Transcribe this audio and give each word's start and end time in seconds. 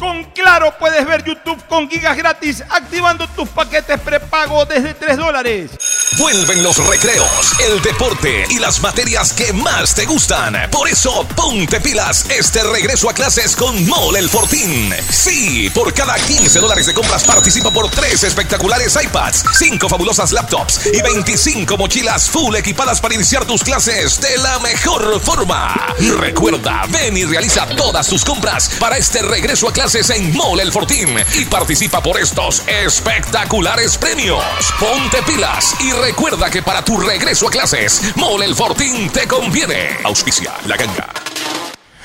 Con 0.00 0.24
Claro 0.32 0.74
puedes 0.78 1.06
ver 1.06 1.22
YouTube 1.22 1.62
con 1.66 1.86
gigas 1.90 2.16
gratis 2.16 2.64
activando 2.70 3.28
tus 3.28 3.46
paquetes 3.50 4.00
prepago 4.00 4.64
desde 4.64 4.94
3 4.94 5.18
dólares. 5.18 5.72
Vuelven 6.16 6.62
los 6.62 6.78
recreos, 6.88 7.52
el 7.68 7.82
deporte 7.82 8.46
y 8.48 8.58
las 8.58 8.80
materias 8.80 9.34
que 9.34 9.52
más 9.52 9.94
te 9.94 10.06
gustan. 10.06 10.56
Por 10.70 10.88
eso, 10.88 11.26
ponte 11.36 11.82
pilas 11.82 12.24
este 12.30 12.62
regreso 12.62 13.10
a 13.10 13.12
clases 13.12 13.54
con 13.54 13.86
Mole 13.86 14.20
el 14.20 14.30
Fortín. 14.30 14.90
Sí, 15.10 15.68
por 15.74 15.92
cada 15.92 16.14
15 16.14 16.60
dólares 16.60 16.86
de 16.86 16.94
compras 16.94 17.24
participa 17.24 17.70
por 17.70 17.90
3 17.90 18.24
espectaculares 18.24 18.98
iPads, 19.02 19.44
5 19.58 19.86
fabulosas 19.86 20.32
laptops 20.32 20.86
y 20.86 21.02
25 21.02 21.76
mochilas 21.76 22.30
full 22.30 22.56
equipadas 22.56 23.02
para 23.02 23.14
iniciar 23.14 23.44
tus 23.44 23.62
clases 23.62 24.18
de 24.18 24.38
la 24.38 24.58
mejor 24.60 25.20
forma. 25.20 25.94
Recuerda, 26.18 26.84
ven 26.88 27.18
y 27.18 27.26
realiza 27.26 27.66
todas 27.76 28.08
tus 28.08 28.24
compras 28.24 28.70
para 28.80 28.96
este 28.96 29.20
regreso 29.20 29.68
a 29.68 29.72
clases 29.72 29.89
en 29.92 30.36
Mole 30.36 30.62
el 30.62 30.70
Fortín 30.70 31.16
y 31.36 31.44
participa 31.46 32.00
por 32.00 32.16
estos 32.20 32.62
espectaculares 32.68 33.98
premios. 33.98 34.44
Ponte 34.78 35.20
pilas 35.22 35.74
y 35.80 35.90
recuerda 35.90 36.48
que 36.48 36.62
para 36.62 36.84
tu 36.84 37.00
regreso 37.00 37.48
a 37.48 37.50
clases, 37.50 38.00
Mole 38.14 38.46
el 38.46 38.54
Fortín 38.54 39.10
te 39.10 39.26
conviene. 39.26 39.96
Auspicia 40.04 40.52
la 40.66 40.76
ganga. 40.76 41.08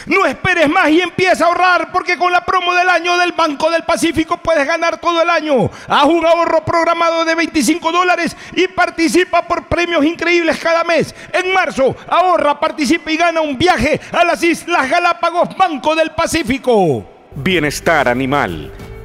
No 0.07 0.25
esperes 0.25 0.67
más 0.67 0.89
y 0.89 0.99
empieza 0.99 1.45
a 1.45 1.47
ahorrar 1.47 1.91
porque 1.91 2.17
con 2.17 2.31
la 2.31 2.43
promo 2.43 2.73
del 2.73 2.89
año 2.89 3.19
del 3.19 3.33
Banco 3.33 3.69
del 3.69 3.83
Pacífico 3.83 4.37
puedes 4.37 4.65
ganar 4.65 4.97
todo 4.97 5.21
el 5.21 5.29
año. 5.29 5.69
Haz 5.87 6.05
un 6.05 6.25
ahorro 6.25 6.65
programado 6.65 7.23
de 7.23 7.35
25 7.35 7.91
dólares 7.91 8.35
y 8.55 8.67
participa 8.67 9.43
por 9.43 9.67
premios 9.67 10.03
increíbles 10.03 10.57
cada 10.57 10.83
mes. 10.83 11.13
En 11.31 11.53
marzo, 11.53 11.95
ahorra, 12.07 12.59
participa 12.59 13.11
y 13.11 13.17
gana 13.17 13.41
un 13.41 13.59
viaje 13.59 14.01
a 14.11 14.23
las 14.23 14.41
Islas 14.41 14.89
Galápagos 14.89 15.55
Banco 15.55 15.95
del 15.95 16.11
Pacífico. 16.13 17.14
Bienestar 17.35 18.07
animal. 18.07 18.84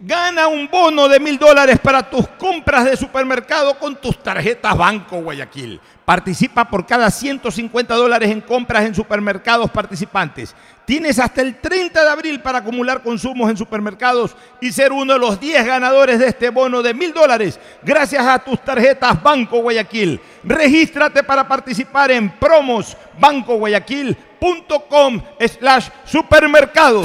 Gana 0.00 0.46
un 0.46 0.68
bono 0.68 1.08
de 1.08 1.18
mil 1.18 1.40
dólares 1.40 1.80
para 1.80 2.08
tus 2.08 2.28
compras 2.28 2.84
de 2.84 2.96
supermercado 2.96 3.76
con 3.80 3.96
tus 3.96 4.22
tarjetas 4.22 4.76
Banco 4.76 5.20
Guayaquil. 5.20 5.80
Participa 6.04 6.70
por 6.70 6.86
cada 6.86 7.10
150 7.10 7.96
dólares 7.96 8.30
en 8.30 8.40
compras 8.40 8.84
en 8.84 8.94
supermercados 8.94 9.68
participantes. 9.72 10.54
Tienes 10.84 11.18
hasta 11.18 11.42
el 11.42 11.56
30 11.56 12.00
de 12.00 12.10
abril 12.10 12.40
para 12.40 12.58
acumular 12.58 13.02
consumos 13.02 13.50
en 13.50 13.56
supermercados 13.56 14.36
y 14.60 14.70
ser 14.70 14.92
uno 14.92 15.14
de 15.14 15.18
los 15.18 15.40
10 15.40 15.66
ganadores 15.66 16.20
de 16.20 16.28
este 16.28 16.50
bono 16.50 16.80
de 16.80 16.94
mil 16.94 17.12
dólares 17.12 17.58
gracias 17.82 18.24
a 18.24 18.38
tus 18.38 18.64
tarjetas 18.64 19.20
Banco 19.20 19.62
Guayaquil. 19.62 20.20
Regístrate 20.44 21.24
para 21.24 21.48
participar 21.48 22.12
en 22.12 22.30
promosbancoguayaquil.com 22.38 25.22
slash 25.40 25.88
supermercados. 26.04 27.04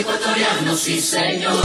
ecuatoriano, 0.00 0.76
sí 0.76 1.00
señor, 1.00 1.62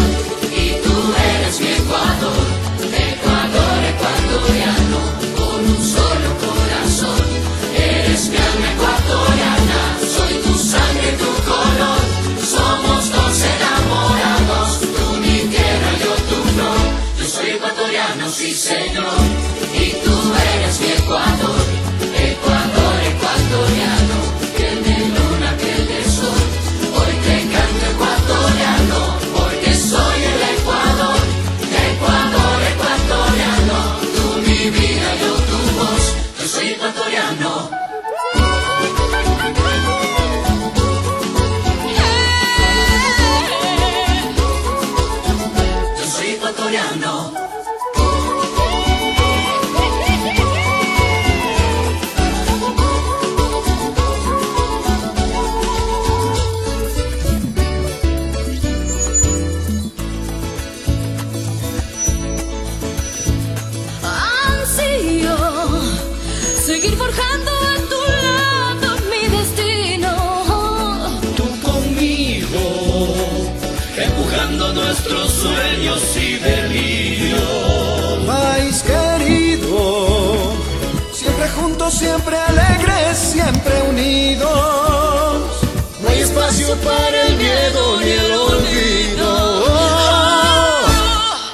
y 0.51 0.81
tú 0.81 0.95
eres 1.35 1.59
mi 1.59 1.68
Ecuador, 1.68 2.45
Ecuador 2.81 3.77
ecuatoriano, 3.94 5.00
con 5.38 5.59
un 5.74 5.83
solo 5.83 6.30
corazón, 6.41 7.27
eres 7.75 8.30
mi 8.30 8.38
alma 8.38 8.68
ecuatoriana, 8.74 9.80
soy 10.15 10.33
tu 10.41 10.53
sangre, 10.57 11.12
tu 11.21 11.31
color, 11.50 12.01
somos 12.41 13.12
dos 13.12 13.35
enamorados, 13.56 14.80
tú 14.81 15.18
mi 15.21 15.39
tierra, 15.53 15.91
yo 16.03 16.13
tu 16.30 16.38
flor, 16.53 16.83
yo 17.19 17.25
soy 17.25 17.50
ecuatoriano, 17.51 18.30
sí 18.31 18.51
señor, 18.53 19.13
y 19.74 19.91
tú 20.03 20.15
eres 20.56 20.80
mi 20.80 20.88
Ecuador, 20.88 21.65
Ecuador 22.18 22.95
ecuatoriano, 23.13 24.03
yo 36.83 37.53
delirios. 76.44 77.42
País 78.28 78.84
querido, 78.84 80.54
siempre 81.12 81.50
juntos, 81.50 81.94
siempre 81.94 82.38
alegres, 82.38 83.18
siempre 83.18 83.81
unidos. 83.90 85.42
No 86.01 86.10
hay 86.10 86.22
espacio 86.22 86.75
para 86.78 87.28
el 87.28 87.36
miedo 87.38 88.00
ni 88.00 88.12
el 88.12 88.31
olvido. 88.34 89.63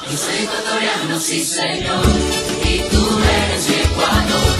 Yo 0.10 0.18
soy 0.18 0.44
ecuatoriano, 0.44 1.20
sí 1.20 1.44
señor, 1.44 2.06
y 2.64 2.80
tú 2.90 3.20
eres 3.44 3.68
mi 3.70 3.76
Ecuador, 3.76 4.52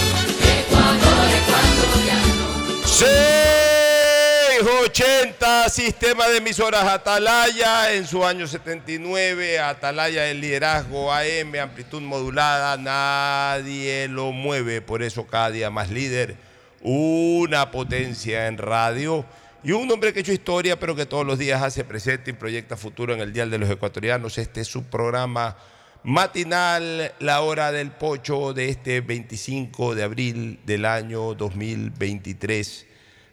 Ecuador 0.60 1.28
ecuatoriano. 1.40 2.46
680 2.86 5.39
Sistema 5.72 6.28
de 6.28 6.38
emisoras 6.38 6.84
Atalaya 6.86 7.94
en 7.94 8.08
su 8.08 8.26
año 8.26 8.48
79, 8.48 9.60
Atalaya 9.60 10.30
el 10.30 10.42
liderazgo 10.42 11.14
AM, 11.14 11.54
amplitud 11.62 12.02
modulada, 12.02 12.76
nadie 12.76 14.08
lo 14.08 14.32
mueve, 14.32 14.82
por 14.82 15.04
eso 15.04 15.28
cada 15.28 15.52
día 15.52 15.70
más 15.70 15.92
líder, 15.92 16.38
una 16.82 17.70
potencia 17.70 18.48
en 18.48 18.58
radio 18.58 19.26
y 19.64 19.72
un 19.72 19.90
hombre 19.92 20.12
que 20.12 20.20
ha 20.20 20.22
hecho 20.22 20.34
historia, 20.34 20.80
pero 20.80 20.96
que 20.96 21.06
todos 21.06 21.26
los 21.26 21.38
días 21.38 21.62
hace 21.62 21.84
presente 21.84 22.32
y 22.32 22.34
proyecta 22.34 22.76
futuro 22.76 23.14
en 23.14 23.20
el 23.20 23.32
Dial 23.32 23.52
de 23.52 23.60
los 23.60 23.70
Ecuatorianos. 23.70 24.40
Este 24.40 24.62
es 24.62 24.68
su 24.68 24.86
programa 24.86 25.56
matinal, 26.04 27.14
la 27.20 27.42
hora 27.42 27.72
del 27.72 27.92
pocho 27.92 28.54
de 28.54 28.70
este 28.70 29.02
25 29.02 29.94
de 29.94 30.04
abril 30.04 30.60
del 30.66 30.86
año 30.86 31.36
2023. 31.36 32.88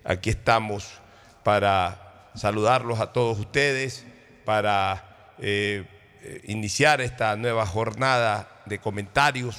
Aquí 0.05 0.31
estamos 0.31 1.01
para 1.43 2.06
saludarlos 2.37 3.01
a 3.01 3.13
todos 3.13 3.39
ustedes, 3.39 4.05
para 4.45 5.35
eh, 5.39 5.85
eh, 6.23 6.41
iniciar 6.47 7.01
esta 7.01 7.37
nueva 7.37 7.67
jornada 7.67 8.63
de 8.67 8.79
comentarios 8.79 9.57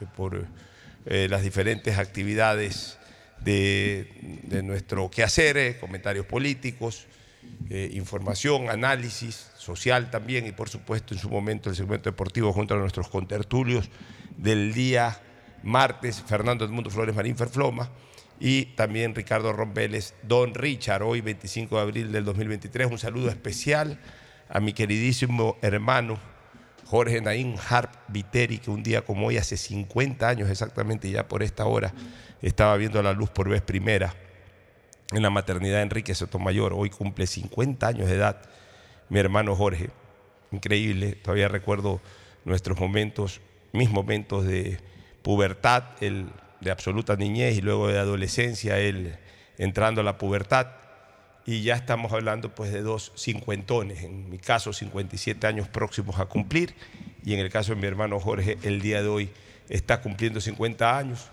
eh, 0.00 0.06
por 0.14 0.46
las 1.06 1.42
diferentes 1.42 1.98
actividades 1.98 2.98
de, 3.40 4.40
de 4.44 4.62
nuestro 4.62 5.10
quehacer, 5.10 5.58
eh, 5.58 5.76
comentarios 5.78 6.24
políticos, 6.24 7.06
información, 7.68 8.70
análisis 8.70 9.50
social 9.58 10.10
también 10.10 10.46
y 10.46 10.52
por 10.52 10.70
supuesto 10.70 11.12
en 11.12 11.20
su 11.20 11.28
momento 11.28 11.68
el 11.68 11.76
segmento 11.76 12.10
deportivo 12.10 12.52
junto 12.54 12.74
a 12.74 12.78
nuestros 12.78 13.08
contertulios 13.08 13.90
del 14.38 14.72
día 14.72 15.20
martes, 15.62 16.22
Fernando 16.26 16.64
Edmundo 16.64 16.90
Flores 16.90 17.14
Marín 17.14 17.36
Ferfloma 17.36 17.90
y 18.40 18.66
también 18.76 19.14
Ricardo 19.14 19.52
Rombeles, 19.52 20.14
Don 20.22 20.54
Richard, 20.54 21.02
hoy 21.02 21.20
25 21.20 21.76
de 21.76 21.82
abril 21.82 22.12
del 22.12 22.24
2023. 22.24 22.90
Un 22.90 22.98
saludo 22.98 23.28
especial 23.28 24.00
a 24.48 24.60
mi 24.60 24.72
queridísimo 24.72 25.56
hermano 25.62 26.18
Jorge 26.86 27.20
Naín 27.20 27.56
Harp 27.68 27.90
Viteri, 28.08 28.58
que 28.58 28.70
un 28.70 28.82
día 28.82 29.02
como 29.02 29.26
hoy, 29.26 29.38
hace 29.38 29.56
50 29.56 30.28
años 30.28 30.50
exactamente, 30.50 31.10
ya 31.10 31.26
por 31.26 31.42
esta 31.42 31.64
hora, 31.64 31.92
estaba 32.42 32.76
viendo 32.76 33.02
la 33.02 33.12
luz 33.12 33.30
por 33.30 33.48
vez 33.48 33.62
primera 33.62 34.14
en 35.12 35.22
la 35.22 35.30
maternidad 35.30 35.76
de 35.76 35.82
Enrique 35.82 36.14
Sotomayor. 36.14 36.74
Hoy 36.74 36.90
cumple 36.90 37.26
50 37.26 37.86
años 37.86 38.08
de 38.08 38.16
edad 38.16 38.42
mi 39.08 39.18
hermano 39.18 39.56
Jorge. 39.56 39.90
Increíble, 40.50 41.12
todavía 41.12 41.48
recuerdo 41.48 42.00
nuestros 42.44 42.78
momentos, 42.78 43.40
mis 43.72 43.90
momentos 43.90 44.44
de 44.44 44.78
pubertad, 45.22 45.84
el 46.00 46.28
de 46.64 46.70
absoluta 46.70 47.14
niñez 47.16 47.56
y 47.56 47.60
luego 47.60 47.88
de 47.88 47.98
adolescencia, 47.98 48.78
él 48.78 49.16
entrando 49.58 50.00
a 50.00 50.04
la 50.04 50.18
pubertad. 50.18 50.68
Y 51.46 51.62
ya 51.62 51.74
estamos 51.74 52.12
hablando 52.12 52.54
pues 52.54 52.72
de 52.72 52.80
dos 52.80 53.12
cincuentones, 53.16 54.02
en 54.02 54.30
mi 54.30 54.38
caso 54.38 54.72
57 54.72 55.46
años 55.46 55.68
próximos 55.68 56.18
a 56.18 56.24
cumplir 56.24 56.74
y 57.22 57.34
en 57.34 57.40
el 57.40 57.50
caso 57.50 57.74
de 57.74 57.80
mi 57.80 57.86
hermano 57.86 58.18
Jorge 58.18 58.56
el 58.62 58.80
día 58.80 59.02
de 59.02 59.08
hoy 59.08 59.30
está 59.68 60.00
cumpliendo 60.00 60.40
50 60.40 60.96
años. 60.96 61.30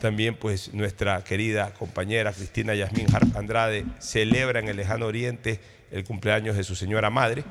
También 0.00 0.36
pues 0.36 0.72
nuestra 0.74 1.24
querida 1.24 1.74
compañera 1.74 2.32
Cristina 2.32 2.76
Yasmín 2.76 3.06
Andrade 3.34 3.84
celebra 3.98 4.60
en 4.60 4.68
el 4.68 4.76
lejano 4.76 5.06
oriente 5.06 5.60
el 5.90 6.04
cumpleaños 6.04 6.56
de 6.56 6.62
su 6.62 6.76
señora 6.76 7.10
madre, 7.10 7.44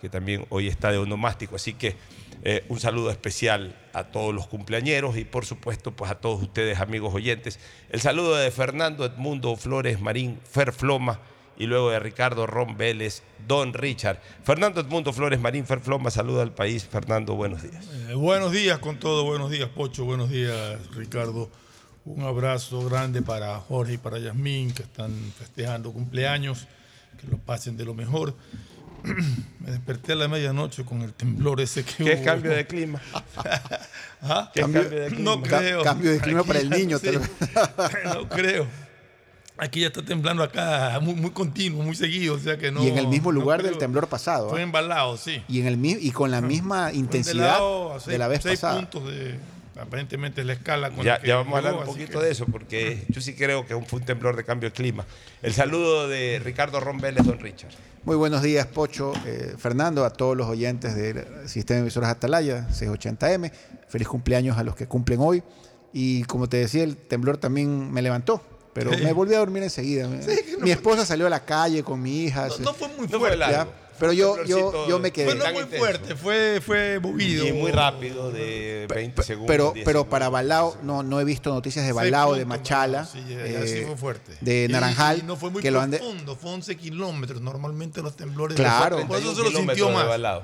que 0.00 0.08
también 0.08 0.46
hoy 0.48 0.68
está 0.68 0.90
de 0.90 0.98
onomástico. 0.98 1.56
Así 1.56 1.74
que 1.74 1.96
eh, 2.42 2.64
un 2.68 2.80
saludo 2.80 3.10
especial 3.10 3.76
a 3.92 4.04
todos 4.04 4.34
los 4.34 4.46
cumpleañeros 4.46 5.18
y 5.18 5.24
por 5.24 5.44
supuesto 5.44 5.92
pues 5.92 6.10
a 6.10 6.16
todos 6.16 6.42
ustedes 6.42 6.80
amigos 6.80 7.14
oyentes. 7.14 7.58
El 7.90 8.00
saludo 8.00 8.36
de 8.36 8.50
Fernando 8.50 9.04
Edmundo 9.04 9.54
Flores 9.56 10.00
Marín 10.00 10.38
Ferfloma 10.50 11.20
y 11.58 11.66
luego 11.66 11.90
de 11.90 12.00
Ricardo 12.00 12.46
Ron 12.46 12.78
Vélez, 12.78 13.22
Don 13.46 13.74
Richard. 13.74 14.20
Fernando 14.42 14.80
Edmundo 14.80 15.12
Flores 15.12 15.38
Marín 15.38 15.66
Ferfloma 15.66 16.10
saluda 16.10 16.42
al 16.42 16.54
país. 16.54 16.86
Fernando, 16.86 17.34
buenos 17.34 17.62
días. 17.62 17.86
Eh, 18.08 18.14
buenos 18.14 18.52
días 18.52 18.78
con 18.78 18.98
todo, 18.98 19.24
buenos 19.24 19.50
días 19.50 19.68
Pocho, 19.68 20.06
buenos 20.06 20.30
días 20.30 20.78
Ricardo. 20.94 21.50
Un 22.06 22.22
abrazo 22.22 22.82
grande 22.88 23.20
para 23.20 23.58
Jorge 23.58 23.94
y 23.94 23.98
para 23.98 24.18
Yasmín 24.18 24.72
que 24.72 24.82
están 24.82 25.12
festejando 25.38 25.92
cumpleaños, 25.92 26.66
que 27.20 27.26
lo 27.26 27.36
pasen 27.36 27.76
de 27.76 27.84
lo 27.84 27.92
mejor. 27.92 28.34
Me 29.60 29.70
desperté 29.72 30.12
a 30.12 30.16
la 30.16 30.28
medianoche 30.28 30.84
con 30.84 31.02
el 31.02 31.12
temblor 31.12 31.60
ese 31.60 31.84
que 31.84 32.04
¿Qué 32.04 32.14
hubo. 32.14 32.24
cambio 32.24 32.50
de 32.50 32.66
clima? 32.68 33.00
¿Ah? 34.22 34.50
¿Qué 34.54 34.60
cambio 34.60 34.82
de 34.88 35.06
clima? 35.08 35.22
No 35.22 35.42
creo. 35.42 35.82
cambio 35.82 36.10
de 36.12 36.20
clima 36.20 36.40
Aquí 36.40 36.48
para 36.48 36.60
el 36.60 36.70
niño, 36.70 36.98
sí. 37.02 37.10
no 38.04 38.28
creo. 38.28 38.66
Aquí 39.58 39.80
ya 39.80 39.88
está 39.88 40.02
temblando 40.02 40.42
acá 40.42 40.98
muy, 41.02 41.14
muy 41.14 41.30
continuo, 41.32 41.82
muy 41.82 41.94
seguido, 41.94 42.34
o 42.34 42.38
sea 42.38 42.56
que 42.56 42.70
no. 42.70 42.82
y 42.82 42.88
en 42.88 42.96
el 42.96 43.08
mismo 43.08 43.30
no 43.30 43.40
lugar 43.40 43.62
del 43.62 43.76
temblor 43.76 44.08
pasado. 44.08 44.48
Fue 44.48 44.60
¿ah? 44.60 44.62
embalado, 44.62 45.18
sí. 45.18 45.42
Y, 45.48 45.60
en 45.60 45.66
el, 45.66 45.84
y 45.84 46.10
con 46.12 46.30
la 46.30 46.40
misma 46.40 46.88
Fue 46.88 46.98
intensidad 46.98 47.60
de 48.06 48.18
la 48.18 48.26
vez 48.28 48.40
seis 48.42 48.58
pasada. 48.60 48.80
puntos 48.80 49.06
de, 49.12 49.38
aparentemente 49.80 50.40
es 50.42 50.46
la 50.46 50.52
escala 50.54 50.90
con 50.90 51.04
Ya, 51.04 51.14
la 51.14 51.20
que 51.20 51.28
ya 51.28 51.36
vamos 51.36 51.54
a 51.54 51.58
hablar 51.58 51.74
un 51.74 51.84
poquito 51.84 52.18
que- 52.20 52.24
de 52.26 52.30
eso, 52.32 52.46
porque 52.46 53.04
yo 53.08 53.20
sí 53.20 53.34
creo 53.34 53.66
que 53.66 53.74
fue 53.84 53.98
un 54.00 54.04
temblor 54.04 54.36
de 54.36 54.44
cambio 54.44 54.68
de 54.70 54.74
clima. 54.74 55.04
El 55.42 55.52
saludo 55.54 56.08
de 56.08 56.40
Ricardo 56.44 56.80
Ron 56.80 56.98
Vélez, 56.98 57.24
Don 57.24 57.38
Richard. 57.38 57.72
Muy 58.04 58.16
buenos 58.16 58.42
días, 58.42 58.66
Pocho, 58.66 59.12
eh, 59.26 59.54
Fernando, 59.58 60.04
a 60.04 60.10
todos 60.10 60.36
los 60.36 60.46
oyentes 60.48 60.94
del 60.94 61.24
Sistema 61.48 61.76
de 61.76 61.80
Emisoras 61.82 62.10
Atalaya, 62.10 62.66
680M. 62.70 63.52
Feliz 63.88 64.08
cumpleaños 64.08 64.56
a 64.56 64.62
los 64.62 64.74
que 64.74 64.86
cumplen 64.86 65.20
hoy. 65.20 65.42
Y 65.92 66.22
como 66.24 66.48
te 66.48 66.56
decía, 66.58 66.82
el 66.84 66.96
temblor 66.96 67.36
también 67.38 67.92
me 67.92 68.00
levantó. 68.02 68.42
pero 68.72 68.92
Sí. 68.94 69.02
me 69.02 69.12
volví 69.12 69.34
a 69.34 69.38
dormir 69.40 69.64
enseguida. 69.64 70.08
Mi 70.60 70.70
esposa 70.70 71.04
salió 71.04 71.26
a 71.26 71.30
la 71.30 71.44
calle 71.44 71.82
con 71.82 72.00
mi 72.00 72.22
hija. 72.22 72.46
No, 72.46 72.54
se- 72.54 72.62
no 72.62 72.72
fue 72.72 72.86
muy 72.86 73.08
No 73.08 73.18
fue 73.18 73.36
fuerte. 73.36 73.44
Pero 74.00 74.12
yo, 74.12 74.42
yo, 74.44 74.88
yo 74.88 74.98
me 74.98 75.12
quedé. 75.12 75.26
Fue 75.26 75.34
no 75.36 75.44
muy 75.52 75.62
intenso. 75.62 75.76
fuerte, 75.78 76.16
fue, 76.16 76.60
fue 76.60 76.98
movido. 76.98 77.46
Y 77.46 77.52
muy 77.52 77.70
rápido, 77.70 78.32
de 78.32 78.86
20 78.88 79.22
segundos. 79.22 79.46
Pero, 79.46 79.70
10 79.72 79.84
pero 79.84 79.98
segundos. 80.00 80.10
para 80.10 80.28
Balao, 80.30 80.76
no, 80.82 81.04
no 81.04 81.20
he 81.20 81.24
visto 81.24 81.50
noticias 81.54 81.86
de 81.86 81.92
Balao, 81.92 82.34
de 82.34 82.44
Machala, 82.46 83.04
Sí, 83.04 83.22
ya- 83.28 83.46
ya 83.46 83.66
sí 83.66 83.74
eh, 83.78 83.84
fue 83.86 83.96
fuerte. 83.96 84.32
de 84.40 84.64
Y- 84.64 84.72
Naranjal, 84.72 85.18
y 85.18 85.22
no 85.22 85.36
fue 85.36 85.50
muy 85.50 85.62
que 85.62 85.70
lo 85.70 85.80
han 85.80 85.90
de- 85.92 85.98
profundo, 85.98 86.34
fue 86.34 86.50
11 86.50 86.76
kilómetros. 86.76 87.40
Normalmente 87.40 88.02
los 88.02 88.16
temblores. 88.16 88.56
Claro. 88.56 89.06
Por 89.06 89.18
eso 89.18 89.34
se 89.34 89.42
lo 89.42 89.50
31 89.50 89.66
sintió 89.66 89.90
más. 89.90 90.40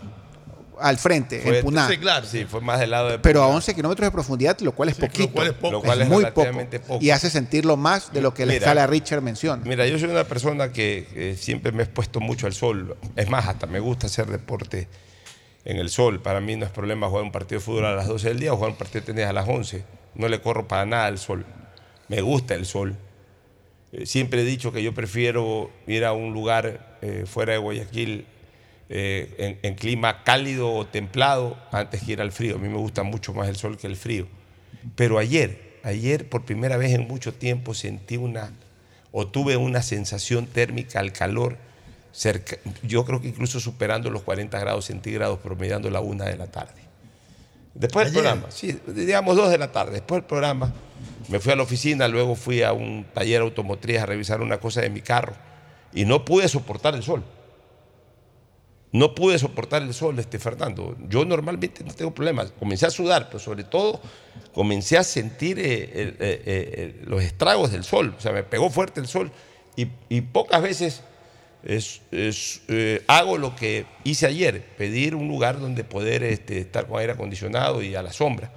Al 0.78 0.98
frente, 0.98 1.40
Fue- 1.40 1.58
en 1.58 1.64
Puná. 1.64 1.88
Sí, 1.88 1.96
claro. 1.98 2.26
Sí, 2.26 2.44
fue 2.44 2.60
más 2.60 2.78
del 2.80 2.90
lado 2.90 3.08
de 3.10 3.18
Pero 3.18 3.42
a 3.42 3.46
Puná. 3.46 3.56
11 3.56 3.74
kilómetros 3.74 4.06
de 4.06 4.10
profundidad, 4.10 4.58
lo 4.60 4.72
cual 4.72 4.90
es 4.90 4.96
Sí, 4.96 5.00
poquito. 5.02 5.22
lo 5.28 5.32
cual 5.32 5.46
es 5.48 5.52
poco. 5.54 5.72
Lo 5.72 5.82
cual 5.82 6.02
es 6.02 6.08
muy 6.08 6.24
poco. 6.26 6.44
poco. 6.86 6.98
Y 7.02 7.10
hace 7.10 7.30
sentirlo 7.30 7.76
más 7.76 8.12
de 8.12 8.20
lo 8.20 8.34
que 8.34 8.44
la 8.44 8.52
Mira. 8.52 8.64
escala 8.66 8.86
Richard 8.86 9.22
menciona. 9.22 9.62
Mira, 9.64 9.86
yo 9.86 9.98
soy 9.98 10.10
una 10.10 10.24
persona 10.24 10.72
que 10.72 11.08
eh, 11.14 11.36
siempre 11.38 11.72
me 11.72 11.82
he 11.82 11.84
expuesto 11.84 12.20
mucho 12.20 12.46
al 12.46 12.52
sol. 12.52 12.96
Es 13.16 13.28
más, 13.30 13.46
hasta 13.48 13.66
me 13.66 13.80
gusta 13.80 14.06
hacer 14.06 14.26
deporte 14.26 14.88
en 15.64 15.78
el 15.78 15.88
sol. 15.88 16.20
Para 16.20 16.40
mí 16.40 16.56
no 16.56 16.66
es 16.66 16.70
problema 16.72 17.08
jugar 17.08 17.24
un 17.24 17.32
partido 17.32 17.58
de 17.60 17.64
fútbol 17.64 17.86
a 17.86 17.94
las 17.94 18.06
12 18.06 18.28
del 18.28 18.38
día 18.40 18.52
o 18.52 18.56
jugar 18.56 18.72
un 18.72 18.76
partido 18.78 19.00
de 19.00 19.06
tenis 19.12 19.24
a 19.26 19.32
las 19.32 19.48
11. 19.48 19.82
No 20.14 20.28
le 20.28 20.40
corro 20.40 20.68
para 20.68 20.84
nada 20.86 21.06
al 21.06 21.18
sol. 21.18 21.46
Me 22.08 22.20
gusta 22.20 22.54
el 22.54 22.66
sol. 22.66 22.96
Eh, 23.92 24.04
siempre 24.04 24.42
he 24.42 24.44
dicho 24.44 24.72
que 24.72 24.82
yo 24.82 24.92
prefiero 24.94 25.70
ir 25.86 26.04
a 26.04 26.12
un 26.12 26.32
lugar 26.32 26.96
eh, 27.02 27.24
fuera 27.26 27.52
de 27.54 27.58
Guayaquil 27.58 28.26
eh, 28.88 29.34
en, 29.38 29.58
en 29.62 29.74
clima 29.74 30.22
cálido 30.22 30.72
o 30.72 30.86
templado 30.86 31.56
antes 31.72 32.02
que 32.02 32.12
ir 32.12 32.20
al 32.20 32.32
frío. 32.32 32.56
A 32.56 32.58
mí 32.58 32.68
me 32.68 32.78
gusta 32.78 33.02
mucho 33.02 33.34
más 33.34 33.48
el 33.48 33.56
sol 33.56 33.76
que 33.76 33.86
el 33.86 33.96
frío. 33.96 34.26
Pero 34.94 35.18
ayer, 35.18 35.78
ayer 35.82 36.28
por 36.28 36.44
primera 36.44 36.76
vez 36.76 36.92
en 36.92 37.06
mucho 37.08 37.34
tiempo 37.34 37.74
sentí 37.74 38.16
una, 38.16 38.52
o 39.10 39.26
tuve 39.26 39.56
una 39.56 39.82
sensación 39.82 40.46
térmica 40.46 41.00
al 41.00 41.12
calor, 41.12 41.56
cerca, 42.12 42.56
yo 42.82 43.04
creo 43.04 43.20
que 43.20 43.28
incluso 43.28 43.60
superando 43.60 44.10
los 44.10 44.22
40 44.22 44.58
grados 44.58 44.86
centígrados, 44.86 45.38
promediando 45.40 45.90
la 45.90 46.00
una 46.00 46.24
de 46.26 46.36
la 46.36 46.46
tarde. 46.46 46.86
Después 47.74 48.06
del 48.06 48.14
programa, 48.14 48.50
sí, 48.50 48.78
digamos 48.86 49.36
dos 49.36 49.50
de 49.50 49.58
la 49.58 49.70
tarde, 49.70 49.92
después 49.94 50.22
del 50.22 50.26
programa, 50.26 50.72
me 51.28 51.40
fui 51.40 51.52
a 51.52 51.56
la 51.56 51.62
oficina, 51.62 52.08
luego 52.08 52.34
fui 52.34 52.62
a 52.62 52.72
un 52.72 53.04
taller 53.12 53.42
automotriz 53.42 53.98
a 53.98 54.06
revisar 54.06 54.40
una 54.40 54.58
cosa 54.58 54.80
de 54.80 54.88
mi 54.88 55.02
carro 55.02 55.34
y 55.92 56.06
no 56.06 56.24
pude 56.24 56.48
soportar 56.48 56.94
el 56.94 57.02
sol. 57.02 57.22
No 58.92 59.14
pude 59.14 59.38
soportar 59.38 59.82
el 59.82 59.92
sol, 59.92 60.18
este 60.18 60.38
Fernando. 60.38 60.96
Yo 61.08 61.24
normalmente 61.24 61.84
no 61.84 61.92
tengo 61.92 62.14
problemas. 62.14 62.52
Comencé 62.58 62.86
a 62.86 62.90
sudar, 62.90 63.26
pero 63.26 63.38
sobre 63.38 63.64
todo 63.64 64.00
comencé 64.54 64.96
a 64.96 65.04
sentir 65.04 65.58
eh, 65.58 65.64
eh, 65.64 66.16
eh, 66.20 67.02
los 67.04 67.22
estragos 67.22 67.72
del 67.72 67.84
sol. 67.84 68.14
O 68.16 68.20
sea, 68.20 68.32
me 68.32 68.42
pegó 68.42 68.70
fuerte 68.70 69.00
el 69.00 69.06
sol 69.08 69.30
y, 69.76 70.20
pocas 70.22 70.62
veces 70.62 71.02
es- 71.64 72.00
es, 72.12 72.62
hago 73.08 73.36
lo 73.36 73.54
que 73.56 73.84
hice 74.04 74.26
ayer, 74.26 74.62
pedir 74.78 75.14
un 75.14 75.28
lugar 75.28 75.60
donde 75.60 75.84
poder 75.84 76.22
este, 76.22 76.58
estar 76.60 76.86
con 76.86 76.98
aire 77.00 77.12
acondicionado 77.12 77.82
y 77.82 77.94
a 77.96 78.02
la 78.02 78.12
sombra, 78.12 78.50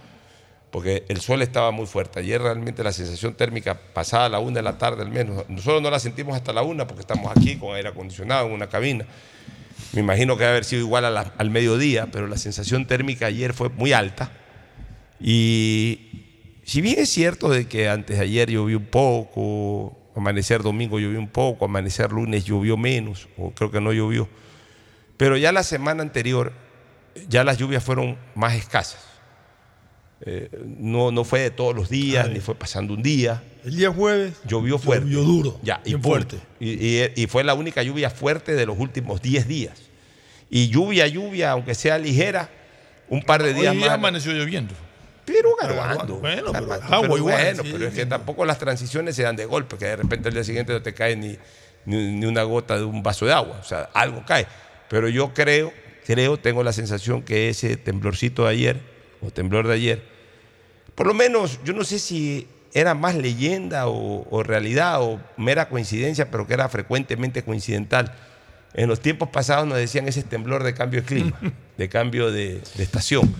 porque 0.71 1.03
el 1.09 1.19
sol 1.19 1.41
estaba 1.41 1.71
muy 1.71 1.87
fuerte. 1.87 2.19
Ayer 2.19 2.41
realmente 2.41 2.83
la 2.83 2.93
sensación 2.93 3.33
térmica 3.33 3.77
pasada 3.93 4.29
la 4.29 4.39
una 4.39 4.57
de 4.57 4.61
la 4.63 4.77
tarde 4.77 5.01
al 5.01 5.09
menos, 5.09 5.43
nosotros 5.49 5.81
no 5.81 5.89
la 5.89 5.99
sentimos 5.99 6.35
hasta 6.35 6.53
la 6.53 6.61
una 6.61 6.87
porque 6.87 7.01
estamos 7.01 7.29
aquí 7.35 7.57
con 7.57 7.75
aire 7.75 7.89
acondicionado 7.89 8.45
en 8.47 8.53
una 8.53 8.69
cabina. 8.69 9.05
Me 9.93 10.01
imagino 10.01 10.35
que 10.35 10.43
debe 10.43 10.51
haber 10.51 10.65
sido 10.65 10.81
igual 10.81 11.05
al 11.05 11.49
mediodía, 11.49 12.07
pero 12.11 12.27
la 12.27 12.37
sensación 12.37 12.85
térmica 12.85 13.25
ayer 13.25 13.53
fue 13.53 13.69
muy 13.69 13.91
alta. 13.93 14.31
Y 15.19 16.59
si 16.63 16.81
bien 16.81 16.99
es 16.99 17.09
cierto 17.09 17.49
de 17.49 17.67
que 17.67 17.89
antes 17.89 18.17
de 18.17 18.23
ayer 18.23 18.51
llovió 18.51 18.77
un 18.77 18.85
poco, 18.85 19.97
amanecer 20.15 20.61
domingo 20.61 20.99
llovió 20.99 21.19
un 21.19 21.27
poco, 21.27 21.65
amanecer 21.65 22.11
lunes 22.11 22.45
llovió 22.45 22.77
menos, 22.77 23.27
o 23.37 23.51
creo 23.51 23.71
que 23.71 23.81
no 23.81 23.91
llovió, 23.91 24.29
pero 25.17 25.37
ya 25.37 25.51
la 25.51 25.63
semana 25.63 26.03
anterior 26.03 26.53
ya 27.27 27.43
las 27.43 27.57
lluvias 27.57 27.83
fueron 27.83 28.17
más 28.35 28.53
escasas. 28.53 29.08
Eh, 30.25 30.49
no, 30.79 31.11
no 31.11 31.23
fue 31.23 31.39
de 31.39 31.49
todos 31.51 31.73
los 31.75 31.89
días, 31.89 32.29
ni 32.29 32.39
fue 32.41 32.53
pasando 32.55 32.93
un 32.93 33.01
día. 33.01 33.41
El 33.63 33.75
día 33.77 33.89
jueves 33.91 34.33
Llovió 34.45 34.77
fuerte. 34.77 35.05
Llovió 35.05 35.21
duro. 35.23 35.59
Ya, 35.63 35.81
y 35.85 35.93
fuerte. 35.95 36.37
Y, 36.59 36.71
y- 36.71 37.11
y 37.15 37.27
fue 37.27 37.43
la 37.43 37.53
única 37.53 37.81
lluvia 37.83 38.09
fuerte 38.09 38.53
de 38.55 38.65
los 38.65 38.77
últimos 38.77 39.21
10 39.21 39.47
días. 39.47 39.79
Y 40.49 40.67
lluvia, 40.69 41.07
lluvia, 41.07 41.51
aunque 41.51 41.73
sea 41.75 41.97
ligera, 41.97 42.49
un 43.07 43.21
par 43.23 43.43
de 43.43 43.53
Hoy 43.53 43.61
días 43.61 43.73
día 43.73 43.85
más. 43.85 43.89
amaneció 43.91 44.33
lloviendo. 44.33 44.73
Pero 45.25 45.49
garguando. 45.61 46.15
Bueno, 46.17 46.51
pero 46.51 46.65
garguando. 46.67 46.85
agua 46.87 47.01
Pero 47.01 47.17
igual, 47.17 47.35
Bueno, 47.43 47.63
sí, 47.63 47.69
pero 47.71 47.87
es 47.87 47.93
que 47.93 48.05
tampoco 48.05 48.45
las 48.45 48.57
transiciones 48.57 49.15
se 49.15 49.23
dan 49.23 49.35
de 49.35 49.45
golpe, 49.45 49.77
que 49.77 49.85
de 49.85 49.95
repente 49.95 50.27
al 50.29 50.33
día 50.33 50.43
siguiente 50.43 50.73
no 50.73 50.81
te 50.81 50.93
cae 50.93 51.15
ni, 51.15 51.37
ni, 51.85 52.13
ni 52.19 52.25
una 52.25 52.43
gota 52.43 52.77
de 52.77 52.83
un 52.83 53.03
vaso 53.03 53.25
de 53.25 53.33
agua. 53.33 53.59
O 53.61 53.63
sea, 53.63 53.89
algo 53.93 54.23
cae. 54.25 54.47
Pero 54.89 55.07
yo 55.07 55.33
creo, 55.33 55.71
creo, 56.05 56.37
tengo 56.39 56.63
la 56.63 56.73
sensación 56.73 57.21
que 57.21 57.49
ese 57.49 57.77
temblorcito 57.77 58.43
de 58.45 58.49
ayer, 58.49 58.79
o 59.21 59.31
temblor 59.31 59.67
de 59.67 59.73
ayer, 59.73 60.03
por 60.95 61.07
lo 61.07 61.13
menos, 61.13 61.59
yo 61.63 61.73
no 61.73 61.83
sé 61.83 61.99
si 61.99 62.47
era 62.73 62.93
más 62.93 63.15
leyenda 63.15 63.87
o, 63.87 64.27
o 64.29 64.43
realidad 64.43 65.01
o 65.01 65.19
mera 65.37 65.69
coincidencia, 65.69 66.29
pero 66.29 66.45
que 66.45 66.53
era 66.53 66.67
frecuentemente 66.69 67.43
coincidental. 67.43 68.13
En 68.73 68.87
los 68.87 68.99
tiempos 68.99 69.29
pasados 69.29 69.65
nos 69.65 69.77
decían 69.77 70.07
ese 70.07 70.23
temblor 70.23 70.63
de 70.63 70.73
cambio 70.73 71.01
de 71.01 71.07
clima, 71.07 71.39
de 71.77 71.89
cambio 71.89 72.31
de, 72.31 72.61
de 72.75 72.83
estación. 72.83 73.33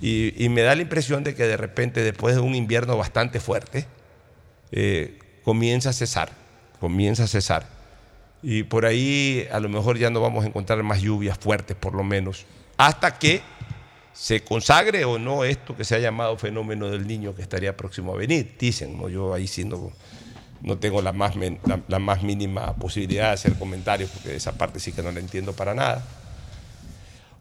Y, 0.00 0.32
y 0.42 0.48
me 0.48 0.62
da 0.62 0.74
la 0.74 0.82
impresión 0.82 1.24
de 1.24 1.34
que 1.34 1.44
de 1.44 1.56
repente, 1.56 2.02
después 2.02 2.34
de 2.34 2.40
un 2.40 2.54
invierno 2.54 2.96
bastante 2.96 3.40
fuerte, 3.40 3.86
eh, 4.72 5.18
comienza 5.42 5.90
a 5.90 5.92
cesar, 5.92 6.30
comienza 6.80 7.24
a 7.24 7.26
cesar. 7.26 7.66
Y 8.42 8.62
por 8.64 8.86
ahí 8.86 9.48
a 9.50 9.60
lo 9.60 9.68
mejor 9.68 9.98
ya 9.98 10.10
no 10.10 10.20
vamos 10.20 10.44
a 10.44 10.48
encontrar 10.48 10.82
más 10.82 11.00
lluvias 11.02 11.38
fuertes, 11.38 11.76
por 11.76 11.94
lo 11.94 12.04
menos, 12.04 12.46
hasta 12.76 13.18
que 13.18 13.42
se 14.16 14.42
consagre 14.42 15.04
o 15.04 15.18
no 15.18 15.44
esto 15.44 15.76
que 15.76 15.84
se 15.84 15.94
ha 15.94 15.98
llamado 15.98 16.38
fenómeno 16.38 16.88
del 16.88 17.06
niño 17.06 17.34
que 17.34 17.42
estaría 17.42 17.76
próximo 17.76 18.14
a 18.14 18.16
venir. 18.16 18.56
Dicen, 18.58 18.96
¿no? 18.96 19.10
yo 19.10 19.34
ahí 19.34 19.46
sí 19.46 19.64
no, 19.64 19.92
tengo 20.78 21.02
la 21.02 21.12
más, 21.12 21.34
la 21.86 21.98
más 21.98 22.22
mínima 22.22 22.74
posibilidad 22.76 23.28
de 23.28 23.34
hacer 23.34 23.58
comentarios, 23.58 24.10
porque 24.10 24.34
esa 24.34 24.56
parte 24.56 24.80
sí 24.80 24.92
que 24.92 25.02
no 25.02 25.12
la 25.12 25.20
entiendo 25.20 25.52
para 25.52 25.74
nada. 25.74 26.02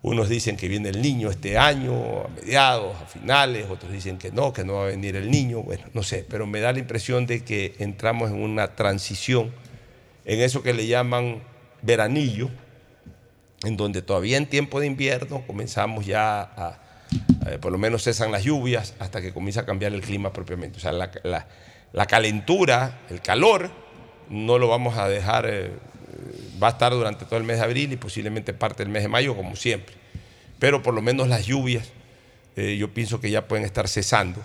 Unos 0.01 0.27
dicen 0.27 0.57
que 0.57 0.67
viene 0.67 0.89
el 0.89 1.01
niño 1.01 1.31
este 1.31 1.57
año, 1.57 2.25
a 2.25 2.27
mediados, 2.27 2.95
a 3.01 3.05
finales, 3.05 3.67
otros 3.69 3.91
dicen 3.91 4.17
que 4.17 4.31
no, 4.31 4.51
que 4.53 4.63
no 4.63 4.73
va 4.75 4.83
a 4.83 4.87
venir 4.87 5.15
el 5.15 5.31
niño, 5.31 5.63
bueno, 5.63 5.85
no 5.93 6.03
sé, 6.03 6.25
pero 6.29 6.45
me 6.45 6.59
da 6.59 6.73
la 6.73 6.79
impresión 6.79 7.25
de 7.25 7.43
que 7.43 7.73
entramos 7.79 8.29
en 8.29 8.43
una 8.43 8.75
transición, 8.75 9.51
en 10.25 10.41
eso 10.41 10.61
que 10.61 10.73
le 10.73 10.85
llaman 10.85 11.41
veranillo, 11.81 12.51
en 13.65 13.77
donde 13.77 14.01
todavía 14.01 14.37
en 14.37 14.45
tiempo 14.45 14.79
de 14.79 14.87
invierno 14.87 15.43
comenzamos 15.45 16.05
ya 16.05 16.41
a, 16.41 16.79
eh, 17.47 17.57
por 17.59 17.71
lo 17.71 17.77
menos 17.77 18.03
cesan 18.03 18.31
las 18.31 18.43
lluvias 18.43 18.93
hasta 18.99 19.21
que 19.21 19.33
comienza 19.33 19.61
a 19.61 19.65
cambiar 19.65 19.93
el 19.93 20.01
clima 20.01 20.31
propiamente. 20.31 20.77
O 20.77 20.81
sea, 20.81 20.91
la, 20.91 22.07
calentura, 22.07 23.01
el 23.09 23.21
calor, 23.21 23.69
no 24.29 24.57
lo 24.57 24.67
vamos 24.67 24.97
a 24.97 25.07
dejar, 25.07 25.45
eh, 25.47 25.71
va 26.61 26.67
a 26.67 26.71
estar 26.71 26.91
durante 26.93 27.25
todo 27.25 27.37
el 27.37 27.43
mes 27.43 27.57
de 27.57 27.63
abril 27.63 27.91
y 27.91 27.97
posiblemente 27.97 28.53
parte 28.53 28.83
del 28.83 28.91
mes 28.91 29.03
de 29.03 29.09
mayo, 29.09 29.35
como 29.35 29.55
siempre. 29.55 29.95
Pero 30.59 30.81
por 30.81 30.93
lo 30.93 31.01
menos 31.01 31.27
las 31.27 31.45
lluvias, 31.45 31.91
eh, 32.55 32.77
yo 32.77 32.93
pienso 32.93 33.19
que 33.19 33.29
ya 33.29 33.47
pueden 33.47 33.65
estar 33.65 33.87
cesando. 33.87 34.41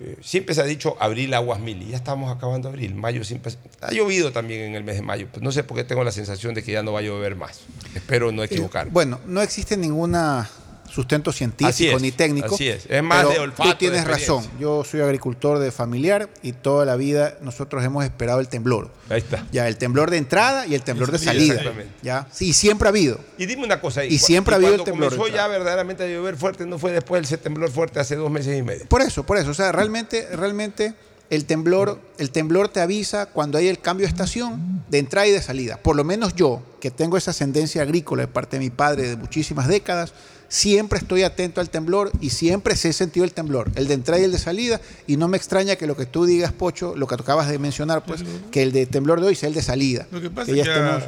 Eh, 0.00 0.16
siempre 0.22 0.54
se 0.54 0.60
ha 0.60 0.64
dicho 0.64 0.96
abril 0.98 1.32
aguas 1.34 1.60
mil 1.60 1.80
y 1.82 1.90
ya 1.90 1.96
estamos 1.96 2.34
acabando 2.34 2.68
abril. 2.68 2.94
Mayo 2.94 3.22
siempre 3.24 3.52
ha 3.80 3.92
llovido 3.92 4.32
también 4.32 4.62
en 4.62 4.74
el 4.74 4.84
mes 4.84 4.96
de 4.96 5.02
mayo. 5.02 5.28
Pues 5.30 5.42
no 5.42 5.52
sé 5.52 5.62
por 5.62 5.76
qué 5.76 5.84
tengo 5.84 6.02
la 6.02 6.12
sensación 6.12 6.54
de 6.54 6.62
que 6.62 6.72
ya 6.72 6.82
no 6.82 6.92
va 6.92 6.98
a 6.98 7.02
llover 7.02 7.36
más. 7.36 7.60
Espero 7.94 8.32
no 8.32 8.42
equivocarme. 8.42 8.90
Bueno, 8.90 9.20
no 9.26 9.40
existe 9.40 9.76
ninguna 9.76 10.50
sustento 10.94 11.30
Así 11.30 11.38
científico 11.38 11.96
es, 11.96 12.02
ni 12.02 12.12
técnico. 12.12 12.54
así 12.54 12.68
es. 12.68 12.86
Es 12.88 13.02
más 13.02 13.24
pero 13.24 13.30
de 13.30 13.38
olfato, 13.40 13.70
Tú 13.70 13.76
tienes 13.76 14.04
razón. 14.04 14.46
Yo 14.60 14.84
soy 14.84 15.00
agricultor 15.00 15.58
de 15.58 15.72
familiar 15.72 16.28
y 16.42 16.52
toda 16.52 16.84
la 16.84 16.96
vida 16.96 17.36
nosotros 17.40 17.84
hemos 17.84 18.04
esperado 18.04 18.40
el 18.40 18.48
temblor. 18.48 18.90
Ahí 19.08 19.18
está. 19.18 19.46
Ya, 19.50 19.66
el 19.68 19.76
temblor 19.76 20.10
de 20.10 20.18
entrada 20.18 20.66
y 20.66 20.74
el 20.74 20.82
temblor 20.82 21.10
de 21.10 21.18
salida. 21.18 21.54
exactamente. 21.54 21.92
Ya, 22.02 22.28
sí, 22.30 22.52
siempre 22.52 22.88
ha 22.88 22.90
habido. 22.90 23.18
Y 23.38 23.46
dime 23.46 23.64
una 23.64 23.80
cosa. 23.80 24.04
Y 24.04 24.18
siempre 24.18 24.54
ha 24.54 24.56
habido 24.56 24.74
el 24.74 24.80
cuando 24.80 24.92
temblor, 24.92 25.16
comenzó 25.16 25.34
ya 25.36 25.48
verdaderamente 25.48 26.04
a 26.04 26.06
llover 26.06 26.36
fuerte, 26.36 26.64
no 26.66 26.78
fue 26.78 26.92
después 26.92 27.18
del 27.18 27.24
ese 27.24 27.38
temblor 27.38 27.70
fuerte 27.70 27.98
hace 28.00 28.16
dos 28.16 28.30
meses 28.30 28.56
y 28.56 28.62
medio. 28.62 28.86
Por 28.86 29.02
eso, 29.02 29.24
por 29.24 29.38
eso. 29.38 29.50
O 29.50 29.54
sea, 29.54 29.72
realmente, 29.72 30.28
realmente 30.36 30.94
el 31.34 31.44
temblor, 31.44 32.00
el 32.18 32.30
temblor 32.30 32.68
te 32.68 32.80
avisa 32.80 33.26
cuando 33.26 33.58
hay 33.58 33.68
el 33.68 33.78
cambio 33.80 34.06
de 34.06 34.10
estación, 34.10 34.82
de 34.88 34.98
entrada 34.98 35.26
y 35.26 35.30
de 35.32 35.42
salida. 35.42 35.78
Por 35.82 35.96
lo 35.96 36.04
menos 36.04 36.34
yo, 36.34 36.62
que 36.80 36.90
tengo 36.90 37.16
esa 37.16 37.30
ascendencia 37.32 37.82
agrícola 37.82 38.22
de 38.22 38.28
parte 38.28 38.56
de 38.58 38.64
mi 38.64 38.70
padre 38.70 39.08
de 39.08 39.16
muchísimas 39.16 39.68
décadas, 39.68 40.12
siempre 40.48 40.98
estoy 40.98 41.22
atento 41.22 41.60
al 41.60 41.70
temblor 41.70 42.12
y 42.20 42.30
siempre 42.30 42.76
se 42.76 42.90
he 42.90 42.92
sentido 42.92 43.24
el 43.24 43.32
temblor, 43.32 43.70
el 43.74 43.88
de 43.88 43.94
entrada 43.94 44.20
y 44.20 44.24
el 44.24 44.32
de 44.32 44.38
salida. 44.38 44.80
Y 45.06 45.16
no 45.16 45.28
me 45.28 45.36
extraña 45.36 45.76
que 45.76 45.86
lo 45.86 45.96
que 45.96 46.06
tú 46.06 46.24
digas, 46.26 46.52
Pocho, 46.52 46.94
lo 46.96 47.06
que 47.06 47.14
acabas 47.14 47.48
de 47.48 47.58
mencionar, 47.58 48.04
pues, 48.04 48.22
que 48.50 48.62
el 48.62 48.72
de 48.72 48.86
temblor 48.86 49.20
de 49.20 49.28
hoy 49.28 49.34
sea 49.34 49.48
el 49.48 49.54
de 49.54 49.62
salida. 49.62 50.06
Lo 50.10 50.20
que 50.20 50.30
pasa 50.30 50.50
es 50.52 50.56
que 50.56 50.70
estemos- 50.70 51.02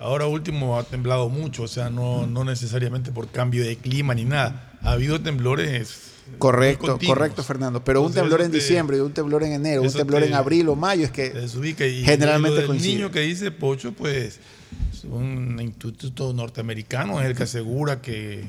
Ahora 0.00 0.26
último 0.26 0.78
ha 0.78 0.84
temblado 0.84 1.28
mucho, 1.28 1.64
o 1.64 1.68
sea, 1.68 1.90
no, 1.90 2.24
no 2.26 2.44
necesariamente 2.44 3.10
por 3.10 3.28
cambio 3.32 3.64
de 3.64 3.76
clima 3.76 4.14
ni 4.14 4.24
nada. 4.24 4.72
Ha 4.82 4.92
habido 4.92 5.20
temblores. 5.20 6.12
Correcto, 6.38 6.86
continuos. 6.86 7.16
correcto, 7.16 7.42
Fernando. 7.42 7.82
Pero 7.82 8.02
un 8.02 8.12
temblor 8.12 8.42
en 8.42 8.50
diciembre, 8.52 8.96
y 8.98 9.00
un 9.00 9.12
temblor 9.12 9.42
en 9.44 9.52
enero, 9.52 9.82
un 9.82 9.92
temblor 9.92 10.20
te- 10.22 10.28
en 10.28 10.34
abril 10.34 10.68
o 10.68 10.76
mayo, 10.76 11.04
es 11.04 11.10
que 11.10 11.32
y 11.88 12.04
generalmente 12.04 12.64
coincide. 12.66 12.94
niño 12.94 13.10
que 13.10 13.20
dice 13.20 13.50
Pocho, 13.50 13.92
pues 13.92 14.38
es 14.92 15.04
un 15.04 15.58
instituto 15.60 16.32
norteamericano 16.32 17.20
es 17.20 17.26
el 17.26 17.34
que 17.36 17.44
asegura 17.44 18.00
que 18.02 18.44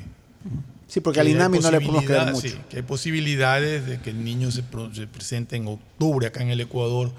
Sí, 0.87 0.99
porque 1.01 1.17
que 1.17 1.21
al 1.21 1.27
INAMI 1.29 1.59
no 1.59 1.69
le 1.71 1.79
podemos 1.81 2.03
creer 2.03 2.31
mucho. 2.33 2.47
sí, 2.47 2.57
que 2.69 2.77
hay 2.77 2.81
posibilidades 2.83 3.85
de 3.85 3.99
que 4.01 4.09
el 4.09 4.23
niño 4.23 4.49
se, 4.51 4.63
se 4.93 5.07
presente 5.07 5.55
en 5.55 5.67
octubre 5.67 6.25
acá 6.27 6.41
en 6.41 6.49
el 6.49 6.59
Ecuador. 6.61 7.11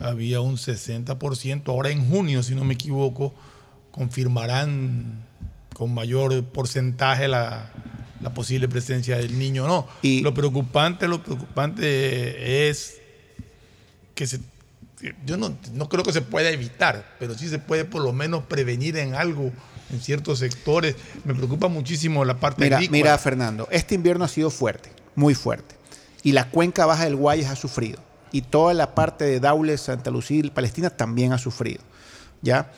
Había 0.00 0.40
un 0.40 0.56
60%, 0.56 1.62
ahora 1.68 1.90
en 1.90 2.08
junio, 2.10 2.42
si 2.42 2.54
no 2.54 2.64
me 2.64 2.74
equivoco, 2.74 3.32
confirmarán 3.92 5.22
con 5.74 5.92
mayor 5.94 6.44
porcentaje 6.44 7.28
la, 7.28 7.70
la 8.20 8.32
posible 8.32 8.68
presencia 8.68 9.16
del 9.16 9.38
niño. 9.38 9.66
No, 9.66 9.88
lo 10.02 10.34
preocupante, 10.34 11.08
lo 11.08 11.22
preocupante 11.22 12.68
es 12.68 12.98
que 14.14 14.26
se, 14.26 14.40
yo 15.24 15.36
no, 15.36 15.56
no 15.74 15.88
creo 15.88 16.02
que 16.04 16.12
se 16.12 16.22
pueda 16.22 16.50
evitar, 16.50 17.16
pero 17.18 17.36
sí 17.36 17.48
se 17.48 17.58
puede 17.58 17.84
por 17.84 18.02
lo 18.02 18.12
menos 18.12 18.44
prevenir 18.44 18.96
en 18.96 19.14
algo 19.14 19.52
en 19.90 20.00
ciertos 20.00 20.38
sectores. 20.38 20.96
Me 21.24 21.34
preocupa 21.34 21.68
muchísimo 21.68 22.24
la 22.24 22.38
parte 22.40 22.64
Mira, 22.64 22.76
agrícola. 22.76 22.96
mira, 22.98 23.18
Fernando, 23.18 23.68
este 23.70 23.94
invierno 23.94 24.24
ha 24.24 24.28
sido 24.28 24.50
fuerte, 24.50 24.90
muy 25.14 25.34
fuerte. 25.34 25.74
Y 26.22 26.32
la 26.32 26.50
cuenca 26.50 26.86
baja 26.86 27.04
del 27.04 27.16
Guayas 27.16 27.50
ha 27.50 27.56
sufrido. 27.56 28.00
Y 28.32 28.42
toda 28.42 28.74
la 28.74 28.94
parte 28.94 29.24
de 29.24 29.38
Daules, 29.38 29.80
Santa 29.80 30.10
Lucía 30.10 30.40
y 30.44 30.50
Palestina 30.50 30.90
también 30.90 31.32
ha 31.32 31.38
sufrido. 31.38 31.80
¿Ya? 32.42 32.72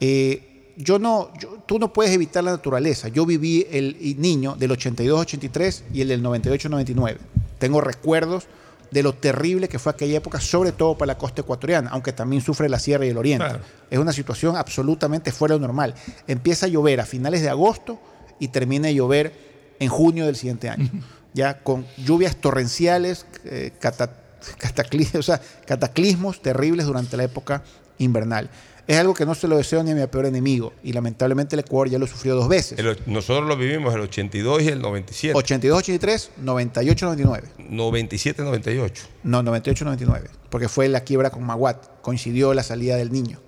Eh, 0.00 0.57
yo 0.78 0.98
no, 0.98 1.30
yo- 1.38 1.58
tú 1.66 1.78
no 1.78 1.92
puedes 1.92 2.12
evitar 2.12 2.42
la 2.44 2.52
naturaleza. 2.52 3.08
Yo 3.08 3.26
viví 3.26 3.66
el 3.70 3.96
niño 4.18 4.54
del 4.56 4.70
82-83 4.70 5.82
y 5.92 6.00
el 6.02 6.08
del 6.08 6.22
98-99. 6.22 7.18
Tengo 7.58 7.80
recuerdos 7.80 8.46
de 8.90 9.02
lo 9.02 9.12
terrible 9.12 9.68
que 9.68 9.78
fue 9.78 9.92
aquella 9.92 10.16
época, 10.16 10.40
sobre 10.40 10.72
todo 10.72 10.96
para 10.96 11.08
la 11.12 11.18
costa 11.18 11.42
ecuatoriana, 11.42 11.90
aunque 11.90 12.12
también 12.12 12.40
sufre 12.40 12.68
la 12.70 12.78
sierra 12.78 13.04
y 13.04 13.10
el 13.10 13.18
oriente. 13.18 13.44
Claro. 13.44 13.60
Es 13.90 13.98
una 13.98 14.12
situación 14.12 14.56
absolutamente 14.56 15.30
fuera 15.32 15.54
de 15.54 15.60
lo 15.60 15.66
normal. 15.66 15.94
Empieza 16.26 16.66
a 16.66 16.68
llover 16.70 17.00
a 17.00 17.04
finales 17.06 17.42
de 17.42 17.50
agosto 17.50 17.98
y 18.38 18.48
termina 18.48 18.86
de 18.88 18.94
llover 18.94 19.32
en 19.78 19.88
junio 19.88 20.24
del 20.26 20.36
siguiente 20.36 20.68
año. 20.70 20.88
ya 21.34 21.58
con 21.62 21.84
lluvias 21.98 22.36
torrenciales, 22.36 23.26
eh, 23.44 23.72
cata- 23.78 24.14
catacli- 24.58 25.14
o 25.18 25.22
sea, 25.22 25.40
cataclismos 25.66 26.40
terribles 26.40 26.86
durante 26.86 27.16
la 27.16 27.24
época 27.24 27.62
invernal. 27.98 28.48
Es 28.88 28.96
algo 28.96 29.12
que 29.12 29.26
no 29.26 29.34
se 29.34 29.46
lo 29.46 29.58
deseo 29.58 29.82
ni 29.82 29.90
a 29.90 29.94
mi 29.94 30.06
peor 30.06 30.24
enemigo 30.24 30.72
y 30.82 30.94
lamentablemente 30.94 31.54
el 31.54 31.60
Ecuador 31.60 31.90
ya 31.90 31.98
lo 31.98 32.06
sufrió 32.06 32.34
dos 32.34 32.48
veces. 32.48 32.78
El 32.78 32.98
nosotros 33.04 33.46
lo 33.46 33.54
vivimos 33.54 33.94
el 33.94 34.00
82 34.00 34.62
y 34.62 34.68
el 34.68 34.80
97. 34.80 35.38
82-83, 35.38 36.30
98-99. 36.42 37.42
97-98. 37.70 38.92
No, 39.24 39.42
98-99, 39.42 40.30
porque 40.48 40.70
fue 40.70 40.88
la 40.88 41.00
quiebra 41.00 41.28
con 41.28 41.44
Maguat, 41.44 42.00
coincidió 42.00 42.54
la 42.54 42.62
salida 42.62 42.96
del 42.96 43.12
niño. 43.12 43.38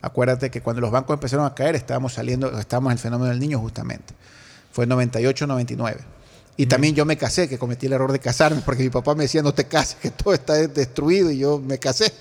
Acuérdate 0.00 0.52
que 0.52 0.60
cuando 0.60 0.80
los 0.80 0.92
bancos 0.92 1.14
empezaron 1.14 1.44
a 1.44 1.56
caer, 1.56 1.74
estábamos 1.74 2.12
saliendo, 2.12 2.56
estábamos 2.56 2.92
en 2.92 2.98
el 2.98 2.98
fenómeno 3.00 3.30
del 3.30 3.40
niño 3.40 3.58
justamente. 3.58 4.14
Fue 4.70 4.86
98-99. 4.86 5.96
Y 6.56 6.66
también 6.66 6.94
yo 6.94 7.04
me 7.04 7.16
casé, 7.16 7.48
que 7.48 7.58
cometí 7.58 7.86
el 7.86 7.94
error 7.94 8.12
de 8.12 8.20
casarme, 8.20 8.62
porque 8.64 8.84
mi 8.84 8.90
papá 8.90 9.14
me 9.14 9.24
decía, 9.24 9.42
no 9.42 9.52
te 9.52 9.64
cases, 9.64 9.96
que 10.00 10.10
todo 10.10 10.34
está 10.34 10.54
destruido, 10.54 11.30
y 11.30 11.38
yo 11.38 11.58
me 11.58 11.78
casé. 11.78 12.12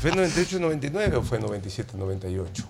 ¿Fue 0.00 0.12
98-99 0.12 1.14
o 1.14 1.22
fue 1.22 1.40
97-98? 1.40 2.64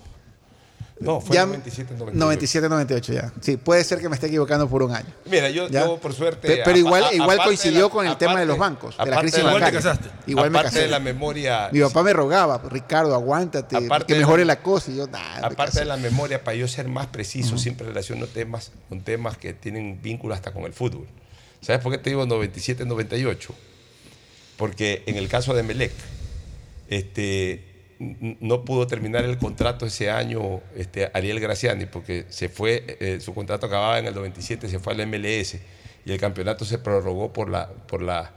No, 1.02 1.21
fue 1.21 1.35
Ya- 1.37 1.47
97-98. 1.47 2.12
97-98 2.14 3.12
ya. 3.12 3.32
Sí, 3.40 3.56
puede 3.56 3.82
ser 3.85 3.99
que 4.00 4.09
me 4.09 4.14
esté 4.14 4.28
equivocando 4.28 4.68
por 4.68 4.82
un 4.82 4.94
año. 4.94 5.06
Mira, 5.26 5.50
yo, 5.50 5.68
por 6.00 6.12
suerte. 6.12 6.49
Pe- 6.49 6.62
Pero, 6.64 6.78
igual, 6.78 7.04
a- 7.04 7.14
igual 7.14 7.38
coincidió 7.44 7.85
la- 7.87 7.90
con 7.90 8.06
el 8.06 8.16
tema 8.16 8.40
de 8.40 8.47
los 8.47 8.56
bancos, 8.59 8.97
de 8.97 9.06
la 9.11 9.18
crisis 9.21 9.38
de 9.38 9.42
bancaria. 9.44 9.80
Igual 10.26 10.50
me 10.50 10.59
aparte 10.59 10.75
casé. 10.76 10.82
de 10.85 10.88
la 10.88 11.00
memoria. 11.00 11.68
Mi 11.73 11.80
papá 11.80 12.02
me 12.02 12.12
rogaba, 12.12 12.62
Ricardo, 12.71 13.14
aguántate, 13.14 13.76
Aparte 13.76 14.12
que 14.14 14.18
mejore 14.18 14.44
la- 14.44 14.54
la 14.54 14.62
cosa. 14.62 14.90
Y 14.90 14.97
yo, 14.97 15.06
nah, 15.06 15.40
me 15.40 15.47
Aparte 15.47 15.80
de 15.80 15.85
la 15.87 15.97
memoria, 15.97 16.42
para 16.42 16.56
yo 16.56 16.68
ser 16.68 16.88
más 16.88 17.06
preciso, 17.09 17.59
siempre 17.59 17.87
relaciono 17.87 18.26
temas 18.26 18.71
con 18.88 19.00
temas 19.02 19.37
que 19.37 19.52
tienen 19.52 20.00
vínculo 20.02 20.35
hasta 20.35 20.52
con 20.52 20.64
el 20.64 20.73
fútbol. 20.73 21.06
¿Sabes 21.60 21.80
por 21.82 21.93
qué 21.93 21.99
te 21.99 22.10
digo 22.10 22.25
97-98? 22.26 23.54
Porque 24.56 25.02
en 25.06 25.17
el 25.17 25.28
caso 25.28 25.54
de 25.54 25.62
Melec, 25.62 25.93
este, 26.88 27.65
no 28.41 28.65
pudo 28.65 28.86
terminar 28.86 29.25
el 29.25 29.38
contrato 29.38 29.86
ese 29.86 30.10
año 30.10 30.60
este, 30.76 31.10
Ariel 31.15 31.41
Graciani, 31.41 31.86
porque 31.86 32.26
se 32.28 32.49
fue, 32.49 32.97
eh, 33.00 33.19
su 33.21 33.34
contrato 33.34 33.67
acababa 33.67 33.99
en 33.99 34.06
el 34.06 34.15
97, 34.15 34.69
se 34.69 34.78
fue 34.78 34.95
al 34.95 35.06
MLS 35.06 35.56
y 36.04 36.12
el 36.12 36.19
campeonato 36.19 36.65
se 36.65 36.78
prorrogó 36.78 37.32
por 37.32 37.49
la, 37.49 37.69
por 37.69 38.02
la, 38.02 38.32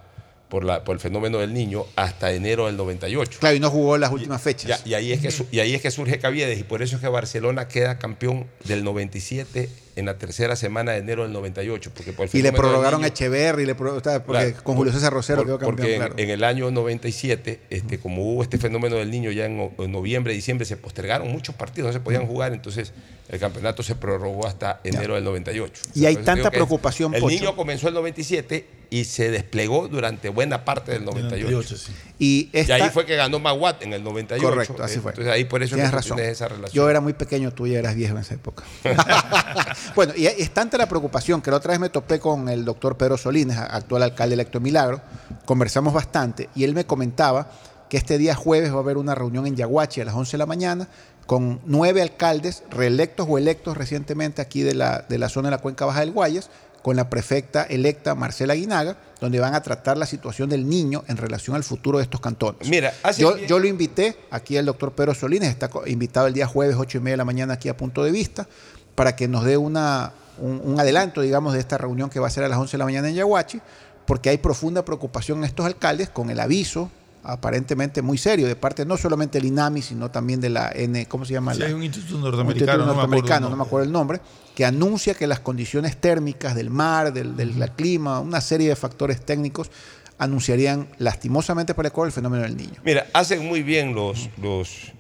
por 0.49 0.63
la, 0.63 0.84
por 0.84 0.95
el 0.95 0.99
fenómeno 0.99 1.39
del 1.39 1.54
niño 1.54 1.86
hasta 1.95 2.32
enero 2.32 2.67
del 2.67 2.78
98. 2.78 3.39
Claro, 3.39 3.56
y 3.56 3.60
no 3.60 3.69
jugó 3.69 3.97
las 3.97 4.12
últimas 4.12 4.41
fechas. 4.41 4.84
Ya, 4.84 4.89
y, 4.89 4.93
ahí 4.93 5.12
es 5.12 5.21
que, 5.21 5.45
y 5.51 5.60
ahí 5.60 5.73
es 5.73 5.82
que 5.82 5.91
surge 5.91 6.19
Caviedes, 6.19 6.60
y 6.60 6.63
por 6.63 6.82
eso 6.82 6.95
es 6.95 7.01
que 7.01 7.08
Barcelona 7.08 7.67
queda 7.67 7.97
campeón 7.97 8.47
del 8.65 8.84
97 8.84 9.69
en 9.95 10.05
la 10.05 10.17
tercera 10.17 10.55
semana 10.55 10.91
de 10.91 10.97
enero 10.99 11.23
del 11.23 11.31
98. 11.34 11.91
Porque 11.93 12.12
por 12.13 12.25
el 12.27 12.36
Y 12.36 12.41
le 12.41 12.51
prorrogaron 12.51 12.95
a 13.01 13.03
niño- 13.03 13.08
Echeverri, 13.08 13.65
le 13.65 13.75
pro- 13.75 13.95
o 13.95 14.01
sea, 14.01 14.23
porque 14.23 14.49
Claro, 14.51 14.63
con 14.63 14.75
Julio 14.75 14.91
César 14.93 15.13
Rosero 15.13 15.38
por- 15.39 15.45
quedó 15.45 15.58
campeón. 15.60 15.75
Porque 15.77 15.93
en- 15.93 15.99
claro. 16.01 16.13
en, 16.17 16.29
el 16.29 16.43
año 16.43 16.71
97, 16.71 17.62
este, 17.69 17.99
como 17.99 18.23
hubo 18.23 18.43
este 18.43 18.58
fenómeno 18.58 18.95
del 18.97 19.10
niño 19.12 19.31
ya 19.31 19.45
en, 19.45 19.71
en 19.77 19.91
noviembre, 19.91 20.34
diciembre, 20.34 20.65
se 20.65 20.77
postergaron 20.77 21.31
muchos 21.31 21.55
partidos, 21.55 21.88
no 21.89 21.93
se 21.93 21.99
podían 22.01 22.25
jugar, 22.27 22.53
entonces 22.53 22.93
el 23.29 23.39
campeonato 23.39 23.81
se 23.84 23.95
prorrogó 23.95 24.45
hasta 24.45 24.81
enero 24.84 25.15
del 25.15 25.23
98. 25.23 25.81
Y 25.95 26.05
hay 26.05 26.17
tanta 26.17 26.51
preocupación, 26.51 27.13
El 27.15 27.21
Pocho. 27.21 27.34
niño 27.36 27.55
comenzó 27.55 27.88
el 27.88 27.93
97 27.95 28.67
y 28.91 29.05
se 29.05 29.31
desplegó 29.31 29.88
durante 29.88 30.29
buena 30.29 30.63
parte 30.63 30.91
del 30.91 31.03
98. 31.05 31.75
Y, 32.19 32.25
Y 32.25 32.49
esta- 32.53 32.75
ahí 32.75 32.89
fue 32.93 33.05
que 33.05 33.15
ganó 33.15 33.39
Maguat 33.39 33.81
en 33.81 33.93
el 33.93 34.03
98. 34.03 34.47
Correcto, 34.47 34.84
así 34.84 34.99
fue. 34.99 35.12
Entonces 35.12 35.34
ahí 35.34 35.45
por 35.45 35.63
eso 35.63 35.73
es 35.75 35.79
Tienes 35.81 35.91
razón. 35.91 36.19
esa 36.19 36.47
relación. 36.47 36.71
Yo 36.71 36.88
era 36.89 37.01
muy 37.01 37.13
pequeño, 37.13 37.51
tú 37.51 37.65
ya 37.65 37.79
eras 37.79 37.95
viejo 37.95 38.13
en 38.15 38.21
esa 38.21 38.36
época. 38.36 38.63
bueno, 39.93 40.13
y 40.15 40.28
es 40.28 40.52
tanta 40.52 40.78
la 40.78 40.88
preocupación 40.88 41.41
que 41.41 41.52
la 41.52 41.58
otra 41.58 41.71
vez 41.71 41.80
me 41.80 41.89
topé 41.89 42.19
con 42.19 42.50
el 42.50 42.65
doctor 42.65 42.98
Pedro 42.98 43.17
Solines, 43.17 43.58
actual 43.58 44.04
alcalde 44.04 44.34
electo 44.34 44.60
de 44.60 44.63
Milagro. 44.63 45.02
Conversamos 45.45 45.93
bastante 45.93 46.50
y 46.56 46.63
él 46.63 46.74
me 46.74 46.86
comentaba 46.86 47.50
que 47.89 47.98
este 47.98 48.17
día 48.17 48.36
jueves 48.36 48.71
va 48.71 48.78
a 48.78 48.80
haber 48.80 48.98
una 48.98 49.13
reunión 49.13 49.45
en 49.45 49.56
Yaguachi 49.56 50.02
a 50.02 50.06
las 50.06 50.15
11 50.15 50.32
de 50.32 50.38
la 50.38 50.45
mañana 50.45 50.88
con 51.26 51.60
nueve 51.65 52.02
alcaldes 52.02 52.63
reelectos 52.69 53.26
o 53.30 53.38
electos 53.38 53.78
recientemente 53.78 54.41
aquí 54.41 54.62
de 54.62 54.76
la, 54.76 55.06
de 55.08 55.17
la 55.17 55.30
zona 55.30 55.50
de 55.50 55.56
la 55.56 55.62
cuenca 55.62 55.86
baja 55.86 56.02
del 56.02 56.12
Guayas, 56.12 56.50
con 56.86 56.95
la 56.95 57.10
prefecta 57.10 57.63
electa 57.63 58.13
Marcela 58.13 58.54
Guinaga, 58.54 58.95
donde 59.19 59.39
van 59.39 59.56
a 59.56 59.63
tratar 59.63 59.98
la 59.98 60.06
situación 60.06 60.50
del 60.50 60.69
niño 60.69 61.04
en 61.08 61.17
relación 61.17 61.56
al 61.56 61.63
futuro 61.63 61.98
de 61.98 62.04
estos 62.04 62.21
cantones. 62.21 62.69
Mira, 62.69 62.93
hace 63.02 63.24
yo, 63.24 63.38
yo 63.38 63.58
lo 63.58 63.65
invité 63.65 64.15
aquí 64.30 64.56
al 64.56 64.67
doctor 64.67 64.91
Pedro 64.91 65.15
Solines, 65.15 65.50
está 65.50 65.67
invitado 65.88 66.28
el 66.28 66.36
día 66.36 66.45
jueves, 66.45 66.76
8 66.78 67.00
y 67.00 67.02
media 67.02 67.13
de 67.13 67.17
la 67.17 67.26
mañana 67.26 67.56
aquí 67.56 67.69
a 67.69 67.76
punto 67.76 68.04
de 68.04 68.12
vista, 68.12 68.48
para 68.95 69.15
que 69.15 69.27
nos 69.27 69.43
dé 69.43 69.58
una, 69.58 70.12
un, 70.39 70.62
un 70.63 70.79
adelanto, 70.79 71.21
digamos, 71.21 71.53
de 71.53 71.60
esta 71.60 71.77
reunión 71.77 72.10
que 72.10 72.19
va 72.19 72.27
a 72.27 72.29
ser 72.31 72.43
a 72.43 72.49
las 72.49 72.58
11 72.58 72.71
de 72.73 72.77
la 72.79 72.86
mañana 72.86 73.10
en 73.10 73.15
Yaguachi, 73.15 73.60
porque 74.08 74.29
hay 74.29 74.38
profunda 74.38 74.84
preocupación 74.86 75.39
en 75.39 75.43
estos 75.45 75.65
alcaldes 75.65 76.10
con 76.10 76.29
el 76.29 76.39
aviso 76.39 76.89
aparentemente 77.27 78.03
muy 78.03 78.19
serio 78.19 78.45
de 78.45 78.55
parte 78.55 78.86
no 78.86 78.97
solamente 78.97 79.39
del 79.39 79.47
INAMI, 79.47 79.81
sino 79.81 80.12
también 80.12 80.39
de 80.39 80.49
la 80.49 80.71
N, 80.75 81.08
¿cómo 81.08 81.25
se 81.25 81.34
llama? 81.34 81.53
Sí, 81.55 81.60
La- 81.62 81.65
hay 81.65 81.73
un 81.73 81.81
instituto 81.84 82.17
un 82.17 82.21
norteamericano, 82.21 82.84
instituto 82.84 82.86
no 82.86 82.86
me 82.86 82.91
acuerdo 82.91 83.03
el 83.05 83.10
norteamericano, 83.10 83.49
no 83.49 83.55
me 83.58 83.63
acuerdo 83.63 83.86
el 83.86 83.91
nombre, 83.91 84.21
que 84.53 84.63
anuncia 84.63 85.15
que 85.15 85.25
las 85.25 85.39
condiciones 85.39 85.97
térmicas 85.97 86.53
del 86.53 86.69
mar, 86.69 87.12
del, 87.13 87.36
del 87.36 87.71
clima, 87.71 88.19
una 88.19 88.41
serie 88.41 88.69
de 88.69 88.75
factores 88.75 89.21
técnicos 89.25 89.71
anunciarían 90.19 90.88
lastimosamente 90.99 91.73
para 91.73 91.88
el 91.88 91.91
Ecuador 91.91 92.08
el 92.10 92.13
fenómeno 92.13 92.43
del 92.43 92.55
niño. 92.55 92.75
Mira, 92.84 93.08
hacen 93.13 93.45
muy 93.45 93.63
bien 93.63 93.95
los, 93.95 94.29
los 94.41 94.93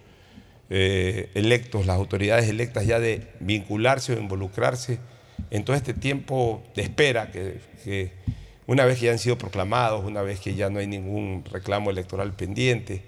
eh, 0.69 1.29
electos, 1.35 1.85
las 1.85 1.95
autoridades 1.97 2.49
electas 2.49 2.85
ya 2.85 2.99
de 2.99 3.27
vincularse 3.39 4.13
o 4.13 4.19
involucrarse 4.19 4.99
en 5.51 5.63
todo 5.63 5.75
este 5.75 5.93
tiempo 5.93 6.63
de 6.75 6.81
espera 6.81 7.31
que, 7.31 8.11
una 8.67 8.85
vez 8.85 8.99
que 8.99 9.05
ya 9.05 9.11
han 9.11 9.19
sido 9.19 9.37
proclamados, 9.37 10.03
una 10.03 10.21
vez 10.21 10.39
que 10.39 10.55
ya 10.55 10.69
no 10.69 10.79
hay 10.79 10.87
ningún 10.87 11.43
reclamo 11.51 11.91
electoral 11.91 12.33
pendiente, 12.33 13.03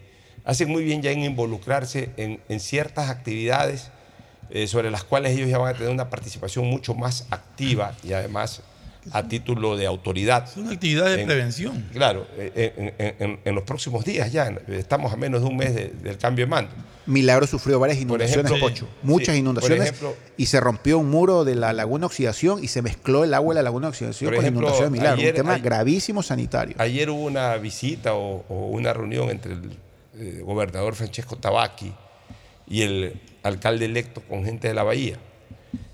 hacen 0.46 0.70
muy 0.70 0.84
bien 0.84 1.02
ya 1.02 1.12
en 1.12 1.24
involucrarse 1.24 2.12
en, 2.17 2.39
en 2.48 2.60
ciertas 2.60 3.10
actividades 3.10 3.91
eh, 4.50 4.67
sobre 4.67 4.89
las 4.91 5.04
cuales 5.04 5.36
ellos 5.36 5.50
ya 5.50 5.58
van 5.58 5.76
a 5.76 5.78
tener 5.78 5.91
una 5.91 6.10
participación 6.10 6.67
mucho 6.67 6.93
más 6.93 7.28
activa 7.32 7.96
y 8.02 8.13
además 8.13 8.62
a 9.12 9.28
título 9.28 9.78
de 9.78 9.86
autoridad. 9.86 10.46
Es 10.50 10.58
una 10.58 10.72
actividad 10.72 11.06
de 11.06 11.22
En- 11.22 11.28
prevención. 11.28 11.86
Claro, 11.93 12.28
eh, 12.38 12.74
en, 12.78 13.06
en- 13.06 13.15
en- 13.20 13.39
en 13.43 13.56
los 13.56 13.63
próximos 13.63 14.04
días 14.06 14.32
ya, 14.32 14.48
estamos 14.70 15.13
a 15.13 15.15
menos 15.17 15.41
de 15.41 15.48
un 15.48 15.58
mes 15.58 15.74
de- 15.76 15.89
del 16.02 16.17
cambio 16.17 16.46
de 16.46 16.50
mando. 16.50 16.72
Milagro 17.06 17.48
sufrió 17.48 17.80
varias 17.80 18.00
inundaciones, 18.02 18.52
ejemplo, 18.52 18.88
muchas 19.02 19.34
sí, 19.36 19.39
inundaciones, 19.39 19.78
por 19.93 20.10
ejemplo- 20.12 20.15
y 20.36 20.48
se 20.48 20.60
rompió 20.60 21.00
un 21.00 21.10
muro 21.10 21.46
de 21.46 21.56
la 21.56 21.72
laguna 21.72 22.06
Oxidación 22.08 22.62
y 22.63 22.67
se 22.67 22.82
mezcló 22.82 23.24
el 23.24 23.34
agua 23.34 23.54
de 23.54 23.60
la 23.60 23.63
laguna 23.63 23.88
Oxidación 23.88 24.34
con 24.34 24.43
la 24.43 24.50
inundación 24.50 24.84
de 24.86 24.89
Milagro, 25.00 25.17
ayer- 25.22 25.30
un 25.32 25.36
tema 25.38 25.58
gravísimo 25.58 26.22
sanitario. 26.22 26.76
Ayer 26.80 27.10
hubo 27.10 27.24
una 27.24 27.56
visita 27.58 28.13
o, 28.13 28.43
o 28.50 28.67
una 28.67 28.91
reunión 28.91 29.30
entre 29.30 29.54
el 29.54 29.78
eh, 30.20 30.41
gobernador 30.43 30.96
Francesco 30.96 31.38
Tabacchi 31.38 31.93
y 32.67 32.82
el 32.82 33.13
alcalde 33.43 33.86
electo 33.86 34.22
con 34.28 34.43
gente 34.43 34.67
de 34.67 34.74
la 34.74 34.84
Bahía. 34.84 35.17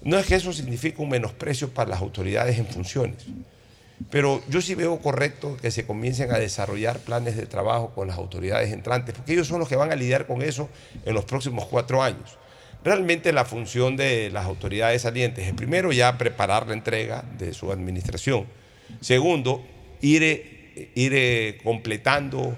No 0.03 0.17
es 0.17 0.25
que 0.25 0.35
eso 0.35 0.51
signifique 0.53 1.01
un 1.01 1.09
menosprecio 1.09 1.69
para 1.69 1.91
las 1.91 2.01
autoridades 2.01 2.57
en 2.57 2.65
funciones, 2.65 3.25
pero 4.09 4.41
yo 4.49 4.61
sí 4.61 4.75
veo 4.75 4.99
correcto 4.99 5.57
que 5.61 5.71
se 5.71 5.85
comiencen 5.85 6.31
a 6.31 6.39
desarrollar 6.39 6.99
planes 6.99 7.37
de 7.37 7.45
trabajo 7.45 7.91
con 7.95 8.07
las 8.07 8.17
autoridades 8.17 8.71
entrantes, 8.71 9.15
porque 9.15 9.33
ellos 9.33 9.47
son 9.47 9.59
los 9.59 9.69
que 9.69 9.75
van 9.75 9.91
a 9.91 9.95
lidiar 9.95 10.27
con 10.27 10.41
eso 10.41 10.69
en 11.05 11.13
los 11.13 11.25
próximos 11.25 11.65
cuatro 11.65 12.03
años. 12.03 12.37
Realmente 12.83 13.31
la 13.31 13.45
función 13.45 13.95
de 13.95 14.29
las 14.29 14.45
autoridades 14.45 15.03
salientes 15.03 15.47
es 15.47 15.53
primero 15.53 15.93
ya 15.93 16.17
preparar 16.17 16.67
la 16.67 16.73
entrega 16.73 17.23
de 17.37 17.53
su 17.53 17.71
administración. 17.71 18.45
Segundo, 18.99 19.63
ir, 20.01 20.21
ir 20.93 21.13
eh, 21.15 21.59
completando 21.63 22.57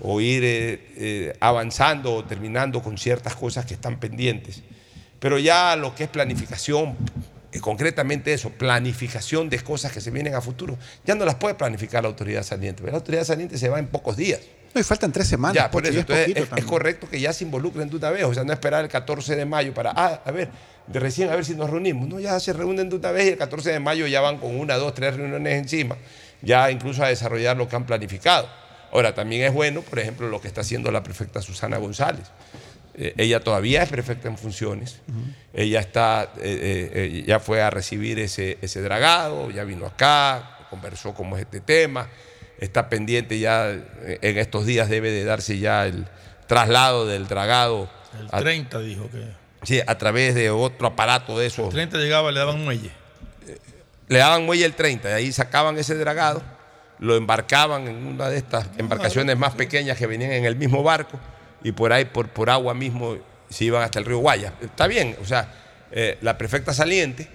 o 0.00 0.20
ir 0.20 0.44
eh, 0.44 0.80
eh, 0.96 1.36
avanzando 1.40 2.14
o 2.14 2.24
terminando 2.24 2.82
con 2.82 2.96
ciertas 2.96 3.36
cosas 3.36 3.66
que 3.66 3.74
están 3.74 4.00
pendientes. 4.00 4.62
Pero 5.18 5.38
ya 5.38 5.76
lo 5.76 5.94
que 5.94 6.04
es 6.04 6.10
planificación, 6.10 6.96
eh, 7.52 7.60
concretamente 7.60 8.32
eso, 8.32 8.50
planificación 8.50 9.48
de 9.48 9.60
cosas 9.60 9.92
que 9.92 10.00
se 10.00 10.10
vienen 10.10 10.34
a 10.34 10.40
futuro, 10.40 10.76
ya 11.04 11.14
no 11.14 11.24
las 11.24 11.36
puede 11.36 11.54
planificar 11.54 12.02
la 12.02 12.08
autoridad 12.08 12.42
saliente. 12.42 12.82
La 12.84 12.92
autoridad 12.92 13.24
saliente 13.24 13.58
se 13.58 13.68
va 13.68 13.78
en 13.78 13.86
pocos 13.86 14.16
días. 14.16 14.40
No, 14.74 14.80
y 14.80 14.84
faltan 14.84 15.10
tres 15.10 15.26
semanas. 15.26 15.54
Ya, 15.54 15.70
por 15.70 15.82
Pocho, 15.82 15.92
eso. 15.92 16.00
Entonces, 16.00 16.36
es, 16.36 16.48
es 16.54 16.64
correcto 16.66 17.08
que 17.08 17.18
ya 17.18 17.32
se 17.32 17.44
involucren 17.44 17.88
de 17.88 17.96
una 17.96 18.10
vez, 18.10 18.24
o 18.24 18.34
sea, 18.34 18.44
no 18.44 18.52
esperar 18.52 18.84
el 18.84 18.90
14 18.90 19.34
de 19.34 19.46
mayo 19.46 19.72
para, 19.72 19.92
ah, 19.96 20.20
a 20.22 20.30
ver, 20.30 20.50
de 20.86 21.00
recién 21.00 21.30
a 21.30 21.34
ver 21.34 21.44
si 21.44 21.54
nos 21.54 21.70
reunimos. 21.70 22.08
No, 22.08 22.20
ya 22.20 22.38
se 22.40 22.52
reúnen 22.52 22.88
de 22.90 22.96
una 22.96 23.10
vez 23.10 23.26
y 23.26 23.28
el 23.30 23.38
14 23.38 23.72
de 23.72 23.80
mayo 23.80 24.06
ya 24.06 24.20
van 24.20 24.38
con 24.38 24.58
una, 24.58 24.76
dos, 24.76 24.94
tres 24.94 25.16
reuniones 25.16 25.54
encima, 25.54 25.96
ya 26.42 26.70
incluso 26.70 27.02
a 27.02 27.08
desarrollar 27.08 27.56
lo 27.56 27.68
que 27.68 27.76
han 27.76 27.86
planificado. 27.86 28.48
Ahora, 28.92 29.14
también 29.14 29.42
es 29.42 29.52
bueno, 29.52 29.82
por 29.82 29.98
ejemplo, 29.98 30.28
lo 30.28 30.40
que 30.40 30.48
está 30.48 30.60
haciendo 30.60 30.90
la 30.90 31.02
prefecta 31.02 31.42
Susana 31.42 31.78
González. 31.78 32.24
Eh, 32.98 33.12
ella 33.18 33.40
todavía 33.40 33.82
es 33.82 33.88
prefecta 33.90 34.28
en 34.28 34.38
funciones. 34.38 35.00
Ella 35.52 35.80
está, 35.80 36.32
eh, 36.40 36.90
eh, 36.94 37.24
ya 37.26 37.40
fue 37.40 37.60
a 37.62 37.68
recibir 37.70 38.18
ese, 38.18 38.56
ese 38.62 38.80
dragado, 38.80 39.50
ya 39.50 39.64
vino 39.64 39.86
acá, 39.86 40.66
conversó 40.70 41.12
cómo 41.14 41.36
es 41.36 41.42
este 41.42 41.60
tema. 41.60 42.08
Está 42.58 42.88
pendiente 42.88 43.38
ya, 43.38 43.70
en 43.70 44.38
estos 44.38 44.64
días 44.64 44.88
debe 44.88 45.10
de 45.10 45.24
darse 45.24 45.58
ya 45.58 45.86
el 45.86 46.06
traslado 46.46 47.06
del 47.06 47.28
dragado. 47.28 47.90
El 48.18 48.28
a- 48.32 48.40
30 48.40 48.78
dijo 48.80 49.10
que. 49.10 49.24
sí, 49.64 49.80
a 49.86 49.98
través 49.98 50.34
de 50.34 50.48
otro 50.50 50.86
aparato 50.86 51.38
de 51.38 51.46
esos. 51.46 51.66
El 51.66 51.72
30 51.72 51.98
llegaba, 51.98 52.32
le 52.32 52.38
daban 52.38 52.64
muelle. 52.64 52.90
Le 54.08 54.18
daban 54.18 54.46
muelle 54.46 54.64
el 54.64 54.74
30, 54.74 55.08
de 55.08 55.14
ahí 55.14 55.32
sacaban 55.32 55.76
ese 55.78 55.96
dragado, 55.96 56.42
lo 57.00 57.16
embarcaban 57.16 57.88
en 57.88 58.06
una 58.06 58.28
de 58.30 58.38
estas 58.38 58.68
embarcaciones 58.78 59.36
más 59.36 59.54
pequeñas 59.54 59.98
que 59.98 60.06
venían 60.06 60.30
en 60.32 60.44
el 60.44 60.54
mismo 60.56 60.82
barco 60.82 61.18
y 61.62 61.72
por 61.72 61.92
ahí, 61.92 62.04
por, 62.04 62.28
por 62.28 62.50
agua 62.50 62.74
mismo, 62.74 63.16
se 63.48 63.64
iban 63.64 63.82
hasta 63.82 63.98
el 63.98 64.04
río 64.04 64.18
Guaya. 64.18 64.52
Está 64.60 64.86
bien, 64.86 65.16
o 65.20 65.24
sea, 65.24 65.52
eh, 65.92 66.18
la 66.20 66.36
prefecta 66.36 66.72
saliente 66.72 67.28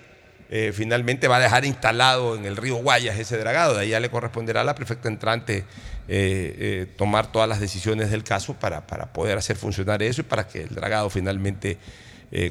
eh, 0.50 0.72
finalmente 0.74 1.28
va 1.28 1.38
a 1.38 1.40
dejar 1.40 1.64
instalado 1.64 2.36
en 2.36 2.46
el 2.46 2.58
río 2.58 2.76
Guayas 2.76 3.18
ese 3.18 3.38
dragado, 3.38 3.76
de 3.76 3.82
ahí 3.82 3.90
ya 3.90 4.00
le 4.00 4.10
corresponderá 4.10 4.62
a 4.62 4.64
la 4.64 4.76
prefecta 4.76 5.08
entrante 5.08 5.64
eh, 6.08 6.88
tomar 6.98 7.32
todas 7.32 7.48
las 7.48 7.62
decisiones 7.62 8.12
del 8.12 8.24
caso 8.24 8.54
para, 8.56 8.86
para 8.86 9.14
poder 9.14 9.38
hacer 9.38 9.56
funcionar 9.56 10.04
eso 10.04 10.22
y 10.22 10.26
para 10.26 10.48
que 10.48 10.64
el 10.64 10.76
dragado 10.76 11.10
finalmente 11.10 11.78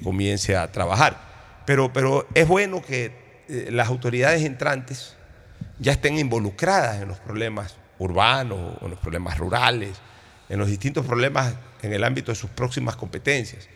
comience 0.02 0.56
a 0.56 0.70
trabajar. 0.70 1.16
Pero, 1.64 1.90
pero 1.90 2.26
es 2.34 2.46
bueno 2.46 2.82
que 2.82 3.12
las 3.70 3.88
autoridades 3.88 4.42
entrantes 4.42 5.16
ya 5.78 5.92
estén 5.92 6.18
involucradas 6.18 7.00
en 7.00 7.08
los 7.08 7.18
problemas 7.18 7.76
urbanos, 7.98 8.76
en 8.82 8.90
los 8.90 8.98
problemas 8.98 9.38
rurales, 9.38 9.96
en 10.50 10.58
los 10.58 10.68
distintos 10.68 11.06
problemas 11.06 11.54
en 11.80 11.92
el 11.94 12.04
ámbito 12.04 12.30
de 12.32 12.36
sus 12.36 12.50
próximas 12.50 12.96
competencias. 12.96 13.68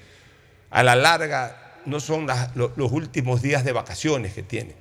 A 0.71 0.83
la 0.83 0.95
larga, 0.97 1.57
no 1.87 2.01
son 2.01 2.27
las- 2.27 2.55
lo- 2.57 2.73
los 2.77 2.93
últimos 2.93 3.41
días 3.41 3.65
de 3.65 3.73
vacaciones 3.73 4.35
que 4.35 4.43
tienen. 4.43 4.75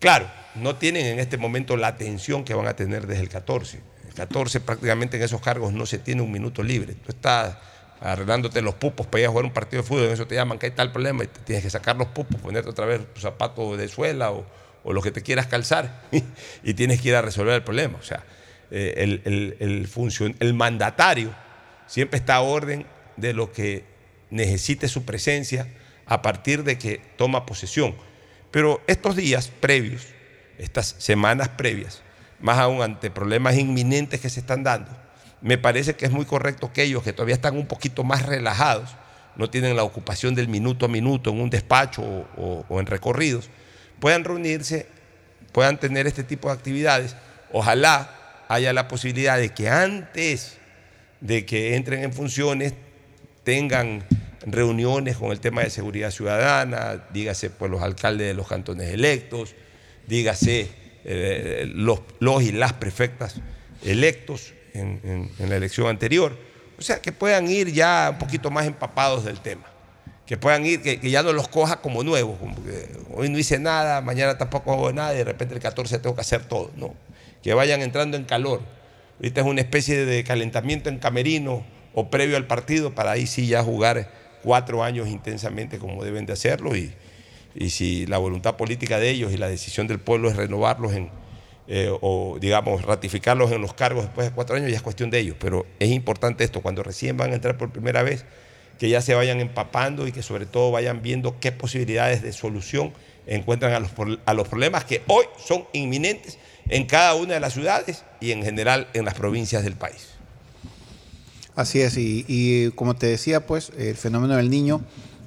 Claro, 0.00 0.30
no 0.54 0.76
tienen 0.76 1.06
en 1.06 1.18
este 1.18 1.38
momento 1.38 1.76
la 1.76 1.86
atención 1.88 2.44
que 2.44 2.52
van 2.54 2.66
a 2.66 2.74
tener 2.76 3.06
desde 3.06 3.22
el 3.22 3.28
14. 3.28 3.80
El 4.06 4.14
14 4.14 4.60
prácticamente 4.60 5.16
en 5.16 5.22
esos 5.22 5.40
cargos 5.40 5.72
no 5.72 5.86
se 5.86 5.98
tiene 5.98 6.20
un 6.22 6.30
minuto 6.30 6.62
libre. 6.62 6.94
Tú 6.94 7.10
estás 7.12 7.56
arreglándote 8.00 8.60
los 8.62 8.74
pupos 8.74 9.06
para 9.06 9.20
ir 9.22 9.26
a 9.26 9.30
jugar 9.30 9.44
un 9.44 9.52
partido 9.52 9.82
de 9.82 9.88
fútbol, 9.88 10.04
en 10.04 10.12
eso 10.12 10.26
te 10.26 10.34
llaman 10.36 10.58
que 10.58 10.66
hay 10.66 10.72
tal 10.72 10.92
problema 10.92 11.24
y 11.24 11.26
te 11.26 11.40
tienes 11.40 11.64
que 11.64 11.70
sacar 11.70 11.96
los 11.96 12.08
pupos, 12.08 12.40
ponerte 12.40 12.68
otra 12.70 12.86
vez 12.86 13.00
tu 13.12 13.20
zapato 13.20 13.76
de 13.76 13.88
suela 13.88 14.30
o, 14.30 14.46
o 14.84 14.92
lo 14.92 15.02
que 15.02 15.10
te 15.10 15.20
quieras 15.22 15.46
calzar 15.48 16.02
y 16.62 16.74
tienes 16.74 17.00
que 17.00 17.08
ir 17.08 17.16
a 17.16 17.22
resolver 17.22 17.54
el 17.54 17.62
problema. 17.64 17.98
O 17.98 18.04
sea, 18.04 18.22
eh, 18.70 18.94
el, 18.98 19.22
el- 19.24 19.56
el 19.60 20.36
el 20.40 20.54
mandatario 20.54 21.34
siempre 21.86 22.18
está 22.18 22.36
a 22.36 22.40
orden 22.40 22.86
de 23.16 23.32
lo 23.32 23.52
que 23.52 23.84
necesite 24.30 24.88
su 24.88 25.04
presencia 25.04 25.66
a 26.06 26.22
partir 26.22 26.64
de 26.64 26.78
que 26.78 27.00
toma 27.16 27.46
posesión. 27.46 27.94
Pero 28.50 28.80
estos 28.86 29.16
días 29.16 29.50
previos, 29.60 30.06
estas 30.58 30.94
semanas 30.98 31.48
previas, 31.50 32.02
más 32.40 32.58
aún 32.58 32.82
ante 32.82 33.10
problemas 33.10 33.56
inminentes 33.56 34.20
que 34.20 34.30
se 34.30 34.40
están 34.40 34.62
dando, 34.62 34.90
me 35.40 35.58
parece 35.58 35.94
que 35.96 36.04
es 36.06 36.10
muy 36.12 36.24
correcto 36.24 36.72
que 36.72 36.82
ellos, 36.82 37.02
que 37.02 37.12
todavía 37.12 37.34
están 37.34 37.56
un 37.56 37.66
poquito 37.66 38.04
más 38.04 38.26
relajados, 38.26 38.90
no 39.36 39.48
tienen 39.50 39.76
la 39.76 39.84
ocupación 39.84 40.34
del 40.34 40.48
minuto 40.48 40.86
a 40.86 40.88
minuto 40.88 41.30
en 41.30 41.40
un 41.40 41.50
despacho 41.50 42.02
o- 42.02 42.64
o 42.68 42.80
en 42.80 42.86
recorridos, 42.86 43.48
puedan 44.00 44.24
reunirse, 44.24 44.86
puedan 45.52 45.78
tener 45.78 46.06
este 46.06 46.24
tipo 46.24 46.48
de 46.48 46.54
actividades. 46.54 47.16
Ojalá 47.52 48.10
haya 48.48 48.72
la 48.72 48.88
posibilidad 48.88 49.38
de 49.38 49.50
que 49.50 49.68
antes 49.68 50.56
de 51.20 51.44
que 51.46 51.76
entren 51.76 52.02
en 52.02 52.12
funciones 52.12 52.74
tengan 53.44 54.04
reuniones 54.46 55.16
con 55.16 55.32
el 55.32 55.40
tema 55.40 55.62
de 55.62 55.70
seguridad 55.70 56.10
ciudadana, 56.10 57.04
dígase 57.12 57.50
pues 57.50 57.70
los 57.70 57.82
alcaldes 57.82 58.26
de 58.28 58.34
los 58.34 58.48
cantones 58.48 58.88
electos, 58.92 59.54
dígase 60.06 60.68
eh, 61.04 61.70
los, 61.74 62.00
los 62.20 62.42
y 62.42 62.52
las 62.52 62.72
prefectas 62.74 63.36
electos 63.84 64.54
en, 64.74 65.30
en- 65.38 65.48
la 65.50 65.56
elección 65.56 65.88
anterior. 65.88 66.36
O 66.78 66.82
sea, 66.82 67.00
que 67.02 67.10
puedan 67.12 67.48
ir 67.48 67.72
ya 67.72 68.10
un 68.12 68.18
poquito 68.18 68.50
más 68.50 68.66
empapados 68.66 69.24
del 69.24 69.40
tema. 69.40 69.64
Que 70.26 70.36
puedan 70.36 70.64
ir, 70.66 70.82
que, 70.82 70.98
ya 71.10 71.22
no 71.22 71.32
los 71.32 71.48
coja 71.48 71.80
como 71.80 72.04
nuevos, 72.04 72.38
como 72.38 72.54
hoy 73.14 73.28
no 73.30 73.38
hice 73.38 73.58
nada, 73.58 74.00
mañana 74.02 74.36
tampoco 74.38 74.72
hago 74.72 74.92
nada 74.92 75.14
y 75.14 75.18
de 75.18 75.24
repente 75.24 75.54
el 75.54 75.60
14 75.60 75.98
tengo 75.98 76.14
que 76.14 76.20
hacer 76.20 76.44
todo. 76.44 76.70
No, 76.76 76.94
que 77.42 77.54
vayan 77.54 77.82
entrando 77.82 78.16
en 78.16 78.24
calor. 78.24 78.62
Ahorita 79.16 79.40
es 79.40 79.46
una 79.46 79.60
especie 79.60 80.04
de 80.04 80.24
calentamiento 80.24 80.88
en 80.88 80.98
camerino 80.98 81.64
o 81.94 82.10
previo 82.10 82.36
al 82.36 82.46
partido 82.46 82.94
para 82.94 83.12
ahí 83.12 83.26
sí 83.26 83.46
ya 83.46 83.62
jugar 83.62 84.10
cuatro 84.42 84.84
años 84.84 85.08
intensamente 85.08 85.78
como 85.78 86.04
deben 86.04 86.26
de 86.26 86.32
hacerlo 86.32 86.76
y, 86.76 86.92
y 87.54 87.70
si 87.70 88.06
la 88.06 88.18
voluntad 88.18 88.56
política 88.56 88.98
de 88.98 89.10
ellos 89.10 89.32
y 89.32 89.36
la 89.36 89.48
decisión 89.48 89.86
del 89.88 89.98
pueblo 89.98 90.30
es 90.30 90.36
renovarlos 90.36 90.92
en, 90.92 91.10
eh, 91.70 91.90
o 92.00 92.38
digamos 92.40 92.82
ratificarlos 92.82 93.52
en 93.52 93.60
los 93.60 93.74
cargos 93.74 94.04
después 94.04 94.28
de 94.28 94.32
cuatro 94.32 94.56
años 94.56 94.70
ya 94.70 94.76
es 94.76 94.82
cuestión 94.82 95.10
de 95.10 95.18
ellos, 95.18 95.36
pero 95.38 95.66
es 95.78 95.90
importante 95.90 96.42
esto, 96.42 96.62
cuando 96.62 96.82
recién 96.82 97.18
van 97.18 97.32
a 97.32 97.34
entrar 97.34 97.58
por 97.58 97.72
primera 97.72 98.02
vez, 98.02 98.24
que 98.78 98.88
ya 98.88 99.02
se 99.02 99.14
vayan 99.14 99.40
empapando 99.40 100.06
y 100.06 100.12
que 100.12 100.22
sobre 100.22 100.46
todo 100.46 100.70
vayan 100.70 101.02
viendo 101.02 101.38
qué 101.40 101.52
posibilidades 101.52 102.22
de 102.22 102.32
solución 102.32 102.94
encuentran 103.26 103.74
a 103.74 103.80
los, 103.80 103.90
a 104.24 104.32
los 104.32 104.48
problemas 104.48 104.84
que 104.84 105.02
hoy 105.08 105.26
son 105.36 105.66
inminentes 105.74 106.38
en 106.68 106.86
cada 106.86 107.14
una 107.14 107.34
de 107.34 107.40
las 107.40 107.54
ciudades 107.54 108.04
y 108.20 108.32
en 108.32 108.42
general 108.42 108.88
en 108.94 109.04
las 109.04 109.14
provincias 109.14 109.64
del 109.64 109.74
país. 109.74 110.08
Así 111.54 111.80
es, 111.80 111.94
y, 111.96 112.70
como 112.76 112.94
te 112.94 113.06
decía, 113.06 113.44
pues 113.44 113.72
el 113.76 113.96
fenómeno 113.96 114.36
del 114.36 114.48
niño 114.48 114.80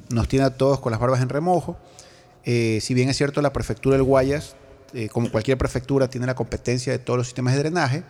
nos 0.10 0.30
tiene 0.30 0.46
a 0.46 0.52
todos 0.52 0.80
con 0.80 0.92
las 0.92 1.00
barbas 1.00 1.22
en 1.22 1.28
remojo. 1.28 1.78
Eh, 2.46 2.80
si 2.82 2.94
bien 2.94 3.10
es 3.10 3.18
cierto, 3.18 3.42
la 3.42 3.52
prefectura 3.52 3.98
del 3.98 4.04
Guayas, 4.04 4.56
eh, 4.94 5.10
como 5.10 5.30
cualquier 5.30 5.58
prefectura, 5.58 6.10
tiene 6.10 6.28
la 6.28 6.36
competencia 6.36 6.94
de 6.94 7.00
todos 7.00 7.18
los 7.18 7.28
sistemas 7.28 7.54
de 7.54 7.60
drenaje, 7.60 8.04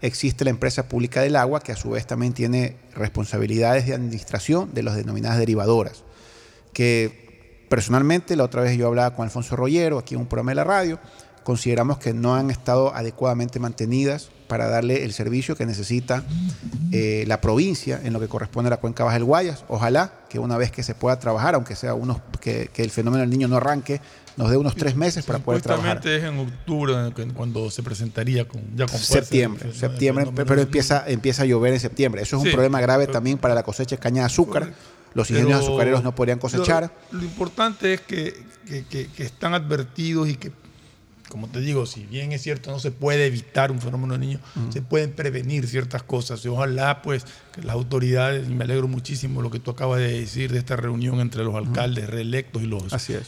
existe 0.00 0.44
la 0.44 0.50
empresa 0.50 0.88
pública 0.88 1.20
del 1.20 1.36
agua, 1.36 1.60
que 1.60 1.72
a 1.72 1.76
su 1.76 1.90
vez 1.90 2.06
también 2.06 2.32
tiene 2.32 2.76
responsabilidades 2.94 3.86
de 3.86 3.94
administración 3.94 4.72
de 4.72 4.82
las 4.82 4.96
denominadas 4.96 5.38
derivadoras, 5.38 6.02
que 6.72 7.66
personalmente, 7.68 8.36
la 8.36 8.44
otra 8.44 8.62
vez 8.62 8.76
yo 8.76 8.86
hablaba 8.86 9.14
con 9.14 9.24
Alfonso 9.24 9.56
Rollero, 9.56 9.98
aquí 9.98 10.14
en 10.14 10.20
un 10.20 10.26
programa 10.26 10.52
de 10.52 10.54
la 10.56 10.64
radio, 10.64 10.98
consideramos 11.46 11.98
que 11.98 12.12
no 12.12 12.34
han 12.34 12.50
estado 12.50 12.92
adecuadamente 12.92 13.60
mantenidas 13.60 14.30
para 14.48 14.66
darle 14.68 15.04
el 15.04 15.12
servicio 15.12 15.54
que 15.54 15.64
necesita 15.64 16.24
eh, 16.90 17.22
la 17.28 17.40
provincia 17.40 18.00
en 18.02 18.12
lo 18.12 18.18
que 18.18 18.26
corresponde 18.26 18.66
a 18.66 18.70
la 18.70 18.76
cuenca 18.78 19.04
Baja 19.04 19.14
del 19.14 19.22
Guayas. 19.24 19.64
Ojalá 19.68 20.12
que 20.28 20.40
una 20.40 20.56
vez 20.58 20.72
que 20.72 20.82
se 20.82 20.96
pueda 20.96 21.20
trabajar, 21.20 21.54
aunque 21.54 21.76
sea 21.76 21.94
unos 21.94 22.18
que, 22.40 22.68
que 22.72 22.82
el 22.82 22.90
fenómeno 22.90 23.20
del 23.20 23.30
niño 23.30 23.46
no 23.46 23.58
arranque, 23.58 24.00
nos 24.36 24.50
dé 24.50 24.56
unos 24.56 24.74
tres 24.74 24.96
meses 24.96 25.24
para 25.24 25.38
poder 25.38 25.62
trabajar. 25.62 25.98
Es 26.04 26.24
en 26.24 26.38
octubre 26.40 26.94
cuando 27.32 27.70
se 27.70 27.84
presentaría 27.84 28.48
con, 28.48 28.60
ya 28.74 28.86
con 28.86 28.98
fuerza 28.98 29.12
Septiembre, 29.14 29.62
el- 29.66 29.70
el- 29.70 29.76
septiembre, 29.76 30.24
pero 30.34 30.60
empieza, 30.62 31.04
empieza 31.06 31.42
a 31.44 31.46
llover 31.46 31.74
en 31.74 31.80
septiembre. 31.80 32.22
Eso 32.22 32.38
es 32.38 32.42
un 32.42 32.50
problema 32.50 32.80
grave 32.80 33.04
pero- 33.04 33.12
también 33.12 33.38
para 33.38 33.54
la 33.54 33.62
cosecha 33.62 33.94
de 33.94 34.00
caña 34.00 34.22
de 34.22 34.26
azúcar. 34.26 34.72
Los 35.14 35.30
ingenios 35.30 35.60
azucareros 35.62 36.02
no 36.02 36.12
podrían 36.12 36.40
cosechar. 36.40 36.92
Lo, 37.12 37.20
lo 37.20 37.24
importante 37.24 37.94
es 37.94 38.00
que, 38.00 38.34
que- 38.66 38.84
que- 38.84 39.06
que 39.06 39.22
están 39.22 39.54
advertidos 39.54 40.28
y 40.28 40.34
que 40.34 40.50
como 41.28 41.48
te 41.48 41.60
digo, 41.60 41.86
si 41.86 42.04
bien 42.06 42.32
es 42.32 42.42
cierto, 42.42 42.70
no 42.70 42.78
se 42.78 42.90
puede 42.92 43.26
evitar 43.26 43.70
un 43.72 43.80
fenómeno 43.80 44.14
de 44.14 44.20
niños, 44.20 44.40
se 44.70 44.80
pueden 44.82 45.12
prevenir 45.12 45.66
ciertas 45.66 46.02
cosas. 46.02 46.44
Y 46.44 46.48
ojalá, 46.48 47.02
pues, 47.02 47.24
que 47.52 47.62
las 47.62 47.74
autoridades, 47.74 48.48
y 48.48 48.54
me 48.54 48.64
alegro 48.64 48.86
muchísimo 48.88 49.42
lo 49.42 49.50
que 49.50 49.58
tú 49.58 49.70
acabas 49.72 49.98
de 50.00 50.20
decir 50.20 50.52
de 50.52 50.58
esta 50.58 50.76
reunión 50.76 51.20
entre 51.20 51.42
los 51.44 51.54
alcaldes 51.54 52.08
reelectos 52.08 52.62
y 52.62 52.66
los, 52.66 52.84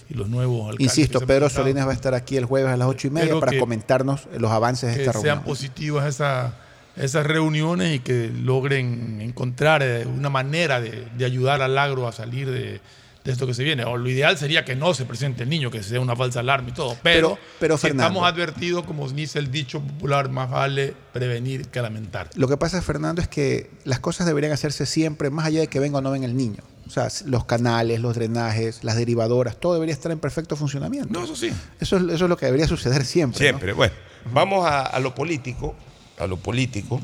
y 0.09 0.15
los 0.15 0.29
nuevos 0.29 0.63
alcaldes. 0.71 0.81
Insisto, 0.97 1.21
que 1.21 1.27
Pedro. 1.27 1.49
Salinas 1.51 1.87
va 1.87 1.91
a 1.91 1.95
estar 1.95 2.15
aquí 2.15 2.37
el 2.37 2.45
jueves 2.45 2.71
a 2.73 2.77
las 2.77 2.89
ocho 2.89 3.09
y 3.09 3.11
media 3.11 3.25
Espero 3.25 3.41
para 3.41 3.53
que- 3.53 3.59
comentarnos 3.59 4.29
los 4.39 4.51
avances 4.51 4.91
de 4.91 4.97
que 4.97 5.01
esta 5.03 5.13
sean 5.15 5.25
reunión. 5.39 5.45
positivas 5.45 6.07
esa- 6.07 6.55
esas 6.97 7.27
reuniones 7.27 7.95
y 7.95 7.99
que 8.01 8.29
logren 8.29 9.21
encontrar 9.21 9.83
eh, 9.83 10.05
una 10.07 10.31
manera 10.31 10.81
de, 10.81 11.07
de 11.17 11.25
ayudar 11.25 11.63
al 11.63 11.79
agro 11.79 12.09
a 12.09 12.13
salir 12.13 12.51
de, 12.51 12.81
de 13.25 13.33
esto 13.33 13.47
que 13.47 13.55
se 13.55 13.63
viene. 13.65 13.85
O 13.85 13.97
lo 13.97 14.09
ideal 14.09 14.39
sería 14.39 14.65
que 14.65 14.75
no 14.77 14.95
se 14.95 15.05
presente 15.05 15.43
el 15.43 15.49
niño, 15.51 15.71
que 15.71 15.83
sea 15.83 16.01
una 16.01 16.17
falsa 16.17 16.41
alarma 16.41 16.71
y 16.71 16.73
todo. 16.73 16.97
Pero, 17.03 17.31
Pero- 17.31 17.39
pero, 17.61 17.77
si 17.77 17.89
Fernando. 17.89 18.05
estamos 18.19 18.33
advertidos, 18.33 18.85
como 18.87 19.09
dice 19.09 19.39
el 19.39 19.51
dicho 19.51 19.81
popular, 19.81 20.31
más 20.31 20.51
vale 20.51 20.95
prevenir 21.13 21.69
que 21.69 21.83
lamentar. 21.83 22.31
Lo 22.37 22.49
que 22.49 22.57
pasa, 22.57 22.81
Fernando, 22.81 23.21
es 23.21 23.29
que 23.29 23.71
las 23.85 24.01
cosas 24.01 24.27
deberían 24.27 24.53
hacerse 24.53 24.87
siempre, 24.87 25.31
más 25.31 25.47
allá 25.47 25.61
de 25.61 25.67
que 25.67 25.81
venga 25.81 25.99
o 25.99 26.01
no 26.01 26.11
venga 26.11 26.27
el 26.27 26.37
niño. 26.37 26.63
O 26.87 26.91
sea, 26.91 27.09
los 27.27 27.45
canales, 27.45 28.01
los 28.01 28.15
drenajes, 28.15 28.83
las 28.83 28.97
derivadoras, 28.97 29.61
todo 29.61 29.75
debería 29.75 29.93
estar 29.93 30.11
en 30.11 30.19
perfecto 30.21 30.57
funcionamiento. 30.57 31.11
No, 31.13 31.25
eso 31.25 31.37
sí. 31.37 31.51
Eso 31.81 31.99
es, 31.99 32.03
eso 32.05 32.25
es 32.25 32.29
lo 32.31 32.37
que 32.39 32.47
debería 32.47 32.67
suceder 32.67 33.05
siempre. 33.05 33.39
¿no? 33.39 33.59
Siempre. 33.59 33.73
Bueno, 33.75 33.93
vamos 34.33 34.67
a, 34.67 34.83
a 34.87 34.99
lo 35.01 35.15
político. 35.15 35.75
A 36.19 36.27
lo 36.27 36.39
político. 36.39 36.99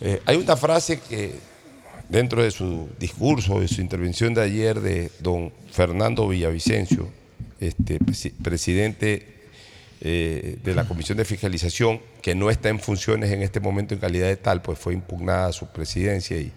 Eh, 0.00 0.20
hay 0.26 0.36
una 0.36 0.56
frase 0.56 0.98
que 1.00 1.38
dentro 2.14 2.42
de 2.42 2.50
su 2.50 2.88
discurso, 2.98 3.58
de 3.60 3.66
su 3.68 3.80
intervención 3.80 4.34
de 4.34 4.42
ayer 4.42 4.80
de 4.80 5.10
don 5.18 5.52
Fernando 5.70 6.28
Villavicencio, 6.28 7.08
este, 7.60 7.98
presi- 7.98 8.32
presidente 8.42 9.34
eh, 10.00 10.58
de 10.62 10.74
la 10.74 10.86
Comisión 10.86 11.18
de 11.18 11.24
Fiscalización, 11.24 12.00
que 12.22 12.34
no 12.34 12.50
está 12.50 12.68
en 12.68 12.78
funciones 12.78 13.32
en 13.32 13.42
este 13.42 13.58
momento 13.58 13.94
en 13.94 14.00
calidad 14.00 14.28
de 14.28 14.36
tal, 14.36 14.62
pues 14.62 14.78
fue 14.78 14.94
impugnada 14.94 15.52
su 15.52 15.66
presidencia 15.68 16.36
y 16.38 16.52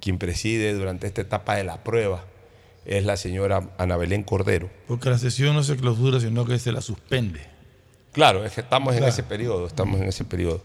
quien 0.00 0.16
preside 0.16 0.72
durante 0.72 1.06
esta 1.06 1.20
etapa 1.20 1.56
de 1.56 1.64
la 1.64 1.84
prueba 1.84 2.24
es 2.86 3.04
la 3.04 3.16
señora 3.18 3.68
Ana 3.76 3.98
Belén 3.98 4.22
Cordero. 4.22 4.70
Porque 4.86 5.10
la 5.10 5.18
sesión 5.18 5.54
no 5.54 5.62
se 5.64 5.76
clausura, 5.76 6.18
sino 6.20 6.46
que 6.46 6.58
se 6.58 6.72
la 6.72 6.80
suspende. 6.80 7.40
Claro, 8.12 8.44
es 8.44 8.52
que 8.52 8.62
estamos 8.62 8.96
en 8.96 9.04
ese 9.04 9.22
periodo, 9.22 9.66
estamos 9.66 10.00
en 10.00 10.08
ese 10.08 10.24
periodo. 10.24 10.62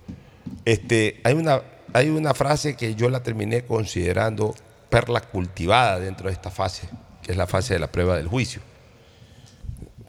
Este, 0.64 1.20
hay, 1.24 1.34
una, 1.34 1.62
hay 1.94 2.10
una 2.10 2.34
frase 2.34 2.76
que 2.76 2.96
yo 2.96 3.10
la 3.10 3.22
terminé 3.22 3.64
considerando 3.64 4.56
perla 4.90 5.22
cultivada 5.22 6.00
dentro 6.00 6.28
de 6.28 6.34
esta 6.34 6.50
fase, 6.50 6.90
que 7.22 7.32
es 7.32 7.38
la 7.38 7.48
fase 7.48 7.76
de 7.76 7.80
la 7.80 7.92
prueba 7.92 8.18
del 8.18 8.28
juicio, 8.28 8.62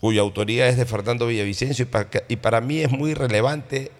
cuya 0.00 0.22
autoría 0.22 0.66
es 0.68 0.76
de 0.76 0.86
Fernando 0.86 1.26
Villavicencio 1.26 1.84
y 1.84 1.86
para, 1.86 2.08
y 2.28 2.36
para 2.36 2.60
mí 2.60 2.80
es 2.80 2.90
muy 2.90 3.14
relevante 3.14 3.92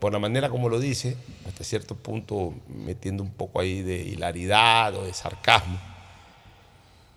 por 0.00 0.12
la 0.12 0.18
manera 0.18 0.50
como 0.50 0.68
lo 0.68 0.80
dice, 0.80 1.16
hasta 1.46 1.62
cierto 1.62 1.94
punto 1.94 2.54
metiendo 2.66 3.22
un 3.22 3.30
poco 3.30 3.60
ahí 3.60 3.82
de 3.82 3.98
hilaridad 3.98 4.94
o 4.96 5.04
de 5.04 5.14
sarcasmo, 5.14 5.80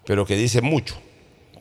pero 0.06 0.24
que 0.26 0.36
dice 0.36 0.62
mucho 0.62 0.96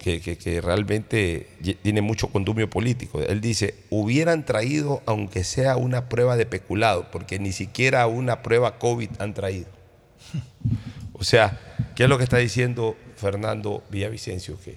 que, 0.04 0.60
realmente 0.60 1.48
tiene 1.82 2.02
mucho 2.02 2.28
condumio 2.28 2.68
político. 2.68 3.20
Él 3.22 3.40
dice, 3.40 3.74
hubieran 3.88 4.44
traído 4.44 5.02
aunque 5.06 5.44
sea 5.44 5.76
una 5.76 6.10
prueba 6.10 6.36
de 6.36 6.44
peculado, 6.44 7.10
porque 7.10 7.38
ni 7.38 7.52
siquiera 7.52 8.06
una 8.06 8.42
prueba 8.42 8.78
COVID 8.78 9.10
han 9.18 9.34
traído. 9.34 9.68
O 11.16 11.22
sea, 11.22 11.58
¿qué 11.94 12.02
es 12.02 12.08
lo 12.08 12.18
que 12.18 12.24
está 12.24 12.38
diciendo 12.38 12.96
Fernando 13.16 13.84
Villavicencio? 13.88 14.58
Que 14.60 14.76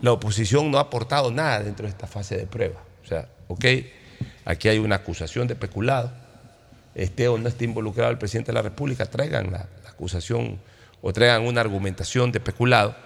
la 0.00 0.10
oposición 0.10 0.70
no 0.70 0.78
ha 0.78 0.82
aportado 0.82 1.30
nada 1.30 1.62
dentro 1.62 1.84
de 1.84 1.90
esta 1.90 2.06
fase 2.06 2.36
de 2.36 2.46
prueba. 2.46 2.82
O 3.04 3.06
sea, 3.06 3.28
ok, 3.46 3.64
aquí 4.46 4.68
hay 4.68 4.78
una 4.78 4.96
acusación 4.96 5.46
de 5.46 5.54
peculado, 5.54 6.12
esté 6.94 7.28
o 7.28 7.36
no 7.36 7.46
esté 7.46 7.66
involucrado 7.66 8.10
el 8.10 8.18
presidente 8.18 8.52
de 8.52 8.54
la 8.54 8.62
República, 8.62 9.04
traigan 9.04 9.52
la 9.52 9.68
acusación 9.86 10.58
o 11.02 11.12
traigan 11.12 11.42
una 11.42 11.60
argumentación 11.60 12.32
de 12.32 12.40
peculado 12.40 12.96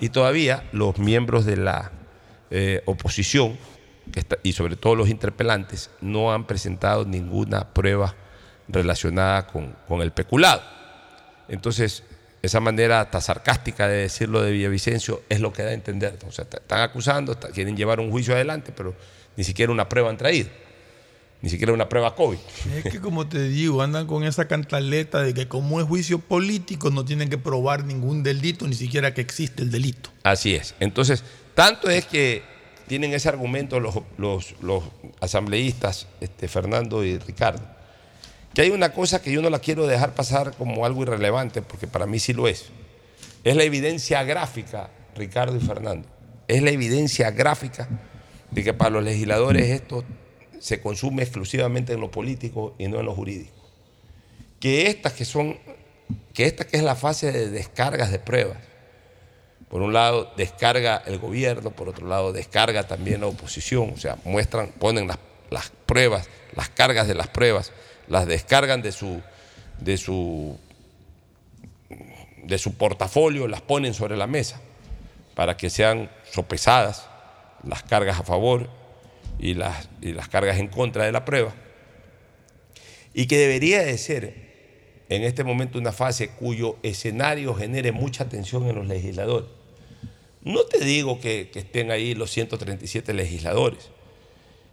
y 0.00 0.10
todavía 0.10 0.64
los 0.72 0.98
miembros 0.98 1.44
de 1.44 1.56
la 1.56 1.92
eh, 2.50 2.82
oposición 2.86 3.58
y 4.42 4.52
sobre 4.52 4.76
todo 4.76 4.94
los 4.94 5.08
interpelantes 5.08 5.90
no 6.00 6.32
han 6.32 6.46
presentado 6.46 7.04
ninguna 7.04 7.72
prueba 7.74 8.14
relacionada 8.68 9.46
con, 9.46 9.74
el 10.02 10.12
peculado. 10.12 10.62
Entonces, 11.48 12.04
esa 12.42 12.60
manera 12.60 13.00
hasta 13.00 13.20
sarcástica 13.20 13.88
de 13.88 13.98
decirlo 14.02 14.42
de 14.42 14.52
Villavicencio 14.52 15.22
es 15.28 15.40
lo 15.40 15.52
que 15.52 15.62
da 15.62 15.70
a 15.70 15.74
entender. 15.74 16.18
O 16.26 16.32
sea, 16.32 16.44
están 16.44 16.80
acusando, 16.80 17.32
está- 17.32 17.48
quieren 17.50 17.76
llevar 17.76 18.00
un 18.00 18.10
juicio 18.10 18.34
adelante, 18.34 18.72
pero 18.74 18.94
ni 19.36 19.44
siquiera 19.44 19.72
una 19.72 19.88
prueba 19.88 20.10
han 20.10 20.16
traído. 20.16 20.48
Ni 21.40 21.50
siquiera 21.50 21.72
una 21.72 21.88
prueba 21.88 22.16
COVID. 22.16 22.38
Es 22.84 22.92
que 22.92 23.00
como 23.00 23.28
te 23.28 23.48
digo, 23.48 23.80
andan 23.82 24.06
con 24.08 24.24
esa 24.24 24.48
cantaleta 24.48 25.22
de 25.22 25.34
que 25.34 25.46
como 25.46 25.80
es 25.80 25.86
juicio 25.86 26.18
político 26.18 26.90
no 26.90 27.04
tienen 27.04 27.28
que 27.30 27.38
probar 27.38 27.84
ningún 27.84 28.24
delito, 28.24 28.66
ni 28.66 28.74
siquiera 28.74 29.14
que 29.14 29.20
existe 29.20 29.62
el 29.62 29.70
delito. 29.70 30.10
Así 30.24 30.54
es. 30.56 30.74
Entonces, 30.80 31.22
tanto 31.54 31.88
es 31.90 32.06
que 32.06 32.42
tienen 32.88 33.12
ese 33.14 33.28
argumento 33.28 33.78
los, 33.78 33.94
los- 34.16 34.54
los 34.62 34.82
asambleístas, 35.20 36.08
este, 36.20 36.48
Fernando 36.48 37.04
y 37.04 37.18
Ricardo, 37.18 37.62
que 38.54 38.62
hay 38.62 38.70
una 38.70 38.92
cosa 38.92 39.22
que 39.22 39.30
yo 39.30 39.40
no 39.40 39.50
la 39.50 39.60
quiero 39.60 39.86
dejar 39.86 40.14
pasar 40.14 40.56
como 40.56 40.84
algo 40.86 41.02
irrelevante, 41.02 41.62
porque 41.62 41.86
para 41.86 42.06
mí 42.06 42.18
sí 42.18 42.32
lo 42.32 42.48
es. 42.48 42.66
Es 43.44 43.54
la 43.54 43.62
evidencia 43.62 44.24
gráfica, 44.24 44.90
Ricardo 45.14 45.56
y 45.56 45.60
Fernando. 45.60 46.08
Es 46.48 46.62
la 46.62 46.70
evidencia 46.70 47.30
gráfica 47.30 47.88
de 48.50 48.64
que 48.64 48.72
para 48.74 48.90
los 48.90 49.04
legisladores 49.04 49.68
esto 49.68 50.02
se 50.60 50.80
consume 50.80 51.22
exclusivamente 51.22 51.92
en 51.92 52.00
lo 52.00 52.10
político 52.10 52.74
y 52.78 52.88
no 52.88 52.98
en 53.00 53.06
lo 53.06 53.14
jurídico. 53.14 53.52
Que 54.60 54.88
estas 54.88 55.12
que 55.12 55.24
son, 55.24 55.58
que 56.34 56.46
esta 56.46 56.66
que 56.66 56.76
es 56.76 56.82
la 56.82 56.96
fase 56.96 57.32
de 57.32 57.50
descargas 57.50 58.10
de 58.10 58.18
pruebas, 58.18 58.58
por 59.68 59.82
un 59.82 59.92
lado 59.92 60.32
descarga 60.36 61.02
el 61.06 61.18
gobierno, 61.18 61.70
por 61.70 61.88
otro 61.88 62.06
lado 62.06 62.32
descarga 62.32 62.86
también 62.86 63.20
la 63.20 63.26
oposición, 63.26 63.92
o 63.94 63.98
sea, 63.98 64.16
muestran, 64.24 64.68
ponen 64.68 65.06
las, 65.06 65.18
las 65.50 65.70
pruebas, 65.86 66.28
las 66.54 66.70
cargas 66.70 67.06
de 67.06 67.14
las 67.14 67.28
pruebas, 67.28 67.72
las 68.08 68.26
descargan 68.26 68.82
de 68.82 68.92
su, 68.92 69.20
de 69.78 69.98
su, 69.98 70.58
de 72.42 72.58
su 72.58 72.74
portafolio, 72.74 73.46
las 73.46 73.60
ponen 73.60 73.94
sobre 73.94 74.16
la 74.16 74.26
mesa 74.26 74.60
para 75.34 75.56
que 75.56 75.70
sean 75.70 76.10
sopesadas 76.32 77.06
las 77.62 77.82
cargas 77.82 78.18
a 78.18 78.24
favor 78.24 78.68
y 79.38 79.54
las, 79.54 79.88
cargas 80.30 80.58
en 80.58 80.68
contra 80.68 81.04
de 81.04 81.12
la 81.12 81.24
prueba. 81.24 81.54
Y 83.14 83.26
que 83.26 83.38
debería 83.38 83.82
de 83.82 83.96
ser 83.98 84.48
en 85.08 85.22
este 85.22 85.44
momento 85.44 85.78
una 85.78 85.92
fase 85.92 86.28
cuyo 86.30 86.76
escenario 86.82 87.54
genere 87.54 87.92
mucha 87.92 88.28
tensión 88.28 88.66
en 88.68 88.76
los 88.76 88.86
legisladores. 88.86 89.48
No 90.42 90.64
te 90.64 90.84
digo 90.84 91.20
que, 91.20 91.50
que 91.52 91.60
estén 91.60 91.90
ahí 91.90 92.14
los 92.14 92.30
137 92.30 93.12
legisladores, 93.12 93.90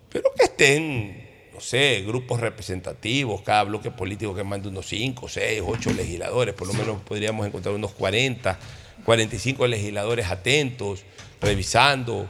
pero 0.09 0.31
que 0.37 0.45
estén, 0.45 1.27
no 1.53 1.59
sé, 1.59 2.03
grupos 2.05 2.39
representativos, 2.39 3.41
cada 3.41 3.63
bloque 3.63 3.91
político 3.91 4.35
que 4.35 4.43
mande 4.43 4.69
unos 4.69 4.87
5, 4.87 5.27
6, 5.27 5.61
8 5.65 5.93
legisladores, 5.93 6.53
por 6.53 6.67
lo 6.67 6.73
menos 6.73 7.01
podríamos 7.01 7.47
encontrar 7.47 7.73
unos 7.73 7.91
40, 7.93 8.59
45 9.03 9.67
legisladores 9.67 10.27
atentos, 10.27 11.03
revisando. 11.41 12.29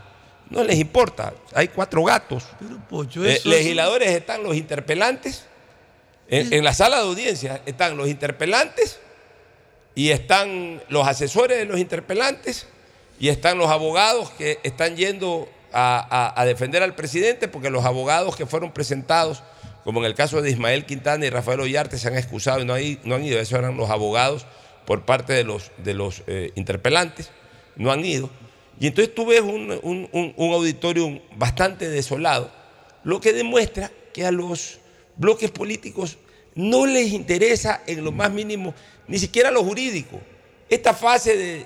No 0.50 0.64
les 0.64 0.78
importa, 0.80 1.34
hay 1.54 1.68
cuatro 1.70 2.04
gatos. 2.04 2.46
Pocho, 2.90 3.26
Eh, 3.26 3.34
eso- 3.36 3.50
legisladores 3.50 4.10
están 4.12 4.44
los 4.44 4.56
interpelantes, 4.56 5.46
en, 6.28 6.54
en 6.54 6.64
la 6.64 6.74
sala 6.74 6.98
de 6.98 7.04
audiencia 7.04 7.62
están 7.66 7.98
los 7.98 8.08
interpelantes 8.08 9.00
y 9.96 10.10
están 10.12 10.82
los 10.90 11.08
asesores 11.08 11.58
de 11.58 11.66
los 11.66 11.80
interpelantes 11.80 12.68
y 13.20 13.30
están 13.30 13.58
los 13.58 13.70
abogados 13.70 14.30
que 14.32 14.60
están 14.64 14.96
yendo 14.98 15.48
a, 15.72 15.98
a- 16.36 16.42
a 16.42 16.46
defender 16.46 16.84
al 16.84 16.96
presidente 16.96 17.48
porque 17.48 17.70
los 17.70 17.86
abogados 17.86 18.36
que 18.36 18.46
fueron 18.46 18.72
presentados, 18.72 19.44
como 19.84 20.00
en 20.00 20.06
el 20.06 20.16
caso 20.16 20.42
de 20.42 20.50
Ismael 20.50 20.86
Quintana 20.86 21.26
y 21.26 21.30
Rafael 21.30 21.60
Ollarte, 21.60 21.98
se 21.98 22.08
han 22.08 22.18
excusado 22.18 22.60
y 22.62 22.66
no, 22.66 22.74
hay- 22.74 23.00
no 23.04 23.16
han 23.16 23.24
ido. 23.24 23.40
Esos 23.40 23.58
eran 23.60 23.78
los 23.78 23.90
abogados 23.90 24.46
por 24.86 25.06
parte 25.06 25.34
de 25.34 25.44
los, 25.44 25.72
de 25.78 25.94
los 25.96 26.24
eh, 26.28 26.52
interpelantes, 26.56 27.30
no 27.76 27.92
han 27.92 28.04
ido. 28.06 28.30
Y 28.80 28.88
entonces 28.88 29.14
tú 29.16 29.26
ves 29.26 29.42
un, 29.42 29.72
un, 29.84 30.10
un- 30.12 30.34
un 30.36 30.54
auditorio 30.54 31.22
bastante 31.38 31.90
desolado, 31.90 32.52
lo 33.04 33.22
que 33.22 33.34
demuestra 33.34 33.92
que 34.14 34.26
a 34.26 34.32
los 34.32 34.80
bloques 35.18 35.52
políticos 35.52 36.18
no 36.56 36.86
les 36.86 37.12
interesa 37.12 37.82
en 37.88 38.04
lo 38.04 38.12
más 38.12 38.32
mínimo, 38.32 38.74
ni 39.08 39.20
siquiera 39.20 39.52
lo 39.52 39.64
jurídico. 39.64 40.20
Esta 40.70 40.94
fase 40.94 41.38
de, 41.38 41.66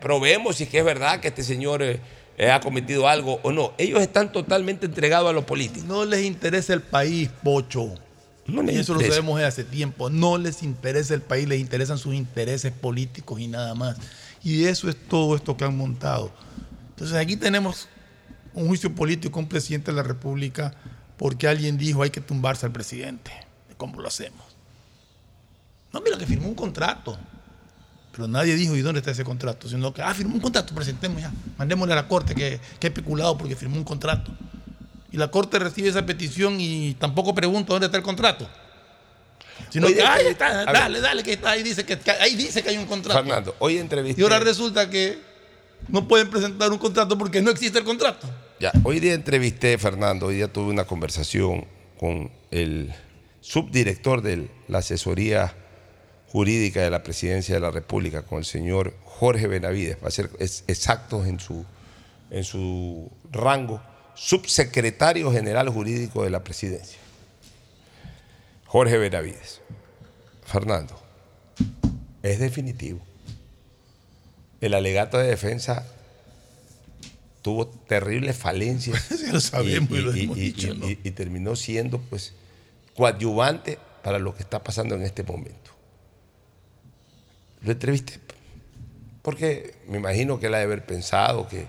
probemos 0.00 0.56
si 0.56 0.64
es 0.64 0.68
que 0.70 0.78
es 0.78 0.84
verdad 0.84 1.20
que 1.20 1.28
este 1.28 1.42
señor 1.44 1.82
eh, 1.82 2.00
eh, 2.36 2.50
ha 2.50 2.60
cometido 2.60 3.06
algo 3.08 3.38
o 3.42 3.52
no. 3.52 3.72
Ellos 3.78 4.00
están 4.00 4.32
totalmente 4.32 4.86
entregados 4.86 5.30
a 5.30 5.32
lo 5.32 5.46
político. 5.46 5.86
No 5.86 6.04
les 6.04 6.24
interesa 6.24 6.72
el 6.74 6.82
país, 6.82 7.28
Pocho. 7.44 7.94
No 8.46 8.62
les 8.62 8.74
y 8.76 8.78
eso 8.80 8.94
lo 8.94 9.00
sabemos 9.00 9.36
desde 9.36 9.46
hace 9.48 9.64
tiempo. 9.64 10.10
No 10.10 10.36
les 10.36 10.62
interesa 10.64 11.14
el 11.14 11.20
país, 11.22 11.46
les 11.46 11.60
interesan 11.60 11.98
sus 11.98 12.14
intereses 12.14 12.72
políticos 12.72 13.38
y 13.40 13.46
nada 13.46 13.74
más. 13.74 13.96
Y 14.42 14.64
eso 14.64 14.88
es 14.88 14.96
todo 15.08 15.36
esto 15.36 15.56
que 15.56 15.64
han 15.64 15.76
montado. 15.76 16.32
Entonces 17.00 17.16
aquí 17.16 17.36
tenemos 17.36 17.88
un 18.52 18.66
juicio 18.68 18.94
político 18.94 19.38
a 19.38 19.42
un 19.42 19.48
presidente 19.48 19.90
de 19.90 19.96
la 19.96 20.02
República 20.02 20.74
porque 21.16 21.48
alguien 21.48 21.78
dijo 21.78 22.02
hay 22.02 22.10
que 22.10 22.20
tumbarse 22.20 22.66
al 22.66 22.72
presidente. 22.72 23.32
¿Cómo 23.78 23.98
lo 24.02 24.08
hacemos? 24.08 24.44
No, 25.94 26.02
mira 26.02 26.18
que 26.18 26.26
firmó 26.26 26.46
un 26.46 26.54
contrato. 26.54 27.18
Pero 28.12 28.28
nadie 28.28 28.54
dijo, 28.54 28.76
¿y 28.76 28.82
dónde 28.82 28.98
está 28.98 29.12
ese 29.12 29.24
contrato? 29.24 29.66
Sino 29.66 29.94
que, 29.94 30.02
ah, 30.02 30.12
firmó 30.12 30.34
un 30.34 30.40
contrato, 30.42 30.74
presentemos 30.74 31.22
ya. 31.22 31.32
Mandémosle 31.56 31.94
a 31.94 31.96
la 31.96 32.06
corte 32.06 32.34
que, 32.34 32.60
que 32.78 32.88
es 32.88 32.92
peculado 32.92 33.38
porque 33.38 33.56
firmó 33.56 33.76
un 33.76 33.84
contrato. 33.84 34.30
Y 35.10 35.16
la 35.16 35.30
corte 35.30 35.58
recibe 35.58 35.88
esa 35.88 36.04
petición 36.04 36.60
y 36.60 36.94
tampoco 37.00 37.34
pregunta 37.34 37.72
dónde 37.72 37.86
está 37.86 37.96
el 37.96 38.02
contrato. 38.02 38.46
Sino 39.70 39.86
Oye, 39.86 39.96
que, 39.96 40.02
ahí 40.02 40.26
entrevista- 40.26 40.60
está, 40.60 40.72
dale, 40.72 41.00
dale, 41.00 41.22
que 41.22 41.32
está, 41.32 41.52
ahí 41.52 41.62
dice 41.62 41.86
que, 41.86 41.98
que- 41.98 42.10
ahí 42.10 42.34
dice 42.34 42.62
que 42.62 42.68
hay 42.68 42.76
un 42.76 42.84
contrato. 42.86 43.18
Fernando, 43.22 43.56
hoy 43.58 43.78
entrevisté. 43.78 44.20
Y 44.20 44.24
ahora 44.24 44.38
resulta 44.40 44.90
que 44.90 45.29
no 45.88 46.06
pueden 46.06 46.30
presentar 46.30 46.70
un 46.70 46.78
contrato 46.78 47.16
porque 47.18 47.42
no 47.42 47.50
existe 47.50 47.78
el 47.78 47.84
contrato. 47.84 48.28
Ya, 48.60 48.72
hoy 48.84 49.00
día 49.00 49.14
entrevisté, 49.14 49.78
Fernando, 49.78 50.26
hoy 50.26 50.36
día 50.36 50.52
tuve 50.52 50.70
una 50.70 50.84
conversación 50.84 51.66
con 51.98 52.30
el 52.50 52.92
subdirector 53.40 54.22
de 54.22 54.50
la 54.68 54.78
asesoría 54.78 55.54
jurídica 56.28 56.80
de 56.82 56.90
la 56.90 57.02
presidencia 57.02 57.54
de 57.54 57.60
la 57.60 57.70
República, 57.70 58.22
con 58.22 58.38
el 58.38 58.44
señor 58.44 58.94
Jorge 59.04 59.48
Benavides, 59.48 59.96
para 59.96 60.10
ser 60.10 60.30
exactos 60.38 61.26
en 61.26 61.40
su, 61.40 61.64
en 62.30 62.44
su 62.44 63.10
rango, 63.32 63.82
subsecretario 64.14 65.32
general 65.32 65.68
jurídico 65.70 66.22
de 66.22 66.30
la 66.30 66.44
presidencia. 66.44 66.98
Jorge 68.66 68.98
Benavides. 68.98 69.60
Fernando, 70.44 71.00
es 72.22 72.38
definitivo. 72.38 73.00
El 74.60 74.74
alegato 74.74 75.18
de 75.18 75.26
defensa 75.28 75.86
tuvo 77.42 77.66
terribles 77.66 78.36
falencias. 78.36 79.10
Lo 79.32 79.40
sabemos 79.40 79.90
y 79.90 80.02
lo 80.02 80.12
hemos 80.12 80.36
y- 80.36 80.40
dicho, 80.40 80.74
¿no? 80.74 80.88
y- 80.88 80.96
terminó 81.12 81.56
siendo 81.56 81.98
pues 81.98 82.34
coadyuvante 82.94 83.78
para 84.02 84.18
lo 84.18 84.34
que 84.34 84.42
está 84.42 84.62
pasando 84.62 84.94
en 84.94 85.02
este 85.02 85.22
momento. 85.22 85.70
Lo 87.62 87.72
entrevisté 87.72 88.18
porque 89.22 89.74
me 89.86 89.98
imagino 89.98 90.40
que 90.40 90.46
él 90.46 90.54
ha 90.54 90.58
de 90.58 90.64
haber 90.64 90.84
pensado 90.86 91.46
que, 91.46 91.66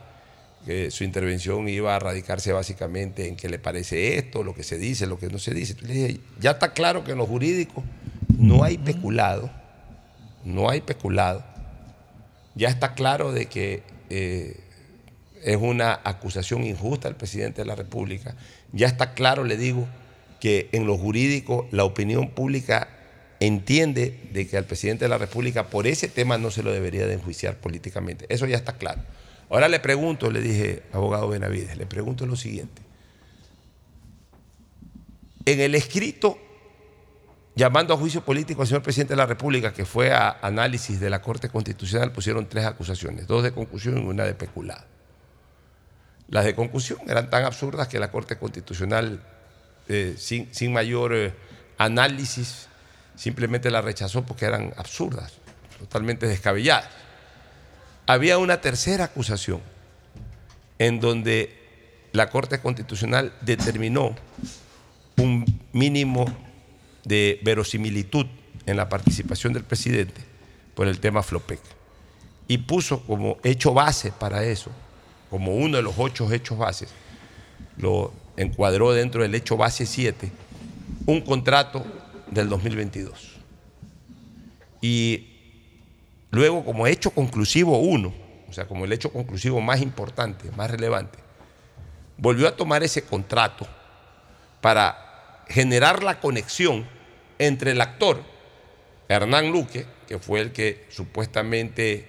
que 0.66 0.90
su 0.90 1.04
intervención 1.04 1.68
iba 1.68 1.94
a 1.96 2.00
radicarse 2.00 2.54
básicamente 2.54 3.28
en 3.28 3.36
que 3.36 3.50
le 3.50 3.60
parece 3.60 4.18
esto, 4.18 4.42
lo 4.44 4.56
que 4.56 4.64
se 4.64 4.78
dice, 4.78 5.06
lo 5.06 5.20
que 5.20 5.28
no 5.28 5.38
se 5.38 5.54
dice. 5.54 5.74
Entonces 5.74 5.96
le 5.98 6.08
dije, 6.08 6.20
ya 6.40 6.52
está 6.52 6.72
claro 6.74 7.04
que 7.04 7.12
en 7.12 7.18
lo 7.18 7.26
jurídico 7.26 7.84
no 8.38 8.64
hay 8.64 8.78
peculado, 8.78 9.52
no 10.46 10.70
hay 10.70 10.80
peculado. 10.80 11.44
Ya 12.56 12.70
está 12.70 12.94
claro 12.94 13.32
de 13.32 13.46
que 13.48 13.84
eh, 14.10 14.60
es 15.44 15.58
una 15.58 16.00
acusación 16.04 16.64
injusta 16.64 17.08
al 17.08 17.16
presidente 17.16 17.62
de 17.62 17.66
la 17.66 17.76
República. 17.76 18.36
Ya 18.72 18.88
está 18.88 19.14
claro, 19.14 19.44
le 19.44 19.58
digo, 19.58 19.88
que 20.40 20.70
en 20.72 20.88
lo 20.88 20.98
jurídico 20.98 21.68
la 21.72 21.84
opinión 21.84 22.30
pública 22.30 22.90
entiende 23.40 24.20
de 24.34 24.48
que 24.48 24.58
al 24.58 24.66
presidente 24.66 25.06
de 25.06 25.10
la 25.10 25.18
República 25.18 25.68
por 25.68 25.88
ese 25.88 26.08
tema 26.08 26.38
no 26.38 26.52
se 26.52 26.64
lo 26.64 26.72
debería 26.72 27.08
de 27.08 27.14
enjuiciar 27.14 27.58
políticamente. 27.58 28.26
Eso 28.30 28.46
ya 28.46 28.58
está 28.58 28.74
claro. 28.74 29.02
Ahora 29.50 29.68
le 29.68 29.80
pregunto, 29.80 30.32
le 30.32 30.42
dije, 30.42 30.84
abogado 30.94 31.28
Benavides, 31.28 31.78
le 31.78 31.86
pregunto 31.86 32.26
lo 32.26 32.36
siguiente. 32.36 32.82
En 35.46 35.60
el 35.60 35.76
escrito 35.76 36.38
llamando 37.56 37.94
a 37.94 37.98
juicio 37.98 38.24
político 38.24 38.62
al 38.62 38.68
señor 38.68 38.82
presidente 38.82 39.14
de 39.14 39.18
la 39.18 39.26
República, 39.26 39.74
que 39.74 39.86
fue 39.86 40.12
a 40.12 40.38
análisis 40.42 41.00
de 41.00 41.10
la 41.10 41.22
Corte 41.22 41.50
Constitucional, 41.50 42.12
pusieron 42.12 42.48
tres 42.48 42.66
acusaciones, 42.66 43.28
dos 43.28 43.44
de 43.44 43.52
conclusión 43.52 43.98
y 43.98 44.02
una 44.02 44.24
de 44.24 44.34
peculado. 44.34 44.86
Las 46.30 46.46
de 46.46 46.56
conclusión 46.56 47.00
eran 47.08 47.30
tan 47.30 47.44
absurdas 47.44 47.88
que 47.88 48.00
la 48.00 48.10
Corte 48.10 48.38
Constitucional, 48.38 49.22
eh, 49.90 50.16
sin, 50.18 50.54
sin 50.54 50.72
mayor 50.72 51.14
eh, 51.14 51.34
análisis, 51.78 52.68
simplemente 53.16 53.70
las 53.70 53.84
rechazó 53.84 54.24
porque 54.24 54.46
eran 54.46 54.74
absurdas, 54.78 55.34
totalmente 55.78 56.28
descabelladas. 56.28 56.90
Había 58.08 58.38
una 58.38 58.62
tercera 58.62 59.06
acusación 59.06 59.62
en 60.80 61.00
donde 61.00 61.60
la 62.14 62.30
Corte 62.30 62.60
Constitucional 62.60 63.34
determinó 63.42 64.16
un 65.18 65.46
mínimo 65.74 66.26
de 67.04 67.40
verosimilitud 67.44 68.26
en 68.66 68.78
la 68.78 68.90
participación 68.90 69.54
del 69.54 69.64
presidente 69.64 70.22
por 70.76 70.88
el 70.88 71.00
tema 71.00 71.24
Flopec. 71.24 71.60
Y 72.48 72.60
puso 72.60 73.02
como 73.04 73.38
hecho 73.44 73.74
base 73.74 74.12
para 74.12 74.44
eso, 74.44 74.72
como 75.30 75.56
uno 75.56 75.78
de 75.78 75.84
los 75.84 75.96
ocho 75.98 76.32
hechos 76.32 76.58
bases, 76.58 76.90
lo 77.78 78.14
encuadró 78.38 78.92
dentro 78.92 79.22
del 79.22 79.34
hecho 79.36 79.58
base 79.58 79.86
7, 79.86 80.32
un 81.06 81.22
contrato 81.22 81.86
del 82.30 82.50
2022. 82.50 83.32
Y 84.82 85.28
luego 86.32 86.66
como 86.66 86.88
hecho 86.88 87.12
conclusivo 87.12 87.80
1, 87.80 88.14
o 88.50 88.54
sea, 88.54 88.68
como 88.68 88.86
el 88.86 88.92
hecho 88.92 89.12
conclusivo 89.12 89.62
más 89.62 89.82
importante, 89.82 90.52
más 90.58 90.70
relevante, 90.70 91.20
volvió 92.18 92.48
a 92.48 92.56
tomar 92.56 92.84
ese 92.84 93.04
contrato 93.04 93.66
para 94.60 95.11
generar 95.52 96.04
la 96.04 96.20
conexión 96.20 96.88
entre 97.40 97.72
el 97.72 97.82
actor 97.82 98.24
Hernán 99.08 99.52
Luque, 99.52 99.86
que 100.08 100.20
fue 100.20 100.40
el 100.40 100.52
que 100.52 100.86
supuestamente 100.90 102.08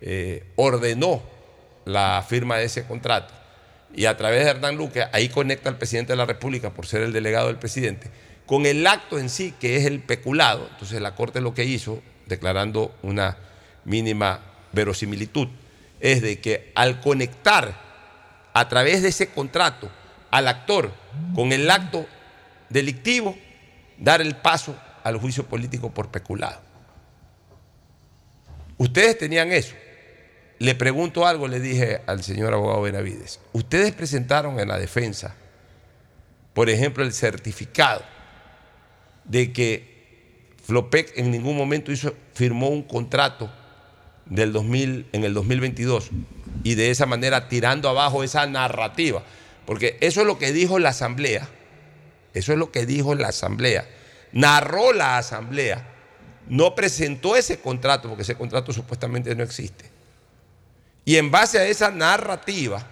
eh, 0.00 0.44
ordenó 0.56 1.22
la 1.84 2.24
firma 2.28 2.58
de 2.58 2.64
ese 2.64 2.84
contrato, 2.84 3.32
y 3.94 4.06
a 4.06 4.16
través 4.16 4.44
de 4.44 4.50
Hernán 4.50 4.76
Luque, 4.76 5.04
ahí 5.12 5.28
conecta 5.28 5.68
al 5.68 5.78
presidente 5.78 6.12
de 6.12 6.16
la 6.16 6.26
República 6.26 6.70
por 6.70 6.86
ser 6.86 7.02
el 7.02 7.12
delegado 7.12 7.48
del 7.48 7.56
presidente, 7.56 8.10
con 8.46 8.66
el 8.66 8.86
acto 8.86 9.18
en 9.18 9.28
sí, 9.28 9.54
que 9.58 9.76
es 9.76 9.86
el 9.86 10.00
peculado. 10.00 10.68
Entonces 10.72 11.00
la 11.00 11.14
Corte 11.14 11.40
lo 11.40 11.54
que 11.54 11.64
hizo, 11.64 12.02
declarando 12.26 12.94
una 13.02 13.36
mínima 13.84 14.40
verosimilitud, 14.72 15.48
es 16.00 16.22
de 16.22 16.40
que 16.40 16.72
al 16.74 17.00
conectar 17.00 17.74
a 18.52 18.68
través 18.68 19.02
de 19.02 19.08
ese 19.08 19.28
contrato 19.28 19.90
al 20.30 20.48
actor 20.48 20.90
con 21.34 21.52
el 21.52 21.70
acto 21.70 22.06
delictivo, 22.72 23.36
dar 23.98 24.20
el 24.20 24.36
paso 24.36 24.76
al 25.04 25.18
juicio 25.18 25.46
político 25.46 25.90
por 25.90 26.10
peculado. 26.10 26.60
Ustedes 28.78 29.18
tenían 29.18 29.52
eso. 29.52 29.74
Le 30.58 30.74
pregunto 30.74 31.26
algo, 31.26 31.48
le 31.48 31.60
dije 31.60 32.02
al 32.06 32.22
señor 32.22 32.52
abogado 32.52 32.82
Benavides. 32.82 33.40
Ustedes 33.52 33.92
presentaron 33.92 34.60
en 34.60 34.68
la 34.68 34.78
defensa, 34.78 35.34
por 36.54 36.70
ejemplo, 36.70 37.02
el 37.02 37.12
certificado 37.12 38.02
de 39.24 39.52
que 39.52 40.52
Flopec 40.64 41.16
en 41.18 41.30
ningún 41.30 41.56
momento 41.56 41.90
hizo, 41.90 42.14
firmó 42.34 42.68
un 42.68 42.82
contrato 42.82 43.50
del 44.26 44.52
2000, 44.52 45.06
en 45.12 45.24
el 45.24 45.34
2022 45.34 46.10
y 46.62 46.74
de 46.74 46.90
esa 46.90 47.06
manera 47.06 47.48
tirando 47.48 47.88
abajo 47.88 48.22
esa 48.22 48.46
narrativa. 48.46 49.22
Porque 49.66 49.96
eso 50.00 50.20
es 50.20 50.26
lo 50.26 50.38
que 50.38 50.52
dijo 50.52 50.78
la 50.78 50.90
Asamblea. 50.90 51.48
Eso 52.34 52.52
es 52.52 52.58
lo 52.58 52.70
que 52.70 52.86
dijo 52.86 53.14
la 53.14 53.28
Asamblea. 53.28 53.86
Narró 54.32 54.92
la 54.92 55.18
Asamblea. 55.18 55.88
No 56.48 56.74
presentó 56.74 57.36
ese 57.36 57.60
contrato 57.60 58.08
porque 58.08 58.22
ese 58.22 58.34
contrato 58.34 58.72
supuestamente 58.72 59.34
no 59.34 59.42
existe. 59.42 59.90
Y 61.04 61.16
en 61.16 61.30
base 61.30 61.58
a 61.58 61.64
esa 61.66 61.90
narrativa, 61.90 62.84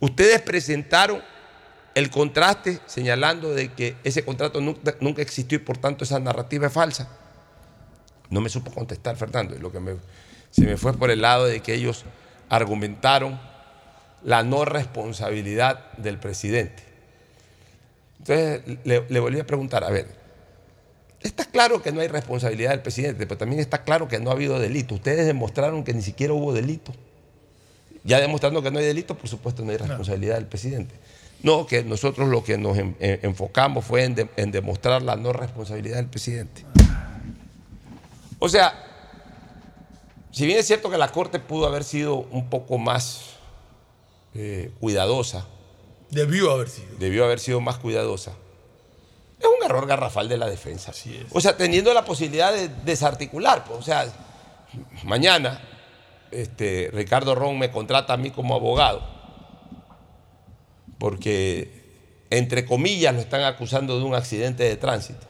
ustedes 0.00 0.40
presentaron 0.42 1.22
el 1.94 2.10
contraste 2.10 2.80
señalando 2.86 3.54
de 3.54 3.72
que 3.72 3.96
ese 4.04 4.24
contrato 4.24 4.60
nunca, 4.60 5.22
existió 5.22 5.56
y 5.56 5.60
por 5.60 5.78
tanto 5.78 6.04
esa 6.04 6.18
narrativa 6.18 6.66
es 6.66 6.72
falsa. 6.72 7.08
No 8.30 8.40
me 8.40 8.48
supo 8.48 8.72
contestar, 8.72 9.16
Fernando. 9.16 9.56
Lo 9.58 9.70
que 9.70 9.80
se 10.50 10.62
me 10.62 10.76
fue 10.76 10.92
por 10.94 11.10
el 11.10 11.22
lado 11.22 11.46
de 11.46 11.60
que 11.60 11.74
ellos 11.74 12.04
argumentaron 12.48 13.40
la 14.22 14.42
no 14.42 14.64
responsabilidad 14.64 15.92
del 15.98 16.18
presidente. 16.18 16.83
Entonces 18.26 18.78
le, 18.84 19.04
le 19.08 19.20
volví 19.20 19.38
a 19.38 19.46
preguntar, 19.46 19.84
a 19.84 19.90
ver, 19.90 20.06
está 21.20 21.44
claro 21.44 21.82
que 21.82 21.92
no 21.92 22.00
hay 22.00 22.08
responsabilidad 22.08 22.70
del 22.70 22.80
presidente, 22.80 23.26
pero 23.26 23.36
también 23.36 23.60
está 23.60 23.82
claro 23.84 24.08
que 24.08 24.18
no 24.18 24.30
ha 24.30 24.32
habido 24.32 24.58
delito. 24.58 24.94
Ustedes 24.94 25.26
demostraron 25.26 25.84
que 25.84 25.92
ni 25.92 26.00
siquiera 26.02 26.32
hubo 26.32 26.52
delito. 26.54 26.92
Ya 28.02 28.20
demostrando 28.20 28.62
que 28.62 28.70
no 28.70 28.78
hay 28.78 28.84
delito, 28.86 29.16
por 29.16 29.28
supuesto 29.28 29.62
no 29.64 29.70
hay 29.72 29.76
responsabilidad 29.78 30.36
del 30.36 30.46
presidente. 30.46 30.94
No, 31.42 31.66
que 31.66 31.84
nosotros 31.84 32.28
lo 32.30 32.42
que 32.44 32.56
nos 32.56 32.78
en- 32.78 32.96
en- 33.00 33.20
enfocamos 33.22 33.84
fue 33.84 34.04
en, 34.04 34.14
de- 34.14 34.28
en 34.36 34.50
demostrar 34.50 35.02
la 35.02 35.16
no 35.16 35.32
responsabilidad 35.34 35.96
del 35.96 36.06
presidente. 36.06 36.64
O 38.38 38.48
sea, 38.48 38.72
si 40.30 40.46
bien 40.46 40.58
es 40.58 40.66
cierto 40.66 40.90
que 40.90 40.96
la 40.98 41.12
Corte 41.12 41.38
pudo 41.40 41.66
haber 41.66 41.84
sido 41.84 42.16
un 42.16 42.48
poco 42.48 42.78
más 42.78 43.34
eh, 44.34 44.70
cuidadosa, 44.80 45.46
Debió 46.14 46.52
haber 46.52 46.68
sido. 46.68 46.88
debió 46.98 47.24
haber 47.24 47.40
sido 47.40 47.60
más 47.60 47.78
cuidadosa, 47.78 48.32
es 49.38 49.46
un 49.46 49.64
error 49.64 49.86
garrafal 49.86 50.28
de 50.28 50.38
la 50.38 50.48
defensa. 50.48 50.92
O 51.32 51.40
sea, 51.40 51.56
teniendo 51.56 51.92
la 51.92 52.04
posibilidad 52.04 52.52
de 52.52 52.68
desarticular. 52.68 53.64
pues, 53.64 53.78
o 53.78 53.82
sea, 53.82 54.06
mañana 55.02 55.60
este, 56.30 56.90
Ricardo 56.92 57.34
Ron 57.34 57.58
me 57.58 57.70
contrata 57.70 58.14
a 58.14 58.16
mí 58.16 58.30
como 58.30 58.54
abogado 58.54 59.14
porque 60.98 62.24
entre 62.30 62.64
comillas 62.64 63.14
lo 63.14 63.20
están 63.20 63.42
acusando 63.42 63.98
de 63.98 64.04
un 64.04 64.14
accidente 64.14 64.64
de 64.64 64.76
tránsito. 64.76 65.26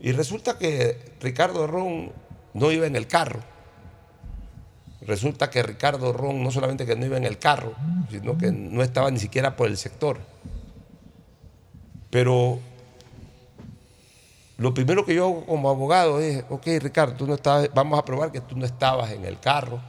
Y 0.00 0.12
resulta 0.12 0.58
que 0.58 1.12
Ricardo 1.20 1.66
Ron 1.66 2.12
no 2.54 2.72
iba 2.72 2.86
en 2.86 2.96
el 2.96 3.06
carro. 3.06 3.40
Resulta 5.06 5.50
que 5.50 5.62
Ricardo 5.62 6.12
Ron 6.12 6.42
no 6.42 6.50
solamente 6.50 6.86
que 6.86 6.94
no 6.94 7.04
iba 7.06 7.16
en 7.16 7.24
el 7.24 7.38
carro, 7.38 7.74
sino 8.10 8.38
que 8.38 8.52
no 8.52 8.82
estaba 8.82 9.10
ni 9.10 9.18
siquiera 9.18 9.56
por 9.56 9.68
el 9.68 9.76
sector. 9.76 10.20
Pero 12.10 12.60
lo 14.58 14.72
primero 14.74 15.04
que 15.04 15.14
yo 15.14 15.24
hago 15.24 15.46
como 15.46 15.70
abogado 15.70 16.20
es, 16.20 16.44
ok, 16.48 16.66
Ricardo, 16.80 17.14
tú 17.16 17.26
no 17.26 17.34
estabas, 17.34 17.68
vamos 17.74 17.98
a 17.98 18.04
probar 18.04 18.30
que 18.30 18.40
tú 18.40 18.56
no 18.56 18.64
estabas 18.64 19.10
en 19.10 19.24
el 19.24 19.40
carro, 19.40 19.80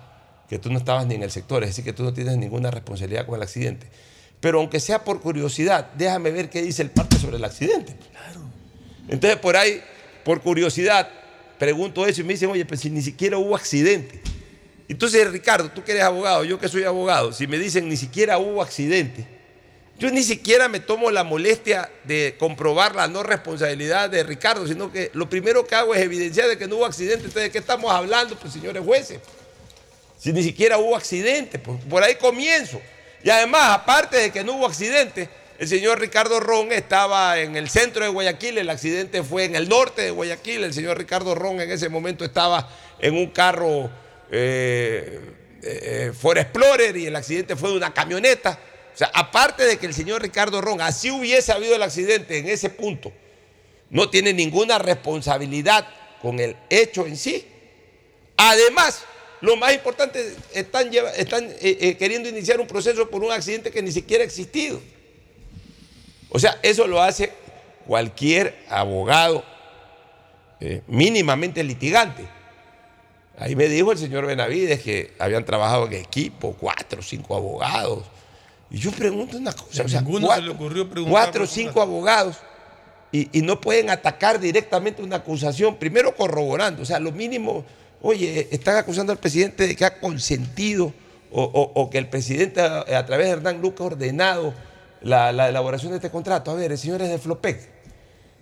que 0.50 0.58
tú 0.58 0.72
no 0.72 0.80
estabas 0.80 1.06
ni 1.06 1.16
en 1.16 1.24
el 1.24 1.32
sector, 1.32 1.64
es 1.64 1.70
decir, 1.70 1.84
que 1.84 1.94
tú 1.94 2.04
no 2.04 2.14
tienes 2.14 2.38
ninguna 2.38 2.72
responsabilidad 2.72 3.28
con 3.28 3.36
el 3.36 3.44
accidente. 3.44 3.88
Pero 4.40 4.60
aunque 4.60 4.80
sea 4.80 5.04
por 5.04 5.22
curiosidad, 5.22 5.92
déjame 5.94 6.32
ver 6.32 6.50
qué 6.50 6.62
dice 6.62 6.82
el 6.82 6.90
parte 6.90 7.18
sobre 7.18 7.38
el 7.38 7.46
accidente. 7.46 7.96
Entonces, 9.08 9.38
por 9.40 9.56
ahí, 9.56 9.82
por 10.26 10.42
curiosidad, 10.42 11.08
pregunto 11.60 12.06
eso 12.08 12.22
y 12.22 12.24
me 12.24 12.34
dicen, 12.34 12.50
oye, 12.50 12.66
pues 12.66 12.80
si 12.80 12.90
ni 12.90 13.02
siquiera 13.02 13.38
hubo 13.38 13.56
accidente. 13.56 14.22
Entonces, 14.94 15.32
Ricardo, 15.32 15.72
tú 15.72 15.84
que 15.84 15.94
eres 15.94 16.04
abogado, 16.04 16.44
yo 16.44 16.60
que 16.60 16.68
soy 16.70 16.84
abogado, 16.84 17.34
si 17.34 17.48
me 17.48 17.58
dicen 17.58 17.90
ni 17.90 17.98
siquiera 17.98 18.38
hubo 18.38 18.62
accidente, 18.62 19.26
yo 19.98 20.12
ni 20.12 20.22
siquiera 20.22 20.70
me 20.70 20.80
tomo 20.80 21.10
la 21.10 21.24
molestia 21.24 21.90
de 22.04 22.36
comprobar 22.38 22.94
la 22.94 23.08
no 23.08 23.24
responsabilidad 23.24 24.12
de 24.12 24.22
Ricardo, 24.22 24.68
sino 24.68 24.92
que 24.92 25.10
lo 25.14 25.28
primero 25.28 25.66
que 25.66 25.74
hago 25.74 25.96
es 25.96 26.02
evidenciar 26.02 26.48
de 26.48 26.60
que 26.60 26.68
no 26.68 26.76
hubo 26.76 26.86
accidente. 26.86 27.26
Entonces, 27.26 27.42
¿de 27.42 27.52
qué 27.52 27.58
estamos 27.58 27.92
hablando, 27.92 28.36
pues, 28.36 28.54
señores 28.54 28.84
jueces? 28.86 29.20
Si 30.20 30.32
ni 30.32 30.44
siquiera 30.44 30.78
hubo 30.78 30.96
accidente, 30.96 31.58
pues 31.58 31.80
por 31.90 32.04
ahí 32.04 32.14
comienzo. 32.14 32.80
Y 33.24 33.32
además, 33.32 33.72
aparte 33.72 34.18
de 34.18 34.32
que 34.32 34.44
no 34.44 34.58
hubo 34.58 34.68
accidente, 34.68 35.28
el 35.58 35.68
señor 35.68 36.00
Ricardo 36.00 36.40
Ron 36.40 36.72
estaba 36.72 37.40
en 37.40 37.56
el 37.56 37.68
centro 37.68 38.04
de 38.04 38.12
Guayaquil, 38.12 38.60
el 38.60 38.70
accidente 38.70 39.24
fue 39.24 39.46
en 39.46 39.56
el 39.56 39.68
norte 39.68 40.04
de 40.04 40.12
Guayaquil, 40.12 40.64
el 40.64 40.74
señor 40.76 41.00
Ricardo 41.00 41.34
Ron 41.34 41.62
en 41.62 41.72
ese 41.72 41.90
momento 41.90 42.24
estaba 42.24 42.70
en 43.00 43.16
un 43.16 43.32
carro 43.32 43.90
eh, 44.34 45.20
eh, 45.62 46.12
Ford 46.18 46.38
Explorer 46.38 46.98
y 46.98 47.06
el 47.06 47.16
accidente 47.16 47.56
fue 47.56 47.70
de 47.70 47.78
una 47.78 47.94
camioneta. 47.94 48.60
O 48.94 48.98
sea, 48.98 49.12
aparte 49.14 49.64
de 49.64 49.78
que 49.78 49.86
el 49.86 49.94
señor 49.94 50.22
Ricardo 50.22 50.62
Ron, 50.62 50.82
así 50.82 51.10
hubiese 51.10 51.52
habido 51.52 51.76
el 51.76 51.84
accidente 51.84 52.38
en 52.38 52.48
ese 52.48 52.70
punto, 52.70 53.12
no 53.90 54.10
tiene 54.10 54.34
ninguna 54.34 54.80
responsabilidad 54.80 55.88
con 56.22 56.40
el 56.40 56.56
hecho 56.70 57.06
en 57.06 57.18
sí. 57.18 57.46
Además, 58.38 59.04
lo 59.42 59.58
más 59.58 59.74
importante, 59.74 60.36
están, 60.54 60.90
están 61.18 61.44
eh, 61.44 61.78
eh, 61.82 61.98
queriendo 61.98 62.30
iniciar 62.30 62.62
un 62.62 62.68
proceso 62.68 63.10
por 63.10 63.24
un 63.24 63.32
accidente 63.32 63.72
que 63.72 63.82
ni 63.82 63.92
siquiera 63.92 64.24
ha 64.24 64.26
existido. 64.26 64.82
O 66.30 66.40
sea, 66.40 66.58
eso 66.64 66.88
lo 66.88 67.02
hace 67.02 67.34
cualquier 67.86 68.56
abogado 68.70 69.44
eh, 70.62 70.82
mínimamente 70.88 71.62
litigante. 71.62 72.24
Ahí 73.44 73.58
me 73.58 73.68
dijo 73.68 73.92
el 73.92 73.98
señor 73.98 74.26
Benavides 74.26 74.82
que 74.82 75.14
habían 75.20 75.44
trabajado 75.44 75.88
en 75.88 75.94
equipo, 75.96 76.56
cuatro 76.58 77.02
o 77.02 77.04
cinco 77.04 77.36
abogados. 77.36 78.06
Y 78.72 78.78
yo 78.78 78.90
pregunto 78.92 79.36
una 79.38 79.52
cosa. 79.52 79.84
o 79.84 79.90
sea, 79.90 80.00
ninguno 80.00 80.22
se 80.22 80.26
cuatro, 80.28 80.46
le 80.46 80.52
ocurrió 80.52 80.90
preguntar 80.90 81.12
cuatro 81.26 81.44
o 81.44 81.48
cinco 81.48 81.82
abogados 81.82 82.38
y, 83.12 83.28
y 83.38 83.42
no 83.42 83.60
pueden 83.60 83.90
atacar 83.90 84.40
directamente 84.40 85.04
una 85.04 85.18
acusación, 85.18 85.76
primero 85.76 86.16
corroborando. 86.16 86.84
O 86.84 86.86
sea, 86.86 87.00
lo 87.00 87.12
mínimo, 87.12 87.66
oye, 88.02 88.48
están 88.50 88.78
acusando 88.78 89.12
al 89.12 89.20
presidente 89.20 89.68
de 89.68 89.76
que 89.76 89.84
ha 89.84 90.00
consentido 90.00 90.94
o, 91.30 91.44
o- 91.44 91.82
o 91.82 91.90
que 91.90 91.98
el 91.98 92.08
presidente 92.08 92.62
a, 92.62 92.80
a 92.98 93.06
través 93.06 93.26
de 93.28 93.34
Hernán 93.34 93.60
Lucas 93.62 93.82
ha 93.82 93.84
ordenado 93.88 94.54
la, 95.02 95.34
la 95.34 95.50
elaboración 95.50 95.92
de 95.92 95.98
este 95.98 96.10
contrato. 96.10 96.50
A 96.50 96.54
ver, 96.54 96.72
el 96.72 96.78
señor 96.78 97.02
es 97.02 97.10
de 97.10 97.20
Flopec. 97.20 97.60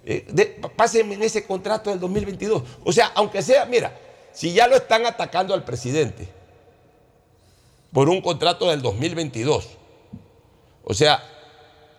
Eh, 0.05 0.27
de- 0.31 0.61
pásenme 0.75 1.15
en 1.15 1.23
ese 1.23 1.43
contrato 1.43 1.89
del 1.89 1.99
2022. 1.99 2.61
O 2.83 2.93
sea, 2.93 3.11
aunque 3.15 3.41
sea, 3.41 3.65
mira, 3.65 3.91
si 4.33 4.53
ya 4.53 4.67
lo 4.67 4.75
están 4.75 5.05
atacando 5.05 5.53
al 5.53 5.63
presidente 5.63 6.27
por 7.91 8.09
un 8.09 8.21
contrato 8.21 8.69
del 8.69 8.81
2022, 8.81 9.69
o 10.83 10.93
sea, 10.93 11.23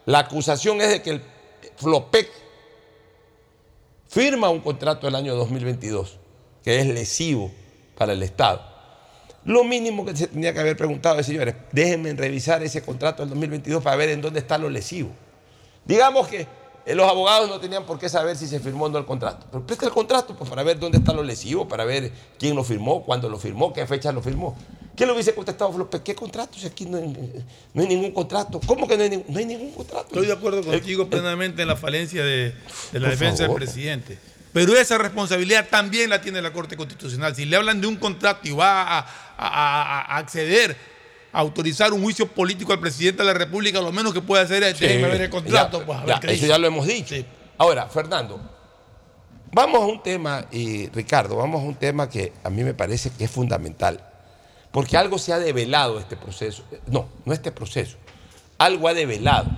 la 0.06 0.20
acusación 0.20 0.80
es 0.80 0.88
de 0.88 1.02
que 1.02 1.10
el 1.10 1.22
Flopec 1.76 2.28
firma 4.08 4.50
un 4.50 4.60
contrato 4.60 5.06
del 5.06 5.14
año 5.14 5.34
2022 5.34 6.18
que 6.62 6.78
es 6.78 6.86
lesivo 6.86 7.50
para 7.96 8.12
el 8.12 8.22
Estado. 8.22 8.62
Lo 9.44 9.64
mínimo 9.64 10.04
que 10.04 10.16
se 10.16 10.28
tenía 10.28 10.52
que 10.52 10.60
haber 10.60 10.76
preguntado 10.76 11.18
es, 11.18 11.26
señores, 11.26 11.56
déjenme 11.72 12.12
revisar 12.14 12.62
ese 12.62 12.82
contrato 12.82 13.22
del 13.22 13.30
2022 13.30 13.82
para 13.82 13.96
ver 13.96 14.10
en 14.10 14.20
dónde 14.20 14.38
está 14.38 14.56
lo 14.56 14.70
lesivo. 14.70 15.10
Digamos 15.84 16.28
que 16.28 16.46
los 16.86 17.08
abogados 17.08 17.48
no 17.48 17.60
tenían 17.60 17.84
por 17.86 17.98
qué 17.98 18.08
saber 18.08 18.36
si 18.36 18.46
se 18.46 18.58
firmó 18.60 18.86
o 18.86 18.88
no 18.88 18.98
el 18.98 19.04
contrato. 19.04 19.46
Pero 19.50 19.64
presta 19.66 19.86
el 19.86 19.92
contrato 19.92 20.34
pues, 20.36 20.48
para 20.50 20.62
ver 20.62 20.78
dónde 20.78 20.98
está 20.98 21.12
lo 21.12 21.22
lesivo, 21.22 21.68
para 21.68 21.84
ver 21.84 22.10
quién 22.38 22.56
lo 22.56 22.64
firmó, 22.64 23.04
cuándo 23.04 23.28
lo 23.28 23.38
firmó, 23.38 23.72
qué 23.72 23.86
fecha 23.86 24.10
lo 24.12 24.20
firmó. 24.22 24.56
¿Quién 24.94 25.08
lo 25.08 25.14
hubiese 25.14 25.34
contestado? 25.34 25.72
Flopec? 25.72 26.02
¿Qué 26.02 26.14
contrato? 26.14 26.58
Si 26.58 26.66
aquí 26.66 26.84
no 26.84 26.98
hay, 26.98 27.44
no 27.72 27.82
hay 27.82 27.88
ningún 27.88 28.10
contrato. 28.12 28.60
¿Cómo 28.66 28.86
que 28.86 28.96
no 28.98 29.02
hay, 29.04 29.10
ningún- 29.10 29.32
no 29.32 29.38
hay 29.38 29.46
ningún 29.46 29.70
contrato? 29.72 30.06
Estoy 30.08 30.26
de 30.26 30.32
acuerdo 30.34 30.62
contigo 30.62 31.04
el- 31.04 31.08
plenamente 31.08 31.62
en 31.62 31.68
la 31.68 31.76
falencia 31.76 32.22
de, 32.22 32.54
de 32.92 33.00
la 33.00 33.08
defensa 33.08 33.44
favor. 33.44 33.60
del 33.60 33.68
presidente. 33.68 34.18
Pero 34.52 34.76
esa 34.76 34.98
responsabilidad 34.98 35.68
también 35.70 36.10
la 36.10 36.20
tiene 36.20 36.42
la 36.42 36.52
Corte 36.52 36.76
Constitucional. 36.76 37.34
Si 37.34 37.46
le 37.46 37.56
hablan 37.56 37.80
de 37.80 37.86
un 37.86 37.96
contrato 37.96 38.46
y 38.46 38.52
va 38.52 38.82
a, 38.82 38.98
a- 38.98 39.06
a- 39.38 40.00
a 40.02 40.16
acceder 40.18 40.76
autorizar 41.32 41.92
un 41.92 42.02
juicio 42.02 42.26
político 42.28 42.72
al 42.72 42.80
presidente 42.80 43.22
de 43.22 43.26
la 43.32 43.34
República, 43.34 43.80
lo 43.80 43.92
menos 43.92 44.12
que 44.12 44.20
puede 44.20 44.42
hacer 44.42 44.62
es 44.62 44.76
Sí, 44.76 44.86
ver 44.86 45.20
el 45.20 45.30
contrato. 45.30 45.80
ya, 45.80 45.86
pues, 45.86 45.98
a 45.98 46.04
ver 46.04 46.14
ya, 46.14 46.20
qué 46.20 46.26
eso 46.28 46.34
dice. 46.34 46.48
ya 46.48 46.58
lo 46.58 46.66
hemos 46.66 46.86
dicho. 46.86 47.14
Ahora, 47.58 47.86
Fernando, 47.88 48.40
vamos 49.52 49.82
a 49.82 49.86
un 49.86 50.02
tema, 50.02 50.46
y 50.52 50.88
Ricardo, 50.90 51.36
vamos 51.36 51.62
a 51.62 51.64
un 51.64 51.74
tema 51.74 52.08
que 52.08 52.32
a 52.44 52.50
mí 52.50 52.62
me 52.64 52.74
parece 52.74 53.10
que 53.10 53.24
es 53.24 53.30
fundamental. 53.30 54.08
Porque 54.70 54.96
algo 54.96 55.18
se 55.18 55.32
ha 55.32 55.38
develado 55.38 55.98
este 56.00 56.16
proceso. 56.16 56.64
No, 56.86 57.08
no 57.24 57.32
este 57.34 57.52
proceso. 57.52 57.98
Algo 58.58 58.88
ha 58.88 58.94
develado 58.94 59.50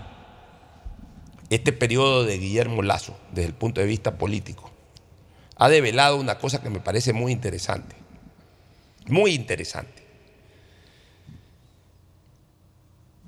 este 1.51 1.73
periodo 1.73 2.25
de 2.25 2.39
Guillermo 2.39 2.83
Lazo 2.83 3.17
desde 3.33 3.47
el 3.49 3.55
punto 3.55 3.81
de 3.81 3.87
vista 3.87 4.19
político. 4.19 4.71
Ha 5.57 5.69
develado 5.69 6.17
una 6.17 6.39
cosa 6.39 6.61
que 6.63 6.69
me 6.71 6.81
parece 6.81 7.13
muy 7.13 7.31
interesante. 7.31 7.95
Muy 9.07 9.35
interesante. 9.35 10.04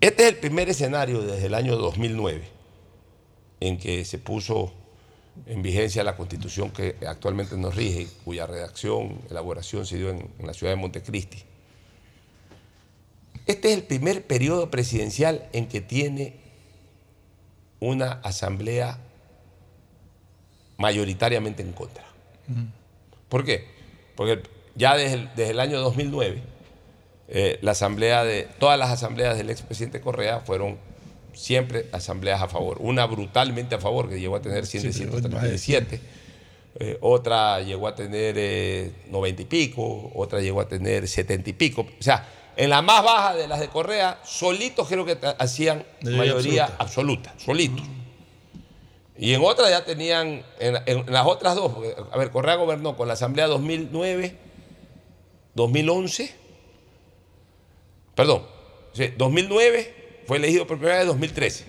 Este 0.00 0.24
es 0.24 0.28
el 0.28 0.36
primer 0.36 0.68
escenario 0.68 1.22
desde 1.22 1.46
el 1.46 1.54
año 1.54 1.76
2009 1.76 2.48
en 3.60 3.78
que 3.78 4.04
se 4.04 4.18
puso 4.18 4.72
en 5.46 5.62
vigencia 5.62 6.04
la 6.04 6.16
constitución 6.16 6.70
que 6.70 6.96
actualmente 7.06 7.56
nos 7.56 7.74
rige, 7.74 8.06
cuya 8.24 8.46
redacción, 8.46 9.20
elaboración 9.30 9.86
se 9.86 9.96
dio 9.96 10.10
en, 10.10 10.28
en 10.38 10.46
la 10.46 10.54
ciudad 10.54 10.72
de 10.72 10.76
Montecristi. 10.76 11.42
Este 13.46 13.70
es 13.70 13.76
el 13.76 13.84
primer 13.84 14.26
periodo 14.26 14.70
presidencial 14.70 15.48
en 15.52 15.68
que 15.68 15.80
tiene 15.80 16.36
una 17.80 18.12
asamblea 18.22 18.98
mayoritariamente 20.78 21.62
en 21.62 21.72
contra. 21.72 22.04
¿Por 23.28 23.44
qué? 23.44 23.64
Porque 24.14 24.42
ya 24.74 24.96
desde 24.96 25.14
el, 25.14 25.28
desde 25.36 25.50
el 25.50 25.60
año 25.60 25.80
2009, 25.80 26.42
eh, 27.28 27.58
la 27.62 27.72
asamblea 27.72 28.24
de, 28.24 28.48
todas 28.58 28.78
las 28.78 28.90
asambleas 28.90 29.36
del 29.36 29.50
expresidente 29.50 30.00
Correa 30.00 30.40
fueron 30.40 30.78
siempre 31.32 31.86
asambleas 31.92 32.40
a 32.40 32.48
favor. 32.48 32.78
Una 32.80 33.06
brutalmente 33.06 33.74
a 33.74 33.78
favor, 33.78 34.08
que 34.08 34.18
llegó 34.18 34.36
a 34.36 34.42
tener 34.42 34.66
100 34.66 34.82
de 34.84 34.92
Sí, 34.92 34.98
137. 35.00 36.00
Eh, 36.78 36.98
otra 37.00 37.60
llegó 37.60 37.88
a 37.88 37.94
tener 37.94 38.36
eh, 38.38 38.92
90 39.08 39.42
y 39.42 39.44
pico, 39.46 40.12
otra 40.14 40.40
llegó 40.40 40.60
a 40.60 40.68
tener 40.68 41.08
70 41.08 41.50
y 41.50 41.52
pico. 41.52 41.82
O 41.82 42.02
sea, 42.02 42.28
en 42.56 42.70
la 42.70 42.80
más 42.82 43.02
baja 43.02 43.34
de 43.34 43.48
las 43.48 43.60
de 43.60 43.68
Correa, 43.68 44.20
solitos 44.24 44.88
creo 44.88 45.04
que 45.04 45.18
hacían 45.38 45.84
Mayoría 46.02 46.64
absoluta. 46.78 47.30
absoluta, 47.30 47.34
solitos. 47.38 47.86
Y 49.18 49.32
en 49.32 49.42
otras 49.42 49.70
ya 49.70 49.84
tenían, 49.84 50.42
en, 50.58 50.76
en 50.84 51.10
las 51.10 51.26
otras 51.26 51.54
dos, 51.54 51.72
porque, 51.72 51.94
a 52.12 52.18
ver, 52.18 52.30
Correa 52.30 52.56
gobernó 52.56 52.96
con 52.96 53.08
la 53.08 53.14
Asamblea 53.14 53.46
2009, 53.46 54.36
2011, 55.54 56.34
perdón, 58.16 58.42
sí, 58.92 59.12
2009 59.16 60.22
fue 60.26 60.38
elegido 60.38 60.66
por 60.66 60.78
primera 60.78 60.96
vez 60.96 61.02
en 61.02 61.08
2013. 61.08 61.64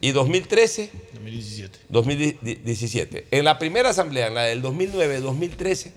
Y 0.00 0.12
2013, 0.12 0.90
2017. 1.12 1.78
2017. 1.88 3.26
En 3.32 3.44
la 3.44 3.58
primera 3.58 3.90
asamblea, 3.90 4.28
en 4.28 4.34
la 4.34 4.44
del 4.44 4.62
2009-2013, 4.62 5.90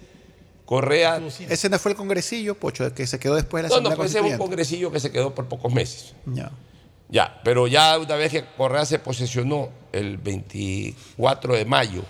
Correa... 0.66 1.22
Ese 1.50 1.70
no 1.70 1.78
fue 1.78 1.92
el 1.92 1.98
congresillo, 1.98 2.56
Pocho, 2.56 2.94
que 2.96 3.06
se 3.06 3.20
quedó 3.20 3.36
después 3.36 3.62
de 3.64 3.70
la 3.70 3.76
No, 3.76 3.76
Asamblea 3.76 3.92
no, 3.92 3.98
pues 3.98 4.10
ese 4.10 4.20
es 4.20 4.34
un 4.34 4.38
congresillo 4.40 4.92
que 4.92 5.00
se 5.00 5.12
quedó 5.12 5.36
por 5.36 5.48
pocos 5.48 5.72
meses. 5.72 6.16
Ya. 6.26 6.52
Ya, 7.10 7.42
pero 7.44 7.68
ya 7.68 8.00
una 8.00 8.16
vez 8.16 8.32
que 8.32 8.46
Correa 8.58 8.86
se 8.86 8.98
posesionó 8.98 9.70
el 9.92 10.18
24 10.18 11.56
de 11.56 11.66
mayo 11.66 12.04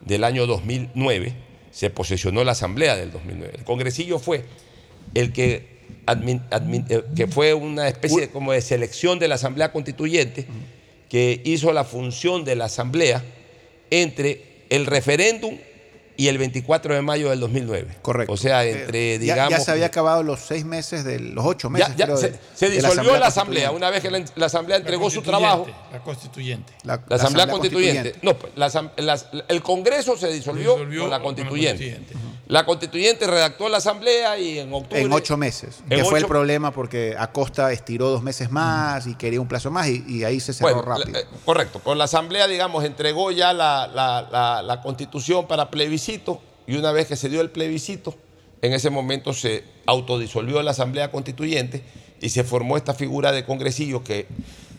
del 0.00 0.24
año 0.24 0.46
2009, 0.46 1.34
se 1.70 1.90
posesionó 1.90 2.42
la 2.42 2.52
asamblea 2.52 2.96
del 2.96 3.12
2009. 3.12 3.52
El 3.58 3.64
congresillo 3.64 4.18
fue 4.18 4.46
el 5.12 5.32
que 5.32 5.73
admin- 6.06 6.42
admin- 6.50 6.84
eh, 6.88 7.04
que 7.16 7.26
fue 7.26 7.54
una 7.54 7.88
especie 7.88 8.22
de, 8.22 8.28
como 8.30 8.52
de 8.52 8.60
selección 8.60 9.18
de 9.18 9.28
la 9.28 9.34
Asamblea 9.36 9.72
Constituyente 9.72 10.46
que 11.08 11.40
hizo 11.44 11.72
la 11.72 11.84
función 11.84 12.44
de 12.44 12.56
la 12.56 12.66
Asamblea 12.66 13.22
entre 13.90 14.64
el 14.70 14.86
referéndum 14.86 15.56
y 16.16 16.28
el 16.28 16.38
24 16.38 16.94
de 16.94 17.02
mayo 17.02 17.30
del 17.30 17.40
2009. 17.40 17.96
Correcto. 18.00 18.32
O 18.32 18.36
sea, 18.36 18.64
entre, 18.64 19.14
Eh, 19.16 19.18
ya, 19.18 19.34
digamos... 19.34 19.50
ya 19.50 19.60
se 19.60 19.70
había 19.72 19.86
acabado 19.86 20.22
los 20.22 20.38
seis 20.40 20.64
meses, 20.64 21.02
de, 21.04 21.18
los 21.18 21.44
ocho 21.44 21.70
meses. 21.70 21.88
Ya- 21.88 21.96
ya 21.96 22.04
creo, 22.06 22.16
se, 22.16 22.30
de- 22.30 22.38
se 22.54 22.70
de 22.70 22.82
la 22.82 22.88
disolvió 22.90 23.16
la 23.18 23.26
Asamblea. 23.26 23.68
Constituyente. 23.70 23.76
Una 23.76 23.90
vez 23.90 24.00
que 24.02 24.10
la, 24.10 24.24
la 24.36 24.46
Asamblea 24.46 24.76
entregó 24.76 25.10
su 25.10 25.22
Constituyente, 25.22 25.28
trabajo, 25.64 25.88
La 25.92 26.00
constituyente. 26.02 26.72
La, 26.84 27.02
la 27.08 27.16
Asamblea 27.16 27.46
Constituyente. 27.48 28.14
No, 28.22 28.38
pues, 28.38 28.52
la 28.54 28.70
asam- 28.70 28.90
las- 28.96 29.26
el 29.48 29.60
Congreso 29.62 30.16
se 30.16 30.32
disolvió, 30.32 30.74
disolvió 30.74 31.00
con 31.02 31.10
la 31.10 31.16
con 31.18 31.22
la 31.34 31.36
Constituyente. 31.42 31.90
Constituyente. 31.94 32.14
La 32.46 32.66
Constituyente 32.66 33.26
redactó 33.26 33.68
la 33.70 33.78
Asamblea 33.78 34.38
y 34.38 34.58
en 34.58 34.72
octubre. 34.72 35.00
En 35.00 35.12
ocho 35.12 35.36
meses. 35.38 35.78
En 35.88 35.98
que 35.98 36.04
fue 36.04 36.18
el 36.18 36.26
problema 36.26 36.72
porque 36.72 37.14
Acosta 37.18 37.72
estiró 37.72 38.10
dos 38.10 38.22
meses 38.22 38.50
más 38.50 39.06
y 39.06 39.14
quería 39.14 39.40
un 39.40 39.48
plazo 39.48 39.70
más 39.70 39.88
y, 39.88 40.04
y 40.06 40.24
ahí 40.24 40.40
se 40.40 40.52
cerró 40.52 40.74
Bueno, 40.82 40.82
rápido. 40.82 41.18
eh, 41.20 41.24
correcto. 41.46 41.78
Con 41.80 41.96
la 41.96 42.04
Asamblea, 42.04 42.46
digamos, 42.46 42.84
entregó 42.84 43.30
ya 43.30 43.52
la, 43.54 43.86
la- 43.86 44.28
la- 44.30 44.62
la 44.62 44.82
Constitución 44.82 45.46
para 45.46 45.70
plebiscito 45.70 46.40
y 46.66 46.76
una 46.76 46.92
vez 46.92 47.06
que 47.06 47.16
se 47.16 47.30
dio 47.30 47.40
el 47.40 47.48
plebiscito, 47.50 48.14
en 48.60 48.72
ese 48.74 48.90
momento 48.90 49.32
se 49.32 49.64
autodisolvió 49.86 50.62
la 50.62 50.72
Asamblea 50.72 51.10
Constituyente 51.10 51.82
y 52.20 52.28
se 52.28 52.44
formó 52.44 52.76
esta 52.76 52.92
figura 52.94 53.32
de 53.32 53.44
congresillos 53.46 54.02
que 54.02 54.26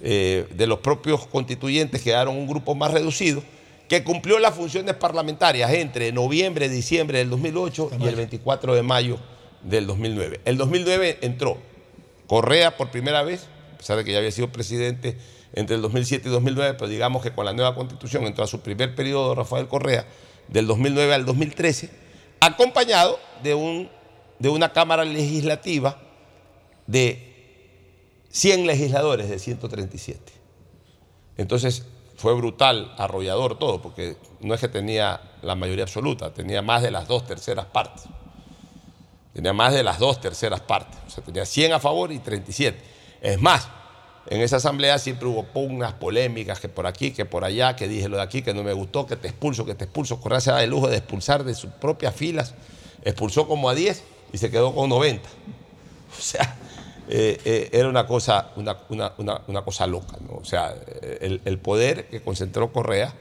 eh, 0.01 0.47
de 0.55 0.67
los 0.67 0.79
propios 0.79 1.25
constituyentes 1.25 2.01
quedaron 2.03 2.35
un 2.37 2.47
grupo 2.47 2.75
más 2.75 2.91
reducido 2.91 3.41
que 3.87 4.03
cumplió 4.03 4.39
las 4.39 4.55
funciones 4.55 4.95
parlamentarias 4.95 5.71
entre 5.73 6.11
noviembre, 6.11 6.69
diciembre 6.69 7.19
del 7.19 7.29
2008 7.29 7.91
y 7.99 8.07
el 8.07 8.15
24 8.15 8.75
de 8.75 8.83
mayo 8.83 9.19
del 9.61 9.87
2009. 9.87 10.41
El 10.45 10.57
2009 10.57 11.19
entró 11.21 11.57
Correa 12.27 12.77
por 12.77 12.89
primera 12.89 13.21
vez, 13.23 13.47
a 13.73 13.77
pesar 13.77 13.97
de 13.97 14.03
que 14.03 14.11
ya 14.11 14.17
había 14.17 14.31
sido 14.31 14.51
presidente 14.51 15.17
entre 15.53 15.75
el 15.75 15.81
2007 15.81 16.27
y 16.27 16.31
2009, 16.31 16.73
pero 16.73 16.89
digamos 16.89 17.21
que 17.21 17.31
con 17.31 17.45
la 17.45 17.53
nueva 17.53 17.75
constitución 17.75 18.25
entró 18.25 18.43
a 18.43 18.47
su 18.47 18.61
primer 18.61 18.95
periodo 18.95 19.35
Rafael 19.35 19.67
Correa, 19.67 20.05
del 20.47 20.67
2009 20.67 21.13
al 21.13 21.25
2013, 21.25 21.89
acompañado 22.39 23.19
de, 23.43 23.53
un, 23.55 23.89
de 24.39 24.49
una 24.49 24.73
Cámara 24.73 25.05
Legislativa 25.05 25.99
de 26.87 27.33
100 28.29 28.67
legisladores 28.67 29.29
de 29.29 29.39
137. 29.39 30.33
Entonces 31.37 31.85
fue 32.15 32.33
brutal, 32.33 32.93
arrollador 32.97 33.59
todo, 33.59 33.81
porque 33.81 34.17
no 34.39 34.53
es 34.53 34.61
que 34.61 34.67
tenía 34.67 35.21
la 35.41 35.55
mayoría 35.55 35.83
absoluta, 35.83 36.33
tenía 36.33 36.61
más 36.61 36.81
de 36.81 36.91
las 36.91 37.07
dos 37.07 37.25
terceras 37.25 37.65
partes. 37.65 38.05
Tenía 39.33 39.51
más 39.51 39.73
de 39.73 39.83
las 39.83 39.99
dos 39.99 40.21
terceras 40.21 40.61
partes. 40.61 40.97
O 41.05 41.09
sea, 41.09 41.21
tenía 41.21 41.45
100 41.45 41.73
a 41.73 41.79
favor 41.79 42.13
y 42.13 42.19
37. 42.19 42.79
Es 43.21 43.41
más, 43.41 43.67
en 44.27 44.41
esa 44.41 44.57
asamblea 44.57 44.97
siempre 44.97 45.27
hubo 45.27 45.43
pugnas, 45.43 45.93
polémicas, 45.93 46.61
que 46.61 46.69
por 46.69 46.87
aquí, 46.87 47.11
que 47.11 47.25
por 47.25 47.43
allá, 47.43 47.75
que 47.75 47.89
dije 47.89 48.07
lo 48.07 48.15
de 48.15 48.23
aquí, 48.23 48.41
que 48.41 48.53
no 48.53 48.63
me 48.63 48.71
gustó, 48.71 49.05
que 49.05 49.17
te 49.17 49.27
expulso, 49.27 49.65
que 49.65 49.75
te 49.75 49.83
expulso. 49.83 50.21
Correa 50.21 50.39
se 50.39 50.51
da 50.51 50.63
el 50.63 50.69
lujo 50.69 50.87
de 50.87 50.97
expulsar 50.97 51.43
de 51.43 51.53
sus 51.53 51.69
propias 51.71 52.15
filas. 52.15 52.53
Expulsó 53.03 53.45
como 53.45 53.69
a 53.69 53.75
10 53.75 54.03
y 54.31 54.37
se 54.37 54.49
quedó 54.49 54.73
con 54.73 54.89
90. 54.89 55.27
O 56.17 56.21
sea, 56.21 56.57
eh, 57.09 57.39
eh, 57.45 57.69
era 57.73 57.87
una 57.89 58.05
cosa, 58.07 58.49
una, 58.55 58.77
una- 58.89 59.13
una- 59.17 59.41
una 59.47 59.61
cosa 59.63 59.85
loca. 59.87 60.17
¿no? 60.27 60.37
O 60.37 60.45
sea, 60.45 60.73
eh, 61.01 61.19
el, 61.21 61.41
el 61.45 61.57
poder 61.59 62.07
que 62.09 62.21
concentró 62.21 62.71
Correa 62.71 63.13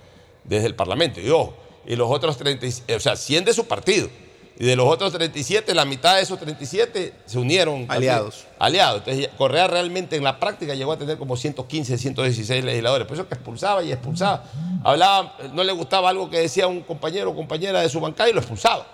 desde 0.44 0.66
el 0.66 0.74
Parlamento. 0.74 1.20
Y 1.20 1.30
ojo, 1.30 1.54
y 1.86 1.96
los 1.96 2.10
otros 2.10 2.36
30, 2.36 2.66
y- 2.66 2.92
o 2.94 3.00
sea, 3.00 3.16
100 3.16 3.44
de 3.44 3.52
su 3.54 3.66
partido. 3.66 4.08
Y 4.56 4.66
de 4.66 4.76
los 4.76 4.86
otros 4.86 5.12
37, 5.12 5.74
la 5.74 5.84
mitad 5.84 6.14
de 6.14 6.22
esos 6.22 6.38
37 6.38 7.12
se 7.26 7.38
unieron. 7.40 7.88
también. 7.88 8.12
Aliados. 8.12 8.46
Aliados. 8.60 8.98
Entonces, 9.00 9.28
Correa 9.36 9.66
realmente 9.66 10.14
en 10.14 10.22
la 10.22 10.38
práctica 10.38 10.74
llegó 10.76 10.92
a 10.92 10.96
tener 10.96 11.18
como 11.18 11.36
115, 11.36 11.98
116 11.98 12.62
legisladores. 12.64 13.04
Por 13.08 13.16
eso 13.16 13.26
que 13.28 13.34
expulsaba 13.34 13.82
y 13.82 13.90
expulsaba. 13.90 14.44
Hablaba, 14.84 15.36
no 15.52 15.64
le 15.64 15.72
gustaba 15.72 16.08
algo 16.08 16.30
que 16.30 16.38
decía 16.38 16.68
un 16.68 16.82
compañero 16.82 17.30
o 17.30 17.34
compañera 17.34 17.80
de 17.80 17.88
su 17.88 17.98
bancada 18.00 18.30
y 18.30 18.32
lo 18.32 18.38
expulsaba. 18.38 18.86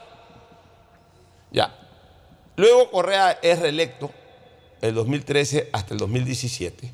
Ya. 1.53 1.75
Luego 2.57 2.91
Correa 2.91 3.39
es 3.43 3.59
reelecto 3.59 4.11
el 4.83 4.95
2013 4.95 5.71
hasta 5.73 5.95
el 5.95 6.01
2017. 6.01 6.91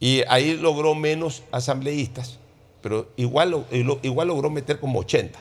Y 0.00 0.22
ahí 0.28 0.56
logró 0.56 0.94
menos 0.94 1.42
asambleístas, 1.52 2.38
pero 2.82 3.10
igual, 3.16 3.66
igual 4.02 4.28
logró 4.28 4.50
meter 4.50 4.80
como 4.80 5.00
80. 5.00 5.38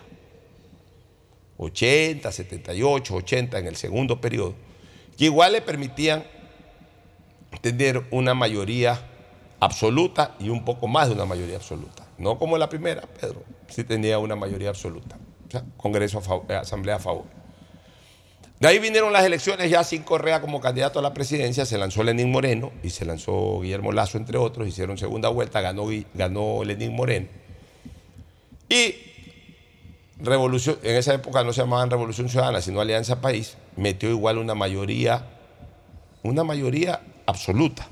80, 1.58 2.32
78, 2.32 3.16
80 3.16 3.60
en 3.60 3.68
el 3.68 3.76
segundo 3.76 4.22
periodo, 4.22 4.56
que 5.18 5.26
igual 5.26 5.54
le 5.54 5.62
permitían 5.62 6.24
tener 7.62 8.06
una 8.12 8.34
mayoría 8.34 9.06
absoluta 9.60 10.36
y 10.40 10.50
un 10.50 10.64
poco 10.64 10.88
más 10.88 11.10
de 11.10 11.16
una 11.16 11.26
mayoría 11.26 11.58
absoluta. 11.58 12.08
No 12.18 12.38
como 12.38 12.58
la 12.58 12.70
primera, 12.70 13.02
Pedro, 13.02 13.44
sí 13.68 13.84
tenía 13.84 14.20
una 14.20 14.36
mayoría 14.36 14.70
absoluta. 14.70 15.18
O 15.48 15.52
sea, 15.52 15.64
Congreso 15.78 16.20
a 16.20 16.22
favor, 16.22 16.52
Asamblea 16.52 16.96
a 16.96 17.00
favor. 17.00 17.26
De 18.60 18.68
ahí 18.68 18.80
vinieron 18.80 19.14
las 19.14 19.24
elecciones 19.24 19.70
ya 19.72 19.86
sin 19.86 20.04
Correa 20.04 20.42
como 20.42 20.60
candidato 20.60 21.00
a 21.00 21.02
la 21.02 21.14
presidencia, 21.14 21.66
se 21.66 21.78
lanzó 21.78 22.04
Lenín 22.04 22.30
Moreno 22.30 22.72
y 22.84 22.90
se 22.90 23.06
lanzó 23.06 23.62
Guillermo 23.62 23.94
Lazo, 23.94 24.18
entre 24.18 24.38
otros, 24.38 24.68
hicieron 24.68 24.98
segunda 24.98 25.30
vuelta, 25.30 25.62
ganó, 25.62 25.86
ganó 26.14 26.64
Lenín 26.66 26.94
Moreno. 26.94 27.28
Y 28.68 28.96
Revolución, 30.18 30.78
en 30.84 30.98
esa 30.98 31.14
época 31.14 31.46
no 31.46 31.54
se 31.54 31.62
llamaban 31.62 31.90
Revolución 31.90 32.28
Ciudadana, 32.28 32.60
sino 32.60 32.82
Alianza 32.82 33.22
País, 33.22 33.56
metió 33.78 34.10
igual 34.10 34.38
una 34.38 34.54
mayoría, 34.54 35.26
una 36.24 36.44
mayoría 36.44 37.00
absoluta. 37.26 37.88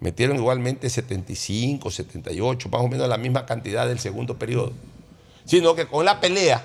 Metieron 0.00 0.36
igualmente 0.36 0.90
75, 0.90 1.90
78, 1.90 2.68
más 2.68 2.82
o 2.82 2.88
menos 2.88 3.08
la 3.08 3.16
misma 3.16 3.46
cantidad 3.46 3.88
del 3.88 3.98
segundo 3.98 4.38
periodo. 4.38 4.72
Sino 5.46 5.74
que 5.74 5.86
con 5.86 6.04
la 6.04 6.20
pelea 6.20 6.62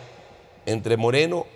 entre 0.66 0.97
Moreno 0.97 1.47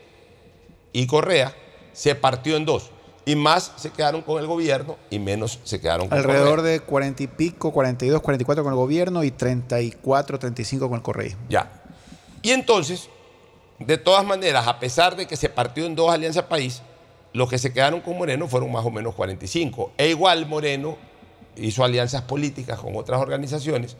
y 0.93 1.07
Correa 1.07 1.53
se 1.91 2.15
partió 2.15 2.55
en 2.55 2.65
dos. 2.65 2.91
Y 3.25 3.35
más 3.35 3.71
se 3.77 3.89
quedaron 3.89 4.21
con 4.21 4.39
el 4.39 4.47
gobierno 4.47 4.97
y 5.09 5.17
menos 5.17 5.59
se 5.63 5.79
quedaron 5.79 6.09
con 6.09 6.17
Alrededor 6.17 6.57
Correa. 6.57 6.73
de 6.73 6.79
40 6.81 7.23
y 7.23 7.27
pico, 7.27 7.71
42, 7.71 8.21
44 8.21 8.63
con 8.63 8.73
el 8.73 8.77
gobierno 8.77 9.23
y 9.23 9.31
34, 9.31 10.39
35 10.39 10.89
con 10.89 10.97
el 10.97 11.01
correísmo. 11.01 11.41
Ya. 11.49 11.83
Y 12.41 12.51
entonces, 12.51 13.09
de 13.79 13.97
todas 13.97 14.25
maneras, 14.25 14.67
a 14.67 14.79
pesar 14.79 15.15
de 15.15 15.25
que 15.25 15.37
se 15.37 15.47
partió 15.47 15.85
en 15.85 15.95
dos 15.95 16.11
Alianza 16.11 16.49
País, 16.49 16.81
los 17.31 17.49
que 17.49 17.57
se 17.57 17.71
quedaron 17.71 18.01
con 18.01 18.17
Moreno 18.17 18.47
fueron 18.47 18.71
más 18.71 18.85
o 18.85 18.91
menos 18.91 19.15
45. 19.15 19.93
E 19.97 20.09
igual 20.09 20.45
Moreno 20.45 20.97
hizo 21.55 21.83
alianzas 21.83 22.23
políticas 22.23 22.79
con 22.79 22.95
otras 22.95 23.21
organizaciones 23.21 23.95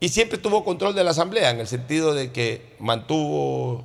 y 0.00 0.10
siempre 0.10 0.38
tuvo 0.38 0.64
control 0.64 0.94
de 0.94 1.02
la 1.02 1.12
Asamblea, 1.12 1.50
en 1.50 1.60
el 1.60 1.66
sentido 1.66 2.14
de 2.14 2.30
que 2.30 2.74
mantuvo 2.78 3.84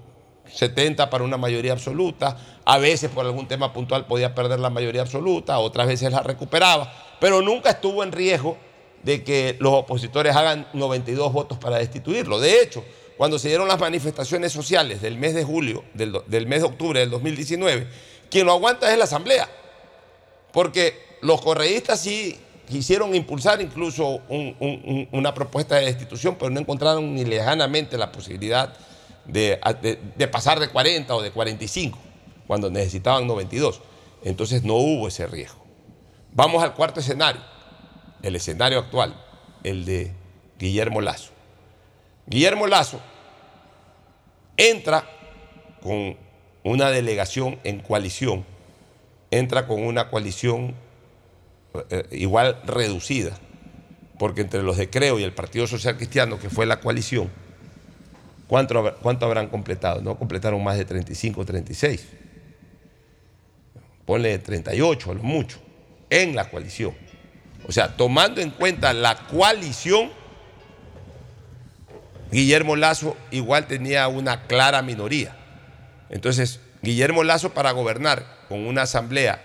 70 0.53 1.09
para 1.09 1.23
una 1.23 1.37
mayoría 1.37 1.73
absoluta, 1.73 2.37
a 2.65 2.77
veces 2.77 3.09
por 3.09 3.25
algún 3.25 3.47
tema 3.47 3.73
puntual 3.73 4.05
podía 4.05 4.35
perder 4.35 4.59
la 4.59 4.69
mayoría 4.69 5.01
absoluta, 5.01 5.59
otras 5.59 5.87
veces 5.87 6.11
la 6.11 6.21
recuperaba, 6.21 6.91
pero 7.19 7.41
nunca 7.41 7.71
estuvo 7.71 8.03
en 8.03 8.11
riesgo 8.11 8.57
de 9.03 9.23
que 9.23 9.55
los 9.59 9.73
opositores 9.73 10.35
hagan 10.35 10.67
92 10.73 11.31
votos 11.31 11.57
para 11.57 11.77
destituirlo. 11.77 12.39
De 12.39 12.61
hecho, 12.61 12.83
cuando 13.17 13.39
se 13.39 13.47
dieron 13.49 13.67
las 13.67 13.79
manifestaciones 13.79 14.51
sociales 14.51 15.01
del 15.01 15.17
mes 15.17 15.33
de 15.35 15.43
julio, 15.43 15.83
del, 15.93 16.17
del 16.27 16.47
mes 16.47 16.61
de 16.61 16.67
octubre 16.67 16.99
del 16.99 17.09
2019, 17.09 17.87
quien 18.29 18.45
lo 18.45 18.53
aguanta 18.53 18.91
es 18.91 18.97
la 18.97 19.05
Asamblea, 19.05 19.49
porque 20.51 20.93
los 21.21 21.41
correístas 21.41 21.99
sí 22.01 22.39
quisieron 22.67 23.15
impulsar 23.15 23.61
incluso 23.61 24.21
un- 24.29 24.55
un- 24.59 24.81
un- 24.85 25.07
una 25.11 25.33
propuesta 25.33 25.75
de 25.75 25.85
destitución, 25.85 26.35
pero 26.37 26.51
no 26.51 26.59
encontraron 26.59 27.15
ni 27.15 27.25
lejanamente 27.25 27.97
la 27.97 28.11
posibilidad 28.11 28.73
de, 29.32 30.30
pasar 30.32 30.59
de 30.59 30.69
40 30.69 31.15
o 31.15 31.21
de 31.21 31.32
45, 31.32 31.97
cuando 32.47 32.69
necesitaban 32.69 33.27
92. 33.27 33.82
Entonces 34.23 34.63
no 34.63 34.75
hubo 34.75 35.07
ese 35.07 35.27
riesgo. 35.27 35.63
Vamos 36.34 36.63
al 36.63 36.73
cuarto 36.73 36.99
escenario, 36.99 37.41
el 38.21 38.36
escenario 38.36 38.80
actual, 38.80 39.15
el 39.63 39.86
de 39.86 40.11
Guillermo 40.57 41.01
Lazo. 41.01 41.32
Guillermo 42.27 42.67
Lazo 42.67 42.99
entra 44.57 45.09
con 45.82 46.17
una 46.63 46.91
delegación 46.91 47.59
en 47.63 47.80
coalición, 47.80 48.45
entra 49.32 49.65
con 49.65 49.84
una 49.84 50.09
coalición 50.09 50.75
eh, 51.89 52.07
igual 52.11 52.61
reducida, 52.65 53.38
porque 54.19 54.41
entre 54.41 54.63
los 54.63 54.77
de 54.77 54.89
Creo 54.89 55.17
y 55.17 55.23
el 55.23 55.34
Partido 55.34 55.65
Social 55.65 55.95
Cristiano, 55.95 56.39
que 56.39 56.49
fue 56.49 56.65
la 56.65 56.82
coalición, 56.82 57.30
¿cuánto, 58.49 58.95
cuánto 59.01 59.25
habrán 59.25 59.47
completado? 59.47 60.01
No 60.01 60.17
completaron 60.17 60.61
más 60.61 60.77
de 60.77 60.83
35 60.83 61.39
o 61.39 61.45
36. 61.45 62.05
Ponle 64.05 64.37
38 64.39 65.11
a 65.11 65.13
lo 65.13 65.23
mucho, 65.23 65.59
en 66.09 66.35
la 66.35 66.49
coalición. 66.49 66.93
O 67.67 67.71
sea, 67.71 67.95
tomando 67.95 68.41
en 68.41 68.49
cuenta 68.49 68.91
la 68.93 69.15
coalición, 69.27 70.09
Guillermo 72.31 72.75
Lazo 72.75 73.15
igual 73.31 73.67
tenía 73.67 74.07
una 74.07 74.43
clara 74.47 74.81
minoría. 74.81 75.35
Entonces, 76.09 76.59
Guillermo 76.81 77.23
Lazo 77.23 77.53
para 77.53 77.71
gobernar 77.71 78.25
con 78.47 78.65
una 78.65 78.83
asamblea 78.83 79.43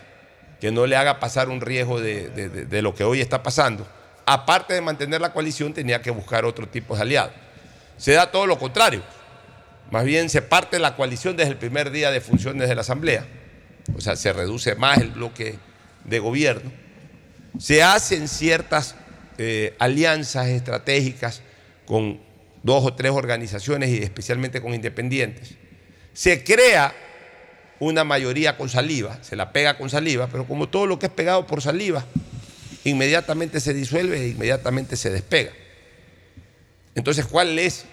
que 0.61 0.71
no 0.71 0.87
le 0.87 0.97
haga 0.97 1.21
pasar 1.21 1.49
un 1.51 1.61
riesgo 1.61 2.01
de- 2.01 2.29
de 2.31 2.83
lo 2.83 2.95
que 2.95 3.05
hoy 3.05 3.21
está 3.21 3.43
pasando, 3.43 3.87
aparte 4.25 4.73
de 4.73 4.81
mantener 4.81 5.21
la 5.21 5.33
coalición, 5.33 5.75
tenía 5.75 6.01
que 6.01 6.11
buscar 6.11 6.45
otro 6.47 6.67
tipo 6.69 6.95
de 6.97 7.03
aliados. 7.03 7.33
Se 7.97 8.13
da 8.13 8.31
todo 8.31 8.47
lo 8.47 8.59
contrario. 8.59 9.03
Más 9.91 10.05
bien 10.05 10.29
se 10.29 10.43
parte 10.43 10.79
la 10.79 10.97
coalición 10.97 11.37
desde 11.37 11.53
el 11.53 11.59
primer 11.59 11.91
día 11.91 12.11
de 12.11 12.21
funciones 12.21 12.69
de 12.69 12.75
la 12.75 12.81
asamblea. 12.81 13.27
O 13.97 14.01
sea, 14.01 14.17
se 14.17 14.33
reduce 14.33 14.75
más 14.75 14.99
el 14.99 15.11
bloque 15.11 15.59
de 16.05 16.19
gobierno. 16.19 16.73
Se 17.59 17.83
hacen 17.83 18.29
ciertas 18.29 18.97
eh, 19.39 19.75
alianzas 19.79 20.49
estratégicas 20.49 21.43
con 21.87 22.21
dos 22.63 22.85
o 22.85 22.95
tres 22.95 23.13
organizaciones 23.13 23.91
y 23.91 23.99
especialmente 24.03 24.61
con 24.61 24.75
independientes. 24.75 25.55
Se 26.13 26.43
crea 26.43 26.95
una 27.79 28.05
mayoría 28.05 28.57
con 28.57 28.69
saliva, 28.69 29.19
se 29.23 29.37
la 29.37 29.53
pega 29.53 29.77
con 29.77 29.91
saliva, 29.91 30.29
pero 30.29 30.47
como 30.47 30.69
todo 30.69 30.87
lo 30.87 30.99
que 30.99 31.07
es 31.07 31.13
pegado 31.13 31.47
por 31.47 31.61
saliva, 31.61 32.05
inmediatamente 32.85 33.61
se 33.61 33.75
disuelve 33.75 34.21
e 34.21 34.29
inmediatamente 34.29 34.97
se 34.97 35.11
despega. 35.11 35.53
Entonces, 36.95 37.27
¿cuál 37.27 37.59
es 37.59 37.87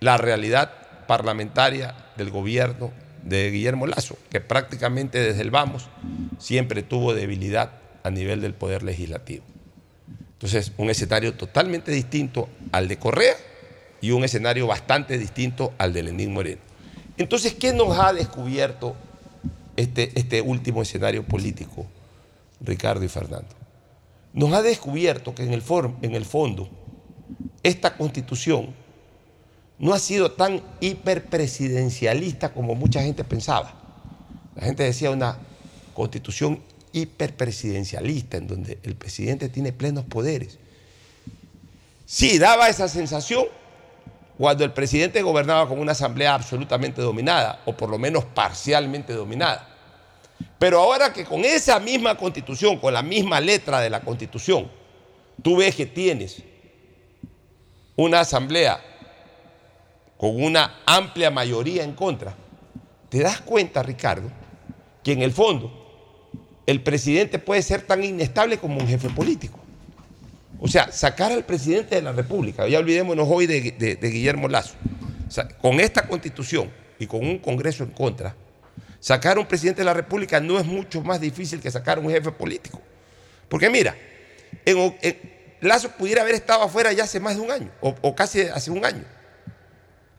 la 0.00 0.16
realidad 0.16 0.72
parlamentaria 1.06 1.94
del 2.16 2.30
gobierno 2.30 2.92
de 3.24 3.50
Guillermo 3.50 3.86
Lazo? 3.86 4.16
Que 4.30 4.40
prácticamente 4.40 5.18
desde 5.18 5.42
el 5.42 5.50
vamos 5.50 5.88
siempre 6.38 6.82
tuvo 6.82 7.14
debilidad 7.14 7.72
a 8.02 8.10
nivel 8.10 8.40
del 8.40 8.54
poder 8.54 8.82
legislativo. 8.82 9.44
Entonces, 10.34 10.72
un 10.78 10.88
escenario 10.88 11.34
totalmente 11.34 11.92
distinto 11.92 12.48
al 12.72 12.88
de 12.88 12.98
Correa 12.98 13.34
y 14.00 14.12
un 14.12 14.24
escenario 14.24 14.66
bastante 14.66 15.18
distinto 15.18 15.74
al 15.76 15.92
de 15.92 16.04
Lenín 16.04 16.32
Moreno. 16.32 16.62
Entonces, 17.18 17.52
¿qué 17.54 17.74
nos 17.74 17.98
ha 17.98 18.14
descubierto 18.14 18.96
este, 19.76 20.10
este 20.18 20.40
último 20.40 20.80
escenario 20.80 21.24
político, 21.24 21.86
Ricardo 22.62 23.04
y 23.04 23.08
Fernando? 23.08 23.54
Nos 24.32 24.52
ha 24.54 24.62
descubierto 24.62 25.34
que 25.34 25.42
en 25.42 25.52
el, 25.52 25.60
for- 25.60 25.92
en 26.00 26.14
el 26.14 26.24
fondo 26.24 26.70
esta 27.62 27.96
constitución 27.96 28.74
no 29.78 29.94
ha 29.94 29.98
sido 29.98 30.32
tan 30.32 30.62
hiperpresidencialista 30.80 32.52
como 32.52 32.74
mucha 32.74 33.02
gente 33.02 33.24
pensaba. 33.24 33.72
La 34.54 34.64
gente 34.64 34.82
decía 34.82 35.10
una 35.10 35.38
constitución 35.94 36.62
hiperpresidencialista 36.92 38.36
en 38.36 38.46
donde 38.46 38.78
el 38.82 38.94
presidente 38.94 39.48
tiene 39.48 39.72
plenos 39.72 40.04
poderes. 40.04 40.58
Sí, 42.04 42.38
daba 42.38 42.68
esa 42.68 42.88
sensación 42.88 43.46
cuando 44.36 44.64
el 44.64 44.72
presidente 44.72 45.22
gobernaba 45.22 45.68
con 45.68 45.78
una 45.78 45.92
asamblea 45.92 46.34
absolutamente 46.34 47.00
dominada, 47.02 47.60
o 47.66 47.76
por 47.76 47.90
lo 47.90 47.98
menos 47.98 48.24
parcialmente 48.24 49.12
dominada. 49.12 49.68
Pero 50.58 50.80
ahora 50.80 51.12
que 51.12 51.24
con 51.24 51.44
esa 51.44 51.78
misma 51.78 52.16
constitución, 52.16 52.78
con 52.78 52.92
la 52.92 53.02
misma 53.02 53.40
letra 53.40 53.80
de 53.80 53.90
la 53.90 54.00
constitución, 54.00 54.70
tú 55.42 55.56
ves 55.56 55.74
que 55.74 55.86
tienes 55.86 56.42
una 57.96 58.20
asamblea 58.20 58.80
con 60.16 60.42
una 60.42 60.80
amplia 60.84 61.30
mayoría 61.30 61.82
en 61.82 61.94
contra, 61.94 62.34
te 63.08 63.20
das 63.20 63.40
cuenta, 63.40 63.82
Ricardo, 63.82 64.30
que 65.02 65.12
en 65.12 65.22
el 65.22 65.32
fondo 65.32 65.72
el 66.66 66.82
presidente 66.82 67.38
puede 67.38 67.62
ser 67.62 67.82
tan 67.82 68.04
inestable 68.04 68.58
como 68.58 68.78
un 68.78 68.86
jefe 68.86 69.08
político. 69.08 69.58
O 70.60 70.68
sea, 70.68 70.92
sacar 70.92 71.32
al 71.32 71.44
presidente 71.44 71.94
de 71.94 72.02
la 72.02 72.12
República, 72.12 72.68
ya 72.68 72.78
olvidémonos 72.78 73.26
hoy 73.30 73.46
de, 73.46 73.98
Guillermo 74.00 74.46
Lazo, 74.46 74.74
con 75.62 75.80
esta 75.80 76.06
constitución 76.06 76.70
y 76.98 77.06
con 77.06 77.26
un 77.26 77.38
Congreso 77.38 77.82
en 77.82 77.90
contra, 77.90 78.36
sacar 79.00 79.38
a 79.38 79.40
un 79.40 79.46
presidente 79.46 79.80
de 79.80 79.86
la 79.86 79.94
República 79.94 80.38
no 80.38 80.58
es 80.58 80.66
mucho 80.66 81.00
más 81.00 81.20
difícil 81.20 81.60
que 81.60 81.70
sacar 81.70 81.96
a 81.96 82.00
un 82.02 82.10
jefe 82.10 82.30
político. 82.30 82.80
Porque 83.48 83.70
mira, 83.70 83.96
en 84.66 84.94
en- 85.00 85.29
Lazo 85.60 85.90
pudiera 85.90 86.22
haber 86.22 86.34
estado 86.34 86.62
afuera 86.62 86.92
ya 86.92 87.04
hace 87.04 87.20
más 87.20 87.36
de 87.36 87.42
un 87.42 87.50
año, 87.50 87.70
o, 87.80 87.94
o 88.00 88.14
casi 88.14 88.42
hace 88.42 88.70
un 88.70 88.84
año. 88.84 89.04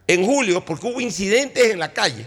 En 0.07 0.25
julio, 0.25 0.63
porque 0.65 0.87
hubo 0.87 1.01
incidentes 1.01 1.71
en 1.71 1.79
la 1.79 1.91
calle. 1.93 2.25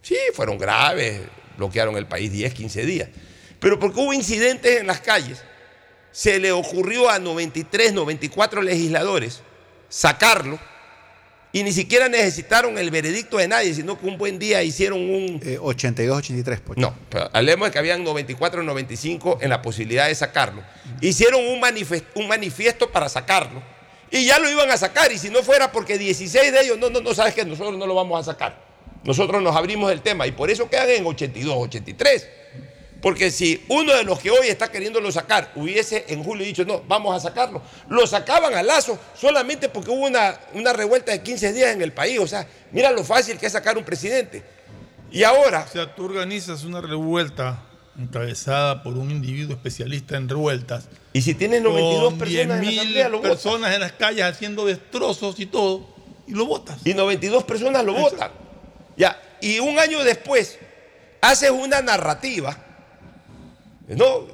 Sí, 0.00 0.16
fueron 0.34 0.58
graves, 0.58 1.20
bloquearon 1.56 1.96
el 1.96 2.06
país 2.06 2.32
10, 2.32 2.54
15 2.54 2.86
días. 2.86 3.08
Pero 3.60 3.78
porque 3.78 4.00
hubo 4.00 4.12
incidentes 4.12 4.80
en 4.80 4.86
las 4.86 5.00
calles, 5.00 5.42
se 6.10 6.38
le 6.38 6.50
ocurrió 6.52 7.08
a 7.08 7.18
93, 7.18 7.92
94 7.92 8.62
legisladores 8.62 9.40
sacarlo 9.88 10.58
y 11.52 11.62
ni 11.62 11.72
siquiera 11.72 12.08
necesitaron 12.08 12.78
el 12.78 12.90
veredicto 12.90 13.36
de 13.36 13.46
nadie, 13.46 13.74
sino 13.74 13.98
que 13.98 14.06
un 14.06 14.16
buen 14.16 14.38
día 14.38 14.62
hicieron 14.62 15.00
un... 15.00 15.40
82, 15.60 16.18
83, 16.18 16.60
Pocho. 16.60 16.80
No, 16.80 16.94
pero 17.10 17.28
hablemos 17.32 17.68
de 17.68 17.72
que 17.72 17.78
habían 17.78 18.02
94, 18.02 18.62
95 18.62 19.38
en 19.42 19.50
la 19.50 19.60
posibilidad 19.60 20.08
de 20.08 20.14
sacarlo. 20.14 20.62
Hicieron 21.02 21.44
un, 21.44 21.60
un 22.14 22.28
manifiesto 22.28 22.90
para 22.90 23.08
sacarlo 23.10 23.62
y 24.10 24.24
ya 24.26 24.38
lo 24.38 24.50
iban 24.50 24.70
a 24.70 24.76
sacar 24.76 25.12
y 25.12 25.18
si 25.18 25.30
no 25.30 25.42
fuera 25.42 25.72
porque 25.72 25.98
16 25.98 26.52
de 26.52 26.60
ellos, 26.60 26.78
no, 26.78 26.90
no, 26.90 27.00
no, 27.00 27.14
sabes 27.14 27.34
que 27.34 27.44
nosotros 27.44 27.76
no 27.76 27.86
lo 27.86 27.94
vamos 27.94 28.20
a 28.20 28.32
sacar. 28.32 28.62
Nosotros 29.04 29.42
nos 29.42 29.54
abrimos 29.54 29.90
el 29.92 30.00
tema 30.00 30.26
y 30.26 30.32
por 30.32 30.50
eso 30.50 30.70
quedan 30.70 30.88
en 30.90 31.04
82, 31.04 31.54
83. 31.56 32.28
Porque 33.02 33.32
si 33.32 33.64
uno 33.68 33.92
de 33.94 34.04
los 34.04 34.20
que 34.20 34.30
hoy 34.30 34.46
está 34.46 34.70
queriéndolo 34.70 35.10
sacar 35.10 35.50
hubiese 35.56 36.06
en 36.08 36.22
julio 36.22 36.46
dicho, 36.46 36.64
no, 36.64 36.82
vamos 36.86 37.16
a 37.16 37.20
sacarlo, 37.20 37.60
lo 37.88 38.06
sacaban 38.06 38.54
a 38.54 38.62
lazo 38.62 38.96
solamente 39.20 39.68
porque 39.68 39.90
hubo 39.90 40.06
una, 40.06 40.38
una 40.54 40.72
revuelta 40.72 41.10
de 41.10 41.20
15 41.20 41.52
días 41.52 41.74
en 41.74 41.82
el 41.82 41.92
país. 41.92 42.20
O 42.20 42.28
sea, 42.28 42.46
mira 42.70 42.92
lo 42.92 43.02
fácil 43.02 43.38
que 43.38 43.46
es 43.46 43.52
sacar 43.52 43.76
un 43.76 43.84
presidente. 43.84 44.44
Y 45.10 45.24
ahora... 45.24 45.66
O 45.68 45.72
sea, 45.72 45.92
tú 45.94 46.04
organizas 46.04 46.62
una 46.62 46.80
revuelta 46.80 47.60
encabezada 47.98 48.84
por 48.84 48.94
un 48.94 49.10
individuo 49.10 49.54
especialista 49.54 50.16
en 50.16 50.28
revueltas. 50.28 50.88
Y 51.12 51.22
si 51.22 51.34
tienes 51.34 51.60
92 51.60 52.04
con 52.04 52.18
personas 52.18 52.42
en 52.42 52.48
la 52.48 52.70
10.000 52.70 52.78
asamblea, 52.78 53.08
lo 53.08 53.16
votas. 53.18 53.32
personas 53.32 53.74
en 53.74 53.80
las 53.80 53.92
calles 53.92 54.24
haciendo 54.24 54.64
destrozos 54.64 55.38
y 55.40 55.46
todo, 55.46 55.88
y 56.28 56.32
lo 56.32 56.46
votas. 56.46 56.78
Y 56.84 56.94
92 56.94 57.42
personas 57.44 57.84
lo 57.84 57.94
votan. 57.94 58.30
Ya, 58.96 59.20
y 59.40 59.58
un 59.58 59.78
año 59.78 60.02
después 60.04 60.58
haces 61.20 61.50
una 61.50 61.82
narrativa. 61.82 62.56
No, 63.96 64.26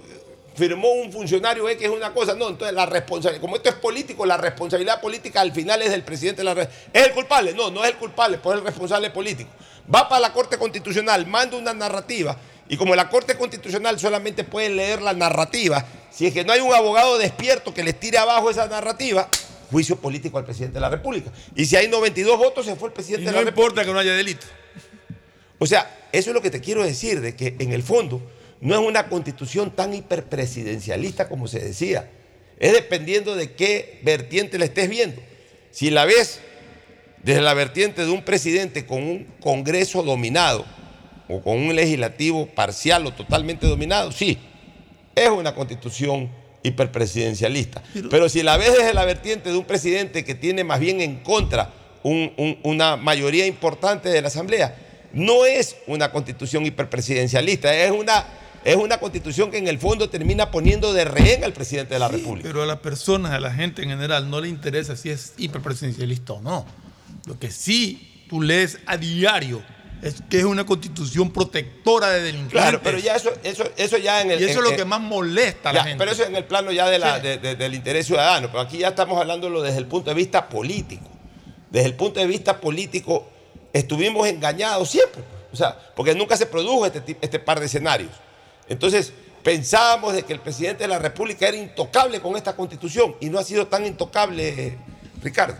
firmó 0.54 0.88
un 0.92 1.12
funcionario 1.12 1.68
X 1.68 1.84
es 1.84 1.90
una 1.90 2.12
cosa. 2.12 2.34
No, 2.34 2.48
entonces 2.48 2.74
la 2.74 2.86
responsabilidad, 2.86 3.40
como 3.40 3.56
esto 3.56 3.68
es 3.68 3.74
político, 3.76 4.26
la 4.26 4.36
responsabilidad 4.36 5.00
política 5.00 5.40
al 5.40 5.52
final 5.52 5.80
es 5.82 5.90
del 5.90 6.02
presidente 6.02 6.40
de 6.40 6.44
la 6.44 6.54
Re- 6.54 6.68
¿Es 6.92 7.06
el 7.06 7.12
culpable? 7.12 7.54
No, 7.54 7.70
no 7.70 7.84
es 7.84 7.90
el 7.92 7.96
culpable, 7.96 8.38
pues 8.38 8.54
es 8.56 8.61
el 8.61 8.66
responsable 8.66 9.11
político. 9.11 9.50
Va 9.92 10.09
para 10.09 10.20
la 10.20 10.32
Corte 10.32 10.59
Constitucional, 10.59 11.26
manda 11.26 11.56
una 11.56 11.72
narrativa. 11.74 12.36
Y 12.68 12.76
como 12.76 12.94
la 12.94 13.09
Corte 13.09 13.36
Constitucional 13.38 13.98
solamente 13.98 14.44
puede 14.44 14.68
leer 14.68 15.00
la 15.00 15.14
narrativa, 15.14 15.86
si 16.11 16.26
es 16.26 16.34
que 16.34 16.44
no 16.44 16.52
hay 16.52 16.61
un 16.61 16.74
abogado 16.74 17.16
despierto 17.16 17.72
que 17.72 17.82
les 17.82 17.98
tire 17.98 18.18
abajo 18.18 18.50
esa 18.50 18.66
narrativa, 18.66 19.26
juicio 19.70 19.96
político 19.96 20.36
al 20.38 20.44
presidente 20.44 20.74
de 20.74 20.80
la 20.80 20.90
República. 20.90 21.30
Y 21.54 21.64
si 21.64 21.76
hay 21.76 21.88
92 21.88 22.36
votos, 22.36 22.66
se 22.66 22.76
fue 22.76 22.88
el 22.88 22.94
presidente 22.94 23.22
Y 23.22 23.26
de 23.26 23.32
no 23.32 23.38
la 23.38 23.44
República. 23.44 23.62
importa 23.80 23.84
que 23.86 23.92
no 23.94 23.98
haya 24.00 24.14
delito. 24.14 24.46
O 25.59 25.66
sea, 25.66 26.09
eso 26.12 26.30
es 26.30 26.34
lo 26.34 26.42
que 26.42 26.50
te 26.50 26.61
quiero 26.61 26.84
decir, 26.84 27.20
de 27.22 27.34
que 27.34 27.56
en 27.59 27.72
el 27.72 27.82
fondo 27.82 28.20
no 28.61 28.74
es 28.74 28.80
una 28.86 29.09
constitución 29.09 29.70
tan 29.70 29.94
hiperpresidencialista 29.94 31.28
como 31.28 31.46
se 31.48 31.61
decía. 31.61 32.11
Es 32.59 32.72
dependiendo 32.72 33.36
de 33.36 33.52
qué 33.52 34.00
vertiente 34.02 34.59
la 34.59 34.64
estés 34.64 34.88
viendo. 34.88 35.20
Si 35.70 35.90
la 35.90 36.04
ves 36.04 36.40
desde 37.22 37.40
la 37.40 37.54
vertiente 37.54 38.04
de 38.04 38.11
un 38.11 38.24
presidente 38.24 38.84
con 38.86 39.02
un 39.02 39.26
Congreso 39.40 40.02
dominado 40.02 40.64
o 41.28 41.40
con 41.42 41.56
un 41.59 41.76
legislativo 41.76 42.46
parcial 42.46 43.06
o 43.06 43.12
totalmente 43.12 43.66
dominado, 43.66 44.11
sí, 44.12 44.38
es 45.14 45.28
una 45.28 45.54
constitución 45.54 46.30
hiperpresidencialista. 46.62 47.82
Pero 48.11 48.28
si 48.28 48.42
la 48.42 48.56
ves 48.56 48.72
desde 48.72 48.94
la 48.94 49.04
vertiente 49.04 49.50
de 49.50 49.56
un 49.56 49.64
presidente 49.64 50.24
que 50.24 50.34
tiene 50.34 50.64
más 50.64 50.80
bien 50.80 51.00
en 51.00 51.16
contra 51.20 51.70
un- 52.02 52.32
un- 52.36 52.59
una 52.62 52.96
mayoría 52.96 53.46
importante 53.46 54.09
de 54.09 54.20
la 54.22 54.28
Asamblea, 54.28 54.76
no 55.12 55.44
es 55.46 55.76
una 55.86 56.11
constitución 56.11 56.66
hiperpresidencialista, 56.66 57.74
es 57.74 57.90
una, 57.90 58.26
es 58.71 58.77
una 58.77 58.99
constitución 58.99 59.51
que 59.51 59.59
en 59.59 59.69
el 59.69 59.79
fondo 59.79 60.11
termina 60.11 60.51
poniendo 60.51 60.93
de 60.93 61.05
rehén 61.05 61.45
al 61.45 61.53
presidente 61.53 61.95
de 61.95 62.01
la 62.01 62.09
República. 62.09 62.49
Pero 62.49 62.62
a 62.62 62.66
las 62.66 62.79
personas, 62.81 63.33
a 63.33 63.41
la 63.41 63.53
gente 63.53 63.83
en 63.83 63.89
general, 63.91 64.29
no 64.31 64.41
le 64.41 64.49
interesa 64.49 64.97
si 64.97 65.11
es 65.11 65.33
hiperpresidencialista 65.39 66.35
o 66.35 66.41
no. 66.43 66.66
Lo 67.27 67.39
que 67.39 67.51
sí 67.51 68.25
tú 68.29 68.43
lees 68.43 68.79
a 68.87 68.97
diario 68.97 69.62
es 70.03 70.23
que 70.31 70.39
es 70.39 70.45
una 70.45 70.64
constitución 70.66 71.33
protectora 71.33 72.11
de 72.11 72.21
delincuentes. 72.23 72.61
Claro, 72.61 72.81
pero 72.85 72.99
ya 72.99 73.16
eso, 73.16 73.33
eso, 73.43 73.64
eso 73.77 73.97
ya 73.97 74.21
en 74.23 74.31
el... 74.31 74.41
Y 74.41 74.45
eso 74.45 74.61
en- 74.61 74.64
es 74.66 74.71
lo 74.71 74.77
que 74.77 74.85
más 74.85 75.01
molesta 75.01 75.71
a 75.71 75.73
la 75.73 75.83
gente. 75.85 75.99
Pero 75.99 76.12
eso 76.12 76.25
en 76.25 76.37
el 76.37 76.45
plano 76.45 76.71
ya 76.71 76.89
de 76.89 76.99
la- 76.99 77.16
Sí. 77.16 77.23
de- 77.23 77.39
de- 77.39 77.55
del 77.57 77.75
interés 77.75 78.07
ciudadano. 78.07 78.49
Pero 78.49 78.61
aquí 78.61 78.79
ya 78.79 78.89
estamos 78.89 79.19
hablándolo 79.21 79.61
desde 79.62 79.79
el 79.79 79.87
punto 79.87 80.11
de 80.11 80.14
vista 80.14 80.49
político. 80.49 81.09
Desde 81.71 81.87
el 81.89 81.95
punto 81.95 82.21
de 82.21 82.27
vista 82.27 82.61
político, 82.61 83.29
estuvimos 83.73 84.29
engañados 84.29 84.89
siempre. 84.91 85.23
O 85.53 85.57
sea, 85.57 85.77
porque 85.97 86.14
nunca 86.14 86.37
se 86.37 86.47
produjo 86.47 86.87
este, 86.87 87.16
este 87.21 87.39
par 87.41 87.59
de 87.61 87.66
escenarios. 87.66 88.11
Entonces, 88.69 89.12
pensábamos 89.43 90.12
de 90.14 90.23
que 90.25 90.33
el 90.33 90.41
presidente 90.41 90.85
de 90.85 90.89
la 90.89 90.99
República 90.99 91.49
era 91.49 91.57
intocable 91.57 92.21
con 92.21 92.37
esta 92.37 92.55
constitución 92.57 93.14
y 93.21 93.31
no 93.31 93.39
ha 93.39 93.45
sido 93.45 93.66
tan 93.66 93.87
intocable, 93.87 94.77
Ricardo. 95.23 95.55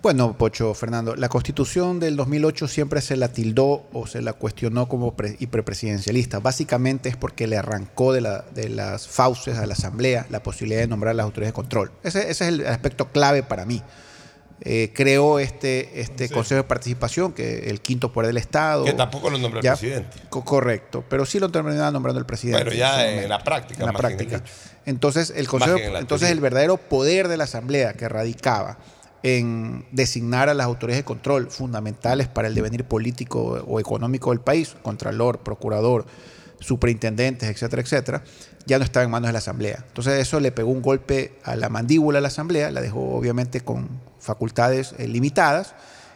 Bueno, 0.00 0.36
Pocho 0.38 0.74
Fernando, 0.74 1.16
la 1.16 1.28
constitución 1.28 1.98
del 1.98 2.14
2008 2.14 2.68
siempre 2.68 3.00
se 3.00 3.16
la 3.16 3.32
tildó 3.32 3.84
o 3.92 4.06
se 4.06 4.22
la 4.22 4.32
cuestionó 4.32 4.88
como 4.88 5.16
pre- 5.16 5.36
hiperpresidencialista. 5.40 6.38
Básicamente 6.38 7.08
es 7.08 7.16
porque 7.16 7.48
le 7.48 7.56
arrancó 7.56 8.12
de, 8.12 8.20
la- 8.20 8.44
de 8.54 8.68
las 8.68 9.08
fauces 9.08 9.58
a 9.58 9.66
la 9.66 9.72
asamblea 9.74 10.26
la 10.30 10.40
posibilidad 10.40 10.80
de 10.80 10.86
nombrar 10.86 11.16
las 11.16 11.24
autoridades 11.24 11.52
de 11.52 11.56
control. 11.56 11.90
Ese 12.04 12.30
es 12.30 12.40
el 12.42 12.64
aspecto 12.68 13.08
clave 13.08 13.42
para 13.42 13.64
mí. 13.64 13.82
Eh, 14.60 14.92
creó 14.94 15.38
este, 15.38 16.00
este 16.00 16.28
Consejo 16.28 16.62
de 16.62 16.64
Participación, 16.68 17.32
que 17.32 17.70
el 17.70 17.80
quinto 17.80 18.12
poder 18.12 18.26
del 18.28 18.38
Estado. 18.38 18.84
Que 18.84 18.92
tampoco 18.92 19.30
lo 19.30 19.38
nombra 19.38 19.60
el 19.60 19.64
Ya, 19.64 19.72
presidente. 19.76 20.18
co- 20.30 20.44
correcto, 20.44 21.04
pero 21.08 21.24
sí 21.24 21.38
lo 21.38 21.48
terminaba 21.48 21.90
nombrando 21.92 22.18
el 22.18 22.26
presidente. 22.26 22.64
Bueno, 22.64 22.76
ya 22.78 23.06
en 23.08 23.28
la 23.28 23.38
práctica, 23.38 23.80
En 23.80 23.86
la 23.86 23.90
en 23.90 23.96
el 23.96 24.00
práctica. 24.00 24.42
Entonces, 24.84 25.32
el 25.36 25.46
Consejo, 25.46 25.76
en 25.78 25.94
entonces 25.96 26.30
el 26.30 26.40
verdadero 26.40 26.76
poder 26.76 27.28
de 27.28 27.36
la 27.36 27.44
Asamblea 27.44 27.92
que 27.92 28.08
radicaba 28.08 28.78
en 29.22 29.84
designar 29.92 30.48
a 30.48 30.54
las 30.54 30.66
autoridades 30.66 31.00
de 31.02 31.04
control 31.04 31.50
fundamentales 31.50 32.26
para 32.28 32.48
el 32.48 32.54
devenir 32.54 32.84
político 32.84 33.62
o 33.66 33.78
económico 33.80 34.30
del 34.30 34.40
país, 34.40 34.74
contralor, 34.82 35.38
procurador, 35.40 36.04
superintendentes, 36.60 37.48
etcétera, 37.48 37.82
etcétera, 37.82 38.24
ya 38.68 38.78
no 38.78 38.84
estaba 38.84 39.02
en 39.04 39.10
manos 39.10 39.26
de 39.28 39.32
la 39.32 39.40
Asamblea. 39.40 39.82
Entonces 39.88 40.20
eso 40.20 40.38
le 40.38 40.52
pegó 40.52 40.70
un 40.70 40.82
golpe 40.82 41.32
a 41.42 41.56
la 41.56 41.68
mandíbula 41.68 42.18
a 42.18 42.20
la 42.20 42.28
Asamblea, 42.28 42.70
la 42.70 42.80
dejó 42.80 43.16
obviamente 43.16 43.60
con 43.62 43.88
facultades 44.20 44.94
eh, 44.98 45.08
limitadas 45.08 45.74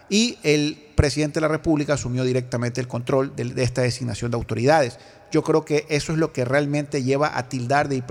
y 0.09 0.39
el 0.45 0.79
presidente 0.95 1.37
de 1.37 1.41
la 1.43 1.49
República 1.49 1.95
asumió 1.95 2.23
directamente 2.25 2.81
el 2.81 2.87
control 2.87 3.35
de, 3.35 3.45
de 3.47 3.63
esta 3.65 3.83
designación 3.83 4.31
de 4.31 4.37
autoridades. 4.37 4.99
Yo 5.33 5.43
creo 5.43 5.65
que 5.65 5.87
eso 5.89 6.13
es 6.13 6.19
lo 6.19 6.33
que 6.35 6.45
realmente 6.45 7.03
lleva 7.03 7.39
a 7.39 7.49
tildar 7.49 7.89
de 7.89 7.97
eh, 7.97 8.03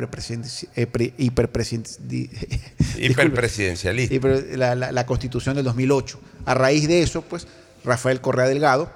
Hiperpresidencialista. 2.97 4.15
hiper- 4.15 4.55
la, 4.57 4.73
la- 4.75 4.91
la 4.91 5.05
constitución 5.05 5.55
del 5.55 5.63
2008. 5.65 6.19
A 6.45 6.53
raíz 6.55 6.87
de 6.87 7.03
eso, 7.03 7.21
pues, 7.21 7.47
Rafael 7.83 8.21
Correa 8.21 8.47
Delgado 8.47 8.89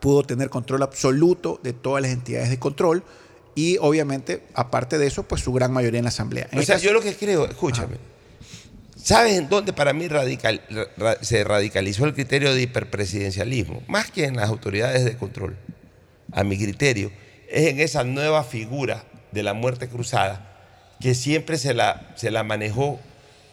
pudo 0.00 0.22
tener 0.24 0.50
control 0.50 0.82
absoluto 0.82 1.60
de 1.62 1.72
todas 1.72 2.02
las 2.02 2.10
entidades 2.12 2.50
de 2.50 2.58
control 2.58 3.04
y 3.54 3.76
obviamente, 3.78 4.42
aparte 4.54 4.98
de 4.98 5.06
eso, 5.06 5.24
pues 5.24 5.42
su 5.42 5.52
gran 5.52 5.72
mayoría 5.72 5.98
en 5.98 6.04
la 6.04 6.08
Asamblea. 6.10 6.48
En 6.52 6.58
O 6.58 6.62
sea, 6.62 6.76
caso- 6.76 6.86
yo 6.86 6.92
lo 6.92 7.00
que 7.00 7.14
creo, 7.14 7.44
escúchame. 7.46 7.96
¿Sabes 8.96 9.36
en 9.36 9.48
dónde 9.48 9.72
para 9.72 9.92
mí 9.92 10.06
radical- 10.08 10.60
ra- 10.96 11.16
se 11.22 11.42
radicalizó 11.42 12.04
el 12.04 12.14
criterio 12.14 12.54
de 12.54 12.62
hiperpresidencialismo? 12.62 13.82
Más 13.88 14.10
que 14.10 14.24
en 14.24 14.36
las 14.36 14.48
autoridades 14.48 15.04
de 15.04 15.16
control, 15.16 15.56
a 16.30 16.44
mi 16.44 16.56
criterio, 16.56 17.10
es 17.50 17.66
en 17.68 17.80
esa 17.80 18.04
nueva 18.04 18.44
figura 18.44 19.04
de 19.32 19.42
la 19.42 19.54
muerte 19.54 19.88
cruzada 19.88 20.48
que 21.00 21.14
siempre 21.14 21.58
se 21.58 21.74
la, 21.74 22.12
se 22.14 22.30
la 22.30 22.44
manejó 22.44 23.00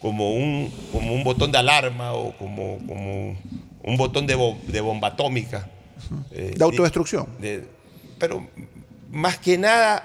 como 0.00 0.34
un, 0.34 0.72
como 0.92 1.12
un 1.14 1.24
botón 1.24 1.50
de 1.50 1.58
alarma 1.58 2.12
o 2.12 2.36
como, 2.38 2.78
como 2.86 3.36
un 3.82 3.96
botón 3.96 4.26
de, 4.28 4.36
bo- 4.36 4.58
de 4.68 4.80
bomba 4.80 5.08
atómica. 5.08 5.68
eh, 6.30 6.54
de 6.56 6.64
autodestrucción. 6.64 7.26
de- 7.40 7.64
pero 8.18 8.46
más 9.10 9.38
que 9.38 9.58
nada 9.58 10.04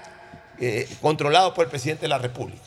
eh, 0.58 0.88
controlado 1.00 1.54
por 1.54 1.64
el 1.64 1.70
presidente 1.70 2.02
de 2.02 2.08
la 2.08 2.18
República. 2.18 2.62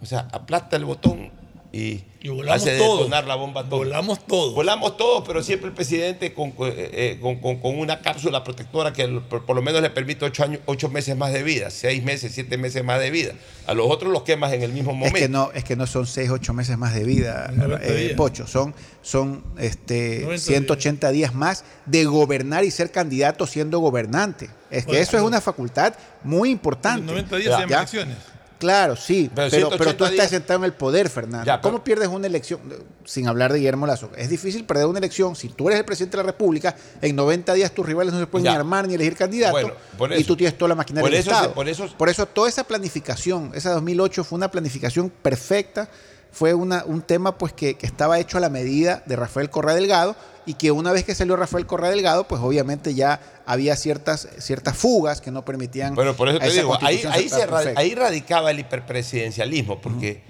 O 0.00 0.06
sea, 0.06 0.28
aplasta 0.32 0.76
el 0.76 0.84
botón 0.84 1.30
y, 1.70 2.02
Y 2.20 2.28
volamos 2.30 2.62
hace 2.62 2.78
todos. 2.78 3.00
detonar 3.00 3.26
la 3.26 3.34
bomba 3.34 3.60
atómica. 3.60 3.88
Volamos 3.88 4.26
todos. 4.26 4.54
Volamos 4.54 4.96
todos, 4.96 5.22
pero 5.26 5.42
siempre 5.42 5.68
el 5.68 5.74
presidente 5.74 6.32
con, 6.32 6.48
eh, 6.48 6.54
eh, 6.92 7.18
con- 7.20 7.36
con- 7.40 7.60
con 7.60 7.78
una 7.78 8.00
cápsula 8.00 8.42
protectora 8.42 8.92
que 8.94 9.06
por, 9.06 9.44
por 9.44 9.54
lo 9.54 9.60
menos 9.60 9.82
le 9.82 9.90
permite 9.90 10.24
ocho, 10.24 10.44
años, 10.44 10.60
ocho 10.64 10.88
meses 10.88 11.14
más 11.16 11.30
de 11.32 11.42
vida, 11.42 11.68
seis 11.70 12.02
meses, 12.02 12.32
siete 12.34 12.56
meses 12.56 12.82
más 12.82 12.98
de 13.00 13.10
vida. 13.10 13.34
A 13.66 13.74
los 13.74 13.86
otros 13.90 14.10
los 14.10 14.22
quemas 14.22 14.52
en 14.54 14.62
el 14.62 14.72
mismo 14.72 14.92
Es 14.92 14.96
momento. 14.96 15.18
que 15.18 15.28
no, 15.28 15.50
es 15.52 15.62
que 15.62 15.76
no 15.76 15.86
son 15.86 16.06
6, 16.06 16.30
8 16.30 16.54
meses 16.54 16.78
más 16.78 16.94
de 16.94 17.04
vida, 17.04 17.50
90 17.54 17.86
eh, 17.86 17.94
días. 17.96 18.12
Pocho, 18.16 18.46
son, 18.46 18.74
son 19.02 19.44
este, 19.58 20.20
90 20.22 20.38
180 20.42 21.10
días 21.10 21.34
más 21.34 21.64
de 21.84 22.06
gobernar 22.06 22.64
y 22.64 22.70
ser 22.70 22.90
candidato 22.90 23.46
siendo 23.46 23.78
gobernante. 23.80 24.48
Es 24.70 24.84
que 24.84 24.92
Bueno, 24.92 25.02
eso 25.02 25.16
es 25.18 25.22
una 25.22 25.42
facultad 25.42 25.92
muy 26.24 26.48
importante. 26.50 27.04
90 27.04 27.36
días 27.36 27.44
se 27.44 27.50
llaman 27.60 27.68
¿Ya? 27.68 27.76
elecciones. 27.80 28.16
Claro, 28.58 28.96
sí, 28.96 29.30
Pero 29.34 29.48
pero, 29.50 29.68
pero, 29.70 29.84
180 29.90 29.96
tú 29.98 30.04
estás 30.04 30.30
sentado 30.30 30.58
en 30.58 30.64
el 30.64 30.72
poder, 30.72 31.08
Fernando. 31.08 31.46
Ya, 31.46 31.60
pero- 31.60 31.72
¿Cómo 31.72 31.84
pierdes 31.84 32.08
una 32.08 32.26
elección? 32.26 32.60
Sin 33.04 33.28
hablar 33.28 33.52
de 33.52 33.58
Guillermo 33.58 33.86
Lazo. 33.86 34.10
Es 34.16 34.28
difícil 34.28 34.64
perder 34.64 34.86
una 34.86 34.98
elección. 34.98 35.36
Si 35.36 35.48
tú 35.48 35.68
eres 35.68 35.78
el 35.78 35.84
presidente 35.84 36.16
de 36.16 36.22
la 36.24 36.26
República, 36.32 36.74
en 37.00 37.14
90 37.14 37.54
días 37.54 37.70
tus 37.72 37.86
rivales 37.86 38.12
no 38.12 38.18
se 38.18 38.26
pueden 38.26 38.46
Ya. 38.46 38.50
ni 38.52 38.56
armar 38.56 38.88
ni 38.88 38.94
elegir 38.94 39.14
candidato. 39.16 39.52
Bueno, 39.52 39.72
por 39.96 40.12
y 40.12 40.24
tú 40.24 40.36
tienes 40.36 40.58
toda 40.58 40.70
la 40.70 40.74
maquinaria 40.74 41.02
Por 41.04 41.10
del 41.12 41.20
eso 41.20 41.30
Estado. 41.30 41.54
por 41.54 41.68
eso- 41.68 41.88
Por 41.96 42.08
eso 42.08 42.26
toda 42.26 42.48
esa 42.48 42.64
planificación, 42.64 43.52
esa 43.54 43.70
2008 43.74 44.24
fue 44.24 44.36
una 44.36 44.50
planificación 44.50 45.10
perfecta. 45.10 45.88
Fue 46.30 46.52
una, 46.52 46.84
un 46.84 47.00
tema 47.00 47.38
pues 47.38 47.52
que, 47.54 47.76
que 47.78 47.86
estaba 47.86 48.18
hecho 48.18 48.36
a 48.36 48.40
la 48.40 48.50
medida 48.50 49.02
de 49.06 49.16
Rafael 49.16 49.48
Correa 49.50 49.74
Delgado 49.74 50.14
y 50.48 50.54
que 50.54 50.70
una 50.72 50.90
vez 50.92 51.04
que 51.04 51.14
salió 51.14 51.36
Rafael 51.36 51.66
Correa 51.66 51.90
Delgado, 51.90 52.26
pues 52.26 52.40
obviamente 52.42 52.94
ya 52.94 53.20
había 53.46 53.76
ciertas, 53.76 54.26
ciertas 54.38 54.76
fugas 54.76 55.20
que 55.20 55.30
no 55.30 55.44
permitían. 55.44 55.94
Bueno, 55.94 56.14
por 56.16 56.28
eso 56.28 56.38
te 56.38 56.50
digo, 56.50 56.74
ahí, 56.74 57.02
constitución 57.02 57.12
ahí, 57.12 57.28
ser 57.28 57.38
se 57.40 57.46
ra- 57.46 57.56
perfecta. 57.58 57.80
ahí 57.80 57.94
radicaba 57.94 58.50
el 58.50 58.58
hiperpresidencialismo, 58.60 59.80
porque 59.80 60.22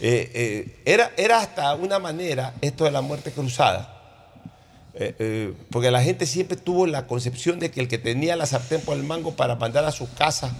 eh, 0.00 0.30
eh, 0.34 0.82
era, 0.84 1.10
era 1.16 1.40
hasta 1.40 1.74
una 1.74 1.98
manera 1.98 2.54
esto 2.60 2.84
de 2.84 2.90
la 2.90 3.00
muerte 3.00 3.30
cruzada. 3.32 3.98
Eh, 4.94 5.54
porque 5.70 5.90
la 5.90 6.02
gente 6.02 6.26
siempre 6.26 6.56
tuvo 6.58 6.86
la 6.86 7.06
concepción 7.06 7.58
de 7.58 7.70
que 7.70 7.80
el 7.80 7.88
que 7.88 7.96
tenía 7.98 8.36
la 8.36 8.44
sartén 8.44 8.82
por 8.82 8.94
el 8.96 9.02
mango 9.04 9.32
para 9.34 9.54
mandar 9.56 9.84
a 9.86 9.90
su 9.92 10.12
casa 10.14 10.52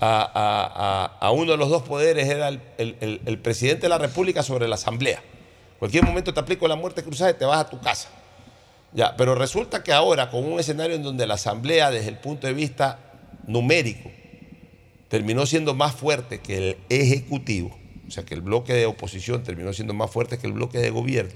a, 0.00 0.20
a- 0.20 1.04
a- 1.04 1.26
a 1.26 1.30
uno 1.30 1.52
de 1.52 1.56
los 1.56 1.70
dos 1.70 1.82
poderes 1.82 2.28
era 2.28 2.48
el, 2.48 2.60
el- 2.76 2.96
el- 3.00 3.20
el 3.24 3.38
presidente 3.38 3.82
de 3.82 3.88
la 3.88 3.96
República 3.98 4.42
sobre 4.42 4.68
la 4.68 4.74
Asamblea. 4.74 5.22
Cualquier 5.78 6.04
momento 6.04 6.34
te 6.34 6.40
aplico 6.40 6.68
la 6.68 6.76
muerte 6.76 7.02
cruzada 7.02 7.30
y 7.30 7.34
te 7.34 7.44
vas 7.46 7.58
a 7.58 7.70
tu 7.70 7.80
casa. 7.80 8.08
Ya, 8.94 9.16
pero 9.16 9.34
resulta 9.34 9.82
que 9.82 9.92
ahora, 9.92 10.30
con 10.30 10.44
un 10.44 10.60
escenario 10.60 10.94
en 10.94 11.02
donde 11.02 11.26
la 11.26 11.34
Asamblea, 11.34 11.90
desde 11.90 12.08
el 12.08 12.18
punto 12.18 12.46
de 12.46 12.54
vista 12.54 13.00
numérico, 13.44 14.08
terminó 15.08 15.46
siendo 15.46 15.74
más 15.74 15.96
fuerte 15.96 16.40
que 16.40 16.56
el 16.56 16.76
Ejecutivo, 16.88 17.76
o 18.06 18.10
sea, 18.12 18.24
que 18.24 18.34
el 18.34 18.40
bloque 18.40 18.72
de 18.72 18.86
oposición 18.86 19.42
terminó 19.42 19.72
siendo 19.72 19.94
más 19.94 20.12
fuerte 20.12 20.38
que 20.38 20.46
el 20.46 20.52
bloque 20.52 20.78
de 20.78 20.90
gobierno, 20.90 21.32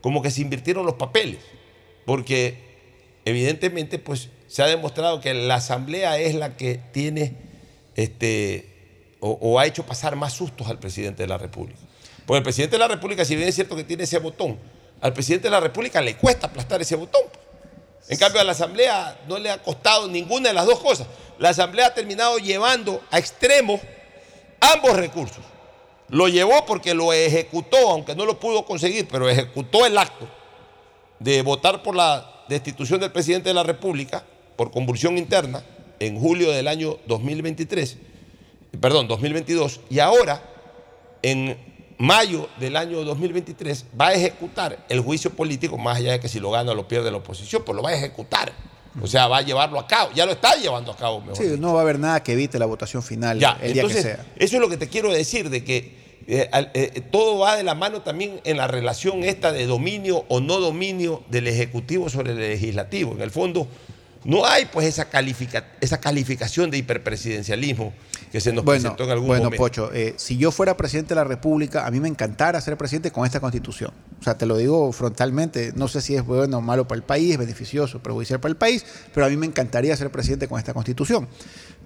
como 0.00 0.22
que 0.22 0.30
se 0.30 0.42
invirtieron 0.42 0.86
los 0.86 0.94
papeles, 0.94 1.40
porque 2.06 2.58
evidentemente 3.24 3.98
pues 3.98 4.30
se 4.46 4.62
ha 4.62 4.66
demostrado 4.66 5.20
que 5.20 5.34
la 5.34 5.56
Asamblea 5.56 6.20
es 6.20 6.36
la 6.36 6.56
que 6.56 6.80
tiene 6.92 7.34
este, 7.96 8.68
o, 9.18 9.38
o 9.40 9.58
ha 9.58 9.66
hecho 9.66 9.84
pasar 9.84 10.14
más 10.14 10.34
sustos 10.34 10.68
al 10.68 10.78
presidente 10.78 11.24
de 11.24 11.28
la 11.28 11.38
República. 11.38 11.80
Porque 12.26 12.38
el 12.38 12.44
presidente 12.44 12.76
de 12.76 12.80
la 12.80 12.88
República, 12.88 13.24
si 13.24 13.34
bien 13.34 13.48
es 13.48 13.56
cierto 13.56 13.74
que 13.74 13.82
tiene 13.82 14.04
ese 14.04 14.18
botón, 14.18 14.58
al 15.02 15.12
presidente 15.12 15.48
de 15.48 15.50
la 15.50 15.60
República 15.60 16.00
le 16.00 16.16
cuesta 16.16 16.46
aplastar 16.46 16.80
ese 16.80 16.96
botón. 16.96 17.22
En 18.08 18.18
cambio, 18.18 18.40
a 18.40 18.44
la 18.44 18.52
Asamblea 18.52 19.20
no 19.28 19.38
le 19.38 19.50
ha 19.50 19.62
costado 19.62 20.08
ninguna 20.08 20.48
de 20.48 20.54
las 20.54 20.64
dos 20.64 20.78
cosas. 20.80 21.06
La 21.38 21.50
Asamblea 21.50 21.88
ha 21.88 21.94
terminado 21.94 22.38
llevando 22.38 23.02
a 23.10 23.18
extremo 23.18 23.80
ambos 24.60 24.96
recursos. 24.96 25.44
Lo 26.08 26.28
llevó 26.28 26.64
porque 26.66 26.94
lo 26.94 27.12
ejecutó, 27.12 27.90
aunque 27.90 28.14
no 28.14 28.24
lo 28.24 28.38
pudo 28.38 28.64
conseguir, 28.64 29.08
pero 29.08 29.28
ejecutó 29.28 29.86
el 29.86 29.98
acto 29.98 30.28
de 31.18 31.42
votar 31.42 31.82
por 31.82 31.96
la 31.96 32.44
destitución 32.48 33.00
del 33.00 33.12
presidente 33.12 33.48
de 33.48 33.54
la 33.54 33.62
República 33.62 34.24
por 34.56 34.70
convulsión 34.70 35.18
interna 35.18 35.64
en 35.98 36.20
julio 36.20 36.50
del 36.52 36.68
año 36.68 36.98
2023, 37.06 37.96
perdón, 38.80 39.08
2022, 39.08 39.80
y 39.88 40.00
ahora, 40.00 40.42
en 41.22 41.71
mayo 41.98 42.48
del 42.58 42.76
año 42.76 43.02
2023, 43.04 43.86
va 44.00 44.08
a 44.08 44.12
ejecutar 44.14 44.84
el 44.88 45.00
juicio 45.00 45.30
político, 45.30 45.78
más 45.78 45.98
allá 45.98 46.12
de 46.12 46.20
que 46.20 46.28
si 46.28 46.40
lo 46.40 46.50
gana 46.50 46.72
o 46.72 46.74
lo 46.74 46.88
pierde 46.88 47.10
la 47.10 47.18
oposición, 47.18 47.62
pues 47.64 47.76
lo 47.76 47.82
va 47.82 47.90
a 47.90 47.94
ejecutar. 47.94 48.52
O 49.00 49.06
sea, 49.06 49.26
va 49.26 49.38
a 49.38 49.42
llevarlo 49.42 49.78
a 49.80 49.86
cabo. 49.86 50.10
Ya 50.14 50.26
lo 50.26 50.32
está 50.32 50.54
llevando 50.56 50.92
a 50.92 50.96
cabo, 50.96 51.20
mejor 51.20 51.36
Sí, 51.38 51.44
dicho. 51.44 51.56
no 51.60 51.72
va 51.72 51.80
a 51.80 51.82
haber 51.82 51.98
nada 51.98 52.22
que 52.22 52.32
evite 52.34 52.58
la 52.58 52.66
votación 52.66 53.02
final 53.02 53.38
Ya, 53.38 53.58
el 53.62 53.72
día 53.72 53.84
que 53.86 53.94
sea. 53.94 54.26
eso 54.36 54.56
es 54.56 54.60
lo 54.60 54.68
que 54.68 54.76
te 54.76 54.88
quiero 54.88 55.10
decir, 55.10 55.48
de 55.48 55.64
que 55.64 56.02
eh, 56.26 56.48
eh, 56.74 57.00
todo 57.10 57.38
va 57.38 57.56
de 57.56 57.62
la 57.64 57.74
mano 57.74 58.02
también 58.02 58.40
en 58.44 58.58
la 58.58 58.66
relación 58.68 59.24
esta 59.24 59.50
de 59.50 59.66
dominio 59.66 60.24
o 60.28 60.40
no 60.40 60.60
dominio 60.60 61.22
del 61.30 61.48
Ejecutivo 61.48 62.10
sobre 62.10 62.32
el 62.32 62.38
Legislativo. 62.38 63.12
En 63.12 63.22
el 63.22 63.30
fondo, 63.30 63.66
no 64.24 64.46
hay 64.46 64.66
pues 64.66 64.86
esa, 64.86 65.08
califica- 65.10 65.64
esa 65.80 65.98
calificación 66.00 66.70
de 66.70 66.78
hiperpresidencialismo 66.78 67.92
que 68.30 68.40
se 68.40 68.52
nos 68.52 68.64
Bueno, 68.64 68.80
presentó 68.82 69.04
en 69.04 69.10
algún 69.10 69.26
bueno 69.28 69.44
momento. 69.44 69.62
Pocho, 69.62 69.90
eh, 69.92 70.14
si 70.16 70.36
yo 70.38 70.50
fuera 70.52 70.76
presidente 70.76 71.10
de 71.10 71.16
la 71.16 71.24
República, 71.24 71.86
a 71.86 71.90
mí 71.90 72.00
me 72.00 72.08
encantara 72.08 72.60
ser 72.60 72.76
presidente 72.76 73.10
con 73.10 73.26
esta 73.26 73.40
constitución. 73.40 73.92
O 74.20 74.24
sea, 74.24 74.38
te 74.38 74.46
lo 74.46 74.56
digo 74.56 74.90
frontalmente, 74.92 75.72
no 75.76 75.88
sé 75.88 76.00
si 76.00 76.14
es 76.14 76.24
bueno 76.24 76.58
o 76.58 76.60
malo 76.60 76.86
para 76.88 76.96
el 76.96 77.02
país, 77.02 77.32
es 77.32 77.38
beneficioso, 77.38 78.02
perjudicial 78.02 78.40
para 78.40 78.50
el 78.50 78.56
país, 78.56 78.84
pero 79.12 79.26
a 79.26 79.28
mí 79.28 79.36
me 79.36 79.46
encantaría 79.46 79.94
ser 79.96 80.10
presidente 80.10 80.48
con 80.48 80.58
esta 80.58 80.72
constitución. 80.72 81.28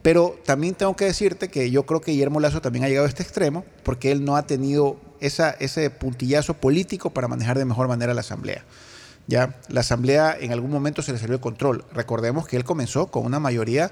Pero 0.02 0.38
también 0.44 0.74
tengo 0.74 0.94
que 0.94 1.06
decirte 1.06 1.48
que 1.48 1.70
yo 1.70 1.84
creo 1.84 2.00
que 2.00 2.12
Guillermo 2.12 2.38
Lazo 2.38 2.60
también 2.60 2.84
ha 2.84 2.88
llegado 2.88 3.06
a 3.06 3.08
este 3.08 3.22
extremo 3.24 3.64
porque 3.82 4.12
él 4.12 4.24
no 4.24 4.36
ha 4.36 4.46
tenido 4.46 4.98
esa, 5.20 5.50
ese 5.50 5.90
puntillazo 5.90 6.54
político 6.54 7.10
para 7.10 7.26
manejar 7.26 7.58
de 7.58 7.64
mejor 7.64 7.88
manera 7.88 8.14
la 8.14 8.20
Asamblea. 8.20 8.64
Ya, 9.28 9.56
la 9.68 9.80
Asamblea 9.80 10.36
en 10.38 10.52
algún 10.52 10.70
momento 10.70 11.02
se 11.02 11.12
le 11.12 11.18
salió 11.18 11.34
el 11.34 11.40
control. 11.40 11.84
Recordemos 11.92 12.46
que 12.46 12.56
él 12.56 12.64
comenzó 12.64 13.08
con 13.08 13.24
una 13.26 13.40
mayoría 13.40 13.90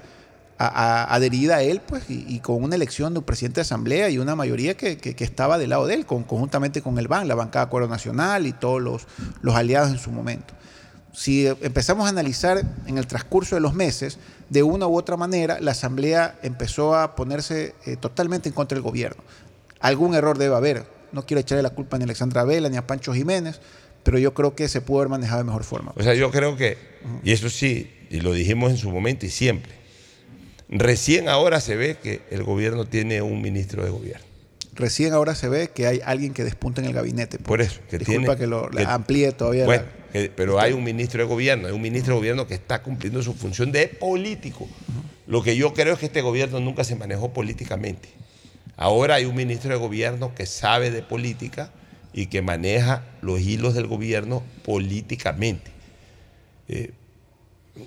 a- 0.57 1.13
adherida 1.13 1.57
a 1.57 1.61
él, 1.61 1.81
pues, 1.85 2.05
y, 2.09 2.39
con 2.39 2.63
una 2.63 2.75
elección 2.75 3.13
de 3.13 3.19
un 3.19 3.25
presidente 3.25 3.55
de 3.55 3.63
asamblea 3.63 4.09
y 4.09 4.17
una 4.17 4.37
mayoría 4.37 4.77
que, 4.77 4.97
estaba 5.19 5.57
del 5.57 5.71
lado 5.71 5.85
de 5.87 5.95
él, 5.95 6.05
con- 6.05 6.23
conjuntamente 6.23 6.81
con 6.81 6.97
el 6.97 7.09
BAN, 7.09 7.27
la 7.27 7.35
bancada 7.35 7.65
de 7.65 7.67
Acuerdo 7.67 7.89
Nacional 7.89 8.47
y 8.47 8.53
todos 8.53 8.81
los, 8.81 9.05
aliados 9.53 9.89
en 9.91 9.97
su 9.97 10.11
momento. 10.11 10.53
Si 11.11 11.45
empezamos 11.47 12.05
a 12.05 12.09
analizar 12.09 12.61
en 12.87 12.97
el 12.97 13.05
transcurso 13.07 13.55
de 13.55 13.61
los 13.61 13.73
meses, 13.73 14.17
de 14.49 14.63
una 14.63 14.87
u 14.87 14.97
otra 14.97 15.17
manera, 15.17 15.59
la 15.59 15.71
asamblea 15.71 16.37
empezó 16.43 16.95
a 16.95 17.15
ponerse 17.15 17.75
eh, 17.85 17.97
totalmente 17.97 18.47
en 18.47 18.55
contra 18.55 18.75
del 18.75 18.83
gobierno. 18.83 19.21
Algún 19.81 20.15
error 20.15 20.37
debe 20.37 20.55
haber. 20.55 20.85
No 21.11 21.25
quiero 21.25 21.41
echarle 21.41 21.63
la 21.63 21.69
culpa 21.69 21.97
ni 21.97 22.03
a 22.03 22.05
Alexandra 22.05 22.43
Vela 22.43 22.69
ni 22.69 22.77
a 22.77 22.85
Pancho 22.87 23.13
Jiménez, 23.13 23.59
pero 24.05 24.19
yo 24.19 24.33
creo 24.35 24.55
que 24.55 24.69
se 24.69 24.79
pudo 24.81 24.99
haber 24.99 25.09
manejado 25.09 25.39
de 25.39 25.45
mejor 25.45 25.63
forma. 25.63 25.91
O 25.97 26.03
sea, 26.03 26.13
yo 26.13 26.29
creo 26.31 26.55
que, 26.55 26.77
y 27.23 27.31
eso 27.31 27.49
sí, 27.49 27.91
y 28.11 28.21
lo 28.21 28.31
dijimos 28.33 28.69
en 28.71 28.77
su 28.77 28.89
momento 28.91 29.25
y 29.25 29.29
siempre, 29.29 29.73
recién 30.69 31.27
ahora 31.27 31.59
se 31.59 31.75
ve 31.75 31.97
que 32.01 32.21
el 32.29 32.43
gobierno 32.43 32.85
tiene 32.85 33.21
un 33.21 33.41
ministro 33.41 33.83
de 33.83 33.89
gobierno. 33.89 34.23
Recién 34.73 35.13
ahora 35.13 35.35
se 35.35 35.47
ve 35.49 35.69
que 35.73 35.87
hay 35.87 36.01
alguien 36.05 36.33
que 36.33 36.43
despunta 36.43 36.81
en 36.81 36.87
el 36.87 36.93
gabinete. 36.93 37.39
Por 37.39 37.61
eso, 37.61 37.79
que 37.89 37.97
Disculpa 37.97 38.35
tiene. 38.35 38.37
que 38.37 38.47
lo 38.47 38.69
que- 38.69 38.83
amplíe 38.83 39.31
todavía. 39.31 39.65
Bueno, 39.65 39.83
la- 39.83 40.11
que- 40.11 40.29
pero 40.35 40.59
hay 40.59 40.73
un 40.73 40.83
ministro 40.83 41.21
de 41.23 41.27
gobierno, 41.27 41.67
hay 41.67 41.73
un 41.73 41.81
ministro 41.81 42.13
de 42.13 42.19
gobierno 42.19 42.45
que 42.45 42.53
está 42.53 42.83
cumpliendo 42.83 43.23
su 43.23 43.33
función 43.33 43.71
de 43.71 43.87
político. 43.87 44.67
Lo 45.27 45.41
que 45.41 45.55
yo 45.55 45.73
creo 45.73 45.93
es 45.93 45.99
que 45.99 46.05
este 46.07 46.21
gobierno 46.21 46.59
nunca 46.59 46.83
se 46.83 46.95
manejó 46.95 47.33
políticamente. 47.33 48.09
Ahora 48.77 49.15
hay 49.15 49.25
un 49.25 49.35
ministro 49.35 49.71
de 49.71 49.77
gobierno 49.77 50.35
que 50.35 50.45
sabe 50.45 50.91
de 50.91 51.01
política 51.01 51.71
y 52.17 52.27
que 52.27 52.41
maneja 52.41 53.03
los 53.21 53.41
hilos 53.41 53.73
del 53.73 53.87
gobierno 53.87 54.41
políticamente. 54.63 55.69
Eh, 56.69 56.93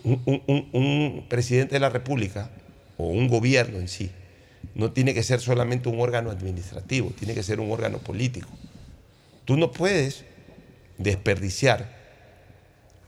un, 0.05 1.25
presidente 1.31 1.77
de 1.77 1.81
la 1.81 1.89
República 1.89 2.51
o 2.99 3.07
un 3.07 3.27
gobierno 3.27 3.79
en 3.79 3.89
sí 3.89 4.11
no 4.75 4.93
tiene 4.93 5.15
que 5.15 5.23
ser 5.23 5.41
solamente 5.41 5.89
un 5.89 5.99
órgano 5.99 6.31
administrativo, 6.31 7.09
tiene 7.19 7.35
que 7.35 7.43
ser 7.43 7.59
un 7.59 7.73
órgano 7.73 7.99
político. 7.99 8.49
Tú 9.47 9.57
no 9.57 9.73
puedes 9.73 10.27
desperdiciar 10.99 11.97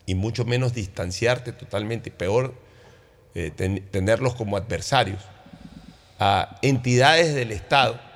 y 0.07 0.14
mucho 0.14 0.47
menos 0.47 0.73
distanciarte 0.73 1.53
totalmente, 1.53 2.11
peor 2.11 2.55
eh, 3.35 3.53
ten- 3.55 3.85
tenerlos 3.91 4.35
como 4.35 4.57
adversarios 4.57 5.23
a 6.18 6.59
entidades 6.62 7.35
del 7.35 7.53
Estado 7.53 8.09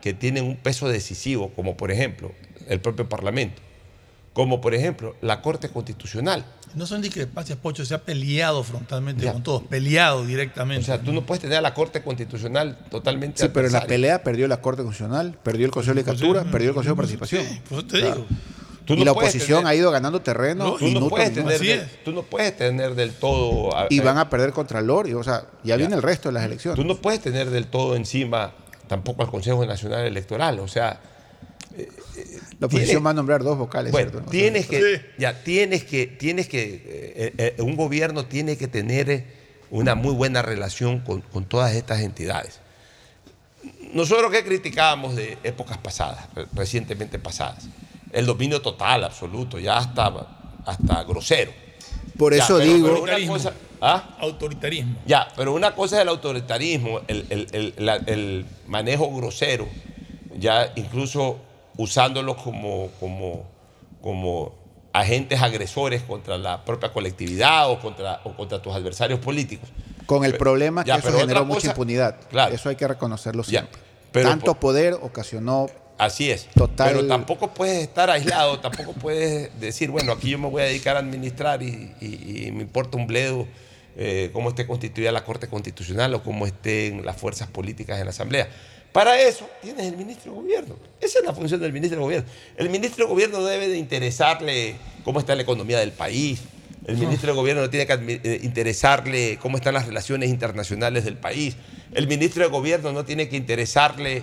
que 0.00 0.14
tienen 0.14 0.44
un 0.44 0.56
peso 0.56 0.88
decisivo, 0.88 1.50
como 1.54 1.76
por 1.76 1.90
ejemplo 1.90 2.32
el 2.68 2.80
propio 2.80 3.08
Parlamento, 3.08 3.60
como 4.32 4.60
por 4.60 4.74
ejemplo 4.74 5.16
la 5.20 5.40
Corte 5.42 5.68
Constitucional. 5.70 6.44
No 6.74 6.86
son 6.86 7.00
discrepancias, 7.00 7.58
Pocho, 7.58 7.84
se 7.86 7.94
ha 7.94 8.02
peleado 8.04 8.62
frontalmente 8.62 9.24
Ya. 9.24 9.32
con 9.32 9.42
todos, 9.42 9.62
peleado 9.62 10.24
directamente. 10.26 10.82
O 10.82 10.86
sea, 10.86 11.00
tú 11.00 11.12
no 11.12 11.22
puedes 11.24 11.40
tener 11.40 11.56
a 11.56 11.60
la 11.62 11.72
Corte 11.72 12.02
Constitucional 12.02 12.78
totalmente 12.90 13.42
Sí, 13.42 13.48
pero 13.52 13.66
en 13.68 13.72
la 13.72 13.86
pelea 13.86 14.22
perdió 14.22 14.46
la 14.48 14.60
Corte 14.60 14.82
Constitucional, 14.82 15.38
perdió 15.42 15.64
el 15.66 15.72
Consejo 15.72 15.94
de 15.94 16.02
Legislatura, 16.02 16.44
perdió 16.44 16.68
el 16.68 16.74
Consejo 16.74 16.94
de 16.94 16.96
Participación. 16.98 17.46
Por 17.68 17.78
eso 17.78 17.86
te 17.86 17.96
digo. 17.98 18.26
Tú 18.84 18.94
y 18.94 18.98
no 19.00 19.04
la 19.04 19.12
oposición 19.12 19.58
tener- 19.60 19.66
ha 19.66 19.74
ido 19.74 19.90
ganando 19.90 20.22
terreno 20.22 20.72
Tú 20.74 20.78
no, 20.80 20.86
minuto 20.86 21.06
a 21.06 21.08
puedes 21.10 21.34
tener 21.34 21.58
del, 21.60 21.88
tú 22.06 22.12
no 22.12 22.22
puedes 22.22 22.56
tener 22.56 22.94
del 22.94 23.12
todo. 23.12 23.76
a- 23.76 23.86
Y 23.90 24.00
van 24.00 24.16
a 24.18 24.30
perder 24.30 24.52
contra 24.52 24.78
el 24.80 24.86
LOR, 24.86 25.08
y, 25.08 25.12
o 25.14 25.22
sea, 25.22 25.44
ya, 25.62 25.76
viene 25.76 25.94
el 25.94 26.02
resto 26.02 26.30
de 26.30 26.34
las 26.34 26.44
elecciones. 26.44 26.76
Tú 26.80 26.86
no 26.86 26.96
puedes 26.96 27.20
tener 27.20 27.50
del 27.50 27.66
todo 27.66 27.96
encima 27.96 28.52
tampoco 28.88 29.22
al 29.22 29.30
Consejo 29.30 29.64
Nacional 29.64 30.06
Electoral. 30.06 30.58
O 30.60 30.66
sea, 30.68 31.00
la 32.58 32.66
oposición 32.66 32.86
tiene- 32.86 33.00
va 33.04 33.10
a 33.10 33.14
nombrar 33.14 33.42
dos 33.44 33.56
vocales, 33.58 33.92
bueno, 33.92 34.10
¿cierto? 34.10 34.28
O 34.28 34.30
sea, 34.32 34.40
tienes 34.40 34.66
que, 34.66 35.10
ya 35.18 35.42
tienes 35.44 35.84
que, 35.84 36.06
tienes 36.06 36.48
que, 36.48 36.62
eh, 36.64 36.82
eh, 37.38 37.54
eh, 37.58 37.62
un 37.62 37.76
gobierno 37.76 38.24
tiene 38.26 38.56
que 38.56 38.66
tener 38.66 39.10
eh, 39.10 39.26
una 39.70 39.94
muy 39.94 40.12
buena 40.14 40.42
relación 40.42 41.00
con, 41.00 41.20
con 41.20 41.44
todas 41.44 41.74
estas 41.74 42.00
entidades. 42.00 42.60
Nosotros 43.92 44.30
que 44.30 44.44
criticábamos 44.44 45.16
de 45.16 45.38
épocas 45.44 45.78
pasadas, 45.78 46.26
re- 46.34 46.46
recientemente 46.54 47.18
pasadas, 47.18 47.68
el 48.12 48.26
dominio 48.26 48.60
total, 48.60 49.04
absoluto, 49.04 49.58
ya 49.58 49.78
hasta, 49.78 50.56
hasta 50.66 51.04
grosero. 51.04 51.52
Por 52.16 52.34
Ya, 52.34 52.44
eso 52.44 52.58
pero- 52.58 52.72
digo, 52.72 52.88
pero 52.88 53.02
una 53.02 53.26
cosa- 53.32 53.52
¿ah? 53.80 54.16
Autoritarismo. 54.20 54.96
Ya, 55.06 55.28
pero 55.36 55.54
una 55.54 55.74
cosa 55.74 55.96
es 55.96 56.02
el 56.02 56.08
autoritarismo, 56.08 57.00
el, 57.08 57.26
el- 57.30 57.46
el- 57.52 57.74
la- 57.78 57.96
el 57.96 58.46
manejo 58.66 59.10
grosero, 59.14 59.66
ya 60.38 60.72
incluso 60.76 61.38
usándolos 61.76 62.36
como, 62.42 62.88
como, 63.00 63.44
como 64.02 64.54
agentes 64.92 65.40
agresores 65.42 66.02
contra 66.02 66.38
la 66.38 66.64
propia 66.64 66.92
colectividad 66.92 67.70
o 67.70 67.78
contra, 67.78 68.20
o 68.24 68.34
contra 68.34 68.60
tus 68.60 68.72
adversarios 68.74 69.20
políticos. 69.20 69.68
con 70.06 70.24
el 70.24 70.36
problema 70.38 70.84
ya, 70.84 70.94
que 70.94 71.00
eso 71.00 71.08
pero 71.08 71.20
generó 71.20 71.44
mucha 71.44 71.56
cosa- 71.60 71.68
impunidad. 71.70 72.16
Claro. 72.30 72.54
Eso 72.54 72.68
hay 72.70 72.76
que 72.76 72.88
reconocerlo 72.88 73.42
Ya, 73.42 73.48
siempre. 73.60 73.80
pero 74.10 74.30
Tanto 74.30 74.46
por- 74.54 74.58
poder 74.58 74.94
ocasionó 74.94 75.66
Así 75.98 76.30
es. 76.30 76.46
Total- 76.54 76.92
Pero 76.94 77.06
tampoco 77.08 77.48
puedes 77.52 77.82
estar 77.82 78.08
aislado, 78.08 78.60
tampoco 78.60 78.92
puedes 78.92 79.58
decir, 79.60 79.90
bueno, 79.90 80.12
aquí 80.12 80.30
yo 80.30 80.38
me 80.38 80.48
voy 80.48 80.62
a 80.62 80.66
dedicar 80.66 80.94
a 80.94 81.00
administrar 81.00 81.60
y, 81.60 81.92
y- 82.00 82.46
y 82.46 82.52
me 82.52 82.62
importa 82.62 82.96
un 82.96 83.08
bledo 83.08 83.48
eh, 84.00 84.30
cómo 84.32 84.50
esté 84.50 84.66
constituida 84.66 85.10
la 85.10 85.24
Corte 85.24 85.48
Constitucional 85.48 86.14
o 86.14 86.22
cómo 86.22 86.46
estén 86.46 87.04
las 87.04 87.16
fuerzas 87.16 87.48
políticas 87.48 87.98
en 87.98 88.04
la 88.04 88.10
Asamblea. 88.10 88.48
Para 88.92 89.20
eso 89.20 89.50
tienes 89.60 89.86
el 89.86 89.96
ministro 89.96 90.32
de 90.32 90.38
Gobierno. 90.38 90.76
Esa 91.00 91.18
es 91.18 91.24
la 91.24 91.34
función 91.34 91.60
del 91.60 91.72
ministro 91.72 91.98
de 91.98 92.04
Gobierno. 92.04 92.28
El 92.56 92.70
ministro 92.70 93.04
de 93.04 93.10
Gobierno 93.10 93.44
debe 93.44 93.68
de 93.68 93.76
interesarle 93.76 94.76
cómo 95.04 95.20
está 95.20 95.34
la 95.34 95.42
economía 95.42 95.78
del 95.78 95.92
país. 95.92 96.40
El 96.86 96.96
ministro 96.96 97.32
de 97.32 97.36
Gobierno 97.36 97.62
no 97.62 97.68
tiene 97.68 97.86
que 97.86 98.20
eh, 98.22 98.40
interesarle 98.42 99.38
cómo 99.42 99.58
están 99.58 99.74
las 99.74 99.86
relaciones 99.86 100.30
internacionales 100.30 101.04
del 101.04 101.18
país. 101.18 101.56
El 101.92 102.06
ministro 102.06 102.44
de 102.44 102.50
Gobierno 102.50 102.92
no 102.92 103.04
tiene 103.04 103.28
que 103.28 103.36
interesarle 103.36 104.22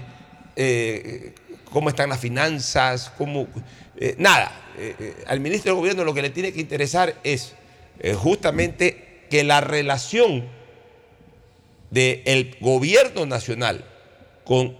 eh, 0.56 1.34
cómo 1.72 1.90
están 1.90 2.10
las 2.10 2.20
finanzas, 2.20 3.12
cómo... 3.18 3.48
eh, 3.98 4.16
nada. 4.18 4.52
Eh, 4.80 5.14
al 5.28 5.42
ministro 5.42 5.74
de 5.74 5.78
Gobierno 5.80 6.04
lo 6.04 6.14
que 6.14 6.22
le 6.22 6.32
tiene 6.32 6.52
que 6.52 6.60
interesar 6.60 7.14
es 7.24 7.54
justamente 8.18 9.15
que 9.30 9.44
la 9.44 9.62
relación 9.62 10.48
del 11.90 12.58
gobierno 12.60 13.26
nacional 13.26 13.86
con 14.44 14.78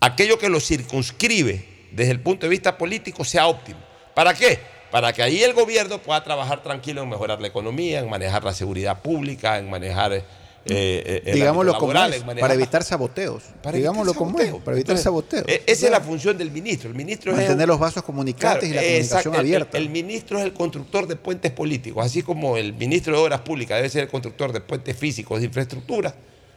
aquello 0.00 0.38
que 0.38 0.48
lo 0.48 0.60
circunscribe 0.60 1.88
desde 1.92 2.12
el 2.12 2.20
punto 2.20 2.46
de 2.46 2.50
vista 2.50 2.78
político 2.78 3.24
sea 3.24 3.46
óptimo. 3.46 3.78
¿Para 4.14 4.34
qué? 4.34 4.58
Para 4.90 5.12
que 5.12 5.22
ahí 5.22 5.42
el 5.42 5.52
gobierno 5.52 5.98
pueda 5.98 6.22
trabajar 6.22 6.62
tranquilo 6.62 7.02
en 7.02 7.08
mejorar 7.08 7.40
la 7.40 7.48
economía, 7.48 8.00
en 8.00 8.08
manejar 8.08 8.44
la 8.44 8.54
seguridad 8.54 9.02
pública, 9.02 9.58
en 9.58 9.68
manejar 9.68 10.22
eh, 10.68 11.22
eh, 11.24 11.32
digámoslo 11.34 11.78
como 11.78 11.92
es, 11.92 12.22
para 12.40 12.54
evitar 12.54 12.82
saboteos. 12.82 13.42
para 13.62 13.76
digámoslo 13.76 14.12
evitar 14.12 14.18
como 14.26 14.38
es, 14.40 14.44
para 14.50 14.76
evitar 14.76 14.76
Entonces, 14.78 15.04
saboteos. 15.04 15.44
eh, 15.48 15.62
Esa 15.66 15.86
es 15.86 15.92
la 15.92 16.00
función 16.00 16.36
del 16.38 16.50
ministro. 16.50 16.88
El 16.90 16.94
ministro 16.96 17.32
es 17.32 17.38
Mantener 17.38 17.64
un- 17.64 17.68
los 17.68 17.78
vasos 17.78 18.02
comunicantes 18.02 18.68
y 18.68 18.72
la 18.72 18.80
comunicación 18.82 19.18
exacto. 19.18 19.38
Abierta. 19.38 19.78
El, 19.78 19.84
el 19.84 19.90
ministro 19.90 20.38
es 20.38 20.44
el 20.44 20.52
constructor 20.52 21.06
de 21.06 21.16
puentes 21.16 21.52
políticos, 21.52 22.04
así 22.04 22.22
como 22.22 22.56
el 22.56 22.72
ministro 22.74 23.16
de 23.16 23.22
Obras 23.22 23.40
Públicas 23.40 23.76
debe 23.78 23.88
ser 23.88 24.02
el 24.04 24.08
constructor 24.08 24.52
de 24.52 24.60
puentes 24.60 24.96
físicos, 24.96 25.40
de 25.40 25.46
infraestructura 25.46 26.14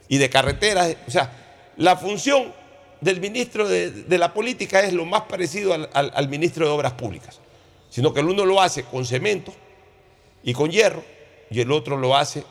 y 0.08 0.18
de 0.18 0.28
carreteras. 0.30 0.96
O 1.06 1.10
sea, 1.10 1.30
la 1.76 1.96
función 1.96 2.52
del 3.00 3.20
ministro 3.20 3.66
de, 3.68 3.90
de 3.90 4.18
la 4.18 4.34
política 4.34 4.80
es 4.80 4.92
lo 4.92 5.06
más 5.06 5.22
parecido 5.22 5.72
al, 5.74 5.88
al- 5.94 6.12
al 6.14 6.28
ministro 6.28 6.66
de 6.66 6.72
Obras 6.72 6.92
Públicas, 6.94 7.40
sino 7.88 8.12
que 8.12 8.20
el 8.20 8.26
uno 8.26 8.44
lo 8.44 8.60
hace 8.60 8.82
con 8.84 9.06
cemento 9.06 9.54
y 10.42 10.52
con 10.52 10.70
hierro 10.70 11.02
y 11.50 11.60
el 11.60 11.72
otro 11.72 11.96
lo 11.96 12.16
hace 12.16 12.44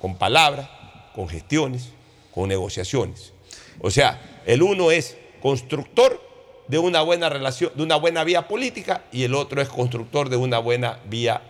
con 0.00 0.16
palabras, 0.16 0.68
con 1.14 1.28
gestiones, 1.28 1.90
con 2.34 2.48
negociaciones. 2.48 3.32
O 3.80 3.90
sea, 3.90 4.42
el 4.46 4.62
uno 4.62 4.90
es 4.90 5.16
constructor 5.40 6.20
de 6.68 6.78
una 6.78 7.02
buena 7.02 7.28
relación, 7.28 7.70
de 7.74 7.82
una 7.82 7.96
buena 7.96 8.24
vía 8.24 8.48
política 8.48 9.04
y 9.12 9.24
el 9.24 9.34
otro 9.34 9.60
es 9.60 9.68
constructor 9.68 10.28
de 10.28 10.36
una 10.36 10.58
buena 10.58 10.98
vía 11.08 11.42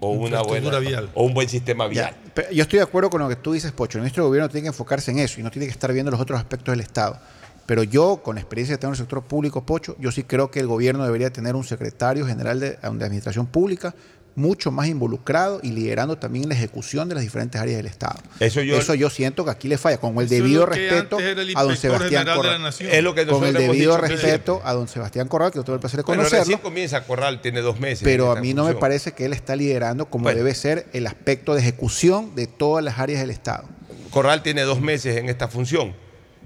o 0.00 0.10
una 0.10 0.42
buena 0.42 0.78
vial. 0.78 1.10
o 1.14 1.24
un 1.24 1.34
buen 1.34 1.48
sistema 1.48 1.86
vial. 1.86 2.14
yo 2.52 2.62
estoy 2.62 2.78
de 2.78 2.84
acuerdo 2.84 3.10
con 3.10 3.20
lo 3.20 3.28
que 3.28 3.36
tú 3.36 3.52
dices, 3.52 3.70
Pocho. 3.72 3.98
El 3.98 4.02
ministro 4.02 4.24
de 4.24 4.28
Gobierno 4.28 4.48
tiene 4.48 4.62
que 4.62 4.68
enfocarse 4.68 5.10
en 5.10 5.18
eso 5.18 5.40
y 5.40 5.42
no 5.42 5.50
tiene 5.50 5.66
que 5.66 5.72
estar 5.72 5.92
viendo 5.92 6.10
los 6.10 6.20
otros 6.20 6.38
aspectos 6.38 6.72
del 6.72 6.80
Estado. 6.80 7.18
Pero 7.66 7.84
yo, 7.84 8.20
con 8.22 8.34
la 8.34 8.40
experiencia 8.40 8.74
que 8.74 8.80
tengo 8.80 8.90
en 8.90 8.94
el 8.94 8.98
sector 8.98 9.22
público, 9.22 9.64
Pocho, 9.64 9.96
yo 10.00 10.10
sí 10.10 10.24
creo 10.24 10.50
que 10.50 10.58
el 10.58 10.66
gobierno 10.66 11.04
debería 11.04 11.32
tener 11.32 11.54
un 11.54 11.62
secretario 11.62 12.26
general 12.26 12.58
de, 12.58 12.70
de 12.70 12.86
Administración 12.86 13.46
Pública 13.46 13.94
mucho 14.34 14.70
más 14.70 14.88
involucrado 14.88 15.60
y 15.62 15.70
liderando 15.72 16.16
también 16.16 16.48
la 16.48 16.54
ejecución 16.54 17.08
de 17.08 17.14
las 17.14 17.22
diferentes 17.22 17.60
áreas 17.60 17.76
del 17.76 17.86
Estado. 17.86 18.18
Eso 18.40 18.62
yo- 18.62 18.76
Eso 18.78 18.94
yo 18.94 19.10
siento 19.10 19.44
que 19.44 19.50
aquí 19.50 19.68
le 19.68 19.76
falla, 19.78 19.98
con 19.98 20.16
el 20.18 20.28
debido 20.28 20.64
respeto 20.66 21.18
a 21.54 21.62
don 21.62 21.76
Sebastián 21.76 22.08
general 22.10 22.24
de 22.24 22.30
la 22.30 22.36
Corral. 22.36 22.62
Nación. 22.62 22.90
Es 22.92 23.02
lo 23.02 23.14
que 23.14 23.26
Con 23.26 23.44
el 23.44 23.52
debido 23.54 23.96
respeto 23.98 24.62
a 24.64 24.72
don 24.72 24.88
Sebastián 24.88 25.28
Corral, 25.28 25.50
que 25.52 25.58
yo 25.58 25.64
tuve 25.64 25.74
el 25.74 25.80
placer 25.80 25.98
de 25.98 26.04
conocerlo. 26.04 26.38
recién 26.40 26.58
comienza 26.58 27.04
Corral, 27.04 27.40
tiene 27.42 27.60
dos 27.60 27.78
meses. 27.78 28.02
Pero 28.04 28.30
a 28.32 28.40
mí 28.40 28.54
no 28.54 28.64
me 28.64 28.74
parece 28.74 29.12
que 29.12 29.24
él 29.26 29.32
está 29.34 29.54
liderando 29.56 30.06
como 30.06 30.24
Bueno. 30.24 30.38
debe 30.38 30.54
ser 30.54 30.86
el 30.92 31.06
aspecto 31.06 31.54
de 31.54 31.60
ejecución 31.60 32.34
de 32.34 32.46
todas 32.46 32.82
las 32.84 32.98
áreas 32.98 33.20
del 33.20 33.30
Estado. 33.30 33.64
Corral 34.10 34.42
tiene 34.42 34.62
dos 34.62 34.80
meses 34.80 35.16
en 35.16 35.28
esta 35.28 35.48
función. 35.48 35.94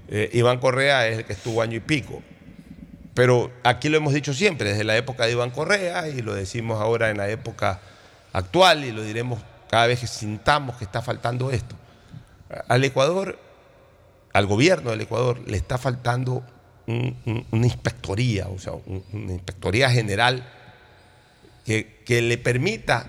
Eh, 0.09 0.29
Iván 0.33 0.59
Correa 0.59 1.07
es 1.07 1.17
el 1.19 1.25
que 1.25 1.33
estuvo 1.33 1.61
año 1.61 1.75
y 1.77 1.79
pico. 1.81 2.21
Pero 3.17 3.49
aquí 3.63 3.89
lo 3.89 3.97
hemos 3.97 4.13
dicho 4.13 4.31
siempre, 4.31 4.69
desde 4.69 4.83
la 4.83 4.95
época 4.95 5.25
de 5.25 5.31
Iván 5.31 5.49
Correa, 5.49 6.07
y 6.07 6.21
lo 6.21 6.35
decimos 6.35 6.79
ahora 6.79 7.09
en 7.09 7.17
la 7.17 7.27
época 7.29 7.79
actual, 8.31 8.83
y 8.85 8.91
lo 8.91 9.01
diremos 9.01 9.39
cada 9.71 9.87
vez 9.87 10.01
que 10.01 10.05
sintamos 10.05 10.77
que 10.77 10.83
está 10.83 11.01
faltando 11.01 11.49
esto. 11.49 11.75
Al 12.67 12.83
Ecuador, 12.83 13.39
al 14.33 14.45
gobierno 14.45 14.91
del 14.91 15.01
Ecuador, 15.01 15.41
le 15.47 15.57
está 15.57 15.79
faltando 15.79 16.43
un- 16.85 17.17
un- 17.25 17.47
una 17.49 17.65
inspectoría, 17.65 18.49
o 18.49 18.59
sea, 18.59 18.73
un- 18.73 19.03
una 19.11 19.33
inspectoría 19.33 19.89
general 19.89 20.47
que, 21.65 22.03
que 22.05 22.21
le 22.21 22.37
permita 22.37 23.07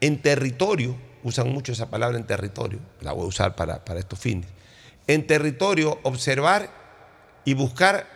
en 0.00 0.22
territorio, 0.22 0.96
usan 1.24 1.50
mucho 1.52 1.72
esa 1.72 1.90
palabra 1.90 2.16
en 2.16 2.24
territorio, 2.24 2.78
la 3.02 3.12
voy 3.12 3.24
a 3.24 3.28
usar 3.28 3.54
para, 3.54 3.84
para 3.84 4.00
estos 4.00 4.18
fines, 4.18 4.48
en 5.06 5.26
territorio 5.26 6.00
observar 6.04 6.70
y 7.44 7.52
buscar 7.52 8.15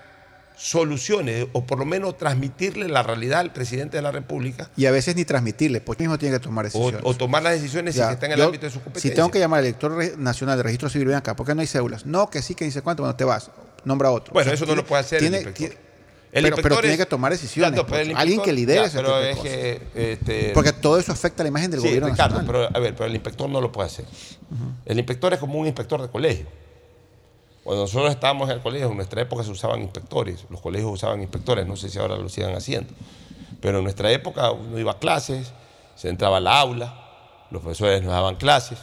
soluciones, 0.61 1.47
o 1.53 1.65
por 1.65 1.79
lo 1.79 1.87
menos 1.87 2.19
transmitirle 2.19 2.87
la 2.89 3.03
realidad 3.03 3.41
al 3.41 3.51
presidente 3.53 3.97
de 3.97 4.03
la 4.03 4.11
República, 4.13 4.71
Y 4.77 4.85
a 4.87 4.91
veces 4.91 5.17
ni 5.17 5.25
transmitirle, 5.25 5.81
porque 5.81 6.03
mismo 6.03 6.19
tiene 6.19 6.37
que 6.37 6.41
tomar 6.41 6.67
decisiones. 6.67 7.01
o 7.03 7.15
tomar 7.15 7.43
las 7.43 7.55
decisiones 7.55 7.95
Ya, 7.95 8.09
si 8.09 8.13
está 8.15 8.27
en 8.27 8.33
el 8.33 8.39
yo, 8.39 8.45
ámbito 8.45 8.67
de 8.67 8.73
su 8.73 8.81
competencia. 8.81 9.11
Si 9.11 9.15
tengo 9.15 9.31
que 9.31 9.39
llamar 9.39 9.61
al 9.61 9.65
elector 9.65 9.97
re- 9.97 10.15
nacional 10.19 10.59
de 10.59 10.63
registro 10.65 10.91
civil, 10.91 11.09
ven 11.09 11.17
acá, 11.17 11.35
¿por 11.35 11.47
qué 11.47 11.55
no 11.55 11.63
hay 11.63 11.67
cédulas? 11.67 12.05
No, 12.05 12.29
que 12.29 12.43
sí, 12.43 12.55
que 12.55 12.67
dice 12.67 12.83
cuánto, 12.83 13.03
bueno, 13.03 13.17
te 13.17 13.25
vas, 13.25 13.51
nombra 13.85 14.11
otro. 14.11 14.35
Bueno, 14.35 14.49
O 14.53 14.55
sea, 14.55 14.55
eso 14.55 14.67
no 14.67 14.75
lo 14.77 14.85
puede 14.85 15.01
hacer 15.01 15.21
tiene- 15.21 15.39
el 15.39 15.43
inspector. 15.47 15.69
tiene- 15.79 15.91
El 16.33 16.55
pero, 16.55 16.79
tiene 16.81 16.97
que 16.97 17.07
tomar 17.07 17.33
decisiones. 17.33 17.81
Pues, 17.89 18.09
alguien 18.15 18.41
que 18.43 18.53
lidere 18.53 18.81
ya, 18.83 18.87
ese 18.87 18.99
pero 18.99 19.09
tipo 19.09 19.19
de 19.21 19.31
es 19.33 19.37
cosas. 19.37 19.53
que, 19.53 19.83
este, 20.13 20.51
Porque 20.55 20.73
todo 20.73 20.99
eso 20.99 21.11
afecta 21.11 21.43
la 21.43 21.49
imagen 21.49 21.71
del 21.73 21.81
Sí, 21.81 21.87
gobierno 21.89 22.09
Ricardo, 22.09 22.37
nacional. 22.43 22.69
pero 22.71 22.77
a 22.77 22.81
ver, 22.81 22.95
pero 22.95 23.07
el 23.07 23.15
inspector 23.15 23.49
no 23.51 23.61
lo 23.61 23.73
puede 23.73 23.87
hacer. 23.89 24.05
El 24.87 24.99
inspector 24.99 25.33
es 25.33 25.41
como 25.41 25.59
un 25.59 25.67
inspector 25.67 26.01
de 26.03 26.09
colegio. 26.09 26.47
Cuando 27.65 27.83
nosotros 27.83 28.11
estábamos 28.11 28.49
en 28.49 28.57
el 28.57 28.63
colegio, 28.63 28.89
en 28.89 28.97
nuestra 28.97 29.21
época 29.21 29.45
se 29.45 29.51
usaban 29.51 29.83
inspectores, 29.83 30.47
los 30.49 30.61
colegios 30.61 30.91
usaban 30.91 31.21
inspectores, 31.21 31.67
no 31.67 31.77
sé 31.77 31.89
si 31.91 31.99
ahora 31.99 32.17
lo 32.17 32.29
sigan 32.29 32.55
haciendo. 32.55 32.93
Pero 33.61 33.79
en 33.79 33.85
nuestra 33.85 34.11
época 34.11 34.51
uno 34.51 34.79
iba 34.79 34.93
a 34.93 34.99
clases, 34.99 35.53
se 35.95 36.09
entraba 36.09 36.39
al 36.39 36.47
aula, 36.47 36.95
los 37.51 37.61
profesores 37.61 38.03
nos 38.03 38.13
daban 38.13 38.37
clases, 38.37 38.79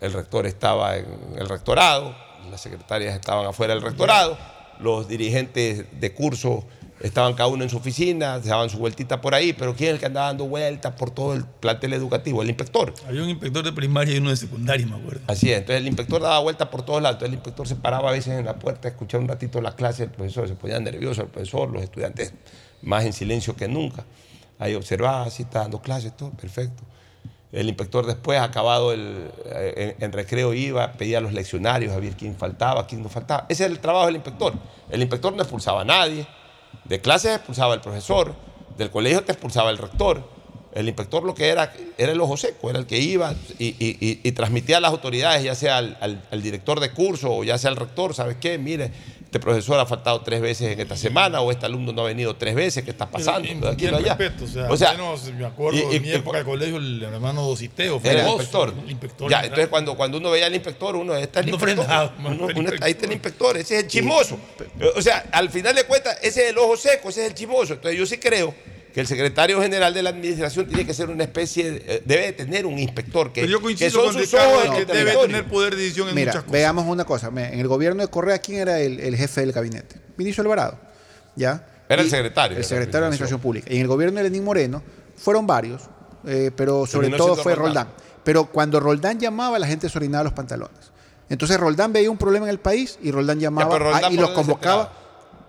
el 0.00 0.12
rector 0.12 0.46
estaba 0.46 0.96
en 0.96 1.06
el 1.38 1.48
rectorado, 1.48 2.14
las 2.50 2.60
secretarias 2.60 3.14
estaban 3.14 3.46
afuera 3.46 3.74
del 3.74 3.82
rectorado, 3.82 4.38
los 4.80 5.08
dirigentes 5.08 6.00
de 6.00 6.14
curso 6.14 6.64
estaban 7.00 7.34
cada 7.34 7.48
uno 7.48 7.62
en 7.62 7.70
su 7.70 7.76
oficina, 7.76 8.40
se 8.42 8.48
daban 8.48 8.70
su 8.70 8.78
vueltita 8.78 9.20
por 9.20 9.34
ahí, 9.34 9.52
pero 9.52 9.74
¿quién 9.74 9.88
es 9.88 9.94
el 9.94 10.00
que 10.00 10.06
andaba 10.06 10.28
dando 10.28 10.46
vueltas 10.46 10.94
por 10.94 11.10
todo 11.10 11.34
el 11.34 11.44
plantel 11.44 11.92
educativo? 11.92 12.42
El 12.42 12.48
inspector. 12.48 12.94
Había 13.06 13.22
un 13.22 13.30
inspector 13.30 13.64
de 13.64 13.72
primaria 13.72 14.14
y 14.14 14.18
uno 14.18 14.30
de 14.30 14.36
secundaria, 14.36 14.86
me 14.86 14.96
acuerdo. 14.96 15.20
Así 15.26 15.50
es, 15.50 15.58
entonces 15.58 15.80
el 15.80 15.86
inspector 15.86 16.22
daba 16.22 16.38
vueltas 16.40 16.68
por 16.68 16.82
todos 16.82 17.02
lados, 17.02 17.16
entonces 17.16 17.32
el 17.32 17.34
inspector 17.34 17.68
se 17.68 17.76
paraba 17.76 18.08
a 18.08 18.12
veces 18.12 18.38
en 18.38 18.44
la 18.44 18.58
puerta 18.58 18.88
a 18.88 18.90
escuchar 18.90 19.20
un 19.20 19.28
ratito 19.28 19.60
la 19.60 19.74
clase 19.74 20.04
del 20.04 20.10
profesor, 20.10 20.48
se 20.48 20.54
ponía 20.54 20.78
nervioso 20.80 21.22
el 21.22 21.28
profesor, 21.28 21.70
los 21.70 21.82
estudiantes 21.82 22.32
más 22.82 23.04
en 23.04 23.12
silencio 23.12 23.56
que 23.56 23.68
nunca. 23.68 24.04
Ahí 24.58 24.74
observaba, 24.74 25.24
así 25.24 25.42
está 25.42 25.60
dando 25.60 25.80
clases, 25.80 26.16
todo, 26.16 26.30
perfecto. 26.30 26.82
El 27.52 27.68
inspector 27.68 28.04
después, 28.06 28.40
acabado 28.40 28.92
el, 28.92 29.30
eh, 29.46 29.94
en, 29.98 30.04
en 30.04 30.12
recreo, 30.12 30.52
iba, 30.52 30.92
pedía 30.92 31.20
los 31.20 31.32
leccionarios 31.32 31.92
a 31.92 31.98
ver 31.98 32.14
quién 32.14 32.34
faltaba, 32.36 32.86
quién 32.86 33.02
no 33.02 33.08
faltaba. 33.08 33.46
Ese 33.48 33.64
es 33.64 33.70
el 33.70 33.78
trabajo 33.78 34.06
del 34.06 34.16
inspector. 34.16 34.52
El 34.90 35.00
inspector 35.00 35.32
no 35.32 35.42
expulsaba 35.42 35.82
a 35.82 35.84
nadie, 35.84 36.26
de 36.84 37.00
clases 37.00 37.36
expulsaba 37.36 37.74
al 37.74 37.80
profesor, 37.80 38.34
del 38.78 38.90
colegio 38.90 39.22
te 39.24 39.32
expulsaba 39.32 39.70
el 39.70 39.78
rector. 39.78 40.22
El 40.74 40.88
inspector 40.88 41.22
lo 41.24 41.34
que 41.34 41.48
era 41.48 41.72
era 41.96 42.12
el 42.12 42.20
ojo 42.20 42.36
seco, 42.36 42.68
era 42.68 42.78
el 42.78 42.86
que 42.86 42.98
iba 42.98 43.34
y, 43.58 43.68
y- 43.68 43.96
y- 43.98 44.20
y 44.22 44.32
transmitía 44.32 44.76
a 44.76 44.80
las 44.80 44.90
autoridades, 44.90 45.42
ya 45.42 45.54
sea 45.54 45.78
al, 45.78 45.96
al- 46.02 46.22
al 46.30 46.42
director 46.42 46.80
de 46.80 46.90
curso 46.90 47.34
o 47.34 47.44
ya 47.44 47.56
sea 47.56 47.70
al 47.70 47.76
rector, 47.76 48.12
¿sabes 48.14 48.36
qué? 48.38 48.58
Mire, 48.58 48.92
este 49.26 49.40
profesor 49.40 49.78
ha 49.78 49.84
faltado 49.86 50.20
tres 50.22 50.40
veces 50.40 50.72
en 50.72 50.80
esta 50.80 50.96
semana 50.96 51.40
o 51.40 51.50
este 51.50 51.66
alumno 51.66 51.92
no 51.92 52.02
ha 52.02 52.04
venido 52.06 52.34
tres 52.36 52.54
veces, 52.54 52.84
¿qué 52.84 52.90
está 52.92 53.10
pasando? 53.10 53.46
Pero, 53.48 53.60
De 53.60 53.68
aquí 53.72 53.84
y- 53.84 53.88
y 53.88 53.94
allá. 53.94 54.14
respeto, 54.14 54.44
o 54.44 54.46
sea, 54.48 54.70
O 54.70 54.76
sea, 54.76 54.92
menos 54.92 55.24
me 55.34 55.44
acuerdo 55.44 55.78
y- 55.78 55.92
y- 55.92 55.96
en 55.96 56.02
mi 56.02 56.12
época 56.12 56.38
de 56.38 56.44
colegio, 56.44 56.76
el 56.76 57.02
hermano 57.02 57.42
Dociteo 57.46 57.98
fue 58.00 58.10
era 58.10 58.22
el 58.22 58.28
inspector. 58.28 58.72
el 58.84 58.90
inspector 58.90 59.30
ya, 59.30 59.42
entonces 59.42 59.66
cuando, 59.68 59.96
cuando 59.96 60.18
uno 60.18 60.30
veía 60.30 60.46
al 60.46 60.54
inspector, 60.54 60.94
uno 60.96 61.14
está 61.16 61.40
el 61.40 61.46
No 61.46 61.52
inspector. 61.56 61.84
frenaba, 61.84 62.14
Uno- 62.18 62.48
uno 62.54 62.68
está- 62.70 62.86
ahí 62.86 62.92
está 62.92 63.06
el 63.06 63.12
inspector, 63.12 63.56
ese 63.56 63.76
es 63.78 63.82
el 63.82 63.88
chismoso. 63.88 64.38
O 64.96 65.02
sea, 65.02 65.26
al 65.32 65.50
final 65.50 65.74
de 65.74 65.84
cuentas, 65.84 66.16
ese 66.22 66.44
es 66.44 66.50
el 66.50 66.58
ojo 66.58 66.76
seco, 66.76 67.08
ese 67.08 67.22
es 67.24 67.28
el 67.30 67.34
chismoso. 67.34 67.74
Entonces 67.74 67.98
yo 67.98 68.06
sí 68.06 68.18
creo 68.18 68.54
que 68.96 69.02
el 69.02 69.06
secretario 69.06 69.60
general 69.60 69.92
de 69.92 70.02
la 70.02 70.08
administración 70.08 70.64
tiene 70.68 70.86
que 70.86 70.94
ser 70.94 71.10
una 71.10 71.22
especie, 71.24 71.70
de- 71.70 72.02
debe 72.06 72.32
tener 72.32 72.64
un 72.64 72.78
inspector 72.78 73.30
que, 73.30 73.42
Pero 73.42 73.52
yo 73.52 73.58
que 73.58 73.62
coincido 73.64 73.90
son 73.90 74.04
con 74.04 74.12
sus 74.14 74.22
Ricardo 74.22 74.48
ojos 74.54 74.62
de 74.62 74.68
en 74.68 74.74
que 74.86 74.92
debe 74.94 75.16
tener 75.18 75.44
poder 75.44 75.76
de 75.76 75.82
decisión 75.82 76.08
en 76.08 76.14
Mira, 76.14 76.32
muchas 76.32 76.44
cosas. 76.44 76.52
veamos 76.52 76.86
una 76.86 77.04
cosa. 77.04 77.28
En 77.28 77.60
el 77.60 77.68
gobierno 77.68 78.02
de 78.02 78.08
Correa, 78.08 78.38
¿quién 78.38 78.60
era 78.60 78.80
el, 78.80 78.98
el 78.98 79.14
jefe 79.14 79.42
del 79.42 79.52
gabinete? 79.52 80.00
Vinicio 80.16 80.40
Alvarado. 80.40 80.78
¿Ya? 81.34 81.66
Era 81.90 82.00
el 82.00 82.08
secretario 82.08 82.56
El 82.56 82.64
secretario 82.64 82.92
de 82.94 83.00
la 83.00 83.06
administración. 83.08 83.38
Pública. 83.38 83.70
Y 83.70 83.76
en 83.76 83.82
el 83.82 83.86
gobierno 83.86 84.16
de 84.16 84.22
Lenín 84.30 84.44
Moreno 84.44 84.82
fueron 85.14 85.46
varios, 85.46 85.82
eh, 86.26 86.50
pero 86.56 86.86
sobre 86.86 87.10
todo 87.10 87.36
fue 87.36 87.54
Roldán. 87.54 87.88
Roldán. 87.88 88.06
Pero 88.24 88.46
cuando 88.46 88.80
Roldán 88.80 89.20
llamaba, 89.20 89.58
la 89.58 89.66
gente 89.66 89.90
se 89.90 89.98
orinaba 89.98 90.24
los 90.24 90.32
pantalones. 90.32 90.90
Entonces 91.28 91.60
Roldán 91.60 91.92
veía 91.92 92.10
un 92.10 92.16
problema 92.16 92.46
en 92.46 92.50
el 92.50 92.60
país 92.60 92.98
y 93.02 93.10
Roldán 93.10 93.40
llamaba 93.40 93.68
pero 93.70 93.90
Roldán 93.90 94.04
a- 94.04 94.10
y 94.10 94.16
¿por 94.16 94.24
los 94.24 94.30
convocaba 94.34 94.90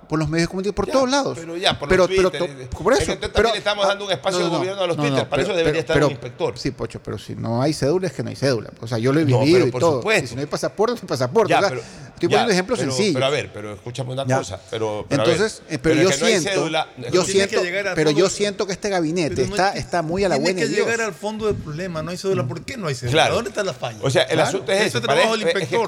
por 0.08 0.20
los 0.20 0.30
medios 0.30 0.44
de 0.44 0.48
comunicación, 0.50 0.76
por 0.76 0.88
Ya, 0.88 0.94
todos 0.94 1.10
lados. 1.10 1.38
Pero 1.40 1.58
ya, 1.58 1.78
por 1.80 1.90
pero, 1.90 2.08
los 2.08 2.16
pero 2.16 2.30
Twitter. 2.32 2.68
to- 2.70 2.84
por 2.84 2.94
Es 2.94 3.00
eso. 3.00 3.08
que 3.08 3.14
entonces 3.14 3.32
pero- 3.34 3.34
también 3.50 3.52
le 3.54 3.58
estamos 3.60 3.88
dando 3.88 4.06
un 4.06 4.12
espacio 4.12 4.40
de 4.40 4.50
gobierno 4.50 4.82
a 4.84 4.88
los 4.88 4.98
Twitter, 4.98 5.28
para 5.30 5.42
eso 5.44 5.54
debería 5.54 5.80
estar 5.82 6.04
un 6.04 6.12
inspector. 6.12 6.58
Sí, 6.58 6.72
Pocho, 6.72 7.02
pero 7.04 7.18
si 7.18 7.36
no 7.36 7.62
hay 7.62 7.74
cédula 7.74 8.08
es 8.08 8.14
que 8.14 8.24
no 8.24 8.30
hay 8.30 8.36
cédula. 8.36 8.72
O 8.82 8.88
sea, 8.88 8.98
yo 8.98 9.12
lo 9.14 9.20
he 9.20 9.26
No, 9.26 9.40
vivido 9.42 9.58
pero 9.58 9.68
y 9.68 9.72
por 9.72 9.82
todo. 9.82 9.98
supuesto. 9.98 10.26
Y 10.26 10.28
si 10.28 10.36
no 10.36 10.42
hay 10.42 10.48
pasaporte, 10.48 10.94
no 10.96 11.00
hay 11.02 11.08
pasaporte. 11.08 11.50
Ya, 11.52 11.58
O 11.58 11.62
sea, 11.62 11.70
pero- 11.70 11.82
estoy 11.82 12.30
poniendo 12.30 12.52
ejemplos 12.54 12.80
pero- 12.80 12.92
sencillos. 12.92 13.14
Pero 13.16 13.26
a 13.26 13.30
ver, 13.30 13.52
pero 13.54 13.74
escúchame 13.74 14.14
una 14.14 14.26
Ya. 14.26 14.38
cosa. 14.38 14.60
Pero, 14.70 15.06
pero 15.10 15.22
a 15.22 15.26
ver, 15.26 15.34
Entonces, 15.36 15.62
eh, 15.70 15.78
pero, 15.80 15.96
yo 15.96 16.10
que 16.10 16.18
no 16.18 16.26
siento, 16.26 16.50
yo 16.68 17.24
tiene 17.26 17.48
que 17.48 17.58
siento, 17.58 17.92
pero 17.96 18.12
yo 18.12 18.30
siento 18.30 18.66
que 18.68 18.74
este 18.74 18.90
gabinete 18.90 19.36
no 19.48 19.56
está, 19.56 19.68
es 19.70 19.74
que- 19.74 19.80
está 19.80 20.02
muy 20.02 20.24
a 20.24 20.30
la 20.30 20.36
Tiene 20.36 20.44
buena 20.52 20.60
que 20.62 20.68
de 20.68 20.74
Dios. 20.76 20.86
llegar 20.88 21.02
al 21.06 21.14
fondo 21.14 21.46
del 21.48 21.56
problema, 21.56 22.02
no 22.02 22.12
hay 22.12 22.18
cédula. 22.18 22.48
¿Por 22.48 22.62
qué 22.64 22.78
no 22.78 22.88
hay 22.88 22.96
cédula? 22.96 23.12
Claro. 23.12 23.36
¿Dónde 23.36 23.50
está 23.50 23.64
la 23.64 23.74
falla? 23.74 24.00
O 24.02 24.10
sea, 24.10 24.24
el 24.24 24.40
asunto 24.40 24.72
es 24.72 24.82
Ese 24.88 25.02
trabajo 25.02 25.32
del 25.32 25.42
que 25.44 25.50
inspector. 25.52 25.88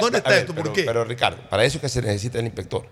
¿Dónde 0.00 0.18
está 0.18 0.38
esto? 0.38 0.54
¿Por 0.54 0.62
pero- 0.64 0.72
qué? 0.74 0.82
Pero 0.84 1.04
Ricardo, 1.04 1.38
para 1.50 1.64
eso 1.64 1.78
es 1.78 1.82
que 1.82 1.88
se 1.88 2.02
necesita 2.02 2.38
el 2.38 2.46
inspector. 2.46 2.84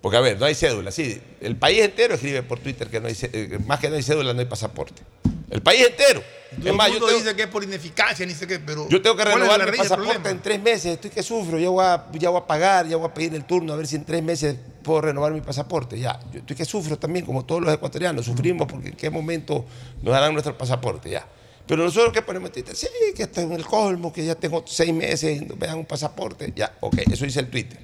Porque 0.00 0.16
a 0.16 0.20
ver, 0.20 0.38
no 0.38 0.46
hay 0.46 0.54
cédula, 0.54 0.92
sí. 0.92 1.20
El 1.40 1.56
país 1.56 1.80
entero 1.82 2.14
escribe 2.14 2.42
por 2.44 2.60
Twitter 2.60 2.88
que 2.88 3.00
no 3.00 3.08
hay 3.08 3.14
cé- 3.14 3.30
eh, 3.32 3.58
más 3.66 3.80
que 3.80 3.88
no 3.90 3.96
hay 3.96 4.02
cédula, 4.02 4.32
no 4.32 4.38
hay 4.40 4.46
pasaporte. 4.46 5.02
El 5.50 5.60
país 5.60 5.86
entero. 5.86 6.22
Todo 6.56 6.68
Es 6.70 6.74
más, 6.76 6.86
el 6.88 6.94
yo 6.94 6.98
tengo, 7.06 7.18
dice 7.18 7.34
que 7.36 7.42
es 7.42 7.48
por 7.48 7.64
ineficacia, 7.64 8.24
ni 8.24 8.32
sé 8.32 8.46
qué, 8.46 8.58
pero. 8.60 8.88
yo 8.88 9.02
tengo 9.02 9.16
que 9.16 9.22
¿cuál 9.24 9.34
es 9.34 9.40
renovar 9.40 9.64
del 9.66 9.76
pasaporte 9.76 10.30
en 10.30 10.40
tres 10.40 10.62
meses. 10.62 10.86
Estoy 10.94 11.10
que 11.10 11.22
sufro. 11.22 11.58
Ya 11.58 11.68
voy, 11.68 11.84
a, 11.84 12.06
ya 12.12 12.30
voy 12.30 12.40
a 12.40 12.46
pagar, 12.46 12.86
ya 12.86 12.96
voy 12.96 13.08
a 13.08 13.12
pedir 13.14 13.34
el 13.34 13.44
turno 13.44 13.72
a 13.72 13.76
ver 13.76 13.86
si 13.86 13.96
en 13.96 14.04
tres 14.04 14.22
meses 14.22 14.56
puedo 14.82 15.00
renovar 15.02 15.32
mi 15.32 15.40
pasaporte. 15.40 15.98
Ya, 15.98 16.18
yo 16.32 16.38
estoy 16.40 16.56
que 16.56 16.64
sufro 16.64 16.96
también, 16.96 17.26
como 17.26 17.44
todos 17.44 17.60
los 17.62 17.74
ecuatorianos. 17.74 18.24
Sufrimos 18.24 18.66
porque 18.70 18.88
en 18.88 18.94
qué 18.94 19.10
momento 19.10 19.64
nos 20.02 20.12
darán 20.12 20.32
nuestro 20.32 20.56
pasaporte. 20.56 21.10
Ya. 21.10 21.26
Pero 21.66 21.82
nosotros 21.84 22.12
que 22.12 22.22
ponemos 22.22 22.48
en 22.50 22.52
Twitter, 22.54 22.76
sí, 22.76 22.86
que 23.16 23.24
estoy 23.24 23.44
en 23.44 23.52
el 23.52 23.66
colmo, 23.66 24.12
que 24.12 24.24
ya 24.24 24.34
tengo 24.36 24.62
seis 24.66 24.92
meses 24.94 25.42
y 25.42 25.44
no 25.44 25.56
me 25.56 25.66
dan 25.66 25.78
un 25.78 25.86
pasaporte. 25.86 26.50
Ya, 26.56 26.72
ok, 26.80 26.98
eso 27.10 27.24
dice 27.26 27.40
el 27.40 27.48
Twitter. 27.50 27.78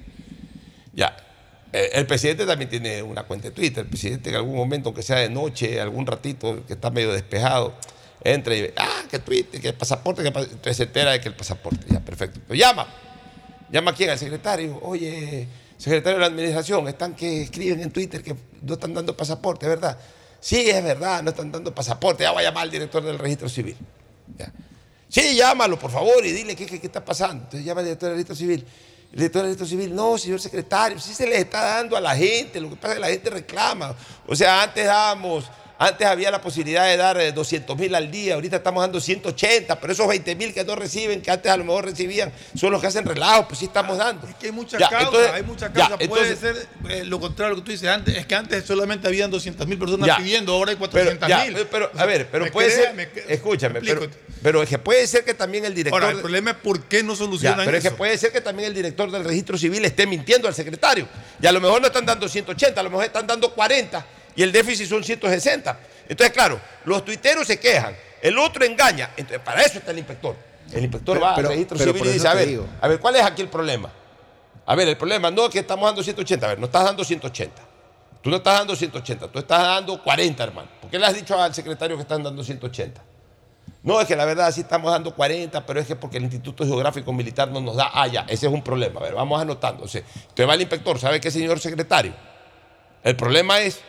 Ya. 0.93 1.15
Eh, 1.77 1.89
El 1.93 2.07
presidente 2.07 2.45
también 2.45 2.69
tiene 2.69 3.03
una 3.03 3.23
cuenta 3.23 3.49
de 3.49 3.53
Twitter. 3.53 3.83
El 3.83 3.89
presidente 3.89 4.29
en 4.29 4.37
algún 4.37 4.55
momento, 4.55 4.87
aunque 4.89 5.03
sea 5.03 5.17
de 5.17 5.29
noche, 5.29 5.81
algún 5.81 6.05
ratito 6.07 6.65
que 6.65 6.73
está 6.73 6.89
medio 6.89 7.11
despejado, 7.11 7.73
entra 8.23 8.55
y 8.55 8.61
ve, 8.61 8.73
ah, 8.77 9.03
que 9.11 9.19
Twitter, 9.19 9.59
que 9.59 9.67
el 9.69 9.73
pasaporte, 9.73 10.21
que 10.21 10.29
el 10.29 10.33
pas-". 10.33 10.43
entonces 10.49 10.77
se 10.77 10.83
entera 10.83 11.11
de 11.11 11.19
que 11.19 11.27
el 11.27 11.35
pasaporte, 11.35 11.85
ya, 11.91 11.99
perfecto. 11.99 12.53
Llama. 12.53 12.87
Llama 13.69 13.91
a 13.91 13.93
quién, 13.93 14.09
al 14.09 14.17
secretario. 14.17 14.79
Oye, 14.83 15.47
secretario 15.77 16.15
de 16.17 16.21
la 16.21 16.27
administración, 16.27 16.87
están 16.87 17.13
que 17.13 17.41
escriben 17.41 17.81
en 17.81 17.91
Twitter 17.91 18.23
que 18.23 18.35
no 18.61 18.75
están 18.75 18.93
dando 18.93 19.17
pasaporte, 19.17 19.67
¿verdad? 19.67 19.97
Sí, 20.39 20.69
es 20.69 20.81
verdad, 20.81 21.23
no 21.23 21.31
están 21.31 21.51
dando 21.51 21.75
pasaporte. 21.75 22.23
Ya 22.23 22.31
voy 22.31 22.41
a 22.43 22.47
llamar 22.47 22.63
al 22.63 22.71
director 22.71 23.03
del 23.03 23.19
registro 23.19 23.49
civil. 23.49 23.75
Sí, 25.09 25.35
llámalo, 25.35 25.77
por 25.77 25.91
favor, 25.91 26.25
y 26.25 26.31
dile 26.31 26.55
qué, 26.55 26.65
qué- 26.65 26.79
qué 26.79 26.87
está 26.87 27.03
pasando. 27.03 27.43
Entonces 27.43 27.65
llama 27.65 27.81
al 27.81 27.85
director 27.85 28.09
del 28.09 28.15
registro 28.17 28.35
civil. 28.35 28.65
El 29.15 29.19
director 29.19 29.43
del 29.43 29.51
registro 29.51 29.65
civil, 29.65 29.95
no, 29.95 30.17
señor 30.17 30.41
secretario, 30.41 30.99
sí 30.99 31.13
se 31.13 31.25
les 31.25 31.39
está 31.39 31.63
dando 31.63 31.95
a 31.95 32.01
la 32.01 32.17
gente, 32.17 32.59
lo 32.59 32.69
que 32.69 32.75
pasa 32.75 32.89
es 32.89 32.93
que 32.95 32.99
la 32.99 33.07
gente 33.07 33.29
reclama. 33.29 33.95
O 34.27 34.35
sea, 34.35 34.63
antes 34.63 34.85
dábamos, 34.85 35.45
antes 35.77 36.07
había 36.07 36.31
la 36.31 36.41
posibilidad 36.41 36.85
de 36.85 36.97
dar 36.97 37.33
200 37.33 37.77
mil 37.77 37.93
al 37.95 38.09
día, 38.09 38.35
ahorita 38.35 38.57
estamos 38.57 38.81
dando 38.81 38.99
180, 39.01 39.79
pero 39.79 39.93
esos 39.93 40.07
20 40.07 40.35
mil 40.35 40.53
que 40.53 40.63
no 40.63 40.75
reciben, 40.75 41.21
que 41.21 41.31
antes 41.31 41.51
a 41.51 41.57
lo 41.57 41.63
mejor 41.65 41.85
recibían, 41.85 42.31
son 42.55 42.71
los 42.71 42.79
que 42.81 42.87
hacen 42.87 43.05
relajo, 43.05 43.47
pues 43.47 43.59
sí 43.59 43.65
estamos 43.65 43.97
dando. 43.97 44.27
Es 44.27 44.35
que 44.35 44.47
hay 44.47 44.51
muchas 44.51 44.79
Ya, 44.79 44.89
causas, 44.89 45.07
entonces- 45.07 45.31
hay 45.33 45.43
muchas 45.43 45.73
ya, 45.73 45.89
causas. 45.89 46.07
Puede 46.07 46.29
entonces- 46.33 46.67
ser 46.85 46.91
eh, 46.91 47.03
lo 47.05 47.19
contrario 47.19 47.55
que 47.55 47.61
tú 47.61 47.71
dices 47.71 47.89
antes. 47.89 48.15
Es 48.15 48.25
que 48.25 48.35
antes 48.35 48.63
solamente 48.65 49.07
habían 49.07 49.29
200 49.29 49.67
mil 49.67 49.77
personas 49.77 50.07
Ya. 50.07 50.17
pidiendo, 50.17 50.53
ahora 50.53 50.71
hay 50.71 50.77
Pero, 50.77 50.89
400 50.91 51.27
ya, 51.29 51.45
mil. 51.45 51.67
pero, 51.69 51.91
a 51.95 52.05
ver, 52.05 52.27
pero 52.31 52.51
puede 52.51 52.71
ser, 52.71 52.93
me 52.93 53.07
escúchame, 53.27 53.81
me 53.81 53.85
pero, 53.85 54.07
pero 54.41 54.63
es 54.63 54.69
que 54.69 54.79
puede 54.79 55.05
ser 55.07 55.25
que 55.25 55.33
también 55.33 55.65
el 55.65 55.73
director... 55.75 56.01
Ahora, 56.01 56.15
el 56.15 56.21
problema 56.21 56.51
es 56.51 56.57
por 56.57 56.83
qué 56.83 57.03
no 57.03 57.13
Ya, 57.13 57.17
solucionan 57.19 57.65
pero 57.65 57.77
es 57.77 57.81
que 57.83 57.87
eso. 57.89 57.97
puede 57.97 58.17
ser 58.17 58.31
que 58.31 58.41
también 58.41 58.67
el 58.69 58.73
director 58.73 59.11
del 59.11 59.23
registro 59.23 59.57
civil 59.57 59.83
esté 59.83 60.07
mintiendo 60.07 60.47
al 60.47 60.53
secretario. 60.53 61.07
Y 61.41 61.47
a 61.47 61.51
lo 61.51 61.59
mejor 61.59 61.81
no 61.81 61.87
están 61.87 62.05
dando 62.05 62.27
180, 62.29 62.79
a 62.79 62.83
lo 62.83 62.89
mejor 62.89 63.05
están 63.05 63.27
dando 63.27 63.53
40 63.53 64.05
y 64.35 64.43
el 64.43 64.51
déficit 64.51 64.87
son 64.87 65.03
160. 65.03 65.77
Entonces, 66.07 66.33
claro, 66.33 66.59
los 66.85 67.03
tuiteros 67.03 67.47
se 67.47 67.59
quejan, 67.59 67.95
el 68.21 68.37
otro 68.37 68.63
engaña. 68.65 69.11
Entonces, 69.17 69.39
para 69.39 69.61
eso 69.61 69.79
está 69.79 69.91
el 69.91 69.97
inspector. 69.99 70.35
El 70.73 70.83
inspector 70.83 71.15
Pero- 71.17 71.25
va 71.25 71.35
pero- 71.35 71.47
al 71.49 71.53
registro 71.53 71.77
pero 71.77 71.93
civil 71.93 72.09
y 72.09 72.13
dice, 72.13 72.27
a 72.27 72.33
ver, 72.33 72.59
a 72.81 72.87
ver, 72.87 72.99
¿cuál 72.99 73.15
es 73.15 73.23
aquí 73.23 73.41
el 73.41 73.49
problema? 73.49 73.91
A 74.65 74.75
ver, 74.75 74.87
el 74.87 74.97
problema 74.97 75.29
no 75.29 75.45
es 75.45 75.51
que 75.51 75.59
estamos 75.59 75.85
dando 75.87 76.01
180, 76.03 76.45
a 76.45 76.49
ver, 76.49 76.59
no 76.59 76.65
estás 76.65 76.83
dando 76.83 77.03
180. 77.03 77.61
Tú 78.21 78.31
no 78.31 78.37
estás 78.37 78.57
dando 78.57 78.75
180, 78.75 79.27
tú 79.27 79.37
estás 79.37 79.61
dando 79.61 80.01
40, 80.01 80.43
hermano. 80.43 80.67
¿Por 80.81 80.89
qué 80.89 80.97
le 80.97 81.05
has 81.05 81.13
dicho 81.13 81.39
al 81.39 81.53
secretario 81.53 81.95
que 81.95 82.01
están 82.01 82.23
dando 82.23 82.43
180? 82.43 82.99
No, 83.83 84.01
es 84.01 84.07
que 84.07 84.15
la 84.15 84.25
verdad 84.25 84.51
sí 84.51 84.61
estamos 84.61 84.91
dando 84.91 85.13
40, 85.13 85.63
pero 85.63 85.79
es 85.79 85.85
que 85.85 85.95
porque 85.95 86.17
el 86.17 86.23
Instituto 86.23 86.65
Geográfico 86.65 87.13
Militar 87.13 87.49
no 87.51 87.61
nos 87.61 87.75
da. 87.75 87.91
Ah, 87.93 88.07
ya, 88.07 88.21
ese 88.27 88.47
es 88.47 88.51
un 88.51 88.63
problema. 88.63 88.99
A 88.99 89.03
ver, 89.03 89.13
vamos 89.13 89.39
anotando. 89.39 89.83
O 89.83 89.87
sea, 89.87 90.01
Entonces 90.01 90.49
va 90.49 90.55
el 90.55 90.61
inspector, 90.61 90.97
¿sabe 90.99 91.21
qué, 91.21 91.29
señor 91.29 91.59
secretario? 91.59 92.13
El 93.03 93.15
problema 93.15 93.59
es 93.59 93.79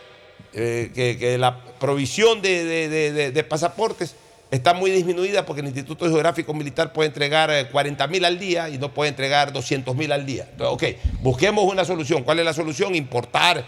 eh, 0.53 0.91
que, 0.95 1.19
que 1.19 1.39
la 1.39 1.59
provisión 1.79 2.41
de, 2.43 2.65
de- 2.65 2.89
de- 2.89 3.13
de- 3.13 3.31
de 3.33 3.45
pasaportes 3.45 4.15
está 4.51 4.73
muy 4.75 4.91
disminuida 4.91 5.45
porque 5.45 5.61
el 5.61 5.67
Instituto 5.67 6.07
Geográfico 6.07 6.55
Militar 6.55 6.93
puede 6.93 7.09
entregar 7.09 7.69
40 7.71 8.07
mil 8.07 8.25
al 8.25 8.39
día 8.39 8.69
y 8.69 8.79
no 8.79 8.95
puede 8.95 9.11
entregar 9.11 9.53
200 9.53 9.95
mil 9.97 10.13
al 10.13 10.25
día. 10.25 10.47
Entonces, 10.51 10.97
ok, 11.03 11.21
busquemos 11.21 11.65
una 11.65 11.85
solución. 11.85 12.23
¿Cuál 12.23 12.39
es 12.39 12.45
la 12.45 12.53
solución? 12.55 12.95
Importar. 12.95 13.65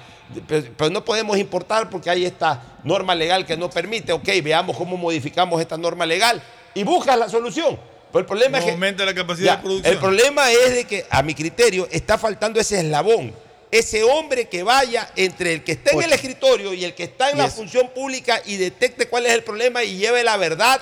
Pero, 0.46 0.66
pero 0.76 0.90
no 0.90 1.04
podemos 1.04 1.36
importar 1.38 1.90
porque 1.90 2.10
hay 2.10 2.24
esta 2.24 2.62
norma 2.84 3.14
legal 3.14 3.44
que 3.44 3.56
no 3.56 3.68
permite. 3.68 4.12
Ok, 4.12 4.28
veamos 4.42 4.76
cómo 4.76 4.96
modificamos 4.96 5.60
esta 5.60 5.76
norma 5.76 6.06
legal 6.06 6.40
y 6.74 6.84
buscas 6.84 7.18
la 7.18 7.28
solución. 7.28 7.78
Pero 8.12 8.20
el 8.20 8.26
problema 8.26 8.52
No 8.52 8.58
es 8.58 8.64
que 8.66 8.70
aumenta 8.70 9.04
la 9.04 9.14
capacidad 9.14 9.46
ya, 9.46 9.56
de 9.56 9.62
producción. 9.62 9.92
El 9.92 9.98
problema 10.00 10.50
es 10.50 10.74
de 10.74 10.84
que, 10.84 11.04
a 11.10 11.22
mi 11.22 11.34
criterio, 11.34 11.88
está 11.90 12.16
faltando 12.16 12.60
ese 12.60 12.78
eslabón. 12.78 13.32
Ese 13.70 14.02
hombre 14.02 14.48
que 14.48 14.62
vaya 14.62 15.10
entre 15.16 15.52
el 15.54 15.64
que 15.64 15.72
está 15.72 15.90
en 15.92 16.02
el 16.02 16.12
escritorio 16.12 16.72
y 16.72 16.84
el 16.84 16.94
que 16.94 17.04
está 17.04 17.30
en 17.30 17.38
la 17.38 17.48
función 17.48 17.90
pública 17.94 18.40
y 18.46 18.56
detecte 18.56 19.08
cuál 19.08 19.26
es 19.26 19.32
el 19.32 19.44
problema 19.44 19.84
y 19.84 19.98
lleve 19.98 20.24
la 20.24 20.36
verdad 20.38 20.80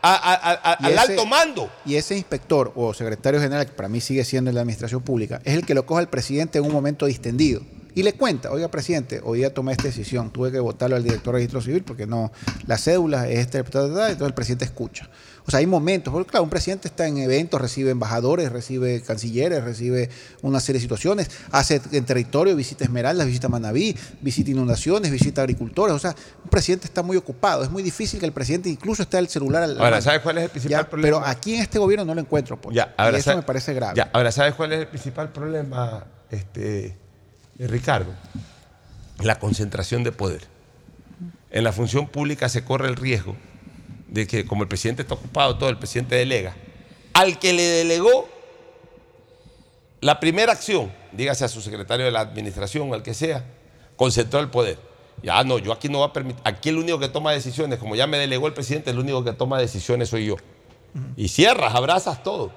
a- 0.00 0.14
a- 0.14 0.72
a- 0.72 0.78
Y 0.80 0.86
al 0.86 0.92
ese- 0.92 1.00
alto 1.12 1.26
mando. 1.26 1.70
Y 1.84 1.94
ese 1.96 2.16
inspector 2.16 2.72
o 2.74 2.92
secretario 2.94 3.40
general, 3.40 3.66
que 3.66 3.72
para 3.72 3.88
mí 3.88 4.00
sigue 4.00 4.24
siendo 4.24 4.50
en 4.50 4.54
la 4.56 4.62
administración 4.62 5.02
pública, 5.02 5.40
es 5.44 5.54
el 5.54 5.64
que 5.66 5.74
lo 5.74 5.84
coge 5.86 6.00
al 6.00 6.08
presidente 6.08 6.58
en 6.58 6.64
un 6.64 6.72
momento 6.72 7.06
distendido. 7.06 7.62
Y 7.94 8.02
le 8.02 8.14
cuenta, 8.14 8.50
oiga, 8.50 8.68
presidente, 8.68 9.20
hoy 9.22 9.40
día 9.40 9.52
tomé 9.52 9.72
esta 9.72 9.84
decisión, 9.84 10.32
tuve 10.32 10.50
que 10.50 10.58
votarlo 10.58 10.96
al 10.96 11.04
director 11.04 11.34
de 11.34 11.40
registro 11.40 11.60
civil 11.60 11.82
porque 11.84 12.06
no, 12.06 12.32
la 12.66 12.78
cédula 12.78 13.28
es 13.28 13.40
este, 13.40 13.58
entonces 13.58 14.18
el 14.18 14.32
presidente 14.32 14.64
escucha. 14.64 15.10
O 15.44 15.50
sea, 15.50 15.58
hay 15.58 15.66
momentos, 15.66 16.12
porque 16.12 16.30
claro, 16.30 16.44
un 16.44 16.50
presidente 16.50 16.86
está 16.86 17.06
en 17.08 17.18
eventos, 17.18 17.60
recibe 17.60 17.90
embajadores, 17.90 18.52
recibe 18.52 19.02
cancilleres, 19.02 19.64
recibe 19.64 20.08
una 20.42 20.60
serie 20.60 20.78
de 20.78 20.82
situaciones, 20.82 21.30
hace 21.50 21.80
en 21.90 22.04
territorio, 22.04 22.54
visita 22.54 22.84
Esmeraldas, 22.84 23.26
visita 23.26 23.48
Manaví, 23.48 23.96
visita 24.20 24.52
inundaciones, 24.52 25.10
visita 25.10 25.42
agricultores, 25.42 25.96
o 25.96 25.98
sea, 25.98 26.14
un 26.44 26.48
presidente 26.48 26.86
está 26.86 27.02
muy 27.02 27.16
ocupado, 27.16 27.64
es 27.64 27.70
muy 27.70 27.82
difícil 27.82 28.20
que 28.20 28.26
el 28.26 28.32
presidente 28.32 28.68
incluso 28.68 29.02
esté 29.02 29.16
al 29.18 29.28
celular 29.28 29.64
al 29.64 29.80
Ahora. 29.80 30.00
¿sabes 30.00 30.20
cuál 30.20 30.38
es 30.38 30.44
el 30.44 30.50
principal 30.50 30.84
Ya, 30.84 30.88
problema? 30.88 31.18
Pero 31.18 31.28
aquí 31.28 31.54
en 31.56 31.62
este 31.62 31.78
gobierno 31.80 32.04
no 32.04 32.14
lo 32.14 32.20
encuentro, 32.20 32.60
pues. 32.60 32.76
Ya, 32.76 32.94
ahora 32.96 33.16
y 33.16 33.20
eso 33.20 33.24
sabe- 33.30 33.36
me 33.38 33.42
parece 33.42 33.74
grave. 33.74 33.94
Ya, 33.96 34.10
ahora, 34.12 34.30
¿sabes 34.30 34.54
cuál 34.54 34.72
es 34.72 34.78
el 34.80 34.86
principal 34.86 35.30
problema, 35.32 36.06
este, 36.30 36.96
eh, 37.58 37.66
Ricardo? 37.66 38.12
La 39.22 39.40
concentración 39.40 40.04
de 40.04 40.12
poder. 40.12 40.42
En 41.50 41.64
la 41.64 41.72
función 41.72 42.06
pública 42.08 42.48
se 42.48 42.62
corre 42.64 42.88
el 42.88 42.94
riesgo 42.96 43.36
de 44.12 44.26
que, 44.26 44.44
como 44.44 44.62
el 44.62 44.68
presidente 44.68 45.02
está 45.02 45.14
ocupado, 45.14 45.56
todo 45.56 45.70
el 45.70 45.78
presidente 45.78 46.14
delega. 46.16 46.54
Al 47.14 47.38
que 47.38 47.52
le 47.54 47.62
delegó 47.62 48.28
la 50.00 50.20
primera 50.20 50.52
acción, 50.52 50.92
dígase 51.12 51.44
a 51.44 51.48
su 51.48 51.60
secretario 51.60 52.04
de 52.04 52.10
la 52.12 52.20
administración, 52.20 52.92
al 52.92 53.02
que 53.02 53.14
sea, 53.14 53.44
concentró 53.96 54.40
el 54.40 54.48
poder. 54.48 54.78
Ya 55.22 55.42
no, 55.44 55.58
yo 55.58 55.72
aquí 55.72 55.88
no 55.88 55.98
voy 55.98 56.08
a 56.08 56.12
permitir. 56.12 56.40
Aquí 56.44 56.68
el 56.68 56.78
único 56.78 56.98
que 56.98 57.08
toma 57.08 57.32
decisiones, 57.32 57.78
como 57.78 57.94
ya 57.94 58.06
me 58.06 58.18
delegó 58.18 58.46
el 58.48 58.52
presidente, 58.54 58.90
el 58.90 58.98
único 58.98 59.22
que 59.24 59.32
toma 59.32 59.58
decisiones 59.58 60.08
soy 60.08 60.26
yo. 60.26 60.36
Y 61.16 61.28
cierras, 61.28 61.74
abrazas 61.74 62.22
todo. 62.22 62.52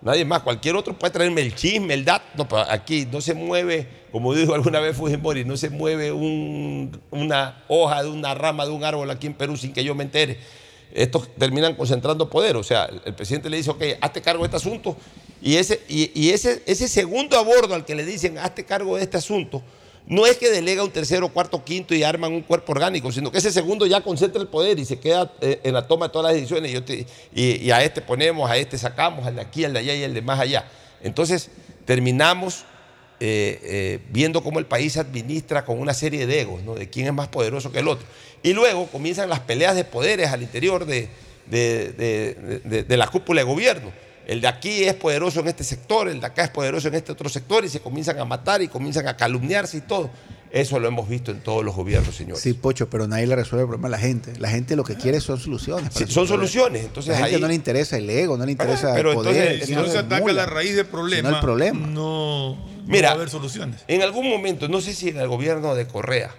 Nadie 0.00 0.24
más, 0.24 0.42
cualquier 0.42 0.76
otro 0.76 0.94
puede 0.98 1.12
traerme 1.12 1.40
el 1.40 1.54
chisme, 1.54 1.94
el 1.94 2.04
dato. 2.04 2.24
No, 2.36 2.48
pero 2.48 2.62
aquí 2.70 3.06
no 3.10 3.20
se 3.20 3.34
mueve, 3.34 3.86
como 4.12 4.34
dijo 4.34 4.54
alguna 4.54 4.80
vez 4.80 4.96
Fujimori, 4.96 5.44
no 5.44 5.56
se 5.56 5.70
mueve 5.70 6.12
un- 6.12 7.00
una 7.10 7.64
hoja 7.68 8.02
de 8.02 8.10
una 8.10 8.34
rama 8.34 8.64
de 8.66 8.72
un 8.72 8.84
árbol 8.84 9.10
aquí 9.10 9.26
en 9.26 9.34
Perú 9.34 9.56
sin 9.56 9.72
que 9.72 9.82
yo 9.84 9.94
me 9.94 10.04
entere. 10.04 10.38
Estos 10.92 11.28
terminan 11.36 11.74
concentrando 11.74 12.28
poder. 12.28 12.56
O 12.56 12.62
sea, 12.62 12.88
el, 13.04 13.14
presidente 13.14 13.50
le 13.50 13.58
dice, 13.58 13.70
ok, 13.70 13.82
hazte 14.00 14.22
cargo 14.22 14.42
de 14.42 14.46
este 14.46 14.56
asunto. 14.56 14.96
Y 15.40 15.56
ese, 15.56 15.80
y, 15.88 16.30
ese, 16.30 16.62
ese 16.66 16.88
segundo 16.88 17.38
a 17.38 17.42
bordo 17.42 17.74
al 17.74 17.84
que 17.84 17.94
le 17.94 18.04
dicen, 18.04 18.38
hazte 18.38 18.64
cargo 18.64 18.96
de 18.96 19.02
este 19.04 19.16
asunto, 19.16 19.62
no 20.06 20.26
es 20.26 20.36
que 20.38 20.50
delega 20.50 20.82
un 20.82 20.90
tercero, 20.90 21.28
cuarto, 21.28 21.62
quinto 21.62 21.94
y 21.94 22.02
arman 22.02 22.32
un 22.32 22.42
cuerpo 22.42 22.72
orgánico, 22.72 23.12
sino 23.12 23.30
que 23.30 23.38
ese 23.38 23.52
segundo 23.52 23.86
ya 23.86 24.00
concentra 24.00 24.40
el 24.40 24.48
poder 24.48 24.78
y 24.78 24.84
se 24.84 24.98
queda 24.98 25.32
eh, 25.40 25.60
en 25.62 25.74
la 25.74 25.86
toma 25.86 26.06
de 26.06 26.12
todas 26.12 26.32
las 26.32 26.34
decisiones. 26.34 26.82
Y- 27.34 27.56
y 27.66 27.70
a 27.70 27.84
este 27.84 28.00
ponemos, 28.00 28.50
a 28.50 28.56
este 28.56 28.78
sacamos, 28.78 29.26
al 29.26 29.36
de 29.36 29.42
aquí, 29.42 29.64
al 29.64 29.74
de 29.74 29.80
allá 29.80 29.94
y 29.94 30.04
al 30.04 30.14
de 30.14 30.22
más 30.22 30.40
allá. 30.40 30.64
Entonces 31.02 31.50
terminamos 31.84 32.64
eh, 33.20 33.58
eh, 33.62 33.98
viendo 34.10 34.42
cómo 34.42 34.58
el 34.58 34.66
país 34.66 34.92
se 34.94 35.00
administra 35.00 35.64
con 35.64 35.78
una 35.80 35.94
serie 35.94 36.26
de 36.26 36.40
egos, 36.40 36.62
¿no? 36.62 36.74
de 36.74 36.88
quién 36.88 37.06
es 37.06 37.12
más 37.12 37.28
poderoso 37.28 37.72
que 37.72 37.80
el 37.80 37.88
otro. 37.88 38.06
Y 38.42 38.52
luego 38.52 38.86
comienzan 38.86 39.28
las 39.28 39.40
peleas 39.40 39.74
de 39.74 39.84
poderes 39.84 40.30
al 40.30 40.42
interior 40.42 40.86
de, 40.86 41.08
de- 41.46 41.92
de- 41.92 42.60
de- 42.64 42.82
de 42.84 42.96
la 42.96 43.08
cúpula 43.08 43.40
de 43.40 43.44
gobierno. 43.46 43.90
El 44.26 44.42
de 44.42 44.46
aquí 44.48 44.84
es 44.84 44.92
poderoso 44.92 45.40
en 45.40 45.48
este 45.48 45.64
sector, 45.64 46.06
el 46.06 46.20
de 46.20 46.26
acá 46.26 46.44
es 46.44 46.50
poderoso 46.50 46.88
en 46.88 46.94
este 46.94 47.12
otro 47.12 47.30
sector 47.30 47.64
y 47.64 47.70
se 47.70 47.80
comienzan 47.80 48.18
a 48.18 48.26
matar 48.26 48.60
y 48.60 48.68
comienzan 48.68 49.08
a 49.08 49.16
calumniarse 49.16 49.78
y 49.78 49.80
todo. 49.80 50.10
Eso 50.50 50.78
lo 50.78 50.86
hemos 50.88 51.08
visto 51.08 51.30
en 51.30 51.40
todos 51.40 51.64
los 51.64 51.74
gobiernos, 51.74 52.14
señores. 52.14 52.42
Sí, 52.42 52.52
Pocho, 52.52 52.88
pero 52.90 53.06
nadie 53.08 53.26
le 53.26 53.36
resuelve 53.36 53.62
el 53.62 53.68
problema 53.68 53.88
a 53.88 53.90
la 53.90 53.98
gente. 53.98 54.32
La 54.38 54.50
gente 54.50 54.76
lo 54.76 54.84
que 54.84 54.96
quiere 54.96 55.20
son 55.20 55.38
soluciones. 55.40 55.92
Sí, 55.94 56.04
son 56.08 56.26
soluciones. 56.28 56.84
Entonces 56.84 57.12
la 57.12 57.18
gente 57.20 57.36
ahí- 57.36 57.40
no 57.40 57.48
le 57.48 57.54
interesa 57.54 57.96
el 57.96 58.08
ego, 58.08 58.36
no 58.36 58.44
le 58.46 58.52
interesa 58.52 58.92
pero 58.94 59.10
el 59.10 59.16
poder. 59.16 59.36
entonces, 59.52 59.66
Si 59.68 59.74
no 59.74 59.86
se 59.86 59.98
ataca 59.98 60.20
mula, 60.20 60.34
la 60.34 60.46
raíz 60.46 60.76
del 60.76 60.86
problema, 60.86 61.28
sino 61.28 61.36
el 61.38 61.42
problema. 61.42 61.86
no, 61.86 62.54
no 62.54 62.77
Mira, 62.88 63.08
va 63.08 63.12
a 63.12 63.16
haber 63.16 63.30
soluciones. 63.30 63.84
En 63.86 64.02
algún 64.02 64.28
momento, 64.28 64.68
no 64.68 64.80
sé 64.80 64.94
si 64.94 65.10
en 65.10 65.18
el 65.18 65.28
gobierno 65.28 65.74
de 65.74 65.86
Correa 65.86 66.34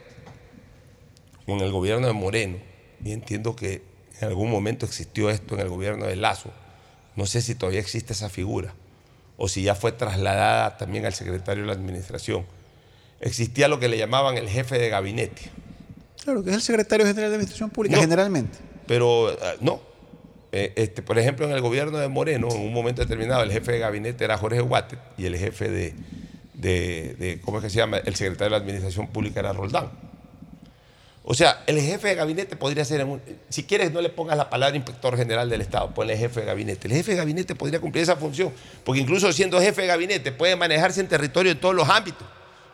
o 1.48 1.54
en 1.54 1.60
el 1.62 1.72
gobierno 1.72 2.08
de 2.08 2.14
Moreno, 2.14 2.58
y 3.04 3.12
entiendo 3.12 3.56
que 3.56 3.82
en 4.20 4.28
algún 4.28 4.50
momento 4.52 4.86
existió 4.86 5.30
esto 5.30 5.56
en 5.56 5.62
el 5.62 5.70
gobierno 5.70 6.06
de 6.06 6.16
Lazo, 6.16 6.52
no 7.16 7.26
sé 7.26 7.42
si 7.42 7.56
todavía 7.56 7.80
existe 7.80 8.14
esa 8.14 8.30
figura 8.30 8.74
o 9.38 9.48
si 9.48 9.64
ya 9.64 9.76
fue 9.76 9.92
trasladada 9.92 10.78
también 10.78 11.06
al 11.06 11.14
secretario 11.14 11.64
de 11.64 11.68
la 11.68 11.74
administración. 11.74 12.46
Existía 13.22 13.68
lo 13.68 13.80
que 13.80 13.88
le 13.88 13.98
llamaban 13.98 14.38
el 14.38 14.50
jefe 14.50 14.78
de 14.78 14.90
gabinete. 14.90 15.44
Claro, 16.24 16.44
que 16.44 16.50
es 16.50 16.56
el 16.58 16.62
secretario 16.62 17.06
general 17.06 17.30
de 17.30 17.36
Administración 17.36 17.70
Pública, 17.70 17.96
No. 17.96 18.02
generalmente. 18.02 18.58
Pero 18.88 19.30
ah, 19.42 19.54
no. 19.62 19.82
Eh, 20.52 20.74
este, 20.76 21.02
por 21.02 21.18
ejemplo, 21.20 21.46
en 21.46 21.52
el 21.54 21.62
gobierno 21.62 21.98
de 22.00 22.08
Moreno, 22.08 22.50
en 22.52 22.60
un 22.60 22.74
momento 22.74 23.02
determinado, 23.02 23.44
el 23.44 23.52
jefe 23.52 23.74
de 23.74 23.80
gabinete 23.80 24.24
era 24.24 24.38
Jorge 24.38 24.62
Guate 24.62 24.98
y 25.18 25.26
el 25.26 25.38
jefe 25.38 25.70
de, 25.70 25.94
de- 26.62 27.42
¿cómo 27.44 27.58
es 27.58 27.64
que 27.64 27.70
se 27.70 27.78
llama? 27.78 27.98
El 27.98 28.16
secretario 28.16 28.46
de 28.46 28.52
la 28.52 28.58
Administración 28.58 29.08
Pública 29.08 29.40
era 29.40 29.54
Roldán. 29.54 29.90
O 31.24 31.34
sea, 31.34 31.64
el 31.68 31.80
jefe 31.80 32.08
de 32.08 32.16
gabinete 32.16 32.56
podría 32.56 32.84
ser, 32.86 33.06
si 33.50 33.64
quieres 33.64 33.92
no 33.92 34.02
le 34.02 34.10
pongas 34.10 34.36
la 34.38 34.50
palabra 34.50 34.76
inspector 34.76 35.16
general 35.16 35.48
del 35.50 35.62
Estado, 35.62 35.94
ponle 35.94 36.18
jefe 36.18 36.40
de 36.40 36.46
gabinete. 36.48 36.88
El 36.88 36.94
jefe 36.94 37.12
de 37.12 37.18
gabinete 37.18 37.54
podría 37.56 37.80
cumplir 37.80 38.04
esa 38.04 38.16
función, 38.16 38.52
porque 38.84 39.02
incluso 39.02 39.32
siendo 39.32 39.62
jefe 39.62 39.82
de 39.82 39.88
gabinete 39.88 40.32
puede 40.32 40.56
manejarse 40.56 41.02
en 41.02 41.08
territorio 41.08 41.52
en 41.52 41.60
todos 41.60 41.76
los 41.76 41.88
ámbitos. 41.88 42.26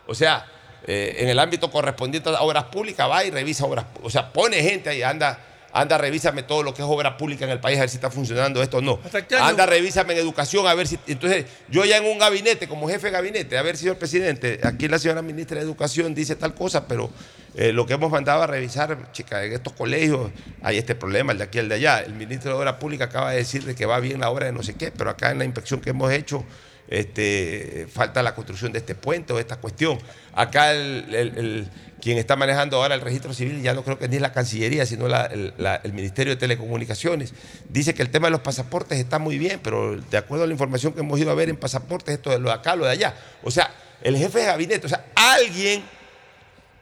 O 0.07 0.15
sea, 0.15 0.45
eh, 0.87 1.17
en 1.19 1.29
el 1.29 1.39
ámbito 1.39 1.69
correspondiente 1.69 2.29
a 2.29 2.41
obras 2.43 2.65
públicas 2.65 3.09
va 3.09 3.25
y 3.25 3.31
revisa 3.31 3.65
obras, 3.65 3.85
o 4.03 4.09
sea, 4.09 4.31
pone 4.31 4.61
gente 4.61 4.89
ahí, 4.89 5.01
anda, 5.01 5.37
anda, 5.75 5.97
revísame 5.97 6.43
todo 6.43 6.63
lo 6.63 6.73
que 6.73 6.81
es 6.81 6.87
obra 6.87 7.17
pública 7.17 7.43
en 7.43 7.51
el 7.51 7.59
país, 7.59 7.77
a 7.77 7.81
ver 7.81 7.89
si 7.89 7.97
está 7.97 8.09
funcionando 8.09 8.63
esto 8.63 8.77
o 8.77 8.81
no. 8.81 8.97
¿Hasta 9.03 9.27
qué 9.27 9.35
año? 9.35 9.45
Anda, 9.45 9.65
revísame 9.65 10.13
en 10.13 10.19
educación, 10.19 10.65
a 10.67 10.73
ver 10.73 10.87
si. 10.87 10.97
Entonces, 11.05 11.45
yo 11.69 11.83
ya 11.83 11.97
en 11.97 12.05
un 12.05 12.17
gabinete, 12.17 12.67
como 12.67 12.87
jefe 12.87 13.07
de 13.07 13.11
gabinete, 13.11 13.57
a 13.57 13.61
ver, 13.61 13.75
señor 13.75 13.97
presidente, 13.97 14.61
aquí 14.63 14.87
la 14.87 14.97
señora 14.97 15.21
ministra 15.21 15.57
de 15.57 15.65
Educación 15.65 16.15
dice 16.15 16.37
tal 16.37 16.55
cosa, 16.55 16.87
pero 16.87 17.09
eh, 17.55 17.73
lo 17.73 17.85
que 17.85 17.93
hemos 17.93 18.09
mandado 18.09 18.41
a 18.43 18.47
revisar, 18.47 19.11
chica, 19.11 19.43
en 19.43 19.51
estos 19.51 19.73
colegios 19.73 20.31
hay 20.63 20.77
este 20.77 20.95
problema, 20.95 21.33
el 21.33 21.39
de 21.39 21.43
aquí, 21.43 21.59
el 21.59 21.67
de 21.67 21.75
allá. 21.75 21.99
El 21.99 22.13
ministro 22.13 22.51
de 22.51 22.57
Obra 22.57 22.79
Pública 22.79 23.05
acaba 23.05 23.31
de 23.31 23.37
decir 23.37 23.65
de 23.65 23.75
que 23.75 23.85
va 23.85 23.99
bien 23.99 24.21
la 24.21 24.29
obra 24.29 24.45
de 24.45 24.53
no 24.53 24.63
sé 24.63 24.75
qué, 24.75 24.91
pero 24.91 25.09
acá 25.09 25.31
en 25.31 25.39
la 25.39 25.45
inspección 25.45 25.81
que 25.81 25.89
hemos 25.89 26.09
hecho. 26.11 26.45
Este, 26.87 27.87
falta 27.91 28.21
la 28.21 28.35
construcción 28.35 28.71
de 28.71 28.79
este 28.79 28.95
puente 28.95 29.33
o 29.33 29.39
esta 29.39 29.57
cuestión. 29.57 29.97
Acá 30.33 30.71
el, 30.71 31.67
quien 31.99 32.17
está 32.17 32.35
manejando 32.35 32.77
ahora 32.77 32.93
el 32.93 33.01
registro 33.01 33.33
civil 33.33 33.61
ya 33.63 33.73
no 33.73 33.83
creo 33.83 33.97
que 33.97 34.07
ni 34.07 34.17
es 34.17 34.21
la 34.21 34.31
Cancillería, 34.31 34.85
sino 34.85 35.07
el, 35.07 35.53
el 35.83 35.93
Ministerio 35.93 36.33
de 36.33 36.37
Telecomunicaciones. 36.37 37.33
Dice 37.69 37.93
que 37.93 38.03
el 38.03 38.09
tema 38.09 38.27
de 38.27 38.31
los 38.31 38.41
pasaportes 38.41 38.99
está 38.99 39.17
muy 39.17 39.37
bien, 39.37 39.59
pero 39.63 39.99
de 39.99 40.17
acuerdo 40.17 40.43
a 40.43 40.47
la 40.47 40.53
información 40.53 40.93
que 40.93 40.99
hemos 40.99 41.19
ido 41.19 41.31
a 41.31 41.35
ver 41.35 41.49
en 41.49 41.57
pasaportes, 41.57 42.15
esto 42.15 42.29
de 42.29 42.39
lo 42.39 42.49
de 42.49 42.55
acá, 42.55 42.75
lo 42.75 42.85
de 42.85 42.91
allá. 42.91 43.15
O 43.43 43.49
sea, 43.49 43.73
el 44.01 44.15
jefe 44.17 44.39
de 44.39 44.45
gabinete, 44.45 44.85
o 44.85 44.89
sea, 44.89 45.05
alguien 45.15 45.83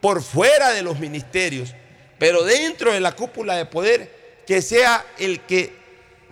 por 0.00 0.22
fuera 0.22 0.72
de 0.72 0.82
los 0.82 1.00
ministerios, 1.00 1.74
pero 2.18 2.44
dentro 2.44 2.92
de 2.92 3.00
la 3.00 3.12
cúpula 3.12 3.56
de 3.56 3.64
poder, 3.64 4.42
que 4.46 4.60
sea 4.60 5.04
el 5.18 5.40
que 5.40 5.72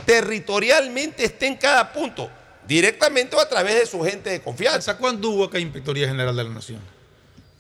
territorialmente 0.05 1.25
esté 1.25 1.47
en 1.47 1.57
cada 1.57 1.93
punto, 1.93 2.31
directamente 2.67 3.37
o 3.37 3.41
a 3.41 3.49
través 3.49 3.75
de 3.75 3.87
su 3.87 4.01
gente 4.03 4.31
de 4.31 4.41
confianza. 4.41 4.79
¿Hasta 4.79 4.97
cuándo 4.99 5.29
hubo 5.31 5.45
acá 5.45 5.59
Inspectoría 5.59 6.09
General 6.09 6.35
de 6.37 6.45
la 6.45 6.51
Nación? 6.51 6.81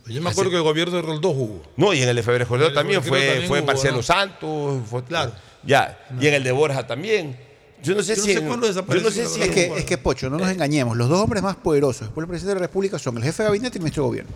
Yo 0.07 0.21
me 0.21 0.31
acuerdo 0.31 0.51
que 0.51 0.57
el 0.57 0.63
gobierno 0.63 0.97
de 0.97 1.03
Roldós 1.03 1.33
hubo. 1.37 1.63
No, 1.77 1.93
y 1.95 2.03
en 2.03 2.09
el 2.09 2.17
de 2.17 2.23
Febrero 2.23 2.73
también 2.73 3.03
fue, 3.03 3.21
también 3.27 3.49
fue 3.49 3.59
hubo, 3.61 3.67
Marcelo 3.67 3.97
¿no? 3.99 4.03
Santos, 4.03 4.83
fue, 4.89 5.05
Claro. 5.05 5.33
Ya, 5.65 5.97
y 6.21 6.27
en 6.27 6.35
el 6.35 6.43
de 6.43 6.51
Borja 6.51 6.87
también. 6.87 7.37
Yo 7.85 7.95
no 7.95 8.03
sé 8.03 8.15
Yo 8.17 8.21
no 8.23 8.27
si. 8.27 8.33
sé 8.33 8.39
en- 8.41 8.47
cuándo 8.49 8.67
yo 8.71 8.83
no 9.01 9.11
sé 9.11 9.27
si. 9.27 9.43
Es 9.43 9.51
que, 9.51 9.67
es 9.79 9.85
que, 9.85 9.99
Pocho, 9.99 10.29
no 10.31 10.39
nos 10.39 10.49
engañemos. 10.51 10.97
Los 10.97 11.09
dos 11.09 11.21
hombres 11.21 11.43
más 11.43 11.55
poderosos 11.57 12.03
después 12.09 12.23
del 12.25 12.29
presidente 12.29 12.55
de 12.55 12.61
la 12.61 12.67
República 12.67 12.99
son 12.99 13.17
el 13.17 13.23
jefe 13.23 13.43
de 13.45 13.49
gabinete 13.49 13.77
y 13.77 13.79
el 13.79 13.83
ministro 13.83 14.03
de 14.05 14.09
gobierno. 14.09 14.33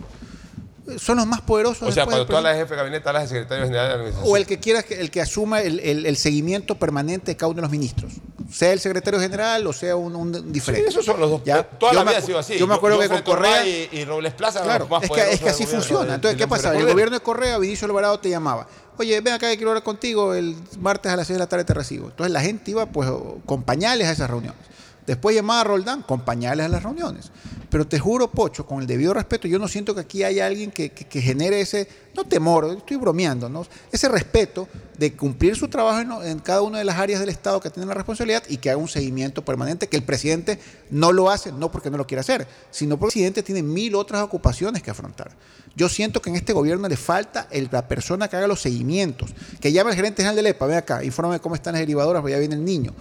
Son 0.97 1.17
los 1.17 1.27
más 1.27 1.41
poderosos. 1.41 1.89
O 1.89 1.91
sea, 1.91 2.05
cuando 2.05 2.25
tú 2.25 2.35
hablas 2.35 2.53
de 2.55 2.59
jefe 2.61 2.71
de 2.73 2.77
gabinete, 2.77 3.09
hablas 3.09 3.23
de 3.23 3.29
secretario 3.29 3.65
general 3.65 3.85
de 3.85 3.89
la 3.89 3.95
administración. 3.95 4.33
o 4.33 4.37
el 4.37 4.45
que 4.47 4.59
quiera 4.59 4.83
el 4.89 5.11
que 5.11 5.21
asuma 5.21 5.61
el, 5.61 5.79
el- 5.81 6.05
el 6.05 6.15
seguimiento 6.17 6.75
permanente 6.75 7.31
de 7.31 7.35
cada 7.37 7.49
uno 7.49 7.57
de 7.57 7.61
los 7.63 7.71
ministros. 7.71 8.13
Sea 8.49 8.71
el 8.71 8.79
secretario 8.79 9.19
general 9.19 9.67
o 9.67 9.73
sea 9.73 9.97
un, 9.97 10.15
un 10.15 10.51
diferente. 10.53 10.89
Sí, 10.89 10.93
esos 10.93 11.05
son 11.05 11.19
los 11.19 11.29
dos. 11.29 11.41
¿Ya? 11.43 11.63
Toda 11.63 11.91
Yo 11.91 11.99
la 11.99 12.09
vida 12.09 12.19
ha 12.19 12.21
sido 12.21 12.39
así. 12.39 12.57
Yo 12.57 12.65
me 12.65 12.75
acuerdo 12.75 12.97
que 12.99 13.09
con 13.09 13.21
Correa. 13.23 13.67
Y, 13.67 13.89
y 13.91 14.05
Robles 14.05 14.33
Plaza 14.33 14.61
Claro, 14.63 14.85
los 14.85 14.89
más 14.89 15.03
es 15.03 15.11
que, 15.11 15.31
es 15.33 15.39
que 15.41 15.49
así 15.49 15.65
funciona. 15.65 16.05
de- 16.11 16.15
Entonces, 16.15 16.37
¿qué 16.37 16.47
pasa? 16.47 16.73
El 16.77 16.85
gobierno 16.85 17.15
de 17.17 17.21
Correa, 17.23 17.57
Vinicio 17.57 17.85
Alvarado 17.87 18.19
te 18.21 18.29
llamaba. 18.29 18.67
Oye, 18.97 19.19
ven 19.21 19.33
acá 19.33 19.49
que 19.49 19.57
quiero 19.57 19.71
hablar 19.71 19.83
contigo, 19.83 20.33
el 20.33 20.55
martes 20.79 21.11
a 21.11 21.17
las 21.17 21.27
6 21.27 21.35
de 21.35 21.39
la 21.39 21.47
tarde 21.49 21.65
te 21.65 21.73
recibo. 21.73 22.07
Entonces 22.09 22.31
la 22.31 22.41
gente 22.41 22.71
iba 22.71 22.85
pues 22.85 23.09
con 23.45 23.63
pañales 23.63 24.07
a 24.07 24.11
esas 24.13 24.29
reuniones. 24.29 24.59
Después 25.05 25.35
llamaba 25.35 25.61
a 25.61 25.63
Roldán 25.65 26.01
con 26.01 26.21
pañales 26.21 26.65
a 26.65 26.69
las 26.69 26.83
reuniones. 26.83 27.31
Pero 27.69 27.85
te 27.85 27.99
juro, 27.99 28.31
Pocho, 28.31 28.65
con 28.65 28.79
el 28.79 28.87
debido 28.87 29.13
respeto, 29.13 29.47
yo 29.47 29.59
no 29.59 29.67
siento 29.67 29.93
que 29.93 30.01
aquí 30.01 30.23
haya 30.23 30.45
alguien 30.45 30.71
que, 30.71 30.89
que- 30.91 31.21
genere 31.21 31.59
ese, 31.59 31.87
no 32.15 32.23
temor, 32.23 32.73
estoy 32.77 32.95
bromeando, 32.95 33.49
¿no? 33.49 33.65
ese 33.91 34.07
respeto 34.07 34.69
de 34.97 35.13
cumplir 35.13 35.55
su 35.57 35.67
trabajo 35.67 36.23
en, 36.23 36.39
cada 36.39 36.61
una 36.61 36.77
de 36.79 36.85
las 36.85 36.97
áreas 36.97 37.19
del 37.19 37.27
Estado 37.29 37.59
que 37.59 37.69
tienen 37.69 37.89
la 37.89 37.93
responsabilidad 37.95 38.43
y 38.47 38.57
que 38.57 38.69
haga 38.69 38.77
un 38.79 38.87
seguimiento 38.87 39.43
permanente, 39.43 39.87
que 39.87 39.97
el 39.97 40.03
presidente 40.03 40.59
no 40.89 41.11
lo 41.11 41.29
hace, 41.29 41.51
no 41.51 41.69
porque 41.69 41.91
no 41.91 41.97
lo 41.97 42.07
quiera 42.07 42.21
hacer, 42.21 42.47
sino 42.71 42.97
porque 42.97 43.09
el 43.19 43.31
presidente 43.31 43.43
tiene 43.43 43.61
mil 43.63 43.95
otras 43.95 44.21
ocupaciones 44.23 44.81
que 44.81 44.89
afrontar. 44.91 45.31
Yo 45.75 45.89
siento 45.89 46.21
que 46.21 46.29
en 46.29 46.37
este 46.37 46.53
gobierno 46.53 46.87
le 46.87 46.97
falta 46.97 47.47
la 47.71 47.87
persona 47.87 48.27
que 48.29 48.35
haga 48.37 48.47
los 48.47 48.61
seguimientos, 48.61 49.29
que 49.59 49.71
llame 49.73 49.89
al 49.91 49.95
gerente 49.95 50.23
general 50.23 50.35
del 50.37 50.47
EPA, 50.47 50.65
ven 50.67 50.77
acá, 50.77 51.03
infórmame 51.03 51.39
cómo 51.39 51.53
están 51.53 51.73
las 51.73 51.81
derivadoras, 51.81 52.21
porque 52.21 52.31
ya 52.33 52.39
viene 52.39 52.55
el 52.55 52.65
niño, 52.65 52.93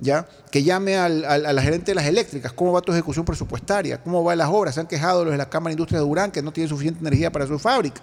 ¿ya? 0.00 0.26
Que 0.50 0.64
llame 0.64 0.96
al, 0.96 1.24
al- 1.24 1.60
gerente 1.60 1.92
de 1.92 1.94
las 1.94 2.06
eléctricas, 2.06 2.52
cómo 2.52 2.72
va 2.72 2.80
tu 2.80 2.90
ejecución 2.92 3.24
presupuestaria, 3.24 4.02
cómo 4.02 4.13
van 4.22 4.38
las 4.38 4.48
obras, 4.48 4.74
se 4.74 4.80
han 4.80 4.86
quejado 4.86 5.24
los 5.24 5.32
de 5.32 5.38
la 5.38 5.48
Cámara 5.48 5.70
de 5.70 5.74
Industria 5.74 6.00
de 6.00 6.06
Durán 6.06 6.30
que 6.30 6.42
no 6.42 6.52
tienen 6.52 6.68
suficiente 6.68 7.00
energía 7.00 7.32
para 7.32 7.46
sus 7.46 7.60
fábricas. 7.60 8.02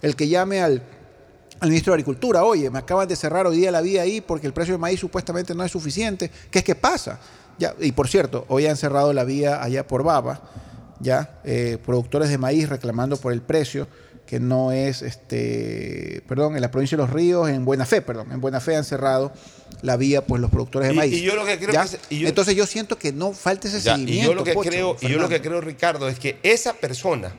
El 0.00 0.16
que 0.16 0.28
llame 0.28 0.62
al, 0.62 0.82
ministro 1.62 1.92
de 1.92 1.96
Agricultura, 1.96 2.44
oye, 2.44 2.70
me 2.70 2.78
acaban 2.78 3.06
de 3.06 3.16
cerrar 3.16 3.46
hoy 3.46 3.58
día 3.58 3.70
la 3.70 3.82
vía 3.82 4.02
ahí 4.02 4.20
porque 4.20 4.46
el 4.46 4.52
precio 4.54 4.72
del 4.72 4.80
maíz 4.80 5.00
supuestamente 5.00 5.54
no 5.54 5.62
es 5.62 5.70
suficiente. 5.70 6.30
¿Qué 6.50 6.60
es 6.60 6.64
que 6.64 6.74
pasa? 6.74 7.18
Y 7.80 7.92
por 7.92 8.08
cierto, 8.08 8.46
hoy 8.48 8.66
han 8.66 8.76
cerrado 8.76 9.12
la 9.12 9.24
vía 9.24 9.62
allá 9.62 9.86
por 9.86 10.02
Baba, 10.02 10.40
ya, 11.00 11.40
eh, 11.44 11.76
productores 11.84 12.30
de 12.30 12.38
maíz 12.38 12.68
reclamando 12.68 13.18
por 13.18 13.32
el 13.32 13.42
precio 13.42 13.86
que 14.30 14.38
no 14.38 14.70
es, 14.70 15.02
este, 15.02 16.22
perdón, 16.28 16.54
en 16.54 16.62
la 16.62 16.70
provincia 16.70 16.96
de 16.96 17.02
Los 17.02 17.10
Ríos, 17.12 17.48
en 17.50 17.64
Buena 17.64 17.84
Fe, 17.84 18.00
perdón, 18.00 18.30
en 18.30 18.40
Buena 18.40 18.60
Fe 18.60 18.76
han 18.76 18.84
cerrado 18.84 19.32
la 19.82 19.96
vía, 19.96 20.24
pues 20.24 20.40
los 20.40 20.52
productores 20.52 20.88
de 20.88 20.94
maíz. 20.94 21.12
y 21.14 21.22
yo 21.22 21.34
lo 21.34 21.44
que 21.44 21.58
creo 21.58 21.72
¿Ya? 21.72 21.80
que 21.82 21.96
es- 21.96 21.98
y 22.10 22.20
yo- 22.20 22.28
Entonces 22.28 22.54
yo 22.54 22.64
siento 22.64 22.96
que 22.96 23.12
no 23.12 23.32
falta 23.32 23.66
ese 23.66 23.80
Ya, 23.80 23.94
seguimiento. 23.96 24.22
y 24.22 24.26
yo 24.26 24.34
lo 24.34 24.44
que 24.44 24.52
Pocho, 24.52 24.70
creo, 24.70 24.96
y 25.00 25.08
yo 25.08 25.18
lo 25.18 25.28
que 25.28 25.40
creo, 25.42 25.60
Ricardo, 25.60 26.08
es 26.08 26.20
que 26.20 26.38
esa 26.44 26.74
persona 26.74 27.34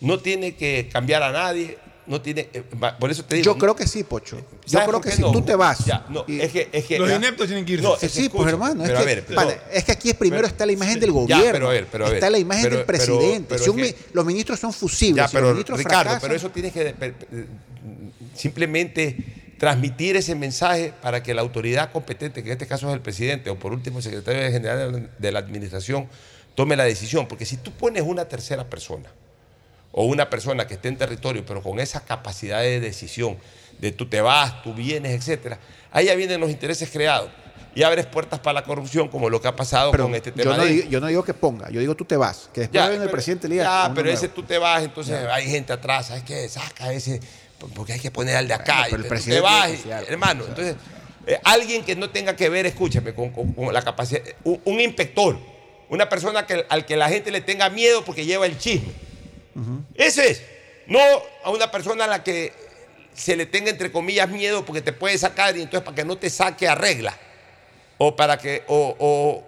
no 0.00 0.18
tiene 0.20 0.54
que 0.56 0.90
cambiar 0.92 1.22
a 1.22 1.32
nadie, 1.32 1.78
no 2.06 2.20
tiene, 2.22 2.48
eh, 2.52 2.62
por 3.00 3.10
eso 3.10 3.24
te 3.24 3.36
digo. 3.36 3.44
Yo 3.44 3.58
creo 3.58 3.74
que 3.74 3.86
sí, 3.86 4.04
Pocho. 4.04 4.36
Yo 4.36 4.44
¿sabes 4.66 4.88
creo 4.88 5.00
que 5.00 5.10
si 5.10 5.22
no? 5.22 5.32
tú 5.32 5.42
te 5.42 5.54
vas. 5.56 5.84
Ya, 5.84 6.06
no, 6.08 6.24
y- 6.28 6.40
es 6.40 6.52
que, 6.52 6.68
es 6.72 6.84
que 6.84 6.98
Los 6.98 7.08
ya. 7.08 7.16
ineptos 7.16 7.46
tienen 7.46 7.64
que 7.64 7.72
irse. 7.72 7.82
No, 7.84 7.96
Sí, 7.96 8.06
es 8.06 8.12
que 8.12 8.20
sí, 8.22 8.28
pues 8.28 8.48
hermano, 8.48 8.82
es 8.84 8.88
pero 8.88 8.98
que, 8.98 9.02
a 9.02 9.06
ver, 9.06 9.24
pero- 9.26 9.36
vale, 9.36 9.58
es 9.72 9.84
que 9.84 9.92
aquí 9.92 10.10
es 10.10 10.14
primero 10.16 10.42
pero- 10.42 10.48
está 10.48 10.66
la 10.66 10.72
imagen 10.72 11.00
del 11.00 11.10
ya, 11.10 11.14
gobierno, 11.14 11.52
pero 11.52 11.68
a 11.68 11.72
ver, 11.72 11.86
pero 11.90 12.04
a 12.04 12.08
ver, 12.08 12.16
está 12.18 12.30
la 12.30 12.38
imagen 12.38 12.62
pero- 12.64 12.76
del 12.76 12.86
pero- 12.86 12.98
presidente. 12.98 13.46
pero 13.48 13.64
Si 13.64 13.70
un 13.70 13.80
es 13.80 13.86
mi- 13.86 13.92
que- 13.92 14.04
los 14.12 14.24
ministros 14.24 14.60
son 14.60 14.72
fusibles, 14.72 15.16
Ya, 15.24 15.28
si 15.28 15.34
los 15.34 15.40
pero 15.42 15.52
ministros 15.52 15.78
Ricardo, 15.78 16.10
fracasan- 16.10 16.20
pero 16.20 16.34
eso 16.34 16.50
tienes 16.50 16.72
que 16.72 16.94
simplemente 18.34 19.16
transmitir 19.58 20.16
ese 20.16 20.34
mensaje 20.34 20.92
para 21.00 21.22
que 21.22 21.32
la 21.34 21.40
autoridad 21.40 21.90
competente, 21.90 22.42
que 22.42 22.50
en 22.50 22.52
este 22.52 22.66
caso 22.66 22.88
es 22.88 22.94
el 22.94 23.00
presidente 23.00 23.48
o 23.50 23.56
por 23.58 23.72
último 23.72 23.98
el 23.98 24.04
secretario 24.04 24.42
general 24.50 25.10
de 25.18 25.32
la 25.32 25.38
administración, 25.38 26.08
tome 26.54 26.76
la 26.76 26.84
decisión. 26.84 27.26
Porque 27.26 27.46
si 27.46 27.56
tú 27.56 27.70
pones 27.72 28.02
una 28.02 28.26
tercera 28.26 28.64
persona 28.68 29.10
o 29.98 30.04
una 30.04 30.28
persona 30.28 30.66
que 30.66 30.74
esté 30.74 30.88
en 30.88 30.98
territorio, 30.98 31.42
pero 31.46 31.62
con 31.62 31.80
esa 31.80 32.04
capacidad 32.04 32.60
de 32.60 32.80
decisión, 32.80 33.38
de 33.78 33.92
tú 33.92 34.06
te 34.08 34.20
vas, 34.20 34.62
tú 34.62 34.74
vienes, 34.74 35.12
etcétera, 35.12 35.58
ahí 35.90 36.04
ya 36.06 36.14
vienen 36.14 36.38
los 36.38 36.50
intereses 36.50 36.90
creados 36.90 37.30
y 37.74 37.82
abres 37.82 38.04
puertas 38.04 38.38
para 38.40 38.60
la 38.60 38.62
corrupción, 38.64 39.08
como 39.08 39.30
lo 39.30 39.40
que 39.40 39.48
ha 39.48 39.56
pasado 39.56 39.90
Pero 39.92 40.04
con 40.04 40.14
este 40.14 40.30
yo, 40.30 40.36
tema 40.36 40.56
no 40.58 40.64
de- 40.64 40.70
digo, 40.72 40.88
yo 40.90 41.00
no 41.00 41.06
digo 41.06 41.24
que 41.24 41.32
ponga, 41.32 41.70
yo 41.70 41.80
digo 41.80 41.94
tú 41.94 42.04
te 42.04 42.16
vas. 42.16 42.50
Que 42.52 42.60
después 42.62 42.82
ya, 42.82 42.88
viene 42.90 43.04
el 43.04 43.10
presidente 43.10 43.48
le 43.48 43.56
ya, 43.56 43.90
pero 43.94 44.04
nuevo. 44.04 44.16
ese 44.18 44.28
tú 44.28 44.42
te 44.42 44.58
vas, 44.58 44.82
entonces 44.82 45.18
hay 45.32 45.48
gente 45.48 45.72
atrás, 45.72 46.08
¿sabes 46.08 46.24
qué? 46.24 46.46
Saca 46.48 46.92
ese, 46.92 47.18
porque 47.74 47.94
hay 47.94 48.00
que 48.00 48.10
poner 48.10 48.36
al 48.36 48.46
de 48.48 48.52
acá. 48.54 48.86
Bueno, 48.88 48.88
pero 48.90 48.96
y 48.96 49.00
el 49.00 49.02
tú 49.04 49.08
presidente 49.08 49.36
te 49.36 49.40
vas, 49.42 49.70
y- 49.86 49.92
algo, 49.92 50.10
hermano. 50.10 50.44
Entonces, 50.46 50.76
eh, 51.26 51.40
alguien 51.44 51.84
que 51.84 51.96
no 51.96 52.10
tenga 52.10 52.36
que 52.36 52.50
ver, 52.50 52.66
escúchame, 52.66 53.14
con, 53.14 53.30
con- 53.30 53.52
con 53.54 53.72
la 53.72 53.80
capacidad, 53.82 54.20
un, 54.44 54.60
un 54.64 54.78
inspector, 54.80 55.38
una 55.88 56.06
persona 56.08 56.46
que, 56.46 56.66
al 56.68 56.84
que 56.84 56.96
la 56.96 57.08
gente 57.08 57.30
le 57.30 57.40
tenga 57.40 57.70
miedo 57.70 58.04
porque 58.04 58.26
lleva 58.26 58.44
el 58.46 58.58
chisme. 58.58 58.92
Ese 59.94 60.30
es. 60.30 60.42
No 60.86 61.00
a 61.44 61.50
una 61.50 61.70
persona 61.70 62.04
a 62.04 62.08
la 62.08 62.22
que 62.22 62.52
se 63.14 63.34
le 63.36 63.46
tenga, 63.46 63.70
entre 63.70 63.90
comillas, 63.90 64.28
miedo 64.28 64.64
porque 64.64 64.82
te 64.82 64.92
puede 64.92 65.16
sacar 65.18 65.56
y 65.56 65.62
entonces 65.62 65.84
para 65.84 65.94
que 65.94 66.04
no 66.04 66.16
te 66.18 66.28
saque 66.30 66.68
arregla. 66.68 67.16
O 67.98 68.14
para 68.14 68.36
que, 68.38 68.62
o, 68.68 68.94
o 68.98 69.44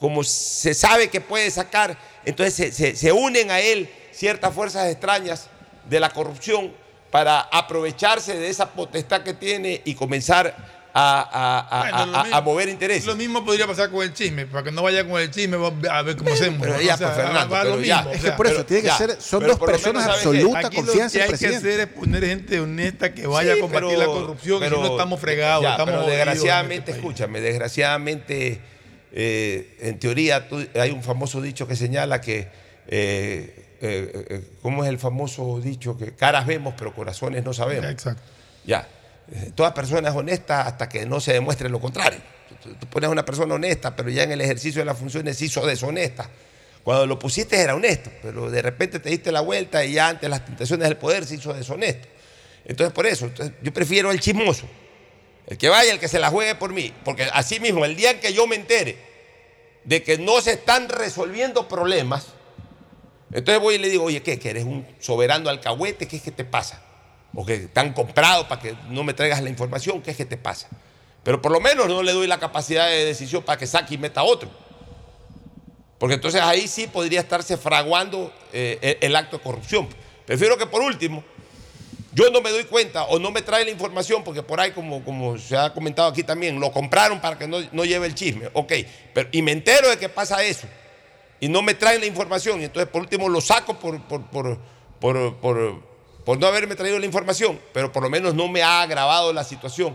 como 0.00 0.24
se 0.24 0.72
sabe 0.74 1.08
que 1.08 1.20
puede 1.20 1.50
sacar, 1.50 1.96
entonces 2.24 2.54
se, 2.54 2.72
se- 2.72 2.96
se 2.96 3.12
unen 3.12 3.50
a 3.50 3.60
él 3.60 3.88
ciertas 4.12 4.54
fuerzas 4.54 4.90
extrañas 4.90 5.48
de 5.88 6.00
la 6.00 6.10
corrupción 6.10 6.72
para 7.10 7.40
aprovecharse 7.40 8.36
de 8.38 8.48
esa 8.48 8.70
potestad 8.72 9.22
que 9.22 9.34
tiene 9.34 9.82
y 9.84 9.94
comenzar 9.94 10.73
a, 10.96 11.20
a- 11.20 11.58
a- 11.60 11.80
Bueno, 12.04 12.16
a- 12.18 12.22
mismo- 12.24 12.42
mover 12.42 12.68
intereses. 12.68 13.04
Lo 13.06 13.16
mismo 13.16 13.44
podría 13.44 13.66
pasar 13.66 13.90
con 13.90 14.02
el 14.04 14.14
chisme, 14.14 14.46
para 14.46 14.62
que 14.62 14.70
no 14.70 14.80
vaya 14.82 15.04
con 15.08 15.20
el 15.20 15.28
chisme, 15.30 15.56
a 15.90 16.02
ver 16.02 16.16
cómo 16.16 16.32
hacemos. 16.32 16.60
pero 16.60 16.74
¿no? 16.74 16.80
ya, 16.80 16.94
O 16.94 16.98
sea, 16.98 17.12
pues, 17.12 17.24
Fernando, 17.26 17.50
va 17.52 17.60
a 17.60 17.64
lo 17.64 17.70
pero 17.72 17.82
ya. 17.82 17.96
mismo, 17.96 18.12
Es 18.12 18.22
que 18.22 18.30
por 18.32 18.46
eso 18.46 18.54
pero- 18.56 18.66
tiene 18.66 18.82
que 18.82 18.88
ya, 18.88 18.96
ser, 18.98 19.20
son 19.20 19.40
pero 19.40 19.56
dos 19.56 19.68
personas 19.68 20.04
de 20.04 20.10
sabes 20.12 20.22
que 20.22 20.28
absoluta 20.28 20.58
Aquí 20.68 20.76
lo 20.76 20.82
confianza 20.84 21.12
que 21.12 21.18
en 21.18 21.22
hay 21.24 21.26
que 21.26 21.38
presidente. 21.38 21.68
hacer 21.68 21.80
es 21.80 21.86
poner 21.94 22.24
gente 22.24 22.60
honesta 22.60 23.12
que 23.12 23.26
vaya 23.26 23.52
Sí, 23.54 23.58
a 23.58 23.60
combatir 23.60 23.88
pero- 23.88 23.98
la 23.98 24.06
corrupción, 24.06 24.60
pero- 24.60 24.76
si 24.76 24.82
no 24.82 24.88
estamos 24.92 25.20
fregados, 25.20 25.62
ya, 25.64 25.70
estamos 25.72 25.94
pero 25.94 26.04
en 26.04 26.10
desgraciadamente, 26.10 26.90
este 26.90 26.92
país. 26.92 27.04
escúchame, 27.04 27.40
desgraciadamente, 27.40 28.60
eh, 29.12 29.76
en 29.80 29.98
teoría 29.98 30.48
tú- 30.48 30.64
hay 30.80 30.90
un 30.92 31.02
famoso 31.02 31.40
dicho 31.40 31.66
que 31.66 31.74
señala 31.76 32.20
que, 32.20 32.48
eh, 32.86 33.64
eh, 33.80 34.26
eh, 34.30 34.40
¿cómo 34.62 34.84
es 34.84 34.90
el 34.90 34.98
famoso 34.98 35.60
dicho? 35.60 35.96
Que 35.98 36.12
caras 36.12 36.46
vemos, 36.46 36.74
pero 36.78 36.94
corazones 36.94 37.44
no 37.44 37.52
sabemos. 37.52 37.90
Exacto. 37.90 38.22
Ya, 38.64 38.88
toda 39.54 39.72
persona 39.72 40.08
es 40.08 40.14
honesta 40.14 40.62
hasta 40.62 40.88
que 40.88 41.06
no 41.06 41.20
se 41.20 41.32
demuestre 41.32 41.68
lo 41.68 41.80
contrario. 41.80 42.20
Tú, 42.62 42.86
pones 42.88 43.08
a 43.08 43.10
una 43.10 43.24
persona 43.24 43.54
honesta, 43.54 43.94
pero 43.94 44.10
ya 44.10 44.22
en 44.22 44.32
el 44.32 44.40
ejercicio 44.40 44.80
de 44.80 44.86
las 44.86 44.98
funciones 44.98 45.36
se 45.36 45.46
hizo 45.46 45.66
deshonesta. 45.66 46.28
Cuando 46.82 47.06
lo 47.06 47.18
pusiste 47.18 47.56
era 47.56 47.74
honesto, 47.74 48.10
pero 48.22 48.50
de 48.50 48.60
repente 48.60 49.00
te 49.00 49.08
diste 49.08 49.32
la 49.32 49.40
vuelta 49.40 49.84
y 49.84 49.94
ya 49.94 50.08
ante 50.08 50.28
las 50.28 50.44
tentaciones 50.44 50.88
del 50.88 50.98
poder 50.98 51.24
se 51.24 51.36
hizo 51.36 51.54
deshonesto. 51.54 52.08
Entonces, 52.66 52.92
por 52.92 53.06
eso, 53.06 53.30
yo 53.62 53.72
prefiero 53.72 54.10
el 54.10 54.20
chismoso. 54.20 54.66
El 55.46 55.58
que 55.58 55.68
vaya, 55.68 55.92
el 55.92 55.98
que 55.98 56.08
se 56.08 56.18
la 56.18 56.30
juegue 56.30 56.54
por 56.54 56.72
mí. 56.72 56.92
Porque 57.04 57.24
así 57.32 57.60
mismo, 57.60 57.84
el 57.84 57.96
día 57.96 58.12
en 58.12 58.20
que 58.20 58.32
yo 58.32 58.46
me 58.46 58.56
entere 58.56 58.98
de 59.84 60.02
que 60.02 60.18
no 60.18 60.40
se 60.40 60.52
están 60.52 60.88
resolviendo 60.88 61.68
problemas, 61.68 62.28
entonces 63.32 63.60
voy 63.60 63.74
y 63.74 63.78
le 63.78 63.88
digo, 63.88 64.04
oye, 64.04 64.22
¿qué? 64.22 64.38
¿Que 64.38 64.50
eres 64.50 64.64
un 64.64 64.86
soberano 65.00 65.50
alcahuete? 65.50 66.06
¿Qué 66.06 66.16
es 66.16 66.22
que 66.22 66.30
te 66.30 66.44
pasa? 66.44 66.82
O 67.34 67.44
que 67.44 67.58
te 67.58 67.80
han 67.80 67.92
comprado 67.92 68.46
para 68.48 68.60
que 68.60 68.76
no 68.88 69.02
me 69.02 69.14
traigas 69.14 69.42
la 69.42 69.50
información, 69.50 70.02
¿qué 70.02 70.12
es 70.12 70.16
que 70.16 70.24
te 70.24 70.36
pasa? 70.36 70.68
Pero 71.22 71.40
por 71.40 71.52
lo 71.52 71.60
menos 71.60 71.88
no 71.88 72.02
le 72.02 72.12
doy 72.12 72.26
la 72.26 72.38
capacidad 72.38 72.88
de 72.88 73.04
decisión 73.04 73.42
para 73.42 73.58
que 73.58 73.66
saque 73.66 73.94
y 73.94 73.98
meta 73.98 74.22
otro. 74.22 74.50
Porque 75.98 76.14
entonces 76.14 76.40
ahí 76.42 76.68
sí 76.68 76.86
podría 76.86 77.20
estarse 77.20 77.56
fraguando 77.56 78.32
eh, 78.52 78.98
el, 79.00 79.16
acto 79.16 79.38
de 79.38 79.42
corrupción. 79.42 79.88
Prefiero 80.26 80.58
que 80.58 80.66
por 80.66 80.82
último 80.82 81.24
yo 82.12 82.30
no 82.30 82.40
me 82.40 82.50
doy 82.50 82.64
cuenta 82.64 83.04
o 83.04 83.18
no 83.18 83.30
me 83.30 83.42
trae 83.42 83.64
la 83.64 83.70
información 83.70 84.22
porque 84.22 84.42
por 84.42 84.60
ahí, 84.60 84.70
como, 84.72 85.02
como 85.04 85.38
se 85.38 85.56
ha 85.56 85.72
comentado 85.72 86.08
aquí 86.08 86.22
también, 86.22 86.60
lo 86.60 86.70
compraron 86.70 87.20
para 87.20 87.38
que 87.38 87.48
no, 87.48 87.58
no 87.72 87.84
lleve 87.84 88.06
el 88.06 88.14
chisme. 88.14 88.50
Ok, 88.52 88.72
y 89.32 89.42
me 89.42 89.52
entero 89.52 89.88
de 89.88 89.96
que 89.96 90.08
pasa 90.08 90.44
eso 90.44 90.68
y 91.40 91.48
no 91.48 91.62
me 91.62 91.74
traen 91.74 92.00
la 92.00 92.06
información 92.06 92.60
y 92.60 92.64
entonces 92.64 92.90
por 92.90 93.02
último 93.02 93.28
lo 93.28 93.40
saco 93.40 93.78
por, 93.78 94.00
por, 94.02 94.22
por, 94.30 94.58
por, 94.98 95.82
por- 96.24 96.38
no 96.38 96.46
haberme 96.46 96.74
traído 96.74 96.98
la 96.98 97.06
información, 97.06 97.60
pero 97.72 97.92
por 97.92 98.02
lo 98.02 98.10
menos 98.10 98.34
no 98.34 98.48
me 98.48 98.62
ha 98.62 98.82
agravado 98.82 99.32
la 99.32 99.44
situación 99.44 99.94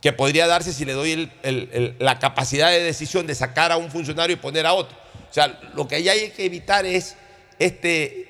que 0.00 0.12
podría 0.12 0.46
darse 0.46 0.72
si 0.72 0.84
le 0.84 0.92
doy 0.92 1.30
la 1.98 2.18
capacidad 2.18 2.70
de 2.70 2.82
decisión 2.82 3.26
de 3.26 3.34
sacar 3.34 3.72
a 3.72 3.76
un 3.76 3.90
funcionario 3.90 4.34
y 4.34 4.38
poner 4.38 4.66
a 4.66 4.72
otro. 4.74 4.96
O 5.28 5.32
sea, 5.32 5.58
lo 5.74 5.88
que 5.88 5.96
hay 5.96 6.30
que 6.30 6.44
evitar 6.44 6.86
es 6.86 7.16
este 7.58 8.28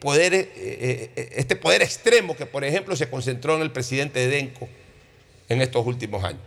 poder, 0.00 0.34
eh, 0.34 0.48
eh, 0.56 1.28
este 1.36 1.54
poder 1.54 1.82
extremo 1.82 2.34
que, 2.34 2.46
por 2.46 2.64
ejemplo, 2.64 2.96
se 2.96 3.08
concentró 3.08 3.54
en 3.54 3.62
el 3.62 3.70
presidente 3.70 4.18
de 4.20 4.28
Denco 4.28 4.68
en 5.48 5.62
estos 5.62 5.86
últimos 5.86 6.24
años. 6.24 6.40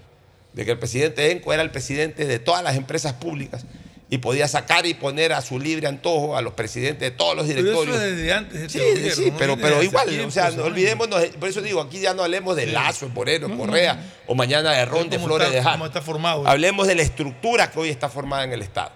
De 0.54 0.66
que 0.66 0.72
el 0.72 0.80
presidente 0.80 1.22
de 1.22 1.28
Denco 1.30 1.54
era 1.54 1.62
el 1.64 1.72
presidente 1.72 2.26
de 2.26 2.40
todas 2.40 2.64
las 2.64 2.76
empresas 2.76 3.14
públicas 3.14 3.66
y 4.08 4.20
podía 4.20 4.48
sacar 4.48 4.86
y 4.86 4.94
poner 4.94 5.34
a 5.34 5.42
su 5.42 5.60
libre 5.60 5.88
antojo 5.88 6.38
a 6.38 6.42
los 6.42 6.54
presidentes 6.54 7.00
de 7.10 7.12
todos 7.12 7.36
los 7.36 7.48
Pero 7.48 7.60
eso 7.60 7.64
directorios. 7.66 7.96
es 7.98 8.16
desde 8.18 8.34
antes 8.34 8.60
de 8.60 8.66
este 8.68 8.80
Sí, 8.80 8.86
gobierno, 8.86 9.16
sí, 9.24 9.34
pero, 9.38 9.58
pero 9.58 9.82
igual, 9.84 10.08
tiempo, 10.08 10.28
o 10.28 10.32
sea, 10.32 10.52
no 10.52 10.64
olvidémonos, 10.66 11.26
por 11.40 11.50
eso 11.50 11.62
digo, 11.62 11.82
aquí 11.82 12.00
ya 12.00 12.14
no 12.14 12.24
hablemos 12.24 12.56
de 12.56 12.68
Lazo, 12.68 13.08
de 13.08 13.14
Moreno, 13.14 13.48
No, 13.48 13.56
no, 13.56 13.62
Correa, 13.62 13.96
no. 13.96 14.02
o 14.28 14.36
mañana 14.36 14.74
de 14.74 14.86
Ron, 14.86 15.10
de 15.10 15.18
Flores 15.18 15.48
está- 15.48 15.58
de 15.58 15.64
Jara. 15.64 15.86
está 15.86 16.02
formado. 16.04 16.48
Hablemos 16.48 16.86
de 16.88 16.94
la 16.96 17.02
estructura 17.02 17.72
que 17.72 17.80
hoy 17.80 17.90
está 17.90 18.08
formada 18.08 18.44
en 18.44 18.54
el 18.54 18.62
Estado. 18.62 18.92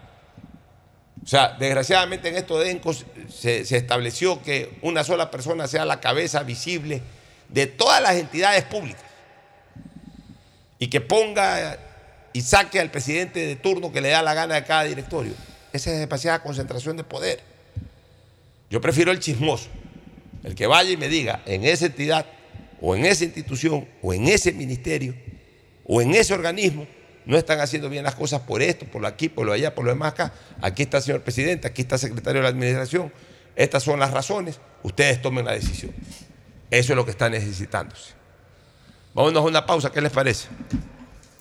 O 1.23 1.27
sea, 1.27 1.55
desgraciadamente 1.59 2.29
en 2.29 2.37
esto 2.37 2.59
de 2.59 2.71
ENCOS 2.71 3.05
se, 3.29 3.65
se 3.65 3.77
estableció 3.77 4.41
que 4.43 4.77
una 4.83 5.03
sola 5.03 5.29
persona 5.31 5.67
sea 5.67 5.85
la 5.85 5.99
cabeza 5.99 6.43
visible 6.43 7.01
de 7.49 7.65
todas 7.67 8.01
las 8.01 8.15
entidades 8.15 8.63
públicas 8.63 9.01
y 10.79 10.87
que 10.87 11.01
ponga 11.01 11.77
y 12.33 12.41
saque 12.41 12.79
al 12.79 12.91
presidente 12.91 13.45
de 13.45 13.55
turno 13.55 13.91
que 13.91 14.01
le 14.01 14.09
da 14.09 14.21
la 14.21 14.33
gana 14.33 14.55
de 14.55 14.63
cada 14.63 14.83
directorio. 14.83 15.33
Esa 15.73 15.91
es 15.91 15.99
demasiada 15.99 16.41
concentración 16.41 16.97
de 16.97 17.03
poder. 17.03 17.41
Yo 18.69 18.81
prefiero 18.81 19.11
el 19.11 19.19
chismoso, 19.19 19.69
el 20.43 20.55
que 20.55 20.67
vaya 20.67 20.91
y 20.91 20.97
me 20.97 21.09
diga 21.09 21.41
en 21.45 21.63
esa 21.63 21.87
entidad 21.87 22.25
o 22.81 22.95
en 22.95 23.05
esa 23.05 23.25
institución 23.25 23.87
o 24.01 24.13
en 24.13 24.27
ese 24.27 24.51
ministerio 24.51 25.15
o 25.85 26.01
en 26.01 26.13
ese 26.13 26.33
organismo 26.33 26.87
no 27.25 27.37
están 27.37 27.59
haciendo 27.59 27.89
bien 27.89 28.03
las 28.03 28.15
cosas 28.15 28.41
por 28.41 28.61
esto, 28.61 28.85
por 28.85 29.01
lo 29.01 29.07
aquí, 29.07 29.29
por 29.29 29.45
lo 29.45 29.53
allá, 29.53 29.75
por 29.75 29.85
lo 29.85 29.91
demás 29.91 30.13
acá. 30.13 30.33
Aquí 30.61 30.83
está 30.83 30.97
el 30.97 31.03
señor 31.03 31.21
presidente, 31.21 31.67
aquí 31.67 31.83
está 31.83 31.95
el 31.95 32.01
secretario 32.01 32.41
de 32.41 32.43
la 32.43 32.49
administración. 32.49 33.11
Estas 33.55 33.83
son 33.83 33.99
las 33.99 34.11
razones. 34.11 34.59
Ustedes 34.83 35.21
tomen 35.21 35.45
la 35.45 35.51
decisión. 35.51 35.91
Eso 36.71 36.93
es 36.93 36.95
lo 36.95 37.05
que 37.05 37.11
está 37.11 37.29
necesitándose. 37.29 38.13
Vámonos 39.13 39.43
a 39.43 39.45
una 39.45 39.65
pausa, 39.65 39.91
¿qué 39.91 40.01
les 40.01 40.11
parece? 40.11 40.47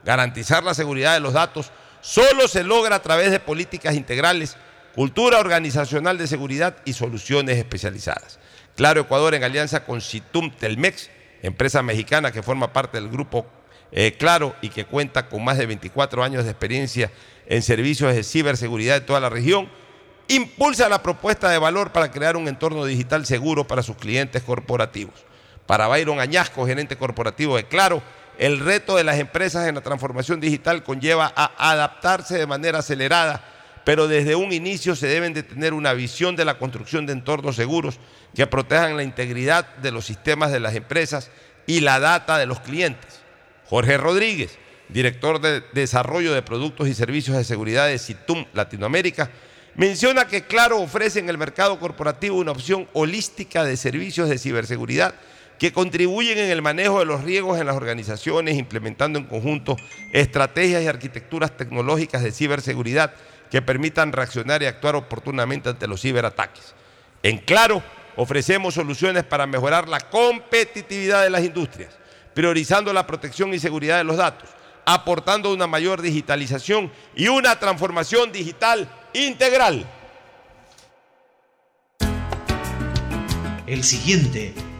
Garantizar 0.03 0.63
la 0.63 0.73
seguridad 0.73 1.13
de 1.13 1.19
los 1.19 1.33
datos 1.33 1.71
solo 2.01 2.47
se 2.47 2.63
logra 2.63 2.95
a 2.95 3.01
través 3.01 3.31
de 3.31 3.39
políticas 3.39 3.95
integrales, 3.95 4.57
cultura 4.95 5.39
organizacional 5.39 6.17
de 6.17 6.27
seguridad 6.27 6.77
y 6.85 6.93
soluciones 6.93 7.57
especializadas. 7.57 8.39
Claro 8.75 9.01
Ecuador 9.01 9.35
en 9.35 9.43
alianza 9.43 9.83
con 9.85 10.01
Citum 10.01 10.51
Telmex, 10.51 11.09
empresa 11.41 11.81
mexicana 11.81 12.31
que 12.31 12.43
forma 12.43 12.73
parte 12.73 12.99
del 12.99 13.09
grupo 13.09 13.45
eh, 13.91 14.15
Claro 14.17 14.55
y 14.61 14.69
que 14.69 14.85
cuenta 14.85 15.29
con 15.29 15.43
más 15.43 15.57
de 15.57 15.65
24 15.65 16.23
años 16.23 16.43
de 16.43 16.51
experiencia 16.51 17.11
en 17.47 17.61
servicios 17.61 18.13
de 18.13 18.23
ciberseguridad 18.23 18.95
de 18.95 19.05
toda 19.05 19.19
la 19.19 19.29
región, 19.29 19.69
impulsa 20.27 20.89
la 20.89 21.01
propuesta 21.01 21.49
de 21.49 21.57
valor 21.57 21.91
para 21.91 22.11
crear 22.11 22.35
un 22.35 22.47
entorno 22.47 22.85
digital 22.85 23.25
seguro 23.25 23.65
para 23.65 23.83
sus 23.83 23.95
clientes 23.95 24.43
corporativos. 24.43 25.25
Para 25.65 25.87
Byron 25.87 26.19
Añasco, 26.19 26.65
gerente 26.65 26.97
corporativo 26.97 27.55
de 27.55 27.65
Claro, 27.65 28.01
el 28.37 28.59
reto 28.59 28.95
de 28.95 29.03
las 29.03 29.17
empresas 29.19 29.67
en 29.67 29.75
la 29.75 29.81
transformación 29.81 30.39
digital 30.39 30.83
conlleva 30.83 31.31
a 31.35 31.71
adaptarse 31.71 32.37
de 32.37 32.45
manera 32.45 32.79
acelerada, 32.79 33.43
pero 33.83 34.07
desde 34.07 34.35
un 34.35 34.53
inicio 34.53 34.95
se 34.95 35.07
deben 35.07 35.33
de 35.33 35.43
tener 35.43 35.73
una 35.73 35.93
visión 35.93 36.35
de 36.35 36.45
la 36.45 36.57
construcción 36.57 37.05
de 37.05 37.13
entornos 37.13 37.55
seguros 37.55 37.99
que 38.35 38.45
protejan 38.45 38.97
la 38.97 39.03
integridad 39.03 39.75
de 39.77 39.91
los 39.91 40.05
sistemas 40.05 40.51
de 40.51 40.59
las 40.59 40.75
empresas 40.75 41.31
y 41.65 41.79
la 41.79 41.99
data 41.99 42.37
de 42.37 42.45
los 42.45 42.59
clientes. 42.59 43.21
Jorge 43.65 43.97
Rodríguez, 43.97 44.57
director 44.89 45.41
de 45.41 45.63
Desarrollo 45.73 46.33
de 46.33 46.41
Productos 46.41 46.87
y 46.87 46.93
Servicios 46.93 47.37
de 47.37 47.43
Seguridad 47.43 47.87
de 47.87 47.99
CITUM 47.99 48.45
Latinoamérica, 48.53 49.29
menciona 49.75 50.27
que 50.27 50.43
Claro 50.43 50.79
ofrece 50.79 51.19
en 51.19 51.29
el 51.29 51.37
mercado 51.37 51.79
corporativo 51.79 52.37
una 52.37 52.51
opción 52.51 52.87
holística 52.93 53.63
de 53.63 53.77
servicios 53.77 54.29
de 54.29 54.37
ciberseguridad 54.37 55.15
que 55.59 55.73
contribuyen 55.73 56.37
en 56.37 56.49
el 56.49 56.61
manejo 56.61 56.99
de 56.99 57.05
los 57.05 57.23
riesgos 57.23 57.59
en 57.59 57.65
las 57.65 57.75
organizaciones, 57.75 58.57
implementando 58.57 59.17
en 59.19 59.25
conjunto 59.25 59.75
estrategias 60.13 60.83
y 60.83 60.87
arquitecturas 60.87 61.55
tecnológicas 61.57 62.23
de 62.23 62.31
ciberseguridad 62.31 63.13
que 63.49 63.61
permitan 63.61 64.11
reaccionar 64.11 64.61
y 64.61 64.65
actuar 64.65 64.95
oportunamente 64.95 65.69
ante 65.69 65.87
los 65.87 66.01
ciberataques. 66.01 66.75
En 67.23 67.37
Claro, 67.39 67.81
ofrecemos 68.15 68.73
soluciones 68.73 69.23
para 69.23 69.47
mejorar 69.47 69.87
la 69.87 69.99
competitividad 69.99 71.23
de 71.23 71.29
las 71.29 71.43
industrias, 71.43 71.93
priorizando 72.33 72.93
la 72.93 73.07
protección 73.07 73.53
y 73.53 73.59
seguridad 73.59 73.97
de 73.97 74.03
los 74.03 74.17
datos, 74.17 74.49
aportando 74.85 75.53
una 75.53 75.67
mayor 75.67 76.01
digitalización 76.01 76.91
y 77.15 77.27
una 77.27 77.57
transformación 77.59 78.31
digital 78.31 78.87
integral. 79.13 79.85
El 83.65 83.83
siguiente 83.83 84.53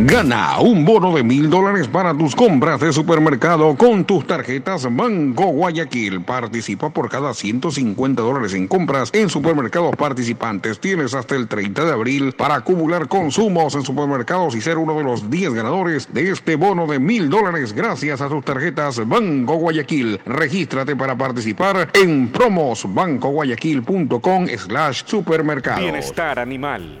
Gana 0.00 0.60
un 0.60 0.84
bono 0.84 1.16
de 1.16 1.24
mil 1.24 1.50
dólares 1.50 1.88
para 1.88 2.16
tus 2.16 2.36
compras 2.36 2.78
de 2.78 2.92
supermercado 2.92 3.74
con 3.74 4.04
tus 4.04 4.24
tarjetas 4.28 4.86
Banco 4.94 5.46
Guayaquil. 5.46 6.22
Participa 6.22 6.90
por 6.90 7.08
cada 7.08 7.34
150 7.34 8.22
dólares 8.22 8.54
en 8.54 8.68
compras 8.68 9.10
en 9.12 9.28
supermercados 9.28 9.96
participantes. 9.96 10.78
Tienes 10.78 11.14
hasta 11.14 11.34
el 11.34 11.48
30 11.48 11.84
de 11.84 11.90
abril 11.90 12.32
para 12.32 12.54
acumular 12.54 13.08
consumos 13.08 13.74
en 13.74 13.82
supermercados 13.82 14.54
y 14.54 14.60
ser 14.60 14.78
uno 14.78 14.96
de 14.96 15.02
los 15.02 15.28
10 15.28 15.54
ganadores 15.54 16.14
de 16.14 16.30
este 16.30 16.54
bono 16.54 16.86
de 16.86 17.00
mil 17.00 17.28
dólares 17.28 17.72
gracias 17.72 18.20
a 18.20 18.28
tus 18.28 18.44
tarjetas 18.44 19.04
Banco 19.04 19.56
Guayaquil. 19.56 20.20
Regístrate 20.24 20.94
para 20.94 21.18
participar 21.18 21.90
en 21.94 22.28
promosbancoguayaquil.com 22.28 24.46
slash 24.46 25.02
supermercados. 25.06 25.82
Bienestar 25.82 26.38
animal. 26.38 27.00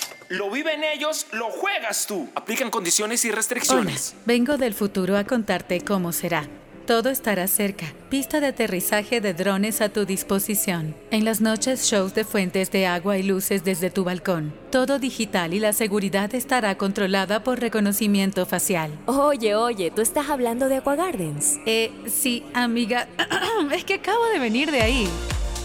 lo 0.31 0.49
viven 0.49 0.83
ellos, 0.83 1.27
lo 1.33 1.49
juegas 1.49 2.07
tú. 2.07 2.29
Aplican 2.35 2.71
condiciones 2.71 3.25
y 3.25 3.31
restricciones. 3.31 4.13
Hola, 4.13 4.23
vengo 4.25 4.57
del 4.57 4.73
futuro 4.73 5.17
a 5.17 5.25
contarte 5.25 5.81
cómo 5.81 6.13
será. 6.13 6.47
Todo 6.87 7.09
estará 7.09 7.47
cerca. 7.47 7.93
Pista 8.09 8.39
de 8.39 8.47
aterrizaje 8.47 9.21
de 9.21 9.33
drones 9.33 9.81
a 9.81 9.89
tu 9.89 10.05
disposición. 10.05 10.95
En 11.11 11.25
las 11.25 11.41
noches, 11.41 11.83
shows 11.83 12.15
de 12.15 12.23
fuentes 12.23 12.71
de 12.71 12.87
agua 12.87 13.17
y 13.17 13.23
luces 13.23 13.63
desde 13.63 13.89
tu 13.91 14.03
balcón. 14.03 14.53
Todo 14.71 14.99
digital 14.99 15.53
y 15.53 15.59
la 15.59 15.73
seguridad 15.73 16.33
estará 16.33 16.77
controlada 16.77 17.43
por 17.43 17.59
reconocimiento 17.59 18.45
facial. 18.45 18.97
Oye, 19.07 19.55
oye, 19.55 19.91
¿tú 19.91 20.01
estás 20.01 20.29
hablando 20.29 20.69
de 20.69 20.77
Aqua 20.77 20.95
Gardens? 20.95 21.57
Eh, 21.65 21.91
sí, 22.07 22.43
amiga. 22.53 23.07
es 23.73 23.83
que 23.83 23.95
acabo 23.95 24.25
de 24.27 24.39
venir 24.39 24.71
de 24.71 24.81
ahí. 24.81 25.09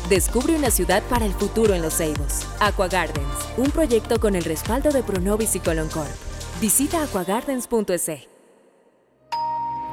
Descubre 0.08 0.54
una 0.54 0.70
ciudad 0.70 1.02
para 1.10 1.26
el 1.26 1.32
futuro 1.32 1.74
en 1.74 1.82
Los 1.82 1.96
Ceibos. 1.96 2.46
Aqua 2.60 2.86
Gardens, 2.86 3.26
un 3.56 3.72
proyecto 3.72 4.20
con 4.20 4.36
el 4.36 4.44
respaldo 4.44 4.92
de 4.92 5.02
Pronovis 5.02 5.56
y 5.56 5.60
Coloncorp. 5.60 6.08
Visita 6.60 7.02
aquagardens.es. 7.02 8.35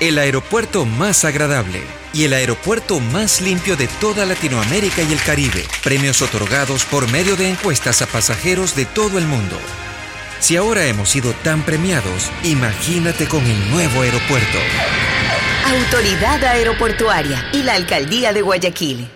el 0.00 0.18
aeropuerto 0.18 0.84
más 0.84 1.24
agradable 1.24 1.82
y 2.14 2.24
el 2.24 2.32
aeropuerto 2.32 3.00
más 3.00 3.40
limpio 3.40 3.76
de 3.76 3.88
toda 4.00 4.26
Latinoamérica 4.26 5.02
y 5.02 5.12
el 5.12 5.20
Caribe. 5.20 5.64
Premios 5.82 6.22
otorgados 6.22 6.84
por 6.84 7.10
medio 7.10 7.36
de 7.36 7.48
encuestas 7.50 8.00
a 8.02 8.06
pasajeros 8.06 8.76
de 8.76 8.84
todo 8.84 9.18
el 9.18 9.26
mundo. 9.26 9.56
Si 10.38 10.56
ahora 10.56 10.86
hemos 10.86 11.08
sido 11.08 11.32
tan 11.42 11.62
premiados, 11.62 12.30
imagínate 12.44 13.26
con 13.26 13.44
el 13.44 13.70
nuevo 13.70 14.02
aeropuerto. 14.02 14.58
Autoridad 15.66 16.44
Aeroportuaria 16.44 17.48
y 17.52 17.64
la 17.64 17.74
Alcaldía 17.74 18.32
de 18.32 18.42
Guayaquil. 18.42 19.10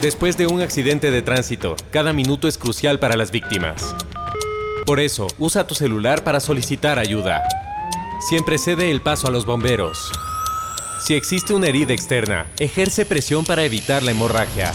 Después 0.00 0.36
de 0.36 0.46
un 0.46 0.60
accidente 0.60 1.10
de 1.10 1.22
tránsito, 1.22 1.74
cada 1.90 2.12
minuto 2.12 2.46
es 2.46 2.56
crucial 2.56 3.00
para 3.00 3.16
las 3.16 3.32
víctimas. 3.32 3.96
Por 4.86 5.00
eso, 5.00 5.26
usa 5.38 5.66
tu 5.66 5.74
celular 5.74 6.22
para 6.22 6.38
solicitar 6.38 7.00
ayuda. 7.00 7.42
Siempre 8.18 8.58
cede 8.58 8.90
el 8.90 9.02
paso 9.02 9.28
a 9.28 9.30
los 9.30 9.44
bomberos. 9.46 10.10
Si 11.00 11.14
existe 11.14 11.54
una 11.54 11.68
herida 11.68 11.92
externa, 11.92 12.46
ejerce 12.58 13.04
presión 13.04 13.44
para 13.44 13.64
evitar 13.64 14.02
la 14.02 14.10
hemorragia. 14.10 14.72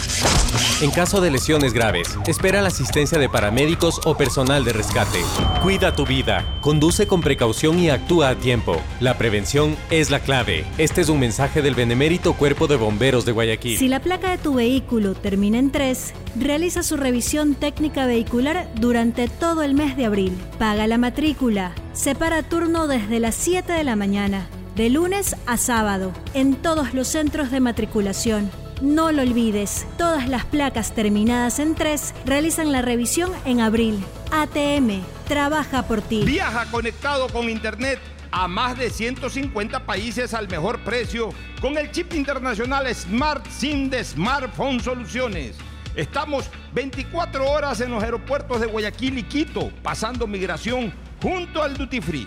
En 0.80 0.90
caso 0.90 1.20
de 1.20 1.30
lesiones 1.30 1.72
graves, 1.72 2.18
espera 2.26 2.60
la 2.60 2.68
asistencia 2.68 3.18
de 3.18 3.28
paramédicos 3.28 4.00
o 4.04 4.16
personal 4.16 4.64
de 4.64 4.72
rescate. 4.72 5.20
Cuida 5.62 5.94
tu 5.94 6.04
vida, 6.06 6.58
conduce 6.60 7.06
con 7.06 7.20
precaución 7.20 7.78
y 7.78 7.90
actúa 7.90 8.30
a 8.30 8.34
tiempo. 8.34 8.80
La 8.98 9.16
prevención 9.16 9.76
es 9.90 10.10
la 10.10 10.20
clave. 10.20 10.64
Este 10.78 11.00
es 11.00 11.08
un 11.08 11.20
mensaje 11.20 11.62
del 11.62 11.76
Benemérito 11.76 12.34
Cuerpo 12.34 12.66
de 12.66 12.76
Bomberos 12.76 13.24
de 13.24 13.32
Guayaquil. 13.32 13.78
Si 13.78 13.86
la 13.86 14.00
placa 14.00 14.30
de 14.30 14.38
tu 14.38 14.54
vehículo 14.54 15.14
termina 15.14 15.58
en 15.58 15.70
3, 15.70 16.14
realiza 16.40 16.82
su 16.82 16.96
revisión 16.96 17.54
técnica 17.54 18.06
vehicular 18.06 18.68
durante 18.74 19.28
todo 19.28 19.62
el 19.62 19.74
mes 19.74 19.96
de 19.96 20.06
abril. 20.06 20.36
Paga 20.58 20.88
la 20.88 20.98
matrícula. 20.98 21.74
Separa 21.92 22.42
turno 22.42 22.88
desde 22.88 23.20
las 23.20 23.36
7 23.36 23.72
de 23.72 23.84
la 23.84 23.94
mañana 23.94 24.48
de 24.74 24.88
lunes 24.88 25.36
a 25.46 25.56
sábado, 25.56 26.12
en 26.34 26.54
todos 26.54 26.94
los 26.94 27.08
centros 27.08 27.50
de 27.50 27.60
matriculación. 27.60 28.50
No 28.82 29.12
lo 29.12 29.22
olvides, 29.22 29.86
todas 29.96 30.28
las 30.28 30.44
placas 30.44 30.92
terminadas 30.92 31.60
en 31.60 31.76
3 31.76 32.14
realizan 32.26 32.72
la 32.72 32.82
revisión 32.82 33.30
en 33.44 33.60
abril. 33.60 34.02
ATM, 34.32 35.02
trabaja 35.28 35.84
por 35.84 36.02
ti. 36.02 36.24
Viaja 36.24 36.68
conectado 36.68 37.28
con 37.28 37.48
Internet 37.48 38.00
a 38.32 38.48
más 38.48 38.76
de 38.76 38.90
150 38.90 39.86
países 39.86 40.34
al 40.34 40.48
mejor 40.48 40.80
precio 40.80 41.28
con 41.60 41.78
el 41.78 41.92
chip 41.92 42.12
internacional 42.12 42.92
Smart 42.92 43.46
SIM 43.46 43.88
de 43.88 44.02
Smartphone 44.02 44.80
Soluciones. 44.80 45.54
Estamos 45.94 46.50
24 46.74 47.48
horas 47.48 47.80
en 47.80 47.92
los 47.92 48.02
aeropuertos 48.02 48.60
de 48.60 48.66
Guayaquil 48.66 49.16
y 49.16 49.22
Quito, 49.22 49.70
pasando 49.84 50.26
migración 50.26 50.92
junto 51.22 51.62
al 51.62 51.76
Duty 51.76 52.00
Free. 52.00 52.26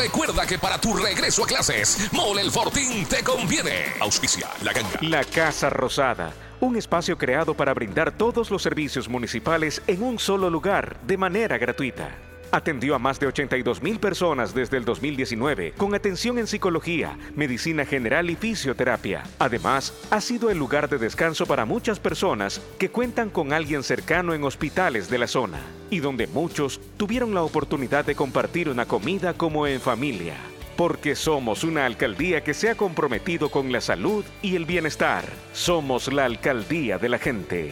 recuerda 0.01 0.45
que 0.45 0.57
para 0.57 0.79
tu 0.79 0.95
regreso 0.95 1.43
a 1.43 1.47
clases, 1.47 2.09
Mole 2.11 2.41
el 2.41 2.51
Fortín 2.51 3.05
te 3.05 3.23
conviene. 3.23 3.93
Auspicia 3.99 4.49
la 4.63 4.73
ganga. 4.73 4.99
La 5.01 5.23
Casa 5.23 5.69
Rosada 5.69 6.33
un 6.61 6.77
espacio 6.77 7.17
creado 7.17 7.55
para 7.55 7.73
brindar 7.73 8.11
todos 8.11 8.51
los 8.51 8.61
servicios 8.61 9.09
municipales 9.09 9.81
en 9.87 10.03
un 10.03 10.19
solo 10.19 10.49
lugar 10.49 10.95
de 11.07 11.17
manera 11.17 11.57
gratuita. 11.57 12.30
Atendió 12.51 12.95
a 12.95 12.99
más 12.99 13.17
de 13.17 13.27
82 13.27 13.81
mil 13.81 13.97
personas 13.97 14.53
desde 14.53 14.75
el 14.75 14.83
2019 14.83 15.73
con 15.77 15.95
atención 15.95 16.37
en 16.37 16.47
psicología, 16.47 17.17
medicina 17.33 17.85
general 17.85 18.29
y 18.29 18.35
fisioterapia. 18.35 19.23
Además, 19.39 19.93
ha 20.09 20.19
sido 20.19 20.49
el 20.49 20.57
lugar 20.57 20.89
de 20.89 20.97
descanso 20.97 21.45
para 21.45 21.63
muchas 21.63 22.01
personas 22.01 22.61
que 22.77 22.89
cuentan 22.89 23.29
con 23.29 23.53
alguien 23.53 23.83
cercano 23.83 24.33
en 24.33 24.43
hospitales 24.43 25.09
de 25.09 25.17
la 25.17 25.27
zona 25.27 25.61
y 25.89 25.99
donde 25.99 26.27
muchos 26.27 26.81
tuvieron 26.97 27.33
la 27.33 27.43
oportunidad 27.43 28.03
de 28.03 28.15
compartir 28.15 28.67
una 28.67 28.85
comida 28.85 29.33
como 29.33 29.65
en 29.65 29.79
familia. 29.79 30.35
Porque 30.75 31.15
somos 31.15 31.63
una 31.63 31.85
alcaldía 31.85 32.43
que 32.43 32.53
se 32.53 32.69
ha 32.69 32.75
comprometido 32.75 33.49
con 33.49 33.71
la 33.71 33.79
salud 33.79 34.25
y 34.41 34.57
el 34.57 34.65
bienestar. 34.65 35.23
Somos 35.53 36.11
la 36.11 36.25
alcaldía 36.25 36.97
de 36.97 37.09
la 37.09 37.17
gente. 37.17 37.71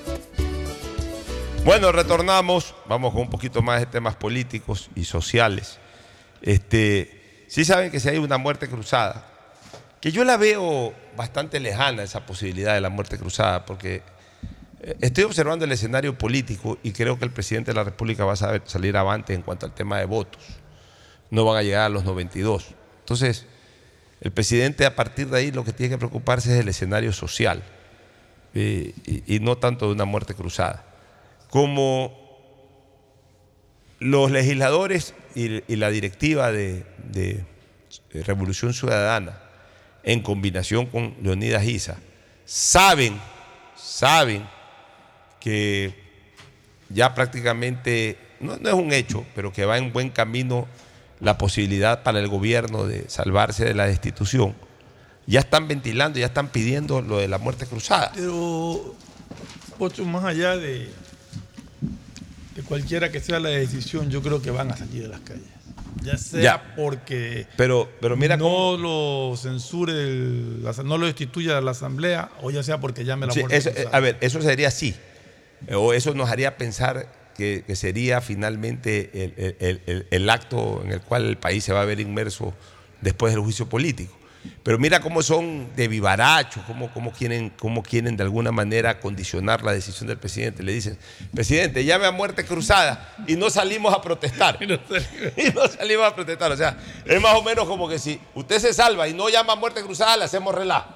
Bueno, 1.63 1.91
retornamos. 1.91 2.73
Vamos 2.87 3.13
con 3.13 3.21
un 3.21 3.29
poquito 3.29 3.61
más 3.61 3.79
de 3.79 3.85
temas 3.85 4.15
políticos 4.15 4.89
y 4.95 5.03
sociales. 5.03 5.77
Este, 6.41 7.45
sí 7.47 7.65
saben 7.65 7.91
que 7.91 7.99
si 7.99 8.09
hay 8.09 8.17
una 8.17 8.39
muerte 8.39 8.67
cruzada, 8.67 9.27
que 10.01 10.11
yo 10.11 10.23
la 10.23 10.37
veo 10.37 10.91
bastante 11.15 11.59
lejana 11.59 12.01
esa 12.01 12.25
posibilidad 12.25 12.73
de 12.73 12.81
la 12.81 12.89
muerte 12.89 13.19
cruzada, 13.19 13.63
porque 13.63 14.01
eh, 14.81 14.97
estoy 15.01 15.23
observando 15.25 15.63
el 15.65 15.71
escenario 15.71 16.17
político 16.17 16.79
y 16.81 16.93
creo 16.93 17.19
que 17.19 17.25
el 17.25 17.31
presidente 17.31 17.69
de 17.69 17.75
la 17.75 17.83
República 17.83 18.25
va 18.25 18.33
a 18.33 18.61
salir 18.65 18.97
avante 18.97 19.35
en 19.35 19.43
cuanto 19.43 19.67
al 19.67 19.75
tema 19.75 19.99
de 19.99 20.05
votos. 20.05 20.41
No 21.29 21.45
van 21.45 21.57
a 21.57 21.61
llegar 21.61 21.83
a 21.83 21.89
los 21.89 22.03
92. 22.03 22.73
Entonces, 23.01 23.45
el 24.19 24.31
presidente 24.31 24.87
a 24.87 24.95
partir 24.95 25.29
de 25.29 25.37
ahí 25.37 25.51
lo 25.51 25.63
que 25.63 25.73
tiene 25.73 25.91
que 25.91 25.99
preocuparse 25.99 26.55
es 26.55 26.59
el 26.59 26.69
escenario 26.69 27.13
social 27.13 27.61
eh, 28.55 28.95
y 29.05 29.39
no 29.41 29.59
tanto 29.59 29.85
de 29.85 29.93
una 29.93 30.05
muerte 30.05 30.33
cruzada 30.33 30.85
como 31.51 32.17
los 33.99 34.31
legisladores 34.31 35.13
y, 35.35 35.75
la 35.75 35.91
directiva 35.91 36.51
de, 36.51 36.85
Revolución 38.13 38.73
Ciudadana, 38.73 39.37
en 40.03 40.21
combinación 40.21 40.85
con 40.85 41.13
Leonidas 41.21 41.61
Giza, 41.63 41.97
saben, 42.45 43.19
saben 43.75 44.47
que 45.41 45.93
ya 46.89 47.13
prácticamente, 47.13 48.17
no, 48.39 48.53
es 48.53 48.73
un 48.73 48.93
hecho, 48.93 49.25
pero 49.35 49.51
que 49.51 49.65
va 49.65 49.77
en 49.77 49.91
buen 49.91 50.09
camino 50.09 50.67
la 51.19 51.37
posibilidad 51.37 52.01
para 52.01 52.19
el 52.19 52.29
gobierno 52.29 52.85
de 52.85 53.09
salvarse 53.09 53.65
de 53.65 53.73
la 53.73 53.87
destitución, 53.87 54.55
ya 55.27 55.41
están 55.41 55.67
ventilando, 55.67 56.17
ya 56.17 56.27
están 56.27 56.47
pidiendo 56.47 57.01
lo 57.01 57.17
de 57.17 57.27
la 57.27 57.37
muerte 57.37 57.65
cruzada. 57.65 58.11
Pero, 58.15 58.95
Pocho, 59.77 60.05
más 60.05 60.23
allá 60.23 60.55
de, 60.57 60.89
de 62.55 62.63
cualquiera 62.63 63.11
que 63.11 63.19
sea 63.19 63.39
la 63.39 63.49
decisión, 63.49 64.09
yo 64.09 64.21
creo 64.21 64.41
que 64.41 64.51
van 64.51 64.71
a 64.71 64.77
salir 64.77 65.03
de 65.03 65.07
las 65.09 65.21
calles. 65.21 65.43
Ya 66.03 66.17
sea 66.17 66.41
Ya. 66.41 66.73
porque 66.75 67.47
Pero, 67.57 67.89
pero 68.01 68.15
mira 68.17 68.35
no 68.37 68.77
lo 68.77 69.35
censure, 69.37 69.91
el- 69.93 70.63
la- 70.63 70.71
no 70.83 70.97
lo 70.97 71.05
destituya 71.05 71.59
la 71.61 71.71
asamblea, 71.71 72.29
o 72.41 72.49
ya 72.51 72.63
sea 72.63 72.79
porque 72.79 73.05
llame 73.05 73.27
la 73.27 73.33
Sí, 73.33 73.43
eso, 73.49 73.69
a 73.91 73.99
ver, 73.99 74.17
eso 74.21 74.41
sería 74.41 74.69
así. 74.69 74.95
Eh, 75.67 75.75
O 75.75 75.93
eso 75.93 76.13
nos 76.15 76.29
haría 76.29 76.57
pensar 76.57 77.11
que, 77.37 77.63
que 77.67 77.75
sería 77.75 78.19
finalmente 78.21 79.09
el- 79.13 79.81
el- 79.85 80.07
el 80.09 80.29
acto 80.29 80.81
en 80.83 80.91
el 80.91 81.01
cual 81.01 81.25
el 81.25 81.37
país 81.37 81.63
se 81.63 81.71
va 81.73 81.81
a 81.81 81.85
ver 81.85 81.99
inmerso 81.99 82.53
después 83.01 83.33
del 83.33 83.41
juicio 83.43 83.67
político. 83.69 84.17
Pero 84.63 84.77
mira 84.77 84.99
cómo 84.99 85.21
son 85.23 85.75
de 85.75 85.87
vivarachos, 85.87 86.63
cómo, 86.65 86.91
cómo, 86.93 87.11
quieren, 87.11 87.51
cómo 87.59 87.81
quieren 87.81 88.15
de 88.15 88.23
alguna 88.23 88.51
manera 88.51 88.99
condicionar 88.99 89.63
la 89.63 89.73
decisión 89.73 90.07
del 90.07 90.17
presidente. 90.17 90.63
Le 90.63 90.73
dicen, 90.73 90.97
presidente, 91.33 91.83
llame 91.83 92.05
a 92.05 92.11
muerte 92.11 92.45
cruzada 92.45 93.15
y 93.27 93.35
no 93.35 93.49
salimos 93.49 93.93
a 93.93 94.01
protestar. 94.01 94.59
y 95.37 95.49
no 95.53 95.67
salimos 95.67 96.05
a 96.05 96.15
protestar. 96.15 96.51
O 96.51 96.57
sea, 96.57 96.77
es 97.05 97.21
más 97.21 97.35
o 97.35 97.43
menos 97.43 97.67
como 97.67 97.89
que 97.89 97.99
si 97.99 98.19
usted 98.35 98.59
se 98.59 98.73
salva 98.73 99.07
y 99.07 99.13
no 99.13 99.29
llama 99.29 99.53
a 99.53 99.55
muerte 99.55 99.81
cruzada, 99.81 100.17
le 100.17 100.25
hacemos 100.25 100.53
relajo. 100.53 100.93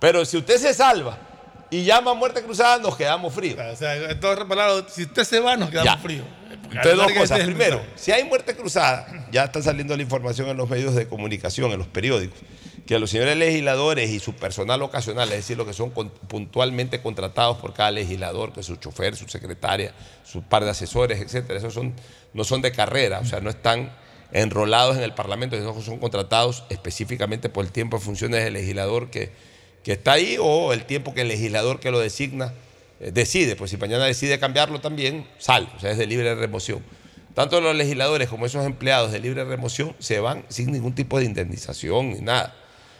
Pero 0.00 0.24
si 0.24 0.36
usted 0.36 0.58
se 0.58 0.72
salva 0.72 1.27
y 1.70 1.84
llama 1.84 2.12
a 2.12 2.14
muerte 2.14 2.42
cruzada, 2.42 2.78
nos 2.78 2.96
quedamos 2.96 3.32
fríos. 3.34 3.58
O 3.72 3.76
sea, 3.76 3.94
en 3.96 4.18
todas 4.20 4.38
palabras, 4.44 4.92
si 4.92 5.02
usted 5.02 5.24
se 5.24 5.40
va, 5.40 5.56
nos 5.56 5.70
quedamos 5.70 5.92
Ya. 5.94 5.98
fríos. 5.98 6.26
Entonces, 6.70 6.96
dos 6.96 7.12
cosas. 7.12 7.38
es 7.38 7.44
el 7.48 7.54
Primero, 7.54 7.82
si 7.94 8.12
hay 8.12 8.24
muerte 8.24 8.54
cruzada, 8.54 9.26
ya 9.32 9.44
está 9.44 9.62
saliendo 9.62 9.96
la 9.96 10.02
información 10.02 10.48
en 10.48 10.56
los 10.56 10.68
medios 10.68 10.94
de 10.94 11.06
comunicación, 11.08 11.70
en 11.72 11.78
los 11.78 11.86
periódicos, 11.88 12.38
que 12.86 12.98
los 12.98 13.10
señores 13.10 13.36
legisladores 13.36 14.10
y 14.10 14.18
su 14.18 14.34
personal 14.34 14.80
ocasional, 14.82 15.28
es 15.30 15.36
decir, 15.36 15.56
los 15.56 15.66
que 15.66 15.72
son 15.74 15.90
con- 15.90 16.10
puntualmente 16.10 17.00
contratados 17.02 17.58
por 17.58 17.74
cada 17.74 17.90
legislador, 17.90 18.52
que 18.52 18.60
es 18.60 18.66
su 18.66 18.76
chofer, 18.76 19.16
su 19.16 19.28
secretaria, 19.28 19.92
su 20.24 20.42
par 20.42 20.64
de 20.64 20.70
asesores, 20.70 21.20
etcétera, 21.20 21.58
esos 21.58 21.74
son, 21.74 21.94
no 22.34 22.44
son 22.44 22.60
de 22.62 22.72
carrera, 22.72 23.20
o 23.20 23.24
sea, 23.24 23.40
no 23.40 23.50
están 23.50 23.90
enrolados 24.32 24.96
en 24.96 25.02
el 25.02 25.14
Parlamento, 25.14 25.56
sino 25.56 25.74
que 25.74 25.82
son 25.82 25.98
contratados 25.98 26.64
específicamente 26.70 27.48
por 27.48 27.64
el 27.64 27.72
tiempo 27.72 27.98
de 27.98 28.04
funciones 28.04 28.44
del 28.44 28.54
legislador 28.54 29.10
que, 29.10 29.32
que 29.88 29.94
está 29.94 30.12
ahí 30.12 30.36
o 30.38 30.74
el 30.74 30.84
tiempo 30.84 31.14
que 31.14 31.22
el 31.22 31.28
legislador 31.28 31.80
que 31.80 31.90
lo 31.90 31.98
designa 31.98 32.52
eh, 33.00 33.10
decide, 33.10 33.56
pues 33.56 33.70
si 33.70 33.78
mañana 33.78 34.04
decide 34.04 34.38
cambiarlo 34.38 34.82
también, 34.82 35.26
sale, 35.38 35.66
o 35.74 35.80
sea, 35.80 35.92
es 35.92 35.96
de 35.96 36.06
libre 36.06 36.34
remoción. 36.34 36.84
Tanto 37.32 37.58
los 37.62 37.74
legisladores 37.74 38.28
como 38.28 38.44
esos 38.44 38.66
empleados 38.66 39.12
de 39.12 39.18
libre 39.18 39.44
remoción 39.44 39.96
se 39.98 40.20
van 40.20 40.44
sin 40.50 40.72
ningún 40.72 40.94
tipo 40.94 41.18
de 41.18 41.24
indemnización 41.24 42.10
ni 42.10 42.20
nada. 42.20 42.54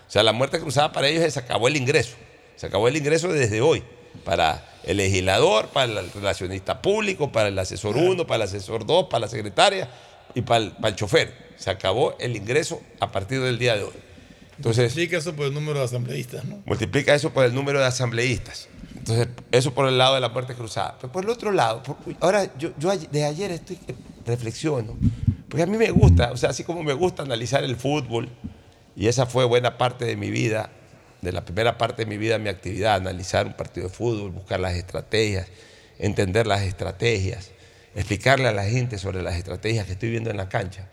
O 0.09 0.11
sea, 0.11 0.23
la 0.23 0.33
muerte 0.33 0.61
cruzada 0.61 0.91
para 0.91 1.09
ellos 1.09 1.23
es 1.25 1.35
se 1.35 1.41
acabó 1.41 1.69
el 1.69 1.77
ingreso. 1.77 2.17
Se 2.57 2.65
acabó 2.65 2.89
el 2.89 2.97
ingreso 2.97 3.29
desde 3.29 3.61
hoy. 3.61 3.83
Para 4.25 4.67
el 4.85 4.97
legislador, 4.97 5.69
para 5.69 5.93
el 5.93 6.11
relacionista 6.11 6.81
público, 6.81 7.31
para 7.31 7.49
el 7.49 7.59
asesor 7.59 7.99
1, 7.99 8.27
para 8.27 8.37
el 8.37 8.43
asesor 8.49 8.87
2, 8.87 9.09
para 9.11 9.27
la 9.27 9.29
secretaria 9.29 9.91
y 10.35 10.41
para 10.41 10.65
el, 10.65 10.71
para 10.71 10.89
el 10.89 10.97
chofer. 10.97 11.35
Se 11.59 11.69
acabó 11.69 12.17
el 12.19 12.35
ingreso 12.35 12.81
a 12.99 13.13
partir 13.13 13.43
del 13.43 13.59
día 13.59 13.77
de 13.77 13.83
hoy. 13.83 14.08
Entonces, 14.59 14.87
Explica 14.87 15.17
eso 15.17 15.35
por 15.35 15.47
el 15.47 15.55
número 15.55 15.79
de 15.79 15.85
asambleístas, 15.87 16.45
¿no? 16.45 16.63
multiplica 16.67 17.15
eso 17.15 17.31
por 17.33 17.45
el 17.45 17.55
número 17.55 17.79
de 17.79 17.87
asambleístas. 17.87 18.69
Entonces, 18.97 19.29
eso 19.53 19.73
por 19.73 19.89
el 19.89 19.97
lado 19.97 20.17
de 20.17 20.21
la 20.21 20.29
muerte 20.29 20.55
cruzada. 20.55 20.97
Pero 21.01 21.13
por 21.13 21.25
el 21.25 21.31
otro 21.31 21.53
lado, 21.53 21.83
por- 21.83 21.97
ahora 22.21 22.51
yo, 22.59 22.71
yo 22.79 22.91
de 22.97 23.25
ayer 23.25 23.53
estoy 23.53 23.79
reflexiono, 24.27 24.97
porque 25.49 25.63
a 25.63 25.67
mí 25.67 25.79
me 25.79 25.91
gusta, 25.91 26.33
o 26.33 26.37
sea, 26.37 26.51
así 26.51 26.65
como 26.65 26.83
me 26.83 26.93
gusta 26.93 27.23
analizar 27.23 27.65
el 27.65 27.77
fútbol, 27.77 28.29
y 28.97 29.07
esa 29.07 29.27
fue 29.27 29.45
buena 29.45 29.79
parte 29.79 30.05
de 30.05 30.17
mi 30.17 30.31
vida, 30.31 30.71
de 31.23 31.33
la 31.33 31.45
primera 31.45 31.79
parte 31.79 32.05
de 32.05 32.07
mi 32.11 32.19
vida, 32.19 32.39
mi 32.39 32.49
actividad, 32.49 32.97
analizar 32.97 33.47
un 33.47 33.55
partido 33.55 33.89
de 33.89 33.95
fútbol, 33.95 34.31
buscar 34.33 34.61
las 34.61 34.75
estrategias, 34.75 35.47
entender 35.99 36.47
las 36.47 36.63
estrategias, 36.63 37.51
explicarle 37.95 38.49
a 38.49 38.53
la 38.53 38.65
gente 38.65 38.99
sobre 38.99 39.23
las 39.23 39.37
estrategias 39.37 39.87
que 39.87 39.93
estoy 39.93 40.11
viendo 40.11 40.31
en 40.31 40.37
la 40.37 40.49
cancha. 40.49 40.89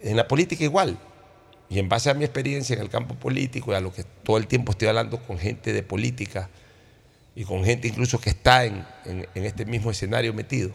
En 0.00 0.16
la 0.16 0.28
política 0.28 0.64
igual. 0.64 0.98
Y 1.72 1.78
en 1.78 1.88
base 1.88 2.10
a 2.10 2.14
mi 2.14 2.22
experiencia 2.22 2.76
en 2.76 2.82
el 2.82 2.90
campo 2.90 3.14
político 3.14 3.72
y 3.72 3.74
a 3.74 3.80
lo 3.80 3.94
que 3.94 4.04
todo 4.04 4.36
el 4.36 4.46
tiempo 4.46 4.72
estoy 4.72 4.88
hablando 4.88 5.18
con 5.22 5.38
gente 5.38 5.72
de 5.72 5.82
política 5.82 6.50
y 7.34 7.44
con 7.44 7.64
gente 7.64 7.88
incluso 7.88 8.20
que 8.20 8.28
está 8.28 8.66
en, 8.66 8.84
este 9.32 9.64
mismo 9.64 9.90
escenario 9.90 10.34
metido, 10.34 10.70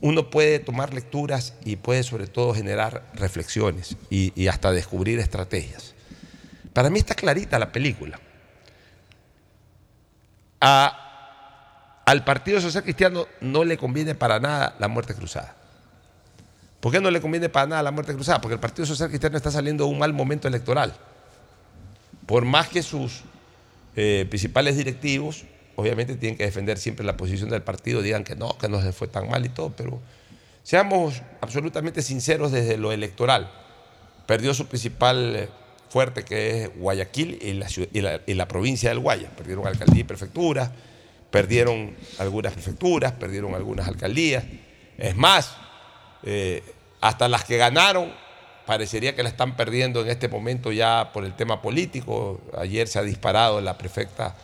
uno 0.00 0.30
puede 0.30 0.60
tomar 0.60 0.94
lecturas 0.94 1.54
y 1.64 1.74
puede 1.74 2.04
sobre 2.04 2.28
todo 2.28 2.54
generar 2.54 3.04
reflexiones 3.14 3.96
y, 4.08 4.46
hasta 4.46 4.70
descubrir 4.70 5.18
estrategias. 5.18 5.92
Para 6.72 6.88
mí 6.88 7.00
está 7.00 7.16
clarita 7.16 7.58
la 7.58 7.72
película. 7.72 8.20
Al 10.60 12.24
Partido 12.24 12.60
Social 12.60 12.84
Cristiano 12.84 13.26
no 13.40 13.64
le 13.64 13.76
conviene 13.76 14.14
para 14.14 14.38
nada 14.38 14.76
la 14.78 14.86
muerte 14.86 15.16
cruzada. 15.16 15.56
¿Por 16.80 16.92
qué 16.92 17.00
no 17.00 17.10
le 17.10 17.20
conviene 17.20 17.48
para 17.48 17.66
nada 17.66 17.82
la 17.82 17.90
muerte 17.90 18.14
cruzada? 18.14 18.40
Porque 18.40 18.54
el 18.54 18.60
Partido 18.60 18.86
Social 18.86 19.08
Cristiano 19.08 19.36
está 19.36 19.50
saliendo 19.50 19.84
de 19.84 19.90
un 19.90 19.98
mal 19.98 20.12
momento 20.12 20.46
electoral. 20.46 20.94
Por 22.26 22.44
más 22.44 22.68
que 22.68 22.82
sus 22.82 23.22
eh, 23.94 24.26
principales 24.28 24.76
directivos, 24.76 25.44
obviamente 25.76 26.16
tienen 26.16 26.36
que 26.36 26.44
defender 26.44 26.78
siempre 26.78 27.04
la 27.04 27.16
posición 27.16 27.48
del 27.50 27.62
partido, 27.62 28.02
digan 28.02 28.24
que 28.24 28.36
no, 28.36 28.56
que 28.58 28.68
no 28.68 28.82
se 28.82 28.92
fue 28.92 29.08
tan 29.08 29.28
mal 29.30 29.44
y 29.46 29.48
todo, 29.48 29.70
pero 29.70 30.00
seamos 30.62 31.22
absolutamente 31.40 32.02
sinceros 32.02 32.52
desde 32.52 32.76
lo 32.76 32.92
electoral. 32.92 33.50
Perdió 34.26 34.52
su 34.54 34.66
principal 34.66 35.36
eh, 35.36 35.48
fuerte, 35.88 36.24
que 36.24 36.64
es 36.64 36.70
Guayaquil 36.76 37.38
y 37.40 38.00
la, 38.00 38.20
y 38.26 38.34
la 38.34 38.48
provincia 38.48 38.90
del 38.90 38.98
Guaya. 38.98 39.30
Perdieron 39.36 39.66
alcaldía 39.66 40.00
y 40.00 40.04
prefectura, 40.04 40.72
perdieron 41.30 41.94
algunas 42.18 42.52
prefecturas, 42.52 43.12
perdieron 43.12 43.54
algunas 43.54 43.86
alcaldías. 43.86 44.44
Es 44.98 45.16
más, 45.16 45.56
eh, 46.22 46.62
hasta 47.00 47.28
las 47.28 47.44
que 47.44 47.56
ganaron, 47.56 48.12
parecería 48.66 49.14
que 49.14 49.22
la 49.22 49.28
están 49.28 49.56
perdiendo 49.56 50.02
en 50.02 50.08
este 50.08 50.28
momento 50.28 50.72
ya 50.72 51.10
por 51.12 51.24
el 51.24 51.34
tema 51.34 51.62
político. 51.62 52.40
Ayer 52.58 52.88
se 52.88 52.98
ha 52.98 53.02
disparado 53.02 53.60
la 53.60 53.78
prefecta 53.78 54.34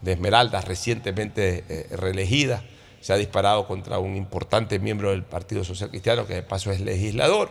de 0.00 0.12
Esmeraldas, 0.12 0.64
recientemente 0.64 1.64
eh, 1.68 1.88
reelegida, 1.96 2.62
se 3.00 3.12
ha 3.12 3.16
disparado 3.16 3.66
contra 3.66 3.98
un 3.98 4.16
importante 4.16 4.78
miembro 4.78 5.10
del 5.10 5.22
Partido 5.22 5.62
Social 5.62 5.90
Cristiano, 5.90 6.26
que 6.26 6.34
de 6.34 6.42
paso 6.42 6.72
es 6.72 6.80
legislador. 6.80 7.50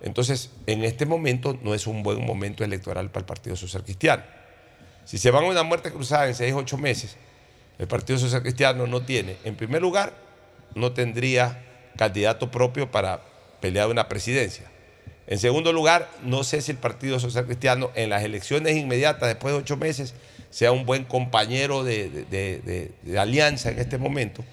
Entonces, 0.00 0.50
en 0.66 0.82
este 0.82 1.06
momento 1.06 1.56
no 1.62 1.74
es 1.74 1.86
un 1.86 2.02
buen 2.02 2.24
momento 2.26 2.64
electoral 2.64 3.10
para 3.10 3.20
el 3.20 3.26
Partido 3.26 3.54
Social 3.54 3.84
Cristiano. 3.84 4.24
Si 5.04 5.18
se 5.18 5.30
van 5.30 5.44
a 5.44 5.48
una 5.48 5.62
muerte 5.62 5.92
cruzada 5.92 6.26
en 6.26 6.34
seis, 6.34 6.52
ocho 6.54 6.78
meses, 6.78 7.16
el 7.78 7.86
Partido 7.86 8.18
Social 8.18 8.42
Cristiano 8.42 8.86
no 8.86 9.02
tiene, 9.02 9.36
en 9.44 9.54
primer 9.54 9.82
lugar, 9.82 10.12
no 10.74 10.92
tendría 10.92 11.62
candidato 11.96 12.50
propio 12.50 12.90
para 12.90 13.22
pelear 13.60 13.88
una 13.88 14.08
presidencia. 14.08 14.64
En 15.26 15.38
segundo 15.38 15.72
lugar, 15.72 16.10
no 16.22 16.44
sé 16.44 16.60
si 16.60 16.72
el 16.72 16.78
Partido 16.78 17.18
Social 17.20 17.46
Cristiano 17.46 17.90
en 17.94 18.10
las 18.10 18.22
elecciones 18.24 18.76
inmediatas, 18.76 19.28
después 19.28 19.54
de 19.54 19.60
ocho 19.60 19.76
meses, 19.76 20.14
sea 20.50 20.72
un 20.72 20.84
buen 20.84 21.04
compañero 21.04 21.84
de, 21.84 22.92
alianza 23.16 23.70
en 23.70 23.78
este 23.78 23.98
momento, 23.98 24.44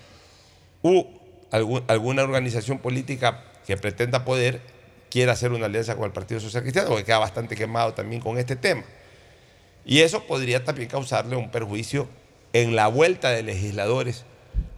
u 0.82 1.06
alguna 1.52 2.24
organización 2.24 2.78
política 2.78 3.44
que 3.66 3.76
pretenda 3.76 4.24
poder 4.24 4.62
quiera 5.10 5.34
hacer 5.34 5.52
una 5.52 5.66
alianza 5.66 5.96
con 5.96 6.06
el 6.06 6.12
Partido 6.12 6.40
Social 6.40 6.64
Cristiano, 6.64 6.90
porque 6.90 7.04
queda 7.04 7.18
bastante 7.18 7.56
quemado 7.56 7.94
también 7.94 8.22
con 8.22 8.38
este 8.38 8.56
tema. 8.56 8.84
Y 9.86 10.00
eso 10.00 10.24
podría 10.26 10.64
también 10.64 10.88
causarle 10.88 11.36
un 11.36 11.50
perjuicio 11.50 12.08
en 12.54 12.76
la 12.76 12.88
vuelta 12.88 13.32
de 13.32 13.44
legisladores 13.44 14.24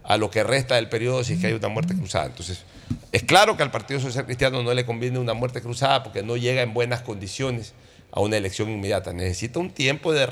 a 0.04 0.16
lo 0.16 0.30
que 0.30 0.42
resta 0.42 0.76
del 0.76 0.88
periodo 0.88 1.24
si 1.24 1.34
es 1.34 1.40
que 1.40 1.48
hay 1.48 1.52
una 1.52 1.68
muerte 1.68 1.94
cruzada. 1.94 2.26
Entonces, 2.26 2.64
es 3.12 3.22
claro 3.22 3.56
que 3.56 3.62
al 3.62 3.70
Partido 3.70 4.00
Social 4.00 4.24
Cristiano 4.24 4.62
no 4.62 4.74
le 4.74 4.84
conviene 4.84 5.18
una 5.18 5.34
muerte 5.34 5.60
cruzada 5.62 6.02
porque 6.02 6.22
no 6.22 6.36
llega 6.36 6.62
en 6.62 6.74
buenas 6.74 7.02
condiciones 7.02 7.74
a 8.10 8.20
una 8.20 8.36
elección 8.36 8.70
inmediata. 8.70 9.12
Necesita 9.12 9.58
un 9.58 9.70
tiempo 9.70 10.12
de, 10.12 10.26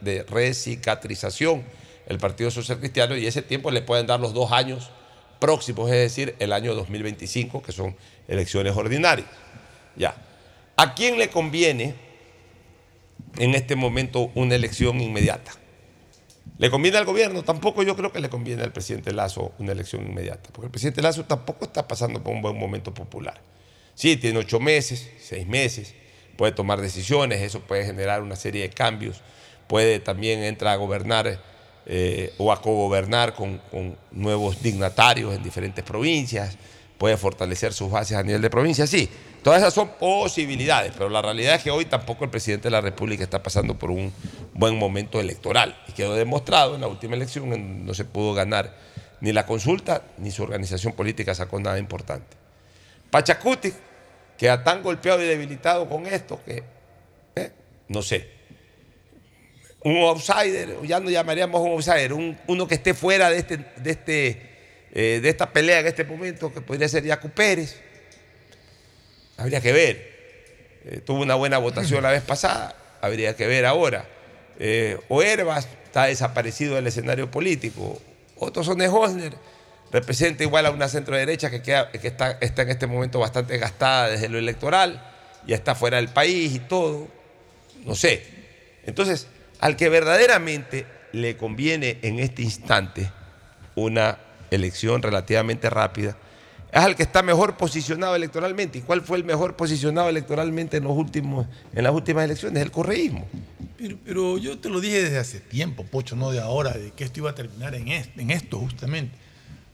de 0.00 0.22
recicatrización 0.24 1.64
el 2.06 2.18
Partido 2.18 2.50
Social 2.50 2.78
Cristiano 2.78 3.16
y 3.16 3.26
ese 3.26 3.42
tiempo 3.42 3.70
le 3.70 3.82
pueden 3.82 4.06
dar 4.06 4.20
los 4.20 4.34
dos 4.34 4.52
años 4.52 4.90
próximos, 5.40 5.90
es 5.90 5.96
decir, 5.96 6.34
el 6.38 6.52
año 6.52 6.74
2025, 6.74 7.62
que 7.62 7.72
son 7.72 7.96
elecciones 8.28 8.76
ordinarias. 8.76 9.28
Ya. 9.96 10.14
¿A 10.76 10.94
quién 10.94 11.18
le 11.18 11.28
conviene 11.28 11.94
en 13.38 13.54
este 13.54 13.76
momento 13.76 14.30
una 14.34 14.54
elección 14.54 15.00
inmediata? 15.00 15.52
¿Le 16.56 16.70
conviene 16.70 16.98
al 16.98 17.04
gobierno? 17.04 17.42
Tampoco 17.42 17.82
yo 17.82 17.96
creo 17.96 18.12
que 18.12 18.20
le 18.20 18.30
conviene 18.30 18.62
al 18.62 18.72
presidente 18.72 19.12
Lazo 19.12 19.52
una 19.58 19.72
elección 19.72 20.06
inmediata, 20.06 20.50
porque 20.52 20.66
el 20.66 20.70
presidente 20.70 21.02
Lazo 21.02 21.24
tampoco 21.24 21.64
está 21.64 21.88
pasando 21.88 22.22
por 22.22 22.32
un 22.32 22.42
buen 22.42 22.56
momento 22.56 22.94
popular. 22.94 23.40
Sí, 23.94 24.16
tiene 24.16 24.38
ocho 24.38 24.60
meses, 24.60 25.10
seis 25.20 25.46
meses, 25.48 25.94
puede 26.36 26.52
tomar 26.52 26.80
decisiones, 26.80 27.42
eso 27.42 27.60
puede 27.60 27.84
generar 27.84 28.22
una 28.22 28.36
serie 28.36 28.62
de 28.62 28.70
cambios, 28.70 29.20
puede 29.66 29.98
también 29.98 30.44
entrar 30.44 30.74
a 30.74 30.76
gobernar 30.76 31.40
eh, 31.86 32.32
o 32.38 32.52
a 32.52 32.62
cogobernar 32.62 33.34
con, 33.34 33.58
con 33.70 33.96
nuevos 34.12 34.62
dignatarios 34.62 35.34
en 35.34 35.42
diferentes 35.42 35.82
provincias, 35.82 36.56
puede 36.98 37.16
fortalecer 37.16 37.72
sus 37.72 37.90
bases 37.90 38.16
a 38.16 38.22
nivel 38.22 38.42
de 38.42 38.50
provincia, 38.50 38.86
sí. 38.86 39.08
Todas 39.44 39.60
esas 39.60 39.74
son 39.74 39.90
posibilidades, 39.98 40.92
pero 40.96 41.10
la 41.10 41.20
realidad 41.20 41.56
es 41.56 41.62
que 41.62 41.70
hoy 41.70 41.84
tampoco 41.84 42.24
el 42.24 42.30
presidente 42.30 42.64
de 42.64 42.70
la 42.70 42.80
República 42.80 43.22
está 43.22 43.42
pasando 43.42 43.78
por 43.78 43.90
un 43.90 44.10
buen 44.54 44.76
momento 44.78 45.20
electoral. 45.20 45.78
Y 45.86 45.92
quedó 45.92 46.14
demostrado 46.14 46.74
en 46.74 46.80
la 46.80 46.86
última 46.88 47.14
elección, 47.14 47.84
no 47.84 47.92
se 47.92 48.06
pudo 48.06 48.32
ganar 48.32 48.74
ni 49.20 49.32
la 49.32 49.44
consulta, 49.44 50.02
ni 50.16 50.30
su 50.30 50.42
organización 50.42 50.94
política 50.94 51.34
sacó 51.34 51.60
nada 51.60 51.78
importante. 51.78 52.36
Pachacuti 53.10 53.70
queda 54.38 54.64
tan 54.64 54.82
golpeado 54.82 55.22
y 55.22 55.26
debilitado 55.26 55.86
con 55.90 56.06
esto 56.06 56.40
que, 56.46 56.62
eh, 57.36 57.52
no 57.88 58.00
sé, 58.00 58.30
un 59.84 59.98
outsider, 59.98 60.78
ya 60.84 61.00
no 61.00 61.10
llamaríamos 61.10 61.60
un 61.60 61.72
outsider, 61.72 62.14
un- 62.14 62.38
uno 62.46 62.66
que 62.66 62.76
esté 62.76 62.94
fuera 62.94 63.28
de, 63.28 63.36
este, 63.36 63.58
de, 63.58 63.90
este, 63.90 64.50
eh, 64.92 65.20
de 65.22 65.28
esta 65.28 65.52
pelea 65.52 65.80
en 65.80 65.86
este 65.86 66.04
momento, 66.04 66.50
que 66.50 66.62
podría 66.62 66.88
ser 66.88 67.04
Yacu 67.04 67.28
Pérez. 67.28 67.78
Habría 69.36 69.60
que 69.60 69.72
ver. 69.72 70.14
Eh, 70.86 71.00
tuvo 71.04 71.22
una 71.22 71.34
buena 71.34 71.58
votación 71.58 72.02
la 72.02 72.10
vez 72.10 72.22
pasada, 72.22 72.74
habría 73.00 73.34
que 73.36 73.46
ver 73.46 73.64
ahora. 73.66 74.06
Eh, 74.58 74.98
o 75.08 75.22
Herbas 75.22 75.66
está 75.84 76.04
desaparecido 76.06 76.74
del 76.76 76.86
escenario 76.86 77.30
político. 77.30 78.00
Otto 78.36 78.62
Sonne 78.62 78.88
Hosner 78.88 79.32
representa 79.90 80.42
igual 80.42 80.66
a 80.66 80.70
una 80.70 80.88
centro 80.88 81.16
derecha 81.16 81.50
que, 81.50 81.62
queda- 81.62 81.90
que 81.90 82.06
está, 82.08 82.32
está 82.40 82.62
en 82.62 82.70
este 82.70 82.86
momento 82.86 83.18
bastante 83.18 83.56
gastada 83.58 84.10
desde 84.10 84.28
lo 84.28 84.38
electoral, 84.38 85.02
ya 85.46 85.54
está 85.56 85.74
fuera 85.74 85.96
del 85.98 86.08
país 86.08 86.54
y 86.54 86.58
todo. 86.58 87.08
No 87.84 87.94
sé. 87.94 88.22
Entonces, 88.86 89.26
al 89.60 89.76
que 89.76 89.88
verdaderamente 89.88 90.86
le 91.12 91.36
conviene 91.36 91.98
en 92.02 92.18
este 92.18 92.42
instante 92.42 93.10
una 93.74 94.18
elección 94.50 95.00
relativamente 95.02 95.70
rápida, 95.70 96.16
es 96.74 96.80
al 96.84 96.96
que 96.96 97.02
está 97.04 97.22
mejor 97.22 97.56
posicionado 97.56 98.16
electoralmente. 98.16 98.78
¿Y 98.78 98.82
cuál 98.82 99.00
fue 99.02 99.16
el 99.16 99.24
mejor 99.24 99.54
posicionado 99.56 100.08
electoralmente 100.08 100.76
en, 100.78 100.84
los 100.84 100.96
últimos, 100.96 101.46
en 101.72 101.84
las 101.84 101.92
últimas 101.92 102.24
elecciones? 102.24 102.62
El 102.62 102.70
correísmo. 102.70 103.26
Pero, 103.78 103.96
pero 104.04 104.38
yo 104.38 104.58
te 104.58 104.68
lo 104.68 104.80
dije 104.80 105.02
desde 105.04 105.18
hace 105.18 105.40
tiempo, 105.40 105.84
Pocho, 105.84 106.16
no 106.16 106.30
de 106.30 106.40
ahora, 106.40 106.72
de 106.72 106.90
que 106.90 107.04
esto 107.04 107.20
iba 107.20 107.30
a 107.30 107.34
terminar 107.34 107.74
en, 107.74 107.88
est- 107.88 108.18
en 108.18 108.30
esto 108.30 108.58
justamente. 108.58 109.16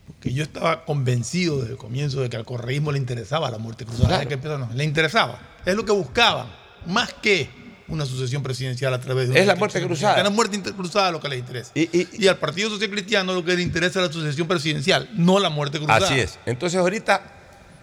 Porque 0.06 0.32
yo 0.34 0.42
estaba 0.42 0.84
convencido 0.84 1.58
desde 1.60 1.72
el 1.72 1.78
comienzo 1.78 2.20
de 2.20 2.28
que 2.28 2.36
al 2.36 2.44
correísmo 2.44 2.92
le 2.92 2.98
interesaba 2.98 3.50
la 3.50 3.58
muerte 3.58 3.84
cruzada. 3.86 4.08
Claro. 4.26 4.28
Que 4.42 4.48
no, 4.48 4.68
le 4.74 4.84
interesaba. 4.84 5.40
Es 5.64 5.74
lo 5.74 5.84
que 5.84 5.92
buscaban, 5.92 6.48
más 6.86 7.12
que 7.14 7.48
una 7.90 8.06
sucesión 8.06 8.42
presidencial 8.42 8.94
a 8.94 9.00
través 9.00 9.28
de 9.28 9.32
una 9.32 9.40
Es 9.40 9.46
la 9.46 9.56
muerte 9.56 9.82
cruzada. 9.82 10.16
Es 10.16 10.24
la 10.24 10.30
muerte 10.30 10.60
cruzada 10.72 11.10
lo 11.10 11.20
que 11.20 11.28
les 11.28 11.38
interesa. 11.40 11.72
Y, 11.74 12.26
al 12.26 12.38
Partido 12.38 12.70
Social 12.70 12.90
Cristiano 12.90 13.34
lo 13.34 13.44
que 13.44 13.54
le 13.54 13.62
interesa 13.62 14.00
es 14.00 14.06
la 14.06 14.12
sucesión 14.12 14.48
presidencial, 14.48 15.08
no 15.14 15.38
la 15.38 15.50
muerte 15.50 15.78
cruzada. 15.78 16.06
Así 16.06 16.18
es. 16.18 16.38
Entonces 16.46 16.78
ahorita... 16.78 17.22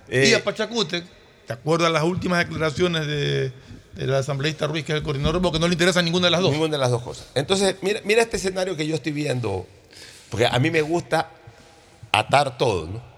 y 0.09 0.15
eh, 0.15 0.35
a 0.35 0.43
Pachacute, 0.43 1.03
¿te 1.45 1.53
acuerdas 1.53 1.91
las 1.91 2.03
últimas 2.03 2.39
declaraciones 2.39 3.05
de, 3.07 3.51
del 3.95 4.13
asambleísta 4.13 4.67
Ruiz, 4.67 4.85
que 4.85 4.93
es 4.93 4.97
el 4.97 5.03
coordinador, 5.03 5.41
porque 5.41 5.59
no 5.59 5.67
le 5.67 5.73
interesa 5.73 6.01
ninguna 6.01 6.27
de 6.27 6.31
las 6.31 6.41
dos? 6.41 6.51
Ninguna 6.51 6.71
de 6.71 6.77
las 6.77 6.91
dos 6.91 7.01
cosas. 7.01 7.27
Entonces, 7.35 7.75
mira, 7.81 8.01
mira 8.05 8.21
este 8.21 8.37
escenario 8.37 8.75
que 8.75 8.87
yo 8.87 8.95
estoy 8.95 9.11
viendo, 9.11 9.67
porque 10.29 10.45
a 10.45 10.57
mí 10.59 10.71
me 10.71 10.81
gusta 10.81 11.31
atar 12.11 12.57
todo, 12.57 12.87
¿no? 12.87 13.17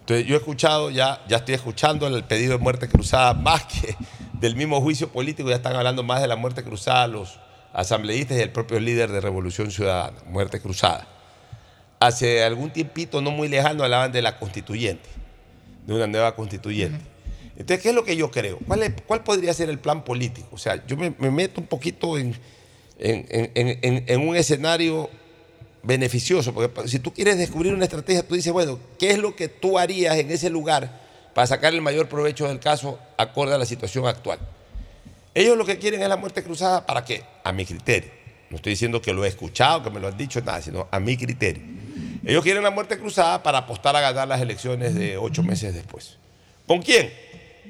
Entonces, 0.00 0.26
yo 0.26 0.34
he 0.34 0.38
escuchado, 0.38 0.90
ya, 0.90 1.24
ya 1.28 1.38
estoy 1.38 1.54
escuchando 1.54 2.06
el 2.06 2.24
pedido 2.24 2.52
de 2.52 2.58
muerte 2.58 2.88
cruzada, 2.88 3.32
más 3.32 3.64
que 3.64 3.96
del 4.44 4.56
mismo 4.56 4.80
juicio 4.82 5.08
político, 5.08 5.48
ya 5.48 5.56
están 5.56 5.74
hablando 5.74 6.02
más 6.02 6.20
de 6.20 6.28
la 6.28 6.36
muerte 6.36 6.62
cruzada 6.62 7.06
los, 7.06 7.40
asambleístas 7.72 8.36
y 8.38 8.40
el 8.40 8.50
propio 8.50 8.78
líder 8.78 9.10
de 9.10 9.20
Revolución 9.20 9.70
Ciudadana, 9.70 10.18
Muerte 10.26 10.60
Cruzada. 10.60 11.08
Hace 11.98 12.44
algún 12.44 12.70
tiempito 12.70 13.20
no 13.20 13.30
muy 13.30 13.48
lejano 13.48 13.82
hablaban 13.82 14.12
de 14.12 14.22
la 14.22 14.38
constituyente, 14.38 15.08
de 15.86 15.94
una 15.94 16.06
nueva 16.06 16.36
constituyente. 16.36 17.00
Entonces, 17.56 17.80
¿qué 17.82 17.88
es 17.88 17.94
lo 17.94 18.04
que 18.04 18.16
yo 18.16 18.30
creo? 18.30 18.58
¿Cuál, 18.66 18.82
es- 18.82 18.92
cuál 19.06 19.22
podría 19.24 19.54
ser 19.54 19.70
el 19.70 19.78
plan 19.78 20.04
político? 20.04 20.48
O 20.52 20.58
sea, 20.58 20.84
yo 20.86 20.96
me, 20.96 21.14
me 21.18 21.30
meto 21.30 21.60
un 21.60 21.66
poquito 21.66 22.18
en, 22.18 22.36
en- 22.98 23.26
en- 23.54 23.78
en- 23.82 24.04
en 24.06 24.28
un 24.28 24.36
escenario 24.36 25.08
beneficioso, 25.82 26.52
porque 26.54 26.86
si 26.88 26.98
tú 26.98 27.12
quieres 27.12 27.38
descubrir 27.38 27.72
una 27.74 27.84
estrategia, 27.84 28.22
tú 28.26 28.34
dices, 28.34 28.52
bueno, 28.52 28.78
¿qué 28.98 29.10
es 29.10 29.18
lo 29.18 29.34
que 29.34 29.48
tú 29.48 29.78
harías 29.78 30.16
en 30.16 30.30
ese 30.30 30.50
lugar 30.50 31.00
para 31.34 31.46
sacar 31.46 31.74
el 31.74 31.80
mayor 31.82 32.08
provecho 32.08 32.48
del 32.48 32.60
caso 32.60 32.98
acorde 33.16 33.54
a 33.54 33.58
la 33.58 33.66
situación 33.66 34.06
actual? 34.06 34.38
Ellos 35.34 35.56
lo 35.56 35.64
que 35.66 35.78
quieren 35.78 36.00
es 36.02 36.08
la 36.08 36.16
muerte 36.16 36.42
cruzada, 36.44 36.86
¿para 36.86 37.04
qué? 37.04 37.24
A 37.42 37.52
mi 37.52 37.66
criterio. 37.66 38.10
No 38.50 38.56
estoy 38.56 38.70
diciendo 38.70 39.02
que 39.02 39.12
lo 39.12 39.24
he 39.24 39.28
escuchado, 39.28 39.82
que 39.82 39.90
me 39.90 39.98
lo 39.98 40.06
han 40.08 40.16
dicho, 40.16 40.40
nada, 40.40 40.62
sino 40.62 40.86
a 40.90 41.00
mi 41.00 41.16
criterio. 41.16 41.62
Ellos 42.24 42.42
quieren 42.44 42.62
la 42.62 42.70
muerte 42.70 42.98
cruzada 42.98 43.42
para 43.42 43.58
apostar 43.58 43.96
a 43.96 44.00
ganar 44.00 44.28
las 44.28 44.40
elecciones 44.40 44.94
de 44.94 45.16
ocho 45.18 45.42
meses 45.42 45.74
después. 45.74 46.18
¿Con 46.66 46.80
quién? 46.82 47.12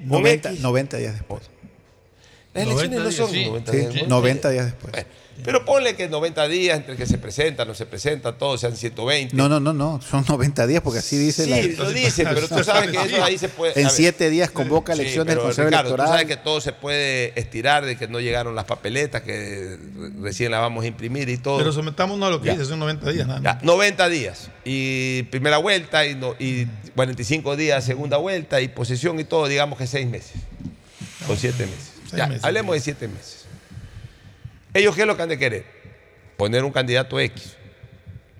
Con 0.08 0.22
90, 0.22 0.50
X. 0.50 0.60
90 0.60 0.96
días 0.98 1.14
después. 1.14 1.42
Las 2.52 2.64
elecciones 2.66 3.00
no 3.00 3.10
son 3.12 3.30
Sí, 3.30 3.46
90 3.46 3.72
sí, 3.72 3.78
días. 3.78 3.94
¿no? 4.02 4.16
90 4.16 4.50
días 4.50 4.66
después. 4.66 4.92
Bueno, 4.92 5.08
pero 5.42 5.64
ponle 5.64 5.96
que 5.96 6.08
90 6.08 6.48
días 6.48 6.76
entre 6.78 6.96
que 6.96 7.06
se 7.06 7.18
presenta, 7.18 7.64
no 7.64 7.74
se 7.74 7.86
presenta, 7.86 8.32
todos 8.38 8.60
sean 8.60 8.76
120. 8.76 9.34
No, 9.36 9.48
no, 9.48 9.58
no, 9.60 9.72
no, 9.72 10.00
son 10.00 10.24
90 10.28 10.66
días 10.66 10.82
porque 10.82 11.00
así 11.00 11.16
dice 11.18 11.44
Sí, 11.44 11.50
la... 11.76 11.84
lo 11.84 11.90
dice, 11.90 12.24
pero 12.24 12.46
tú 12.48 12.62
sabes 12.62 12.90
que 12.90 13.02
eso 13.02 13.22
ahí 13.24 13.36
se 13.38 13.48
puede. 13.48 13.72
En 13.78 13.84
ver. 13.86 13.92
siete 13.92 14.30
días 14.30 14.50
convoca 14.50 14.94
Sí, 14.94 15.00
elecciones 15.00 15.26
del 15.28 15.36
pero, 15.36 15.46
Consejo 15.46 15.68
Ricardo, 15.68 15.88
Electoral. 15.88 16.06
Tú 16.06 16.12
sabes 16.12 16.26
que 16.26 16.36
todo 16.42 16.60
se 16.60 16.72
puede 16.72 17.38
estirar, 17.38 17.84
de 17.84 17.96
que 17.96 18.06
no 18.08 18.20
llegaron 18.20 18.54
las 18.54 18.64
papeletas, 18.64 19.22
que 19.22 19.76
re- 19.96 20.10
recién 20.22 20.50
las 20.52 20.60
vamos 20.60 20.84
a 20.84 20.86
imprimir 20.86 21.28
y 21.28 21.36
todo. 21.38 21.58
Pero 21.58 21.72
sometámonos 21.72 22.26
a 22.28 22.30
lo 22.30 22.40
que 22.40 22.46
Ya. 22.48 22.52
dice, 22.52 22.64
son 22.66 22.78
90 22.78 23.10
días 23.10 23.26
nada 23.26 23.40
más. 23.40 23.60
Ya, 23.60 23.64
90 23.66 24.08
días. 24.08 24.50
Y 24.64 25.24
primera 25.24 25.58
vuelta 25.58 26.06
y, 26.06 26.14
no- 26.14 26.34
y 26.38 26.66
45 26.94 27.56
días 27.56 27.84
segunda 27.84 28.16
vuelta 28.18 28.60
y 28.60 28.68
posesión 28.68 29.18
y 29.20 29.24
todo, 29.24 29.46
digamos 29.48 29.78
que 29.78 29.86
seis 29.86 30.06
meses. 30.06 30.32
O 31.28 31.36
siete 31.36 31.64
meses. 31.66 31.92
Seis 32.04 32.16
Ya, 32.18 32.26
meses. 32.26 32.44
hablemos 32.44 32.74
de 32.74 32.80
siete 32.80 33.08
meses. 33.08 33.43
¿Ellos 34.74 34.94
qué 34.94 35.02
es 35.02 35.06
lo 35.06 35.16
que 35.16 35.22
han 35.22 35.28
de 35.28 35.38
querer? 35.38 35.64
Poner 36.36 36.64
un 36.64 36.72
candidato 36.72 37.18
X. 37.20 37.56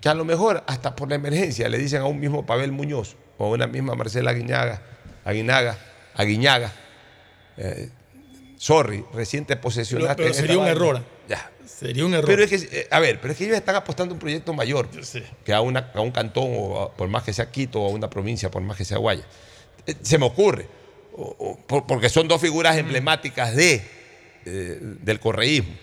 Que 0.01 0.09
a 0.09 0.13
lo 0.13 0.25
mejor 0.25 0.63
hasta 0.67 0.95
por 0.95 1.09
la 1.09 1.15
emergencia 1.15 1.67
le 1.69 1.77
dicen 1.77 2.01
a 2.01 2.05
un 2.05 2.19
mismo 2.19 2.45
Pavel 2.45 2.71
Muñoz 2.71 3.15
o 3.37 3.45
a 3.45 3.49
una 3.49 3.65
misma 3.67 3.95
Marcela 3.95 4.31
Aguiñaga, 4.31 4.81
Aguinaga, 5.23 5.77
Aguiñaga, 6.13 6.71
eh, 7.57 7.89
sorry, 8.57 9.03
reciente 9.13 9.55
posesionaste. 9.55 10.15
Pero 10.23 10.33
sería 10.33 10.57
un 10.59 10.67
error. 10.67 11.03
Ya. 11.27 11.51
Sería 11.65 12.05
un 12.05 12.13
error. 12.13 12.25
Pero 12.27 12.43
es 12.43 12.49
que, 12.49 12.79
eh, 12.81 12.87
a 12.91 12.99
ver, 12.99 13.19
pero 13.19 13.31
es 13.31 13.37
que 13.37 13.45
ellos 13.45 13.57
están 13.57 13.75
apostando 13.75 14.13
a 14.13 14.15
un 14.15 14.19
proyecto 14.19 14.53
mayor 14.53 14.87
que 15.43 15.53
a, 15.53 15.61
una- 15.61 15.91
a 15.93 16.01
un 16.01 16.11
cantón, 16.11 16.49
o 16.55 16.81
a- 16.83 16.93
por 16.95 17.07
más 17.07 17.23
que 17.23 17.33
sea 17.33 17.49
Quito, 17.49 17.81
o 17.81 17.87
a 17.87 17.89
una 17.89 18.09
provincia, 18.09 18.51
por 18.51 18.61
más 18.61 18.77
que 18.77 18.85
sea 18.85 18.97
Guaya. 18.97 19.25
Eh, 19.87 19.95
Se 20.01 20.17
me 20.19 20.25
ocurre, 20.25 20.67
o- 21.13 21.35
o 21.39 21.57
por- 21.65 21.87
porque 21.87 22.09
son 22.09 22.27
dos 22.27 22.39
figuras 22.39 22.77
emblemáticas 22.77 23.55
de, 23.55 23.81
eh, 24.45 24.79
del 24.81 25.19
correísmo. 25.19 25.73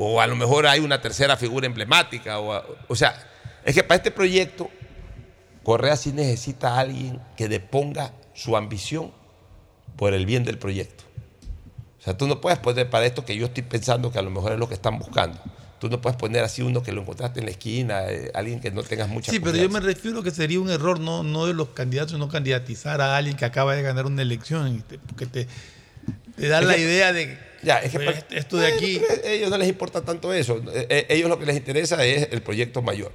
O 0.00 0.20
a 0.20 0.26
lo 0.28 0.36
mejor 0.36 0.66
hay 0.68 0.78
una 0.80 1.00
tercera 1.00 1.36
figura 1.36 1.66
emblemática. 1.66 2.38
O, 2.38 2.52
a- 2.52 2.64
o 2.86 2.94
sea, 2.94 3.16
es 3.64 3.74
que 3.74 3.82
para 3.82 3.96
este 3.96 4.12
proyecto, 4.12 4.70
Correa 5.64 5.96
sí 5.96 6.12
necesita 6.12 6.76
a 6.76 6.80
alguien 6.80 7.20
que 7.36 7.48
deponga 7.48 8.12
su 8.32 8.56
ambición 8.56 9.10
por 9.96 10.14
el 10.14 10.24
bien 10.24 10.44
del 10.44 10.56
proyecto. 10.58 11.04
O 11.98 12.02
sea, 12.02 12.16
tú 12.16 12.28
no 12.28 12.40
puedes 12.40 12.58
poner 12.60 12.88
para 12.88 13.06
esto 13.06 13.24
que 13.24 13.36
yo 13.36 13.46
estoy 13.46 13.64
pensando 13.64 14.12
que 14.12 14.18
a 14.20 14.22
lo 14.22 14.30
mejor 14.30 14.52
es 14.52 14.58
lo 14.58 14.68
que 14.68 14.74
están 14.74 14.98
buscando. 15.00 15.38
Tú 15.80 15.88
no 15.88 16.00
puedes 16.00 16.16
poner 16.16 16.42
así 16.44 16.62
uno 16.62 16.82
que 16.82 16.92
lo 16.92 17.02
encontraste 17.02 17.40
en 17.40 17.46
la 17.46 17.50
esquina, 17.52 18.04
eh, 18.06 18.30
alguien 18.34 18.60
que 18.60 18.70
no 18.70 18.82
tengas 18.84 19.08
mucha 19.08 19.30
Sí, 19.32 19.40
pero 19.40 19.56
yo 19.56 19.68
me 19.68 19.80
refiero 19.80 20.22
que 20.22 20.30
sería 20.30 20.60
un 20.60 20.70
error 20.70 20.98
no, 21.00 21.22
no 21.24 21.46
de 21.46 21.54
los 21.54 21.68
candidatos, 21.70 22.18
no 22.18 22.28
candidatizar 22.28 23.00
a 23.00 23.16
alguien 23.16 23.36
que 23.36 23.44
acaba 23.44 23.74
de 23.74 23.82
ganar 23.82 24.06
una 24.06 24.22
elección, 24.22 24.76
y 24.76 24.80
te- 24.80 24.98
porque 24.98 25.46
te, 26.38 26.42
te 26.42 26.48
da 26.48 26.60
Es 26.60 26.66
la 26.66 26.74
que- 26.74 26.80
idea 26.80 27.12
de 27.12 27.38
Ya, 27.62 27.78
es 27.78 27.90
que 27.92 27.98
pues, 28.00 28.24
esto 28.30 28.56
de 28.56 28.66
aquí. 28.68 29.00
A 29.24 29.28
ellos 29.28 29.50
no 29.50 29.58
les 29.58 29.68
importa 29.68 30.00
tanto 30.02 30.32
eso. 30.32 30.62
Eh, 30.72 30.86
eh, 30.88 31.06
ellos 31.10 31.28
lo 31.28 31.38
que 31.38 31.46
les 31.46 31.56
interesa 31.56 32.04
es 32.04 32.28
el 32.30 32.40
proyecto 32.42 32.82
mayor. 32.82 33.12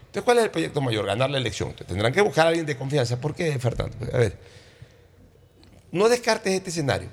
Entonces, 0.00 0.22
¿cuál 0.24 0.38
es 0.38 0.44
el 0.44 0.50
proyecto 0.50 0.80
mayor? 0.80 1.06
Ganar 1.06 1.30
la 1.30 1.38
elección. 1.38 1.68
Entonces, 1.70 1.88
tendrán 1.88 2.12
que 2.12 2.20
buscar 2.20 2.46
a 2.46 2.48
alguien 2.50 2.66
de 2.66 2.76
confianza. 2.76 3.20
¿Por 3.20 3.34
qué, 3.34 3.58
Fernando? 3.58 3.96
A 4.12 4.18
ver, 4.18 4.36
no 5.92 6.08
descartes 6.08 6.52
este 6.52 6.70
escenario. 6.70 7.08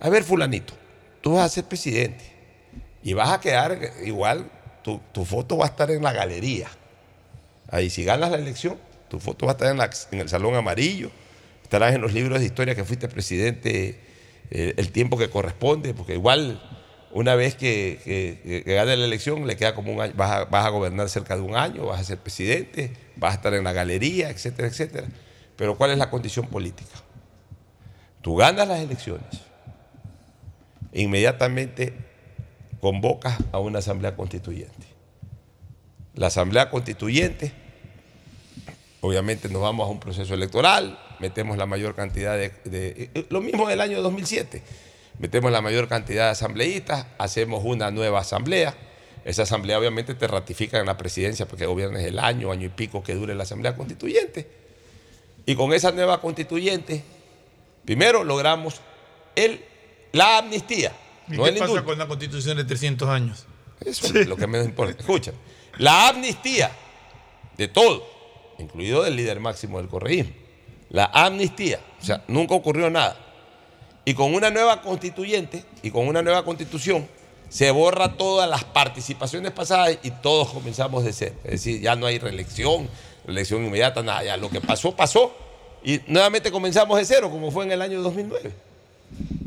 A 0.00 0.08
ver, 0.08 0.24
fulanito, 0.24 0.74
tú 1.20 1.34
vas 1.34 1.46
a 1.46 1.48
ser 1.48 1.64
presidente 1.64 2.24
y 3.02 3.12
vas 3.12 3.30
a 3.30 3.40
quedar 3.40 3.78
igual, 4.04 4.50
tu, 4.82 5.00
tu 5.12 5.24
foto 5.24 5.56
va 5.58 5.66
a 5.66 5.68
estar 5.68 5.90
en 5.90 6.02
la 6.02 6.12
galería. 6.12 6.68
Ahí, 7.68 7.88
si 7.90 8.04
ganas 8.04 8.30
la 8.30 8.38
elección, 8.38 8.78
tu 9.08 9.20
foto 9.20 9.46
va 9.46 9.52
a 9.52 9.54
estar 9.54 9.70
en, 9.70 9.78
la- 9.78 9.90
en 10.10 10.18
el 10.20 10.28
salón 10.28 10.54
amarillo, 10.54 11.10
estarás 11.62 11.94
en 11.94 12.00
los 12.00 12.12
libros 12.12 12.40
de 12.40 12.46
historia 12.46 12.74
que 12.74 12.84
fuiste 12.84 13.08
presidente 13.08 14.00
eh, 14.54 14.74
el 14.76 14.92
tiempo 14.92 15.16
que 15.16 15.30
corresponde, 15.30 15.94
porque 15.94 16.12
igual 16.12 16.60
una 17.10 17.34
vez 17.34 17.54
que, 17.54 17.98
que, 18.04 18.62
que 18.64 18.74
gane 18.74 18.98
la 18.98 19.06
elección 19.06 19.46
le 19.46 19.56
queda 19.56 19.74
como 19.74 19.90
un 19.94 20.02
año, 20.02 20.12
vas 20.14 20.46
a, 20.52 20.68
gobernar 20.68 21.08
cerca 21.08 21.36
de 21.36 21.40
un 21.40 21.56
año, 21.56 21.86
vas 21.86 22.00
a 22.00 22.04
ser 22.04 22.18
presidente, 22.18 22.92
vas 23.16 23.32
a 23.32 23.36
estar 23.36 23.54
en 23.54 23.64
la 23.64 23.72
galería, 23.72 24.28
etcétera, 24.28 24.68
etcétera. 24.68 25.08
Pero 25.56 25.78
¿cuál 25.78 25.92
es 25.92 25.96
la 25.96 26.10
condición 26.10 26.48
política? 26.48 26.90
Tú 28.20 28.36
ganas 28.36 28.68
las 28.68 28.80
elecciones, 28.80 29.40
inmediatamente 30.92 31.94
convocas 32.78 33.38
a 33.52 33.58
una 33.58 33.78
asamblea 33.78 34.14
constituyente. 34.16 34.86
La 36.14 36.26
asamblea 36.26 36.68
constituyente, 36.68 37.52
obviamente 39.00 39.48
nos 39.48 39.62
vamos 39.62 39.88
a 39.88 39.90
un 39.90 39.98
proceso 39.98 40.34
electoral, 40.34 40.98
metemos 41.22 41.56
la 41.56 41.64
mayor 41.66 41.94
cantidad 41.94 42.36
de... 42.36 42.50
de- 42.64 43.10
eh, 43.14 43.26
lo 43.30 43.40
mismo 43.40 43.68
del 43.68 43.80
año 43.80 44.02
2007, 44.02 44.62
metemos 45.18 45.50
la 45.52 45.62
mayor 45.62 45.88
cantidad 45.88 46.24
de 46.26 46.30
asambleístas, 46.32 47.06
hacemos 47.18 47.62
una 47.64 47.90
nueva 47.90 48.20
asamblea, 48.20 48.74
esa 49.24 49.44
asamblea 49.44 49.78
obviamente 49.78 50.14
te 50.14 50.26
ratifica 50.26 50.80
en 50.80 50.86
la 50.86 50.96
presidencia 50.98 51.46
porque 51.46 51.64
gobiernes 51.64 52.04
el 52.04 52.18
año, 52.18 52.50
año 52.50 52.66
y 52.66 52.70
pico 52.70 53.02
que 53.04 53.14
dure 53.14 53.34
la 53.36 53.44
asamblea 53.44 53.76
constituyente. 53.76 54.48
Y 55.46 55.54
con 55.54 55.72
esa 55.72 55.92
nueva 55.92 56.20
constituyente, 56.20 57.04
primero 57.84 58.24
logramos 58.24 58.80
el, 59.36 59.60
la 60.10 60.38
amnistía. 60.38 60.92
¿Y 61.28 61.36
no 61.36 61.44
qué 61.44 61.50
el 61.50 61.54
pasa 61.54 61.66
indulto. 61.66 61.84
con 61.86 61.98
la 61.98 62.08
constitución 62.08 62.56
de 62.56 62.64
300 62.64 63.08
años? 63.08 63.46
Eso 63.84 64.06
es 64.18 64.26
lo 64.26 64.36
que 64.36 64.46
menos 64.48 64.66
importa. 64.66 64.96
Escucha, 65.00 65.32
la 65.78 66.08
amnistía 66.08 66.72
de 67.56 67.68
todo, 67.68 68.04
incluido 68.58 69.04
del 69.04 69.14
líder 69.14 69.38
máximo 69.38 69.78
del 69.78 69.88
correísmo. 69.88 70.32
La 70.92 71.06
amnistía, 71.06 71.80
o 72.00 72.04
sea, 72.04 72.22
nunca 72.28 72.54
ocurrió 72.54 72.90
nada. 72.90 73.16
Y 74.04 74.12
con 74.12 74.34
una 74.34 74.50
nueva 74.50 74.82
constituyente 74.82 75.64
y 75.82 75.90
con 75.90 76.06
una 76.06 76.20
nueva 76.20 76.44
constitución 76.44 77.08
se 77.48 77.70
borra 77.70 78.14
todas 78.16 78.48
las 78.48 78.64
participaciones 78.64 79.52
pasadas 79.52 79.98
y 80.02 80.10
todos 80.10 80.52
comenzamos 80.52 81.04
de 81.04 81.14
cero. 81.14 81.34
Es 81.44 81.52
decir, 81.52 81.80
ya 81.80 81.96
no 81.96 82.04
hay 82.04 82.18
reelección, 82.18 82.90
reelección 83.24 83.64
inmediata, 83.64 84.02
nada. 84.02 84.22
Ya 84.22 84.36
lo 84.36 84.50
que 84.50 84.60
pasó, 84.60 84.94
pasó. 84.94 85.34
Y 85.82 86.00
nuevamente 86.08 86.52
comenzamos 86.52 86.98
de 86.98 87.06
cero, 87.06 87.30
como 87.30 87.50
fue 87.50 87.64
en 87.64 87.72
el 87.72 87.80
año 87.80 88.02
2009. 88.02 88.52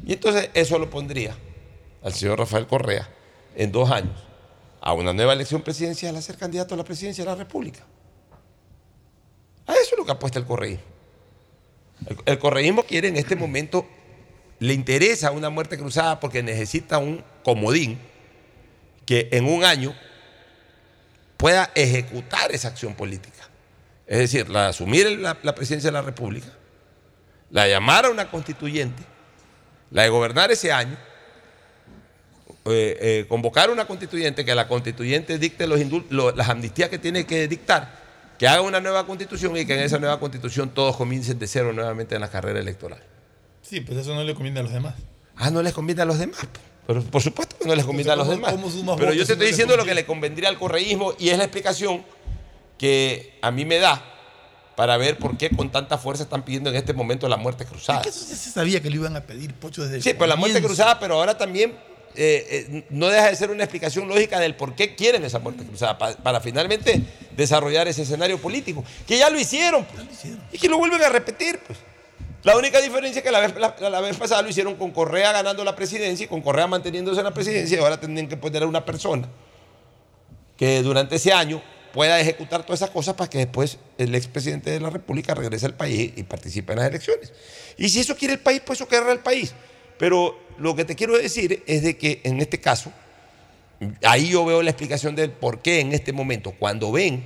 Y 0.07 0.13
entonces 0.13 0.49
eso 0.55 0.79
lo 0.79 0.89
pondría 0.89 1.35
al 2.03 2.13
señor 2.13 2.39
Rafael 2.39 2.65
Correa 2.65 3.07
en 3.55 3.71
dos 3.71 3.91
años 3.91 4.17
a 4.81 4.93
una 4.93 5.13
nueva 5.13 5.33
elección 5.33 5.61
presidencial 5.61 6.15
a 6.15 6.21
ser 6.21 6.37
candidato 6.37 6.73
a 6.73 6.77
la 6.77 6.83
presidencia 6.83 7.23
de 7.23 7.29
la 7.29 7.35
República. 7.35 7.81
A 9.67 9.73
eso 9.73 9.91
es 9.93 9.97
lo 9.97 10.05
que 10.05 10.11
apuesta 10.11 10.39
el 10.39 10.45
correísmo. 10.45 10.94
El, 12.07 12.17
el 12.25 12.39
correísmo 12.39 12.83
quiere 12.83 13.07
en 13.07 13.17
este 13.17 13.35
momento, 13.35 13.87
le 14.59 14.73
interesa 14.73 15.31
una 15.31 15.49
muerte 15.49 15.77
cruzada 15.77 16.19
porque 16.19 16.41
necesita 16.43 16.97
un 16.97 17.23
comodín 17.43 17.99
que 19.05 19.29
en 19.31 19.45
un 19.45 19.63
año 19.63 19.95
pueda 21.37 21.71
ejecutar 21.75 22.51
esa 22.51 22.69
acción 22.69 22.95
política. 22.95 23.49
Es 24.07 24.19
decir, 24.19 24.49
la 24.49 24.63
de 24.63 24.67
asumir 24.69 25.19
la, 25.19 25.35
presidencia 25.55 25.89
de 25.89 25.93
la 25.93 26.01
República, 26.01 26.47
la 27.49 27.63
de 27.63 27.71
llamar 27.71 28.05
a 28.05 28.09
una 28.09 28.29
constituyente, 28.29 29.03
la 29.91 30.03
de 30.03 30.09
gobernar 30.09 30.51
ese 30.51 30.71
año, 30.71 30.97
eh, 32.65 32.97
eh, 32.99 33.25
convocar 33.27 33.69
una 33.69 33.85
constituyente, 33.85 34.45
que 34.45 34.55
la 34.55 34.67
constituyente 34.67 35.37
dicte 35.37 35.67
lo- 35.67 36.31
las 36.35 36.49
amnistías 36.49 36.89
que 36.89 36.97
tiene 36.97 37.25
que 37.25 37.47
dictar, 37.47 38.04
que 38.37 38.47
haga 38.47 38.61
una 38.61 38.79
nueva 38.81 39.05
constitución 39.05 39.55
y 39.57 39.65
que 39.65 39.73
en 39.75 39.81
esa 39.81 39.97
nueva 39.99 40.19
constitución 40.19 40.69
todos 40.69 40.95
comiencen 40.97 41.39
de 41.39 41.47
cero 41.47 41.71
nuevamente 41.73 42.15
en 42.15 42.21
la 42.21 42.29
carrera 42.29 42.59
electoral. 42.59 43.01
Sí, 43.61 43.81
pues 43.81 43.97
eso 43.99 44.13
no 44.13 44.23
le 44.23 44.35
conviene 44.35 44.59
a 44.59 44.63
los 44.63 44.71
demás. 44.73 44.93
Ah, 45.35 45.49
no 45.51 45.61
les 45.61 45.73
conviene 45.73 46.01
a 46.01 46.05
los 46.05 46.19
demás. 46.19 46.39
Pero 46.87 47.01
por 47.03 47.21
supuesto 47.21 47.57
que 47.57 47.67
no 47.67 47.73
les 47.75 47.83
conviene 47.85 48.11
a 48.11 48.15
los 48.15 48.27
¿cómo- 48.27 48.37
demás. 48.47 48.53
cómo 48.73 48.95
Pero 48.97 49.13
yo 49.13 49.25
te 49.25 49.33
estoy 49.33 49.47
diciendo 49.47 49.75
lo 49.75 49.85
que 49.85 49.95
le 49.95 50.05
convendría 50.05 50.49
al 50.49 50.57
correísmo 50.59 51.13
y 51.17 51.29
es 51.29 51.37
la 51.37 51.45
explicación 51.45 52.05
que 52.77 53.37
a 53.41 53.51
mí 53.51 53.65
me 53.65 53.79
da 53.79 54.03
para 54.75 54.97
ver 54.97 55.17
por 55.17 55.37
qué 55.37 55.49
con 55.49 55.71
tanta 55.71 55.97
fuerza 55.97 56.23
están 56.23 56.43
pidiendo 56.43 56.69
en 56.69 56.75
este 56.75 56.93
momento 56.93 57.27
la 57.29 57.37
muerte 57.37 57.65
cruzada. 57.65 58.01
Eso 58.01 58.19
ya 58.29 58.35
se 58.35 58.51
sabía 58.51 58.81
que 58.81 58.89
lo 58.89 58.97
iban 58.97 59.15
a 59.15 59.21
pedir, 59.21 59.53
Pocho, 59.53 59.83
desde 59.83 59.95
el 59.97 60.03
Sí, 60.03 60.13
pero 60.13 60.27
la 60.27 60.35
muerte 60.35 60.61
cruzada, 60.61 60.99
pero 60.99 61.15
ahora 61.15 61.37
también 61.37 61.73
eh, 62.17 62.67
eh, 62.71 62.83
no 62.89 63.07
deja 63.07 63.29
de 63.29 63.35
ser 63.35 63.51
una 63.51 63.63
explicación 63.63 64.07
lógica 64.07 64.39
del 64.39 64.55
por 64.55 64.75
qué 64.75 64.95
quieren 64.95 65.23
esa 65.23 65.39
muerte 65.39 65.63
cruzada, 65.63 65.97
pa- 65.97 66.15
para 66.15 66.39
finalmente 66.41 67.01
desarrollar 67.35 67.87
ese 67.87 68.03
escenario 68.03 68.37
político, 68.39 68.83
que 69.07 69.17
ya 69.17 69.29
lo 69.29 69.39
hicieron, 69.39 69.85
pues, 69.85 70.33
y 70.51 70.57
que 70.57 70.67
lo 70.69 70.77
vuelven 70.77 71.01
a 71.03 71.09
repetir. 71.09 71.59
Pues. 71.65 71.79
La 72.43 72.55
única 72.55 72.79
diferencia 72.79 73.19
es 73.19 73.23
que 73.23 73.31
la 73.31 73.39
vez, 73.39 73.55
la, 73.55 73.75
la 73.89 74.01
vez 74.01 74.17
pasada 74.17 74.41
lo 74.41 74.49
hicieron 74.49 74.75
con 74.75 74.91
Correa 74.91 75.31
ganando 75.31 75.63
la 75.63 75.75
presidencia 75.75 76.25
y 76.25 76.27
con 76.27 76.41
Correa 76.41 76.67
manteniéndose 76.67 77.19
en 77.19 77.25
la 77.25 77.33
presidencia, 77.33 77.77
y 77.77 77.81
ahora 77.81 77.99
tienen 77.99 78.27
que 78.29 78.37
poner 78.37 78.63
a 78.63 78.67
una 78.67 78.85
persona 78.85 79.27
que 80.57 80.81
durante 80.81 81.15
ese 81.15 81.33
año 81.33 81.61
pueda 81.93 82.19
ejecutar 82.19 82.63
todas 82.63 82.81
esas 82.81 82.89
cosas 82.89 83.15
para 83.15 83.29
que 83.29 83.37
después 83.37 83.77
el 83.97 84.13
expresidente 84.15 84.69
de 84.69 84.79
la 84.79 84.89
República 84.89 85.33
regrese 85.33 85.65
al 85.65 85.75
país 85.75 86.11
y 86.15 86.23
participe 86.23 86.73
en 86.73 86.79
las 86.79 86.89
elecciones. 86.89 87.33
Y 87.77 87.89
si 87.89 88.01
eso 88.01 88.15
quiere 88.15 88.33
el 88.35 88.39
país, 88.41 88.61
pues 88.65 88.79
eso 88.79 88.87
querrá 88.87 89.11
el 89.11 89.19
país. 89.19 89.53
Pero 89.97 90.39
lo 90.57 90.75
que 90.75 90.85
te 90.85 90.95
quiero 90.95 91.17
decir 91.17 91.63
es 91.67 91.83
de 91.83 91.97
que 91.97 92.21
en 92.23 92.39
este 92.41 92.59
caso, 92.59 92.91
ahí 94.03 94.29
yo 94.29 94.45
veo 94.45 94.61
la 94.61 94.71
explicación 94.71 95.15
del 95.15 95.31
por 95.31 95.61
qué 95.61 95.79
en 95.79 95.93
este 95.93 96.13
momento, 96.13 96.51
cuando 96.51 96.91
ven 96.91 97.23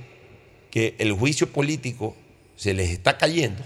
que 0.70 0.94
el 0.98 1.12
juicio 1.12 1.48
político 1.48 2.16
se 2.56 2.74
les 2.74 2.90
está 2.90 3.18
cayendo, 3.18 3.62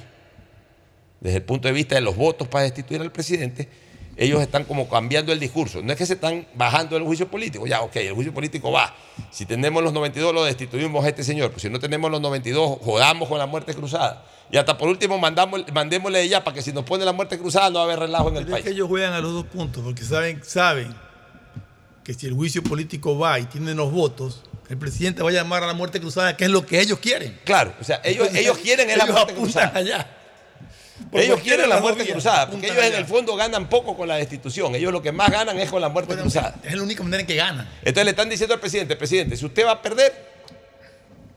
desde 1.21 1.39
el 1.39 1.43
punto 1.43 1.69
de 1.69 1.75
vista 1.75 1.95
de 1.95 2.01
los 2.01 2.17
votos 2.17 2.49
para 2.49 2.65
destituir 2.65 3.01
al 3.01 3.13
presidente, 3.13 3.69
ellos 4.17 4.41
están 4.41 4.65
como 4.65 4.89
cambiando 4.89 5.33
el 5.33 5.41
discurso. 5.41 5.83
No 5.83 5.93
es 5.93 5.99
que 5.99 6.07
se 6.07 6.15
están 6.15 6.47
bajando 6.55 6.95
del 6.97 7.05
juicio 7.05 7.29
político. 7.29 7.67
Ya, 7.67 7.81
ok, 7.83 7.97
el 7.97 8.13
juicio 8.15 8.33
político 8.33 8.71
va. 8.71 8.95
Si 9.31 9.45
tenemos 9.47 9.83
los 9.83 9.93
92, 9.93 10.33
lo 10.35 10.45
destituimos 10.45 11.05
a 11.05 11.09
este 11.09 11.25
señor. 11.25 11.51
Pues 11.51 11.63
si 11.63 11.69
no 11.71 11.79
tenemos 11.81 12.11
los 12.11 12.21
92, 12.21 12.79
jodamos 12.83 13.29
con 13.29 13.39
la 13.39 13.47
muerte 13.47 13.75
cruzada. 13.75 14.25
Y 14.51 14.57
hasta 14.57 14.77
por 14.79 14.89
último, 14.89 15.19
mandamos, 15.19 15.65
mandémosle 15.73 16.21
ella 16.23 16.45
para 16.45 16.55
que 16.55 16.63
si 16.63 16.73
nos 16.73 16.85
pone 16.85 17.05
la 17.05 17.13
muerte 17.13 17.39
cruzada 17.39 17.71
no 17.71 17.77
va 17.77 17.81
a 17.81 17.85
haber 17.85 17.99
relajo 18.01 18.29
en 18.29 18.37
el 18.37 18.45
Pero 18.45 18.57
es 18.57 18.63
país. 18.63 18.65
que 18.65 18.71
ellos 18.73 18.89
juegan 18.89 19.13
a 19.15 19.21
los 19.21 19.33
dos 19.33 19.47
puntos, 19.47 19.83
porque 19.83 20.05
saben, 20.05 20.43
saben 20.45 20.95
que 22.05 22.15
si 22.15 22.27
el 22.27 22.35
juicio 22.35 22.63
político 22.63 23.19
va 23.19 23.39
y 23.41 23.45
tienen 23.47 23.77
los 23.77 23.91
votos, 23.91 24.43
el 24.69 24.77
presidente 24.77 25.23
va 25.23 25.31
a 25.31 25.33
llamar 25.33 25.65
a 25.65 25.67
la 25.67 25.75
muerte 25.75 26.01
cruzada, 26.01 26.37
que 26.37 26.45
es 26.45 26.51
lo 26.51 26.65
que 26.67 26.81
ellos 26.81 26.99
quieren. 26.99 27.39
Claro, 27.45 27.73
o 27.81 27.85
sea, 27.85 28.01
ellos, 28.05 28.29
ellos 28.35 28.59
quieren 28.59 28.91
es 28.91 28.97
la 28.99 29.07
muerte 29.07 29.35
cruzada. 29.35 29.73
allá. 29.75 30.07
Ellos 31.13 31.41
quieren 31.41 31.69
la 31.69 31.81
muerte 31.81 32.07
cruzada, 32.07 32.49
porque 32.51 32.67
ellos 32.67 32.85
en 32.85 32.95
el 32.95 33.05
fondo 33.05 33.35
ganan 33.35 33.69
poco 33.69 33.97
con 33.97 34.07
la 34.07 34.17
destitución. 34.17 34.75
Ellos 34.75 34.93
lo 34.93 35.03
que 35.03 35.13
más 35.13 35.31
ganan 35.31 35.59
es 35.59 35.71
con 35.71 35.81
la 35.81 35.89
muerte 35.89 36.17
cruzada. 36.17 36.55
Es 36.63 36.75
la 36.75 36.83
única 36.83 37.03
manera 37.03 37.21
en 37.21 37.27
que 37.27 37.35
ganan. 37.35 37.69
Entonces 37.79 38.05
le 38.05 38.11
están 38.11 38.29
diciendo 38.29 38.55
al 38.55 38.61
presidente, 38.61 38.97
presidente, 38.97 39.37
si 39.37 39.45
usted 39.45 39.67
va 39.67 39.73
a 39.73 39.83
perder, 39.83 40.13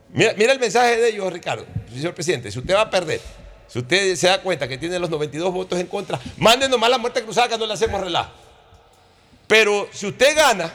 mira, 0.09 0.34
mira 0.38 0.53
el 0.53 0.59
mensaje 0.59 0.97
de 0.97 1.09
ellos, 1.09 1.31
Ricardo, 1.34 1.65
señor 1.91 2.13
presidente, 2.13 2.51
si 2.51 2.59
usted 2.59 2.75
va 2.75 2.81
a 2.81 2.89
perder, 2.89 3.19
si 3.67 3.79
usted 3.79 4.15
se 4.15 4.27
da 4.27 4.41
cuenta 4.41 4.67
que 4.67 4.77
tiene 4.77 4.99
los 4.99 5.09
92 5.09 5.51
votos 5.51 5.79
en 5.79 5.88
contra, 5.88 6.19
mande 6.38 6.69
nomás 6.69 6.89
la 6.89 6.97
muerte 6.97 7.23
cruzada 7.23 7.47
que 7.47 7.57
no 7.57 7.65
le 7.65 7.73
hacemos 7.73 7.99
relajo. 7.99 8.31
Pero 9.47 9.89
si 9.91 10.05
usted 10.05 10.35
gana, 10.35 10.71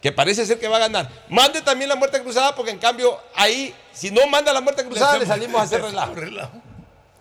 que 0.00 0.10
parece 0.10 0.44
ser 0.44 0.58
que 0.58 0.66
va 0.66 0.76
a 0.76 0.80
ganar, 0.80 1.08
mande 1.28 1.60
también 1.60 1.88
la 1.88 1.94
muerte 1.94 2.20
cruzada 2.22 2.54
porque 2.54 2.70
en 2.70 2.78
cambio 2.78 3.18
ahí, 3.34 3.74
si 3.92 4.10
no 4.10 4.26
manda 4.26 4.52
la 4.52 4.60
muerte 4.60 4.84
cruzada, 4.84 5.18
le 5.18 5.26
salimos 5.26 5.60
a 5.60 5.64
hacer 5.64 5.82
relajo. 6.14 6.62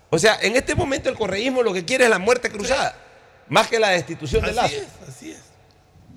O 0.10 0.18
sea, 0.18 0.40
en 0.42 0.56
este 0.56 0.76
momento 0.76 1.10
el 1.10 1.16
correísmo 1.16 1.62
lo 1.62 1.74
que 1.74 1.86
quiere 1.86 2.06
es 2.06 2.10
la 2.10 2.20
muerte 2.20 2.50
cruzada, 2.50 2.96
más 3.48 3.68
que 3.68 3.80
la 3.80 3.90
destitución 3.90 4.44
de 4.44 4.54
Lazo. 4.54 4.76
así 5.08 5.32
es. 5.32 5.40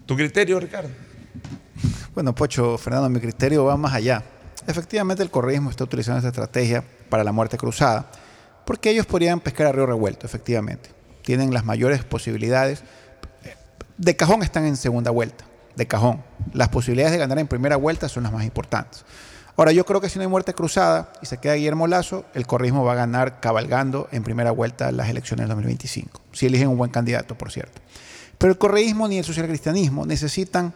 ¿Tu 0.07 0.17
criterio, 0.17 0.59
Ricardo? 0.59 0.89
Bueno, 2.15 2.35
Pocho, 2.35 2.77
Fernando, 2.79 3.09
mi 3.09 3.21
criterio 3.21 3.65
va 3.65 3.77
más 3.77 3.95
allá. 3.95 4.23
Efectivamente, 4.67 5.23
el 5.23 5.31
correísmo 5.31 5.71
está 5.71 5.85
utilizando 5.85 6.19
esta 6.19 6.29
estrategia 6.29 6.85
para 7.09 7.25
la 7.25 7.33
muerte 7.33 7.57
cruzada, 7.57 8.11
porque 8.65 8.91
ellos 8.91 9.07
podrían 9.07 9.41
pescar 9.41 9.67
a 9.67 9.73
río 9.73 9.87
revuelto, 9.87 10.27
efectivamente. 10.27 10.91
Tienen 11.23 11.53
las 11.53 11.65
mayores 11.65 12.05
posibilidades. 12.05 12.83
De 13.97 14.17
cajón 14.17 14.43
están 14.43 14.65
en 14.67 14.77
segunda 14.77 15.11
vuelta, 15.11 15.45
de 15.77 15.87
cajón. 15.87 16.23
Las 16.53 16.69
posibilidades 16.69 17.13
de 17.13 17.19
ganar 17.19 17.39
en 17.39 17.49
primera 17.49 17.77
vuelta 17.77 18.09
son 18.09 18.25
las 18.25 18.33
más 18.33 18.45
importantes. 18.45 19.05
Ahora, 19.57 19.73
yo 19.73 19.85
creo 19.85 20.01
que 20.01 20.09
si 20.09 20.19
no 20.19 20.23
hay 20.23 20.29
muerte 20.29 20.55
cruzada 20.55 21.13
y 21.21 21.27
se 21.27 21.39
queda 21.39 21.55
Guillermo 21.55 21.87
Lazo, 21.87 22.25
el 22.35 22.47
correísmo 22.47 22.85
va 22.85 22.93
a 22.93 22.97
ganar 22.97 23.41
cabalgando 23.41 24.09
en 24.11 24.23
primera 24.23 24.51
vuelta 24.51 24.91
las 24.93 25.11
elecciones 25.11 25.43
del 25.43 25.49
2025, 25.49 26.21
si 26.33 26.47
eligen 26.47 26.69
un 26.69 26.79
buen 26.79 26.91
candidato, 26.91 27.37
por 27.37 27.53
cierto. 27.53 27.81
Pero 28.39 28.53
el 28.53 28.59
correísmo 28.59 29.09
ni 29.09 29.19
el 29.19 29.25
socialcristianismo 29.25 30.07
necesitan 30.07 30.73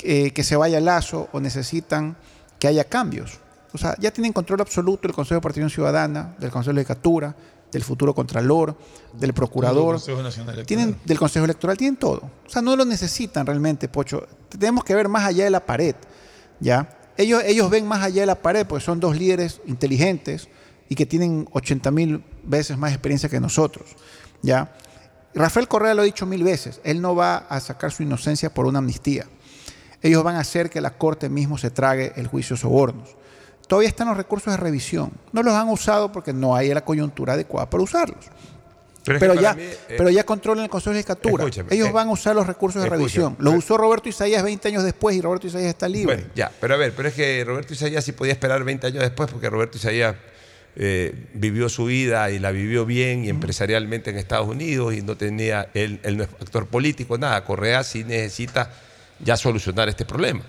eh, 0.00 0.32
que 0.32 0.42
se 0.42 0.56
vaya 0.56 0.80
Lazo 0.80 1.28
o 1.32 1.40
necesitan 1.40 2.16
que 2.58 2.66
haya 2.66 2.84
cambios. 2.84 3.38
O 3.72 3.78
sea, 3.78 3.96
ya 3.98 4.10
tienen 4.10 4.32
control 4.32 4.60
absoluto 4.60 5.02
del 5.02 5.14
Consejo 5.14 5.36
de 5.36 5.40
Participación 5.40 5.70
Ciudadana, 5.70 6.34
del 6.38 6.50
Consejo 6.50 6.70
de 6.70 6.80
Legislatura, 6.80 7.34
del 7.72 7.82
futuro 7.82 8.14
Contralor, 8.14 8.76
del 9.12 9.32
Procurador, 9.32 9.94
Consejo 9.94 10.22
Nacional 10.22 10.54
Electoral. 10.54 10.66
tienen 10.66 10.96
del 11.04 11.18
Consejo 11.18 11.44
Electoral, 11.44 11.76
tienen 11.76 11.96
todo. 11.96 12.22
O 12.46 12.50
sea, 12.50 12.60
no 12.60 12.76
lo 12.76 12.84
necesitan 12.84 13.46
realmente, 13.46 13.88
Pocho. 13.88 14.26
Tenemos 14.48 14.84
que 14.84 14.94
ver 14.94 15.08
más 15.08 15.24
allá 15.24 15.44
de 15.44 15.50
la 15.50 15.64
pared, 15.64 15.94
¿ya? 16.60 16.88
Ellos, 17.16 17.42
ellos 17.44 17.70
ven 17.70 17.86
más 17.86 18.02
allá 18.02 18.22
de 18.22 18.26
la 18.26 18.34
pared, 18.34 18.66
porque 18.66 18.84
son 18.84 19.00
dos 19.00 19.16
líderes 19.16 19.60
inteligentes 19.66 20.48
y 20.88 20.94
que 20.94 21.06
tienen 21.06 21.48
80 21.52 21.90
mil 21.90 22.24
veces 22.42 22.76
más 22.76 22.92
experiencia 22.92 23.28
que 23.28 23.40
nosotros, 23.40 23.96
¿ya? 24.42 24.72
Rafael 25.34 25.66
Correa 25.66 25.94
lo 25.94 26.02
ha 26.02 26.04
dicho 26.04 26.26
mil 26.26 26.44
veces, 26.44 26.80
él 26.84 27.00
no 27.00 27.16
va 27.16 27.36
a 27.36 27.58
sacar 27.60 27.90
su 27.90 28.02
inocencia 28.02 28.52
por 28.52 28.66
una 28.66 28.78
amnistía. 28.78 29.26
Ellos 30.02 30.22
van 30.22 30.36
a 30.36 30.40
hacer 30.40 30.70
que 30.70 30.80
la 30.80 30.98
Corte 30.98 31.28
mismo 31.28 31.56
se 31.56 31.70
trague 31.70 32.12
el 32.16 32.26
juicio 32.26 32.56
sobornos. 32.56 33.16
Todavía 33.66 33.88
están 33.88 34.08
los 34.08 34.16
recursos 34.16 34.52
de 34.52 34.58
revisión. 34.58 35.12
No 35.32 35.42
los 35.42 35.54
han 35.54 35.70
usado 35.70 36.12
porque 36.12 36.32
no 36.32 36.54
hay 36.54 36.72
la 36.74 36.84
coyuntura 36.84 37.32
adecuada 37.32 37.70
para 37.70 37.82
usarlos. 37.82 38.26
Pero 39.04 39.34
ya, 39.34 39.54
mí, 39.54 39.62
eh, 39.62 39.78
pero 39.88 40.08
ya 40.10 40.24
controlan 40.24 40.64
el 40.64 40.70
Consejo 40.70 40.94
de. 40.94 41.00
Escúchame, 41.00 41.74
Ellos 41.74 41.88
eh, 41.88 41.92
van 41.92 42.08
a 42.08 42.12
usar 42.12 42.34
los 42.34 42.46
recursos 42.46 42.82
de 42.82 42.88
revisión. 42.88 43.36
Los 43.38 43.54
usó 43.54 43.76
Roberto 43.76 44.08
Isaías 44.08 44.42
20 44.42 44.68
años 44.68 44.82
después 44.82 45.14
y 45.14 45.20
Roberto 45.20 45.46
Isaías 45.46 45.68
está 45.68 45.88
libre. 45.88 46.16
Bueno, 46.16 46.30
ya, 46.34 46.50
pero 46.60 46.74
a 46.74 46.76
ver, 46.78 46.92
pero 46.96 47.08
es 47.08 47.14
que 47.14 47.44
Roberto 47.44 47.74
Isaías 47.74 48.02
sí 48.04 48.12
podía 48.12 48.32
esperar 48.32 48.64
20 48.64 48.86
años 48.86 49.00
después 49.02 49.30
porque 49.30 49.50
Roberto 49.50 49.76
Isaías 49.76 50.16
eh, 50.76 51.14
vivió 51.34 51.68
su 51.68 51.84
vida 51.84 52.30
y 52.30 52.38
la 52.38 52.50
vivió 52.50 52.86
bien 52.86 53.24
y 53.24 53.28
empresarialmente 53.28 54.10
en 54.10 54.16
Estados 54.18 54.48
Unidos 54.48 54.94
y 54.94 55.02
no 55.02 55.16
tenía, 55.16 55.68
él, 55.74 56.00
él 56.02 56.16
no 56.16 56.24
es 56.24 56.30
actor 56.40 56.66
político, 56.66 57.18
nada. 57.18 57.44
Correa 57.44 57.84
sí 57.84 58.04
necesita 58.04 58.70
ya 59.20 59.36
solucionar 59.36 59.88
este 59.88 60.04
problema. 60.04 60.42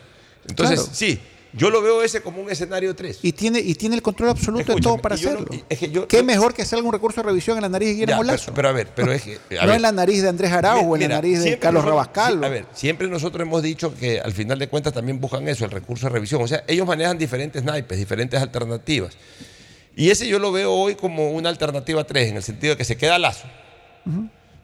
Entonces, 0.48 0.80
Claro. 0.80 0.95
sí, 0.95 1.19
yo 1.56 1.69
lo 1.69 1.82
veo 1.82 2.03
ese 2.03 2.22
como 2.22 2.41
un 2.41 2.52
escenario 2.52 2.95
3. 2.95 3.19
Y 3.22 3.32
tiene, 3.32 3.60
y 3.60 3.76
tiene 3.76 3.95
el 3.95 4.02
control 4.02 4.30
absoluto 4.30 4.76
de 4.76 4.82
todo 4.82 4.98
para 4.98 5.15
no- 5.15 5.22
hacerlo. 5.22 5.48
es 5.69 5.80
que 5.80 5.90
yo- 5.90 6.07
¿Qué 6.07 6.18
yo- 6.18 6.23
mejor 6.23 6.53
que 6.53 6.61
hacer 6.64 6.77
algún 6.77 6.91
recurso 6.94 7.22
de 7.22 7.27
revisión 7.27 7.57
en 7.57 7.61
la 7.64 7.69
nariz 7.69 7.90
de 7.90 7.94
Guillermo 7.94 8.23
Ya, 8.23 8.32
Lazo? 8.34 8.45
pero, 8.48 8.56
pero 8.56 8.69
a 8.69 8.72
ver, 8.73 8.88
pero 8.95 9.11
es 9.11 9.22
que. 9.23 9.40
no 9.52 9.65
ver, 9.68 9.76
en 9.77 9.82
la 9.82 9.91
nariz 9.91 10.22
de 10.22 10.30
Andrés 10.30 10.52
Arauz 10.52 10.84
o 10.86 10.95
en 10.95 11.02
la 11.03 11.07
nariz 11.07 11.41
de 11.44 11.57
Carlos 11.57 11.84
nosotros- 11.86 12.07
Rabascal. 12.07 12.40
sí, 12.40 12.45
a 12.45 12.49
ver, 12.49 12.65
siempre 12.73 13.07
nosotros 13.07 13.41
hemos 13.41 13.64
dicho 13.64 13.95
que 13.95 14.19
al 14.19 14.34
final 14.34 14.60
de 14.60 14.68
cuentas 14.68 14.94
también 14.94 15.19
buscan 15.22 15.48
eso, 15.48 15.65
el 15.65 15.72
recurso 15.72 16.07
de 16.07 16.14
revisión. 16.14 16.41
O 16.41 16.48
sea, 16.48 16.64
ellos 16.68 16.86
manejan 16.86 17.18
diferentes 17.18 17.64
naipes, 17.64 17.98
diferentes 17.98 18.41
alternativas. 18.41 19.14
Y 19.95 20.10
ese 20.10 20.27
yo 20.27 20.40
lo 20.40 20.52
veo 20.52 20.73
hoy 20.73 20.95
como 20.95 21.32
una 21.32 21.48
alternativa 21.48 22.03
3, 22.03 22.30
en 22.30 22.36
el 22.38 22.44
sentido 22.44 22.73
de 22.73 22.77
que 22.77 22.84
se 22.84 22.98
queda 22.98 23.18
lazo. 23.18 23.48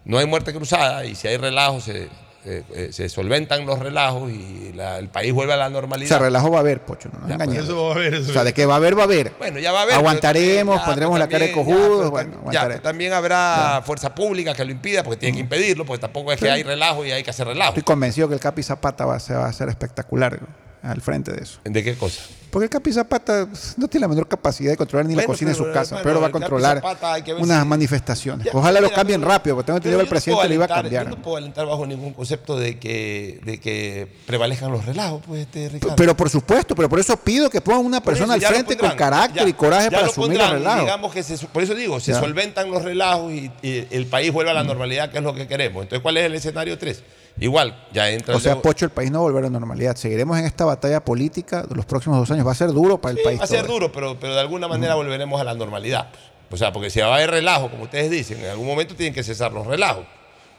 No 0.03 0.17
hay 0.17 0.25
muerte 0.25 0.53
cruzada 0.53 1.05
y 1.05 1.15
si 1.15 1.27
hay 1.27 1.37
relajos 1.37 1.85
se, 1.85 2.09
eh, 2.43 2.63
eh, 2.73 2.89
se 2.91 3.07
solventan 3.07 3.65
los 3.65 3.77
relajos 3.79 4.31
y 4.31 4.73
la- 4.73 4.97
el 4.97 5.09
país 5.09 5.31
vuelve 5.31 5.53
a 5.53 5.57
la 5.57 5.67
o 5.67 5.69
normalidad. 5.69 6.09
sea, 6.09 6.19
relajo 6.19 6.49
va 6.49 6.57
a 6.57 6.59
haber, 6.61 6.79
Pocho, 6.81 7.09
no 7.13 7.19
nos 7.19 7.29
Ya, 7.29 7.35
pues, 7.37 7.47
engañemos. 7.49 7.69
eso 7.69 7.83
va 7.85 7.89
a 7.91 7.95
haber, 7.95 8.13
eso 8.15 8.29
o 8.29 8.33
sea, 8.33 8.43
de 8.43 8.53
que 8.53 8.65
va 8.65 8.73
a 8.73 8.77
haber, 8.77 8.97
va 8.97 9.01
a 9.01 9.05
haber. 9.05 9.31
Bueno, 9.37 9.59
ya 9.59 9.71
va 9.71 9.79
a 9.79 9.83
haber. 9.83 9.95
Aguantaremos, 9.95 10.79
ya, 10.79 10.85
pondremos 10.85 11.13
pero 11.15 11.25
la 11.25 11.29
cara 11.31 11.45
de 11.45 11.51
también- 11.53 11.67
ya, 11.67 11.73
cojudos. 11.81 11.97
pero 11.99 12.11
bueno, 12.11 12.37
aguantaremos. 12.39 12.81
también 12.83 13.13
habrá 13.13 13.81
fuerza 13.85 14.15
pública 14.15 14.53
que 14.53 14.65
lo 14.65 14.71
impida 14.71 15.03
porque 15.03 15.17
tiene 15.19 15.35
que 15.35 15.41
impedirlo, 15.41 15.85
porque 15.85 16.01
tampoco 16.01 16.31
es 16.31 16.39
que 16.39 16.49
hay 16.49 16.63
relajo 16.63 17.05
y 17.05 17.11
hay 17.11 17.21
que 17.23 17.29
hacer 17.29 17.45
relajo. 17.47 17.69
Estoy 17.69 17.83
convencido 17.83 18.27
que 18.27 18.33
el 18.33 18.39
Capi 18.39 18.63
Zapata 18.63 19.05
va, 19.05 19.15
a 19.15 19.19
ser- 19.19 19.37
va 19.37 19.45
a 19.47 19.53
ser 19.53 19.69
espectacular 19.69 20.41
¿no? 20.41 20.47
Al 20.83 21.01
frente 21.01 21.31
de 21.31 21.43
eso. 21.43 21.59
¿De 21.63 21.83
qué 21.83 21.95
cosa? 21.95 22.21
Porque 22.49 22.65
el 22.65 22.69
Capi 22.69 22.91
Zapata 22.91 23.47
no 23.77 23.87
tiene 23.87 24.01
la 24.03 24.07
menor 24.09 24.27
capacidad 24.27 24.71
de 24.71 24.75
controlar 24.77 25.05
ni 25.05 25.13
la 25.13 25.19
Bueno, 25.21 25.27
cocina 25.29 25.51
de 25.51 25.55
su 25.55 25.63
pero, 25.63 25.73
casa, 25.73 25.95
hermano, 25.99 26.03
pero 26.03 26.19
va 26.21 26.27
a 26.27 26.31
controlar 26.31 26.81
Zapata 26.81 27.15
unas 27.39 27.65
manifestaciones. 27.65 28.45
Ya, 28.47 28.51
Ojalá 28.53 28.81
lo 28.81 28.91
cambien 28.91 29.21
pero- 29.21 29.31
rápido, 29.31 29.55
porque 29.55 29.67
tengo 29.67 29.77
entendido 29.77 29.99
que 29.99 30.03
el 30.03 30.07
Pero 30.09 30.09
no 30.09 30.09
presidente 30.09 30.37
puedo 30.37 30.49
le 30.49 30.55
iba 30.55 30.65
a 30.65 30.67
cambiar. 30.67 31.03
Yo 31.05 31.09
no 31.11 31.21
puedo 31.21 31.37
alentar 31.37 31.65
bajo 31.65 31.85
ningún 31.85 32.11
concepto 32.13 32.57
de 32.59 32.77
que, 32.77 33.39
de 33.45 33.59
que 33.61 34.05
prevalezcan 34.27 34.69
los 34.69 34.83
relajos, 34.85 35.21
pues, 35.25 35.41
este, 35.43 35.69
Ricardo. 35.69 35.95
Pero 35.95 36.17
por 36.17 36.29
supuesto, 36.29 36.75
pero 36.75 36.89
por 36.89 36.99
eso 36.99 37.15
pido 37.15 37.49
que 37.49 37.61
pongan 37.61 37.85
una 37.85 38.01
persona 38.03 38.35
eso 38.35 38.47
al 38.47 38.53
frente 38.53 38.75
con 38.75 38.91
carácter 38.97 39.43
ya- 39.43 39.49
y 39.49 39.53
coraje 39.53 39.89
para 39.89 40.07
asumir 40.07 40.31
el 40.33 40.37
pondrán, 40.39 40.57
relajo. 40.59 40.81
Digamos 40.81 41.13
que 41.13 41.23
se- 41.23 41.37
por 41.47 41.63
eso 41.63 41.73
digo, 41.73 42.01
se 42.01 42.11
Ya. 42.11 42.19
solventan 42.19 42.69
los 42.69 42.83
relajos 42.83 43.31
y, 43.31 43.49
y 43.61 43.87
el 43.91 44.07
país 44.07 44.33
vuelve 44.33 44.51
a 44.51 44.55
la 44.55 44.65
normalidad, 44.65 45.09
que 45.09 45.19
es 45.19 45.23
lo 45.23 45.33
que 45.33 45.47
queremos. 45.47 45.83
Entonces, 45.83 46.01
¿cuál 46.03 46.17
es 46.17 46.25
el 46.25 46.35
escenario 46.35 46.77
3? 46.77 47.01
Igual, 47.39 47.87
ya 47.91 48.09
entra 48.09 48.35
O 48.35 48.39
sea, 48.39 48.61
Pocho, 48.61 48.85
el 48.85 48.91
país 48.91 49.09
no 49.09 49.19
va 49.19 49.23
a 49.23 49.31
volver 49.31 49.45
a 49.45 49.47
la 49.47 49.59
normalidad. 49.59 49.95
Seguiremos 49.95 50.37
en 50.37 50.45
esta 50.45 50.65
batalla 50.65 51.03
política 51.03 51.63
de 51.63 51.75
los 51.75 51.85
próximos 51.85 52.19
dos 52.19 52.29
años. 52.31 52.45
Va 52.45 52.51
a 52.51 52.55
ser 52.55 52.71
duro 52.71 52.99
para 53.01 53.13
el 53.13 53.17
Sí, 53.17 53.23
país. 53.23 53.39
va 53.39 53.43
a 53.45 53.47
ser 53.47 53.65
duro, 53.65 53.91
pero, 53.91 54.19
pero 54.19 54.33
de 54.35 54.39
alguna 54.41 54.67
manera 54.67 54.95
volveremos 54.95 55.39
a 55.41 55.43
la 55.43 55.53
normalidad. 55.55 56.09
O 56.51 56.57
sea, 56.57 56.71
porque 56.73 56.89
si 56.89 56.99
va 56.99 57.07
a 57.07 57.15
haber 57.15 57.31
relajo, 57.31 57.71
como 57.71 57.83
ustedes 57.83 58.11
dicen, 58.11 58.43
en 58.43 58.49
algún 58.51 58.67
momento 58.67 58.93
tienen 58.95 59.13
que 59.13 59.23
cesar 59.23 59.53
los 59.53 59.65
relajos. 59.65 60.05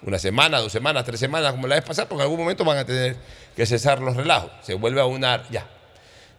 Una 0.05 0.19
semana, 0.19 0.59
dos 0.59 0.73
semanas, 0.73 1.05
tres 1.05 1.21
semanas, 1.21 1.53
como 1.53 1.67
la 1.69 1.77
vez 1.77 1.85
pasada, 1.85 2.09
porque 2.09 2.23
en 2.23 2.25
algún 2.25 2.41
momento 2.41 2.65
van 2.65 2.79
a 2.79 2.85
tener 2.85 3.17
que 3.55 3.67
cesar 3.67 4.01
los 4.01 4.17
relajos. 4.17 4.51
Se 4.63 4.75
vuelve 4.75 5.01
a 5.01 5.05
una, 5.07 5.49
ya, 5.51 5.69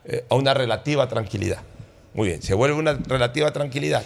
eh, 0.03 0.25
a 0.29 0.35
una 0.35 0.53
relativa 0.53 1.07
tranquilidad. 1.07 1.59
Muy 2.13 2.27
bien, 2.29 2.41
se 2.41 2.53
vuelve 2.55 2.75
una 2.75 2.93
relativa 2.93 3.51
tranquilidad. 3.53 4.03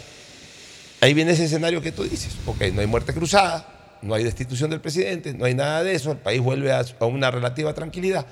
Ahí 1.00 1.14
viene 1.14 1.32
ese 1.32 1.46
escenario 1.46 1.80
que 1.80 1.90
tú 1.92 2.04
dices. 2.04 2.36
Ok, 2.46 2.60
no 2.72 2.80
hay 2.82 2.86
muerte 2.86 3.12
cruzada, 3.14 3.66
no 4.02 4.14
hay 4.14 4.24
destitución 4.24 4.70
del 4.70 4.80
presidente, 4.80 5.34
no 5.34 5.44
hay 5.44 5.54
nada 5.54 5.82
de 5.82 5.94
eso, 5.94 6.12
el 6.12 6.18
país 6.18 6.40
vuelve 6.40 6.72
a, 6.72 6.84
a 7.00 7.04
una 7.06 7.30
relativa 7.30 7.72
tranquilidad. 7.74 8.26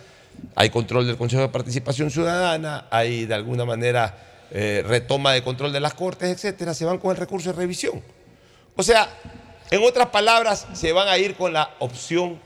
Hay 0.54 0.70
control 0.70 1.06
del 1.06 1.16
Consejo 1.16 1.42
de 1.42 1.48
Participación 1.48 2.10
Ciudadana, 2.10 2.86
hay 2.90 3.24
de 3.26 3.34
alguna 3.34 3.64
manera 3.64 4.16
eh, 4.50 4.84
retoma 4.86 5.32
de 5.32 5.42
control 5.42 5.72
de 5.72 5.80
las 5.80 5.94
Cortes, 5.94 6.28
etcétera, 6.30 6.74
se 6.74 6.84
van 6.84 6.98
con 6.98 7.10
el 7.10 7.16
recurso 7.16 7.50
de 7.52 7.58
revisión. 7.58 8.02
O 8.76 8.82
sea, 8.82 9.08
en 9.70 9.82
otras 9.82 10.08
palabras, 10.08 10.66
se 10.74 10.92
van 10.92 11.08
a 11.08 11.16
ir 11.18 11.34
con 11.34 11.52
la 11.52 11.70
opción 11.78 12.38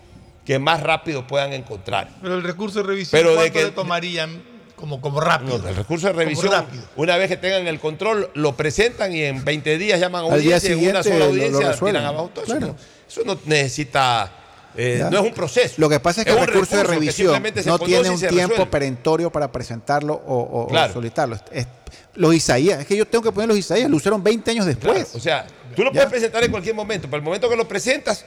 que 0.45 0.59
más 0.59 0.81
rápido 0.83 1.27
puedan 1.27 1.53
encontrar. 1.53 2.09
Pero 2.23 2.35
el 2.37 2.43
recurso 2.43 2.81
de 2.83 2.87
revisión, 2.89 3.19
Pero 3.21 3.31
de 3.31 3.37
¿cuánto 3.37 3.53
que- 3.59 3.65
le 3.65 3.71
tomarían 3.73 4.43
como, 4.77 5.01
como 5.01 5.21
rápido? 5.21 5.59
No, 5.59 5.69
el 5.69 5.77
recurso 5.77 6.07
de 6.07 6.13
revisión, 6.15 6.53
rápido. 6.53 6.83
una 6.97 7.17
vez 7.17 7.29
que 7.29 7.37
tengan 7.37 7.67
el 7.67 7.79
control, 7.79 8.31
lo 8.35 8.57
presentan 8.57 9.13
y 9.15 9.23
en 9.23 9.45
20 9.45 9.77
días 9.77 10.01
llaman 10.01 10.25
a 10.25 10.33
Al 10.33 10.41
día 10.41 10.57
audiencia 10.57 10.73
en 10.73 10.79
una 10.91 11.03
siguiente 11.03 11.09
sola 11.11 11.19
lo- 11.19 11.25
lo 11.25 11.31
audiencia 11.31 11.71
resuelven. 11.73 12.01
tiran 12.01 12.15
abajo 12.15 12.31
todo. 12.33 12.45
Claro. 12.47 12.77
Eso, 13.11 13.23
no, 13.25 13.37
necesita, 13.45 14.31
eh, 14.77 15.05
no 15.11 15.19
es 15.19 15.25
un 15.25 15.35
proceso. 15.35 15.75
Lo 15.79 15.89
que 15.89 15.99
pasa 15.99 16.21
es 16.21 16.27
que 16.27 16.33
el 16.33 16.47
recurso 16.47 16.77
de 16.77 16.85
revisión 16.85 17.43
no 17.67 17.79
tiene 17.81 18.09
un 18.11 18.19
tiempo 18.21 18.37
resuelve. 18.51 18.67
perentorio 18.67 19.31
para 19.33 19.51
presentarlo 19.51 20.15
o, 20.15 20.35
o- 20.37 20.63
o 20.63 20.67
Claro. 20.69 20.93
solicitarlo. 20.93 21.35
Es- 21.35 21.43
es- 21.53 21.67
los 22.15 22.33
Isaías, 22.35 22.81
es 22.81 22.87
que 22.87 22.97
yo 22.97 23.07
tengo 23.07 23.23
que 23.25 23.33
poner 23.33 23.49
los 23.49 23.59
Isaías, 23.59 23.91
lo 23.91 23.97
usaron 23.97 24.23
20 24.23 24.51
años 24.53 24.67
después. 24.67 24.93
Claro, 25.05 25.09
o 25.15 25.21
sea, 25.21 25.47
tú 25.75 25.83
lo 25.83 25.89
Ya. 25.91 25.95
puedes 25.95 26.11
presentar 26.11 26.45
en 26.45 26.51
cualquier 26.53 26.75
momento, 26.77 27.09
pero 27.09 27.17
el 27.19 27.25
momento 27.25 27.49
que 27.49 27.57
lo 27.57 27.67
presentas, 27.67 28.25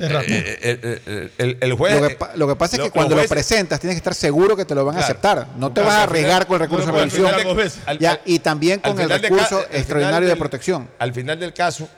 eh, 0.00 0.58
eh, 0.62 1.00
eh, 1.06 1.30
el, 1.38 1.58
el 1.60 1.72
juez. 1.74 2.00
lo, 2.00 2.08
que, 2.08 2.14
pa- 2.14 2.32
lo 2.34 2.48
que 2.48 2.56
pasa 2.56 2.76
es 2.76 2.78
lo- 2.80 2.84
que 2.86 2.90
cuando 2.90 3.14
los 3.16 3.24
lo 3.24 3.28
presentas 3.28 3.78
tienes 3.80 3.94
que 3.96 3.98
estar 3.98 4.14
seguro 4.14 4.56
que 4.56 4.64
te 4.64 4.74
lo 4.74 4.84
van 4.86 4.96
a 4.96 5.00
aceptar. 5.00 5.48
No 5.58 5.72
te 5.72 5.80
vas 5.82 5.94
a 5.94 6.02
arriesgar 6.04 6.46
con 6.46 6.54
el 6.56 6.60
recurso 6.68 6.86
de 6.86 6.92
revisión. 6.98 7.30
de-. 7.56 7.70
Ya, 7.98 8.12
Al- 8.12 8.20
y 8.24 8.38
también 8.38 8.80
con 8.80 8.98
el 8.98 9.08
de 9.08 9.18
recurso 9.18 9.48
ca- 9.48 9.56
al 9.56 9.64
final 9.66 9.76
extraordinario 9.80 10.28
de 10.28 10.36
protección. 10.36 10.88
Al 10.98 11.12
final 11.12 11.38
del 11.38 11.52
caso, 11.54 11.88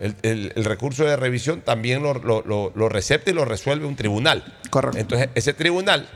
el, 0.00 0.16
el- 0.22 0.52
el 0.56 0.64
recurso 0.64 1.04
de 1.04 1.16
revisión 1.16 1.60
también 1.60 2.02
lo, 2.02 2.14
lo, 2.14 2.42
lo- 2.42 2.72
lo 2.74 2.88
recepta 2.88 3.30
y 3.30 3.34
lo 3.34 3.44
resuelve 3.44 3.86
un 3.86 3.96
tribunal. 3.96 4.42
Correcto. 4.70 4.98
Entonces, 4.98 5.28
ese 5.34 5.54
tribunal, 5.54 6.08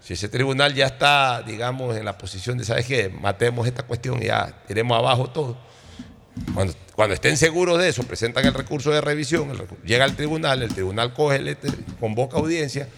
si 0.00 0.14
ese 0.14 0.28
tribunal 0.28 0.74
ya 0.74 0.86
está, 0.86 1.42
digamos, 1.42 1.96
en 1.96 2.04
la 2.04 2.18
posición 2.18 2.58
de, 2.58 2.64
¿sabes 2.64 2.86
qué? 2.86 3.08
Matemos 3.08 3.66
esta 3.66 3.84
cuestión 3.84 4.22
y 4.22 4.26
ya 4.26 4.52
tiremos 4.66 4.98
abajo 4.98 5.30
todo. 5.30 5.56
Cuando, 6.52 6.74
cuando 6.96 7.14
estén 7.14 7.36
seguros 7.36 7.78
de 7.78 7.88
eso, 7.88 8.02
presentan 8.02 8.44
el 8.44 8.54
recurso 8.54 8.90
de 8.90 9.00
revisión, 9.00 9.50
el 9.50 9.62
llega 9.84 10.04
al 10.04 10.16
tribunal, 10.16 10.62
el 10.62 10.74
tribunal 10.74 11.14
coge, 11.14 11.36
el 11.36 11.56
convoca 12.00 12.38
audiencia, 12.38 12.88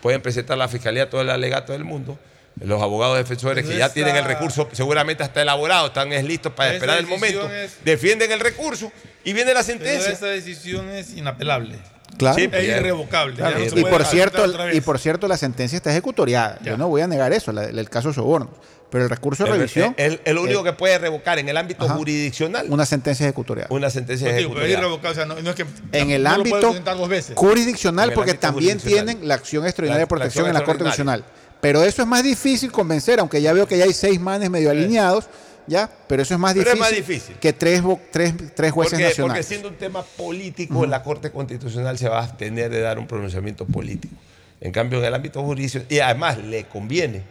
pueden 0.00 0.22
presentar 0.22 0.54
a 0.54 0.58
la 0.58 0.68
fiscalía 0.68 1.10
todo 1.10 1.20
el 1.20 1.28
alegato 1.30 1.72
del 1.72 1.84
mundo. 1.84 2.18
Los 2.60 2.80
abogados 2.82 3.18
defensores 3.18 3.62
que 3.64 3.68
Pero 3.68 3.78
ya 3.78 3.92
tienen 3.92 4.16
el 4.16 4.24
recurso 4.24 4.66
seguramente 4.72 5.22
hasta 5.22 5.42
elaborado, 5.42 5.88
están 5.88 6.10
es 6.12 6.24
listos 6.24 6.52
para 6.54 6.72
esperar 6.72 6.98
el 6.98 7.06
momento, 7.06 7.50
es- 7.50 7.76
defienden 7.84 8.32
el 8.32 8.40
recurso 8.40 8.90
y 9.24 9.32
viene 9.34 9.52
la 9.52 9.62
Pero 9.62 9.78
sentencia. 9.78 10.10
esa 10.10 10.26
decisión 10.26 10.88
es 10.90 11.12
inapelable. 11.14 11.78
Claro. 12.16 12.36
Sí, 12.36 12.48
pues 12.48 12.62
es 12.62 12.78
irrevocable. 12.80 13.34
Claro. 13.36 13.58
no 13.58 13.64
y, 13.78 13.84
por 13.84 14.04
cierto, 14.06 14.44
y 14.72 14.80
por 14.80 14.98
cierto, 14.98 15.28
la 15.28 15.36
sentencia 15.36 15.76
está 15.76 15.90
ejecutoriada. 15.90 16.58
Yo 16.62 16.78
no 16.78 16.88
voy 16.88 17.02
a 17.02 17.06
negar 17.06 17.32
eso, 17.34 17.52
la- 17.52 17.64
el, 17.64 17.90
caso 17.90 18.12
soborno. 18.14 18.50
Pero 18.88 19.02
el 19.04 19.10
recurso 19.10 19.42
de 19.44 19.50
El- 19.50 19.56
revisión. 19.56 19.94
el, 19.98 20.20
el 20.24 20.38
único 20.38 20.62
que 20.62 20.72
puede 20.72 20.96
revocar 20.98 21.38
en 21.40 21.48
el 21.48 21.56
ámbito 21.56 21.84
Ajá. 21.84 21.94
jurisdiccional 21.96 22.68
Una 22.70 22.86
sentencia 22.86 23.24
ejecutoriada. 23.26 23.66
una 23.74 23.90
sentencia 23.90 24.28
Pues 24.28 24.36
digo, 24.38 24.50
pero 24.54 24.64
es 24.64 24.70
ejecutoriada. 24.70 24.80
irrevocable. 24.80 25.10
O 25.10 25.14
sea, 25.14 25.26
no, 25.26 25.42
no 25.42 25.50
es 25.50 25.56
que 25.56 25.66
En 25.92 26.10
el 26.12 26.26
ámbito 26.26 26.72
jurisdiccional, 27.34 28.12
porque 28.12 28.34
también 28.34 28.78
tienen 28.78 29.26
la 29.28 29.34
acción 29.34 29.66
extraordinaria 29.66 29.98
La- 29.98 30.04
de 30.04 30.06
protección 30.06 30.46
en 30.46 30.54
la 30.54 30.60
Corte 30.64 30.84
extraordinaria. 30.84 31.24
Pero 31.66 31.82
eso 31.82 32.02
es 32.02 32.06
más 32.06 32.22
difícil 32.22 32.70
convencer, 32.70 33.18
aunque 33.18 33.42
ya 33.42 33.52
veo 33.52 33.66
que 33.66 33.76
ya 33.76 33.82
hay 33.86 33.92
seis 33.92 34.20
manes 34.20 34.48
medio 34.48 34.70
alineados, 34.70 35.24
¿ya? 35.66 35.90
Pero 36.06 36.22
eso 36.22 36.34
es 36.34 36.38
más, 36.38 36.52
es 36.52 36.58
difícil, 36.60 36.78
más 36.78 36.90
difícil. 36.92 37.34
que 37.40 37.52
tres, 37.52 37.82
tres, 38.12 38.34
tres 38.54 38.70
jueces 38.70 38.92
Porque, 38.92 39.04
porque 39.04 39.08
nacionales. 39.08 39.46
siendo 39.46 39.68
un 39.70 39.74
tema 39.74 40.04
político, 40.04 40.86
la 40.86 41.02
Corte 41.02 41.32
Constitucional 41.32 41.98
se 41.98 42.08
va 42.08 42.20
a 42.20 42.22
abstener 42.22 42.70
de 42.70 42.78
dar 42.82 43.00
un 43.00 43.08
pronunciamiento 43.08 43.66
político. 43.66 44.14
En 44.60 44.70
cambio, 44.70 45.00
en 45.00 45.06
el 45.06 45.14
ámbito 45.14 45.42
jurídico, 45.42 45.84
y 45.88 45.98
además 45.98 46.38
le 46.38 46.66
conviene, 46.66 47.24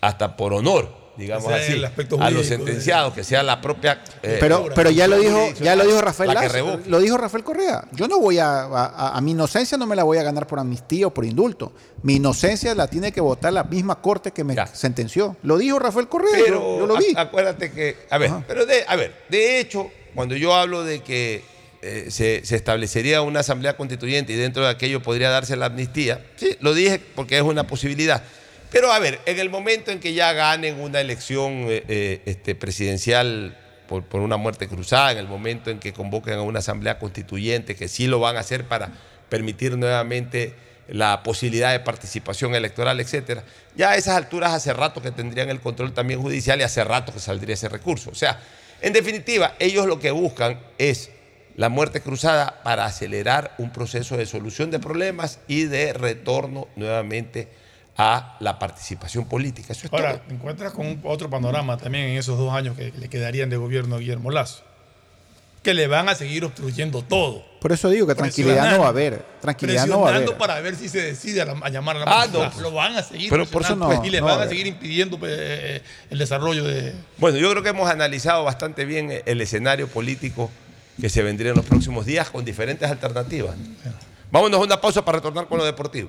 hasta 0.00 0.36
por 0.36 0.52
honor, 0.52 0.92
digamos 1.16 1.46
Ese 1.52 1.62
así, 1.62 1.72
el 1.74 1.84
aspecto 1.84 2.20
a 2.20 2.30
los 2.30 2.46
sentenciados, 2.46 3.12
que 3.14 3.24
sea 3.24 3.42
la 3.42 3.60
propia. 3.60 4.02
eh, 4.22 4.38
pero, 4.40 4.68
pero 4.74 4.90
ya 4.90 5.06
lo 5.06 5.18
dijo, 5.18 5.52
ya 5.60 5.76
lo 5.76 5.84
dijo 5.84 6.00
Rafael 6.00 6.32
Lazo, 6.32 6.80
lo 6.86 6.98
dijo 7.00 7.16
Rafael 7.18 7.44
Correa. 7.44 7.84
Yo 7.92 8.08
no 8.08 8.18
voy 8.20 8.38
a, 8.38 8.62
a, 8.62 9.16
a 9.16 9.20
mi 9.20 9.32
inocencia 9.32 9.76
no 9.76 9.86
me 9.86 9.96
la 9.96 10.04
voy 10.04 10.18
a 10.18 10.22
ganar 10.22 10.46
por 10.46 10.58
amnistía 10.58 11.06
o 11.06 11.10
por 11.14 11.24
indulto. 11.24 11.72
Mi 12.02 12.16
inocencia 12.16 12.74
la 12.74 12.86
tiene 12.88 13.12
que 13.12 13.20
votar 13.20 13.52
la 13.52 13.64
misma 13.64 14.00
corte 14.00 14.30
que 14.30 14.44
me 14.44 14.54
sentenció. 14.72 15.36
Lo 15.42 15.58
dijo 15.58 15.78
Rafael 15.78 16.08
Correa, 16.08 16.38
yo- 16.38 16.44
Pero 16.44 16.78
yo, 16.80 16.86
lo 16.86 16.96
vi. 16.96 17.12
acuérdate 17.16 17.70
que, 17.72 17.96
a 18.08 18.16
ver, 18.18 18.30
pero 18.48 18.64
de, 18.64 18.84
a 18.88 18.96
ver, 18.96 19.14
de 19.28 19.60
hecho, 19.60 19.90
cuando 20.14 20.34
yo 20.36 20.54
hablo 20.54 20.84
de 20.84 21.02
que 21.02 21.42
eh, 21.82 22.06
se, 22.10 22.42
se 22.44 22.56
establecería 22.56 23.22
una 23.22 23.40
asamblea 23.40 23.76
constituyente 23.76 24.32
y 24.32 24.36
dentro 24.36 24.62
de 24.64 24.70
aquello 24.70 25.02
podría 25.02 25.30
darse 25.30 25.56
la 25.56 25.66
amnistía, 25.66 26.24
sí, 26.36 26.56
lo 26.60 26.74
dije 26.74 27.00
porque 27.14 27.36
es 27.36 27.42
una 27.42 27.66
posibilidad. 27.66 28.22
Pero 28.70 28.92
a 28.92 28.98
ver, 28.98 29.20
en 29.26 29.38
el 29.38 29.50
momento 29.50 29.90
en 29.90 30.00
que 30.00 30.14
ya 30.14 30.32
ganen 30.32 30.80
una 30.80 31.00
elección 31.00 31.66
eh, 31.68 31.84
eh, 31.88 32.22
este, 32.24 32.54
presidencial 32.54 33.56
por, 33.88 34.04
por 34.04 34.20
una 34.20 34.36
muerte 34.36 34.68
cruzada, 34.68 35.12
en 35.12 35.18
el 35.18 35.26
momento 35.26 35.70
en 35.70 35.80
que 35.80 35.92
convoquen 35.92 36.34
a 36.34 36.42
una 36.42 36.60
asamblea 36.60 36.98
constituyente, 36.98 37.74
que 37.74 37.88
sí 37.88 38.06
lo 38.06 38.20
van 38.20 38.36
a 38.36 38.40
hacer 38.40 38.64
para 38.66 38.92
permitir 39.28 39.76
nuevamente 39.76 40.54
la 40.88 41.22
posibilidad 41.22 41.72
de 41.72 41.80
participación 41.80 42.54
electoral, 42.54 43.00
etcétera, 43.00 43.44
ya 43.76 43.90
a 43.90 43.96
esas 43.96 44.16
alturas 44.16 44.52
hace 44.52 44.72
rato 44.72 45.00
que 45.00 45.12
tendrían 45.12 45.48
el 45.48 45.60
control 45.60 45.92
también 45.92 46.20
judicial 46.20 46.60
y 46.60 46.64
hace 46.64 46.82
rato 46.84 47.12
que 47.12 47.20
saldría 47.20 47.54
ese 47.54 47.68
recurso. 47.68 48.10
O 48.10 48.14
sea, 48.14 48.40
en 48.80 48.92
definitiva, 48.92 49.54
ellos 49.58 49.86
lo 49.86 50.00
que 50.00 50.10
buscan 50.10 50.60
es 50.78 51.10
la 51.56 51.68
muerte 51.68 52.00
cruzada 52.00 52.62
para 52.62 52.86
acelerar 52.86 53.54
un 53.58 53.70
proceso 53.72 54.16
de 54.16 54.26
solución 54.26 54.70
de 54.70 54.78
problemas 54.78 55.38
y 55.46 55.64
de 55.64 55.92
retorno 55.92 56.68
nuevamente 56.76 57.48
a 57.96 58.36
la 58.40 58.58
participación 58.58 59.26
política. 59.26 59.72
Eso 59.72 59.86
es 59.86 59.92
Ahora, 59.92 60.12
todo. 60.18 60.22
te 60.28 60.34
encuentras 60.34 60.72
con 60.72 60.86
un- 60.86 61.00
otro 61.04 61.28
panorama 61.28 61.76
también 61.76 62.06
en 62.06 62.16
esos 62.18 62.38
dos 62.38 62.52
años 62.52 62.76
que 62.76 62.92
le 62.96 63.08
quedarían 63.08 63.50
de 63.50 63.56
gobierno 63.56 63.96
a 63.96 63.98
Guillermo 63.98 64.30
Lazo. 64.30 64.62
Que 65.62 65.74
le 65.74 65.86
van 65.88 66.08
a 66.08 66.14
seguir 66.14 66.42
obstruyendo 66.46 67.02
todo. 67.02 67.44
Por 67.60 67.70
eso 67.72 67.90
digo 67.90 68.06
que 68.06 68.14
tranquilidad 68.14 68.70
no 68.70 68.78
va 68.80 68.86
a 68.86 68.88
haber. 68.88 69.22
Tranquilidad 69.42 69.84
no 69.86 70.00
va 70.00 70.08
a 70.08 70.12
Presionando 70.12 70.30
haber. 70.32 70.38
para 70.38 70.60
ver 70.62 70.74
si 70.76 70.88
se 70.88 71.02
decide 71.02 71.42
a, 71.42 71.44
la- 71.44 71.58
a 71.62 71.68
llamar 71.68 71.96
a 71.96 71.98
la 71.98 72.04
Ah, 72.22 72.26
no. 72.32 72.50
Lo 72.62 72.70
van 72.72 72.96
a 72.96 73.02
seguir 73.02 73.28
Pero 73.28 73.44
por 73.44 73.60
eso 73.60 73.76
no, 73.76 74.02
y 74.02 74.08
le 74.08 74.20
no 74.20 74.26
van 74.26 74.38
va 74.38 74.44
a 74.44 74.48
seguir 74.48 74.66
impidiendo 74.66 75.18
eh, 75.22 75.82
el 76.08 76.18
desarrollo 76.18 76.64
de... 76.64 76.94
Bueno, 77.18 77.36
yo 77.36 77.50
creo 77.50 77.62
que 77.62 77.68
hemos 77.68 77.90
analizado 77.90 78.42
bastante 78.44 78.86
bien 78.86 79.12
el 79.26 79.40
escenario 79.42 79.86
político 79.88 80.50
que 80.98 81.10
se 81.10 81.22
vendría 81.22 81.50
en 81.50 81.56
los 81.58 81.66
próximos 81.66 82.06
días 82.06 82.30
con 82.30 82.42
diferentes 82.46 82.90
alternativas. 82.90 83.54
Vámonos 84.30 84.60
a 84.60 84.64
una 84.64 84.80
pausa 84.80 85.04
para 85.04 85.18
retornar 85.18 85.46
con 85.46 85.58
lo 85.58 85.64
deportivo. 85.66 86.08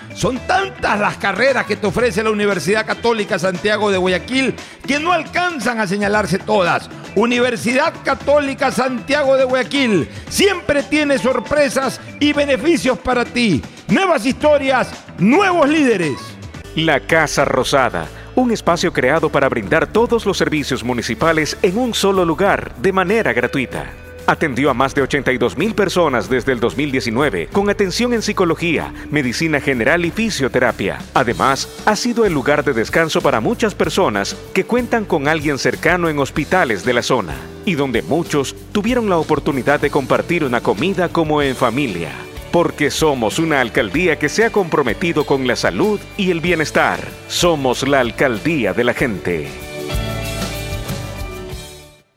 Son 0.13 0.37
tantas 0.39 0.99
las 0.99 1.17
carreras 1.17 1.65
que 1.65 1.75
te 1.75 1.87
ofrece 1.87 2.23
la 2.23 2.31
Universidad 2.31 2.85
Católica 2.85 3.39
Santiago 3.39 3.91
de 3.91 3.97
Guayaquil 3.97 4.55
que 4.85 4.99
no 4.99 5.13
alcanzan 5.13 5.79
a 5.79 5.87
señalarse 5.87 6.37
todas. 6.37 6.89
Universidad 7.15 7.93
Católica 8.03 8.71
Santiago 8.71 9.37
de 9.37 9.45
Guayaquil 9.45 10.09
siempre 10.29 10.83
tiene 10.83 11.17
sorpresas 11.17 11.99
y 12.19 12.33
beneficios 12.33 12.97
para 12.97 13.25
ti. 13.25 13.61
Nuevas 13.87 14.25
historias, 14.25 14.89
nuevos 15.17 15.67
líderes. 15.67 16.17
La 16.75 17.01
Casa 17.01 17.43
Rosada, 17.43 18.07
un 18.35 18.51
espacio 18.51 18.93
creado 18.93 19.29
para 19.29 19.49
brindar 19.49 19.87
todos 19.87 20.25
los 20.25 20.37
servicios 20.37 20.83
municipales 20.83 21.57
en 21.61 21.77
un 21.77 21.93
solo 21.93 22.23
lugar 22.23 22.73
de 22.77 22.93
manera 22.93 23.33
gratuita. 23.33 24.00
Atendió 24.27 24.69
a 24.69 24.73
más 24.73 24.95
de 24.95 25.01
82 25.01 25.57
mil 25.57 25.73
personas 25.73 26.29
desde 26.29 26.51
el 26.51 26.59
2019 26.59 27.47
con 27.51 27.69
atención 27.69 28.13
en 28.13 28.21
psicología, 28.21 28.93
medicina 29.09 29.59
general 29.59 30.05
y 30.05 30.11
fisioterapia. 30.11 30.99
Además, 31.13 31.67
ha 31.85 31.95
sido 31.95 32.25
el 32.25 32.33
lugar 32.33 32.63
de 32.63 32.73
descanso 32.73 33.21
para 33.21 33.39
muchas 33.39 33.75
personas 33.75 34.35
que 34.53 34.63
cuentan 34.63 35.05
con 35.05 35.27
alguien 35.27 35.57
cercano 35.57 36.09
en 36.09 36.19
hospitales 36.19 36.85
de 36.85 36.93
la 36.93 37.01
zona 37.01 37.35
y 37.65 37.75
donde 37.75 38.01
muchos 38.01 38.55
tuvieron 38.71 39.09
la 39.09 39.17
oportunidad 39.17 39.79
de 39.79 39.89
compartir 39.89 40.43
una 40.43 40.61
comida 40.61 41.09
como 41.09 41.41
en 41.41 41.55
familia. 41.55 42.11
Porque 42.51 42.91
somos 42.91 43.39
una 43.39 43.61
alcaldía 43.61 44.19
que 44.19 44.27
se 44.27 44.43
ha 44.43 44.49
comprometido 44.49 45.25
con 45.25 45.47
la 45.47 45.55
salud 45.55 45.99
y 46.17 46.31
el 46.31 46.41
bienestar. 46.41 46.99
Somos 47.29 47.87
la 47.87 48.01
alcaldía 48.01 48.73
de 48.73 48.83
la 48.83 48.93
gente. 48.93 49.70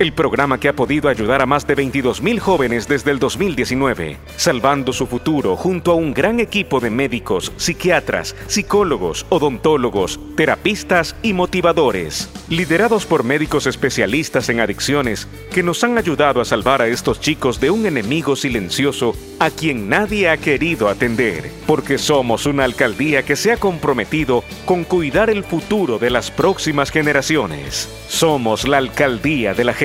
El 0.00 0.12
programa 0.12 0.58
que 0.58 0.68
ha 0.68 0.74
podido 0.74 1.08
ayudar 1.08 1.40
a 1.40 1.46
más 1.46 1.68
de 1.68 1.76
22 1.76 2.20
mil 2.20 2.40
jóvenes 2.40 2.88
desde 2.88 3.12
el 3.12 3.20
2019, 3.20 4.16
salvando 4.36 4.92
su 4.92 5.06
futuro 5.06 5.54
junto 5.54 5.92
a 5.92 5.94
un 5.94 6.12
gran 6.12 6.40
equipo 6.40 6.80
de 6.80 6.90
médicos, 6.90 7.52
psiquiatras, 7.56 8.34
psicólogos, 8.48 9.24
odontólogos, 9.28 10.18
terapistas 10.34 11.14
y 11.22 11.32
motivadores, 11.32 12.28
liderados 12.48 13.06
por 13.06 13.22
médicos 13.22 13.68
especialistas 13.68 14.48
en 14.48 14.58
adicciones 14.58 15.28
que 15.52 15.62
nos 15.62 15.84
han 15.84 15.96
ayudado 15.96 16.40
a 16.40 16.44
salvar 16.44 16.82
a 16.82 16.88
estos 16.88 17.20
chicos 17.20 17.60
de 17.60 17.70
un 17.70 17.86
enemigo 17.86 18.34
silencioso 18.34 19.14
a 19.38 19.50
quien 19.50 19.88
nadie 19.88 20.28
ha 20.28 20.38
querido 20.38 20.88
atender, 20.88 21.52
porque 21.68 21.98
somos 21.98 22.46
una 22.46 22.64
alcaldía 22.64 23.22
que 23.22 23.36
se 23.36 23.52
ha 23.52 23.58
comprometido 23.58 24.42
con 24.64 24.82
cuidar 24.82 25.30
el 25.30 25.44
futuro 25.44 26.00
de 26.00 26.10
las 26.10 26.32
próximas 26.32 26.90
generaciones. 26.90 27.88
Somos 28.08 28.66
la 28.66 28.78
alcaldía 28.78 29.54
de 29.54 29.64
la 29.64 29.72
gente. 29.72 29.83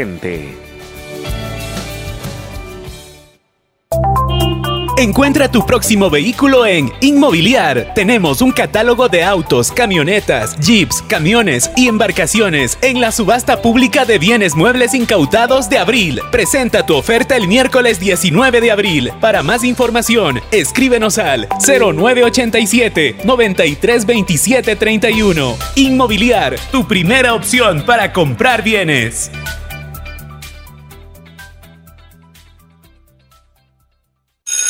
Encuentra 4.99 5.49
tu 5.49 5.65
próximo 5.65 6.09
vehículo 6.09 6.65
en 6.65 6.91
Inmobiliar. 6.99 7.93
Tenemos 7.95 8.41
un 8.41 8.51
catálogo 8.51 9.07
de 9.07 9.23
autos, 9.23 9.71
camionetas, 9.71 10.59
jeeps, 10.59 11.01
camiones 11.03 11.71
y 11.77 11.87
embarcaciones 11.87 12.77
en 12.81 12.99
la 12.99 13.13
subasta 13.13 13.61
pública 13.61 14.03
de 14.03 14.19
bienes 14.19 14.55
muebles 14.55 14.93
incautados 14.93 15.69
de 15.69 15.77
abril. 15.77 16.19
Presenta 16.33 16.85
tu 16.85 16.95
oferta 16.95 17.37
el 17.37 17.47
miércoles 17.47 18.01
19 18.01 18.59
de 18.59 18.71
abril. 18.71 19.13
Para 19.21 19.41
más 19.41 19.63
información, 19.63 20.41
escríbenos 20.51 21.17
al 21.17 21.47
0987 21.65 23.19
932731. 23.23 25.55
Inmobiliar, 25.75 26.57
tu 26.71 26.85
primera 26.85 27.35
opción 27.35 27.85
para 27.85 28.11
comprar 28.11 28.63
bienes. 28.63 29.31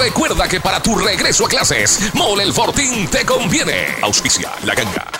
recuerda 0.00 0.48
que 0.48 0.60
para 0.60 0.82
tu 0.82 0.96
regreso 0.96 1.44
a 1.44 1.48
clases, 1.48 2.14
Mole 2.14 2.44
el 2.44 2.54
Fortín 2.54 3.06
te 3.08 3.24
conviene. 3.26 3.98
Auspicia 4.02 4.50
la 4.64 4.74
ganga. 4.74 5.19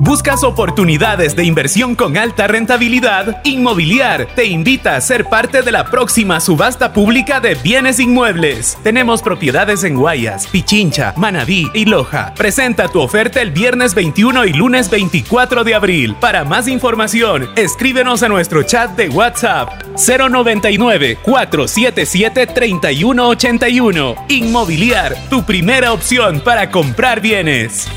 ¿Buscas 0.00 0.42
oportunidades 0.42 1.36
de 1.36 1.44
inversión 1.44 1.94
con 1.94 2.16
alta 2.16 2.46
rentabilidad? 2.46 3.42
Inmobiliar 3.44 4.26
te 4.34 4.46
invita 4.46 4.96
a 4.96 5.00
ser 5.02 5.26
parte 5.26 5.60
de 5.60 5.70
la 5.70 5.90
próxima 5.90 6.40
subasta 6.40 6.94
pública 6.94 7.40
de 7.40 7.56
bienes 7.56 8.00
inmuebles. 8.00 8.78
Tenemos 8.82 9.20
propiedades 9.20 9.84
en 9.84 9.96
Guayas, 9.96 10.46
Pichincha, 10.46 11.12
Manabí 11.16 11.68
y 11.74 11.84
Loja. 11.84 12.32
Presenta 12.36 12.88
tu 12.88 13.00
oferta 13.00 13.42
el 13.42 13.50
viernes 13.50 13.94
21 13.94 14.46
y 14.46 14.54
lunes 14.54 14.88
24 14.88 15.62
de 15.62 15.74
abril. 15.74 16.14
Para 16.18 16.42
más 16.44 16.68
información, 16.68 17.50
escríbenos 17.56 18.22
a 18.22 18.28
nuestro 18.28 18.62
chat 18.62 18.96
de 18.96 19.10
WhatsApp 19.10 19.82
099 19.96 21.18
477 21.22 22.46
3181. 22.46 24.14
Inmobiliar, 24.28 25.16
tu 25.28 25.44
primera 25.44 25.92
opción 25.92 26.40
para 26.40 26.70
comprar 26.70 27.20
bienes. 27.20 27.88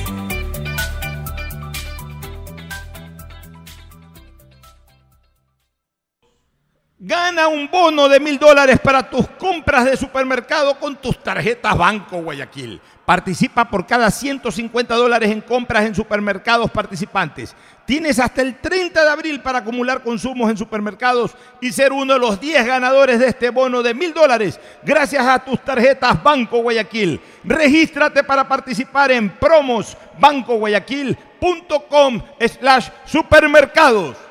Gana 7.12 7.50
un 7.50 7.70
bono 7.70 8.08
de 8.08 8.22
mil 8.22 8.40
dólares 8.40 8.80
para 8.80 9.10
tus 9.10 9.28
compras 9.32 9.84
de 9.84 9.98
supermercado 9.98 10.80
con 10.80 10.96
tus 10.96 11.22
tarjetas 11.22 11.78
Banco 11.78 12.22
Guayaquil. 12.22 12.80
Participa 13.06 13.70
por 13.70 13.86
cada 13.86 14.10
150 14.10 14.96
dólares 14.96 15.30
en 15.30 15.42
compras 15.42 15.84
en 15.84 15.94
supermercados 15.94 16.72
participantes. 16.72 17.54
Tienes 17.86 18.18
hasta 18.18 18.42
el 18.42 18.60
30 18.60 19.04
de 19.04 19.10
abril 19.10 19.42
para 19.42 19.58
acumular 19.58 20.02
consumos 20.02 20.50
en 20.50 20.56
supermercados 20.56 21.36
y 21.60 21.74
ser 21.74 21.92
uno 21.92 22.14
de 22.14 22.20
los 22.20 22.40
10 22.40 22.66
ganadores 22.66 23.20
de 23.20 23.28
este 23.28 23.50
bono 23.50 23.84
de 23.84 23.94
mil 23.94 24.14
dólares 24.14 24.58
gracias 24.82 25.28
a 25.28 25.40
tus 25.40 25.62
tarjetas 25.66 26.24
Banco 26.24 26.60
Guayaquil. 26.60 27.20
Regístrate 27.44 28.24
para 28.24 28.48
participar 28.48 29.12
en 29.12 29.32
promosbancoguayaquil.com 29.32 32.22
slash 32.40 32.88
supermercados. 33.04 34.31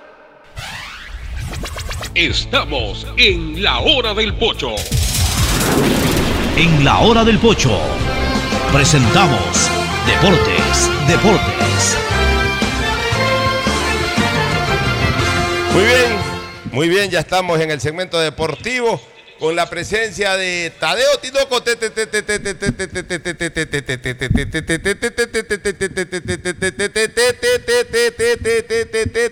Estamos 2.14 3.06
en 3.16 3.62
la 3.62 3.80
hora 3.80 4.14
del 4.14 4.34
pocho. 4.34 4.74
en 6.56 6.84
la 6.84 6.98
hora 6.98 7.24
del 7.24 7.38
pocho. 7.38 7.78
Presentamos 8.72 9.70
Deportes, 10.06 10.90
Deportes. 11.06 11.96
Muy 15.72 15.84
bien, 15.84 16.16
muy 16.72 16.88
bien, 16.88 17.10
ya 17.10 17.20
estamos 17.20 17.60
en 17.60 17.70
el 17.70 17.80
segmento 17.80 18.18
deportivo 18.18 19.00
con 19.38 19.56
la 19.56 19.70
presencia 19.70 20.36
de 20.36 20.72
Tadeo 20.78 21.18
Tinoco. 21.18 21.62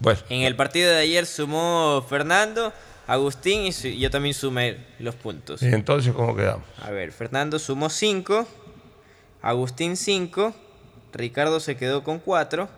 Bueno, 0.00 0.20
En 0.30 0.42
el 0.42 0.56
partido 0.56 0.90
de 0.90 0.96
ayer 0.96 1.26
sumó 1.26 2.06
Fernando, 2.08 2.72
Agustín 3.08 3.62
y 3.64 3.72
su- 3.72 3.88
yo 3.88 4.10
también 4.10 4.34
sumé 4.34 4.76
los 5.00 5.14
puntos. 5.16 5.62
y 5.62 5.66
entonces, 5.66 6.12
¿cómo 6.14 6.36
quedamos? 6.36 6.64
A 6.82 6.90
ver, 6.90 7.10
Fernando 7.10 7.58
sumó 7.58 7.90
5, 7.90 8.46
Agustín 9.42 9.96
5, 9.96 10.54
Ricardo 11.12 11.58
se 11.58 11.76
quedó 11.76 12.04
con 12.04 12.18
4 12.18 12.68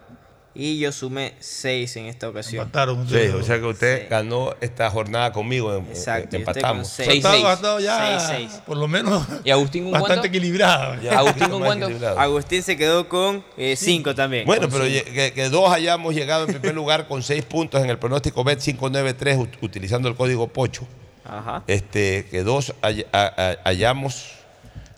y 0.53 0.81
yo 0.81 0.91
sumé 0.91 1.35
6 1.39 1.97
en 1.97 2.07
esta 2.07 2.29
ocasión. 2.29 2.63
Empataron. 2.65 3.09
Sí, 3.09 3.15
o 3.29 3.43
sea 3.43 3.59
que 3.61 3.67
usted 3.67 4.09
ganó 4.11 4.53
esta 4.61 4.91
jornada 4.91 5.33
conmigo. 5.33 5.73
em- 5.75 5.87
Exacto, 5.89 6.35
empatamos. 6.37 6.89
con 6.89 7.07
seis. 7.07 7.09
Ha 7.09 7.13
estado, 7.15 7.35
seis. 7.35 7.45
ha 7.47 7.53
estado 7.53 7.81
ya, 7.81 8.21
Seis, 8.21 8.23
seis. 8.51 8.63
por 8.67 8.77
lo 8.77 8.89
menos, 8.89 9.25
¿Y 9.45 9.51
Agustín 9.51 9.85
con 9.85 9.93
bastante 9.93 10.15
cuánto? 10.23 10.27
equilibrada. 10.29 11.01
Ya, 11.01 11.19
Agustín, 11.21 11.49
¿con 11.51 11.61
cuánto? 11.63 11.85
equilibrado. 11.87 12.19
Agustín 12.19 12.63
se 12.65 12.77
quedó 12.77 13.09
con 13.09 13.45
5 13.77 14.15
también. 14.17 14.45
Bueno, 14.45 14.69
pero 14.69 14.85
que, 14.85 15.33
que 15.35 15.49
dos 15.51 15.73
hayamos 15.73 16.15
llegado 16.15 16.47
en 16.47 16.53
primer 16.55 16.75
lugar 16.75 17.07
con 17.07 17.23
seis 17.23 17.45
puntos 17.45 17.83
en 17.85 17.89
el 17.89 17.99
pronóstico 17.99 18.43
Bet 18.43 18.59
593 18.61 19.39
ut- 19.39 19.57
utilizando 19.63 20.09
el 20.09 20.17
código 20.17 20.49
POCHO. 20.49 20.85
Ajá. 21.25 21.63
Este, 21.69 22.27
que 22.29 22.43
dos 22.43 22.75
hay- 22.83 23.07
a- 23.13 23.33
a- 23.63 23.69
hayamos 23.69 24.33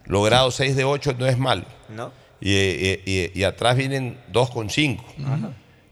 logrado 0.07 0.51
seis 0.51 0.75
de 0.77 0.85
ocho 0.85 1.15
no 1.19 1.27
es 1.27 1.37
malo. 1.37 1.65
¿No? 1.95 2.11
Y, 2.45 2.53
y- 2.55 3.31
y- 3.35 3.45
atrás 3.45 3.77
vienen 3.77 4.19
dos 4.33 4.51
con 4.51 4.69
cinco. 4.69 5.05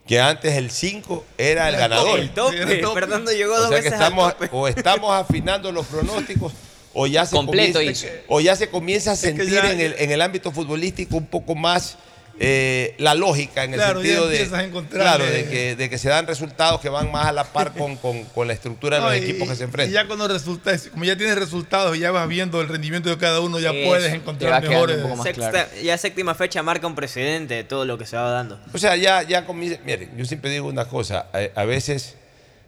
Que 0.07 0.19
antes 0.19 0.57
el 0.57 0.73
5 0.73 1.25
era 1.39 1.69
el 1.69 1.77
ganador. 1.77 2.19
El 2.19 2.31
tope. 2.31 2.61
El 2.61 2.81
tope. 2.81 3.01
Fernando 3.01 3.31
llegó 3.31 3.55
O 3.55 3.61
dos 3.61 3.69
sea 3.69 3.79
que 3.79 3.85
veces 3.85 3.93
al 3.93 4.03
estamos, 4.03 4.33
tope. 4.33 4.49
o 4.51 4.67
estamos 4.67 5.13
afinando 5.13 5.71
los 5.71 5.87
pronósticos 5.87 6.53
o 6.93 7.07
ya 7.07 7.25
se, 7.25 7.37
Completo 7.37 7.75
comienza, 7.79 8.07
hizo. 8.07 8.15
o 8.27 8.41
ya 8.41 8.57
se 8.57 8.69
comienza 8.69 9.13
a 9.13 9.15
que 9.15 9.21
sentir 9.21 9.51
ya- 9.51 9.71
en, 9.73 9.81
el, 9.81 9.95
en 9.97 10.11
el 10.11 10.21
ámbito 10.21 10.51
futbolístico 10.51 11.17
un 11.17 11.27
poco 11.27 11.55
más 11.55 11.97
eh, 12.43 12.95
la 12.97 13.15
lógica 13.15 13.65
en 13.65 13.75
el 13.75 13.81
Claro, 13.81 14.01
sentido 14.01 14.27
de, 14.27 14.49
claro, 14.91 15.25
que, 15.27 15.77
de 15.77 15.91
que 15.91 15.99
se 15.99 16.09
dan 16.09 16.27
resultados 16.27 16.81
que 16.81 16.89
van 16.89 17.13
más 17.13 17.27
a 17.27 17.33
la 17.33 17.45
par 17.45 17.75
con, 17.75 17.97
con- 17.97 18.25
con 18.25 18.49
la 18.49 18.55
estructura 18.55 18.97
de 18.97 19.03
No, 19.03 19.09
los 19.11 19.19
y- 19.19 19.23
equipos 19.25 19.47
que 19.49 19.57
se 19.57 19.63
Y 19.63 19.65
enfrentan. 19.67 19.93
ya 19.93 20.07
cuando 20.07 20.27
resulta, 20.27 20.73
como 20.91 21.05
ya 21.05 21.17
tienes 21.19 21.37
resultados 21.37 21.95
y 21.97 22.01
ya 22.01 22.11
vas 22.13 22.27
viendo 22.29 22.63
el 22.63 22.69
rendimiento 22.69 23.11
de 23.11 23.19
cada 23.19 23.41
uno, 23.41 23.61
ya 23.61 23.73
Eso, 23.73 23.87
puedes 23.89 24.13
encontrar 24.15 24.63
mejores. 24.67 24.97
un 24.97 25.03
poco 25.03 25.17
más 25.17 25.27
Sexta- 25.27 25.51
claro. 25.51 25.69
Ya 25.83 25.99
séptima 25.99 26.35
fecha 26.35 26.63
marca 26.63 26.87
un 26.87 26.95
precedente 26.95 27.53
de 27.55 27.65
todo 27.65 27.85
lo 27.85 27.99
que 27.99 28.07
se 28.07 28.17
va 28.17 28.31
dando. 28.31 28.59
O 28.73 28.79
sea, 28.79 28.97
ya, 28.97 29.23
ya 29.23 29.45
comienza. 29.45 29.79
Miren, 29.85 30.11
yo 30.17 30.25
siempre 30.25 30.51
digo 30.51 30.67
una 30.67 30.87
cosa. 30.87 31.27
A, 31.35 31.61
a 31.61 31.65
veces 31.67 32.17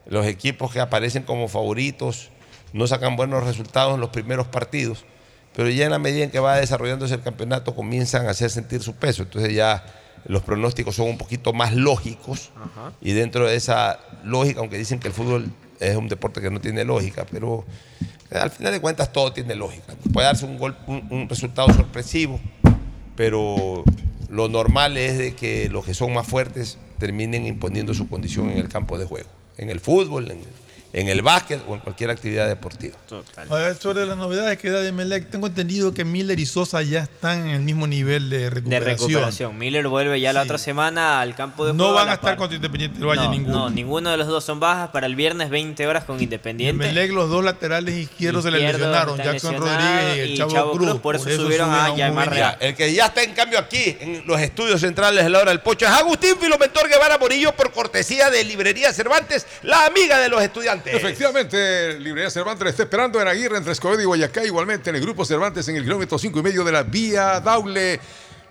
los 0.04 0.26
equipos 0.26 0.70
que 0.70 0.80
aparecen 0.80 1.22
como 1.22 1.48
favoritos 1.48 2.28
no 2.74 2.86
sacan 2.86 3.16
buenos 3.16 3.42
resultados 3.44 3.94
en 3.94 4.00
los 4.00 4.10
primeros 4.10 4.48
partidos, 4.48 5.06
pero 5.54 5.68
ya 5.68 5.84
en 5.84 5.90
la 5.90 5.98
medida 5.98 6.24
en 6.24 6.30
que 6.30 6.40
va 6.40 6.56
desarrollándose 6.56 7.14
el 7.14 7.22
campeonato 7.22 7.74
comienzan 7.74 8.26
a 8.26 8.30
hacer 8.30 8.50
sentir 8.50 8.82
su 8.82 8.94
peso. 8.94 9.22
Entonces 9.22 9.54
ya 9.54 9.84
los 10.24 10.42
pronósticos 10.42 10.94
son 10.96 11.08
un 11.08 11.18
poquito 11.18 11.52
más 11.52 11.74
lógicos 11.74 12.50
y 13.00 13.12
dentro 13.12 13.46
de 13.46 13.56
esa 13.56 13.98
lógica, 14.24 14.60
aunque 14.60 14.78
dicen 14.78 15.00
que 15.00 15.08
el 15.08 15.14
fútbol 15.14 15.50
es 15.80 15.96
un 15.96 16.08
deporte 16.08 16.40
que 16.40 16.50
no 16.50 16.60
tiene 16.60 16.84
lógica, 16.84 17.26
pero 17.30 17.64
eh, 18.30 18.38
al 18.38 18.50
final 18.50 18.72
de 18.72 18.80
cuentas 18.80 19.12
todo 19.12 19.32
tiene 19.32 19.54
lógica. 19.54 19.94
Puede 20.12 20.26
darse 20.26 20.46
un, 20.46 20.58
gol, 20.58 20.76
un, 20.86 21.06
un 21.10 21.28
resultado 21.28 21.72
sorpresivo, 21.72 22.40
pero 23.16 23.84
lo 24.28 24.48
normal 24.48 24.96
es 24.96 25.18
de 25.18 25.34
que 25.34 25.68
los 25.68 25.84
que 25.84 25.92
son 25.92 26.14
más 26.14 26.26
fuertes 26.26 26.78
terminen 26.98 27.46
imponiendo 27.46 27.94
su 27.94 28.08
condición 28.08 28.50
en 28.50 28.58
el 28.58 28.68
campo 28.68 28.96
de 28.96 29.04
juego, 29.04 29.28
en 29.58 29.70
el 29.70 29.80
fútbol, 29.80 30.30
en, 30.30 30.40
en 30.94 31.08
el 31.08 31.22
básquet 31.22 31.60
o 31.66 31.74
en 31.74 31.80
cualquier 31.80 32.10
actividad 32.10 32.46
deportiva. 32.48 32.96
A 33.48 33.54
ver, 33.54 33.76
sobre 33.76 34.04
las 34.04 34.16
novedades 34.16 34.58
que 34.58 34.70
da 34.70 34.80
de 34.80 34.92
Melec, 34.92 35.30
tengo 35.30 35.46
entendido 35.46 35.94
que 35.94 36.04
Miller 36.04 36.38
y 36.38 36.44
Sosa 36.44 36.82
ya 36.82 37.00
están 37.04 37.46
en 37.48 37.54
el 37.54 37.60
mismo 37.62 37.86
nivel 37.86 38.28
de 38.28 38.38
De 38.38 38.50
recuperación. 38.50 38.98
recuperación. 39.08 39.58
Miller 39.58 39.88
vuelve 39.88 40.20
ya 40.20 40.32
la 40.34 40.42
otra 40.42 40.58
semana 40.58 41.20
al 41.22 41.34
campo 41.34 41.64
de 41.64 41.72
No 41.72 41.84
juego. 41.84 41.94
van 41.94 42.08
a 42.10 42.12
estar 42.14 42.30
par. 42.32 42.36
contra 42.36 42.56
Independiente 42.56 42.98
del 42.98 43.08
Valle 43.08 43.22
no, 43.24 43.30
ninguno. 43.30 43.54
No, 43.58 43.70
ninguno 43.70 44.10
de 44.10 44.16
los 44.18 44.26
dos 44.26 44.44
son 44.44 44.60
bajas 44.60 44.90
para 44.90 45.06
el 45.06 45.16
viernes 45.16 45.48
20 45.48 45.86
horas 45.86 46.04
con 46.04 46.16
En 46.16 46.24
Independiente. 46.24 46.86
Melec 46.86 47.10
los 47.12 47.30
dos 47.30 47.42
laterales 47.42 47.94
izquierdos 47.94 48.44
se 48.44 48.50
le 48.50 48.58
lesionaron, 48.58 49.16
Jackson 49.16 49.56
Rodríguez 49.56 50.16
y 50.16 50.20
el 50.20 50.30
y 50.32 50.36
Chavo, 50.36 50.52
Chavo 50.52 50.72
Cruz. 50.72 50.88
Cruz, 50.90 51.00
por 51.00 51.16
eso 51.16 51.30
subieron 51.30 51.70
a 51.72 51.90
un 51.92 51.96
Yaimar. 51.96 52.28
Real. 52.30 52.56
El 52.60 52.74
que 52.74 52.92
ya 52.92 53.06
está 53.06 53.22
en 53.22 53.32
cambio 53.32 53.58
aquí 53.58 53.96
en 54.00 54.26
los 54.26 54.38
estudios 54.40 54.80
centrales 54.80 55.24
de 55.24 55.30
la 55.30 55.38
hora 55.40 55.50
del 55.52 55.60
pocho 55.60 55.86
es 55.86 55.90
Agustín 55.92 56.36
Filomentor 56.38 56.88
Guevara 56.88 57.16
Morillo 57.16 57.54
por 57.56 57.72
cortesía 57.72 58.28
de 58.30 58.44
Librería 58.44 58.92
Cervantes, 58.92 59.46
la 59.62 59.86
amiga 59.86 60.18
de 60.18 60.28
los 60.28 60.42
estudiantes. 60.42 60.81
Efectivamente, 60.84 61.98
Librería 61.98 62.30
Cervantes 62.30 62.68
está 62.68 62.84
esperando 62.84 63.20
en 63.20 63.28
Aguirre, 63.28 63.56
entre 63.56 63.72
Escobedo 63.72 64.00
y 64.00 64.04
Guayacá, 64.04 64.44
igualmente 64.44 64.90
en 64.90 64.96
el 64.96 65.02
Grupo 65.02 65.24
Cervantes 65.24 65.68
en 65.68 65.76
el 65.76 65.82
kilómetro 65.82 66.18
5 66.18 66.38
y 66.38 66.42
medio 66.42 66.64
de 66.64 66.72
la 66.72 66.82
vía 66.82 67.40
Daule. 67.40 68.00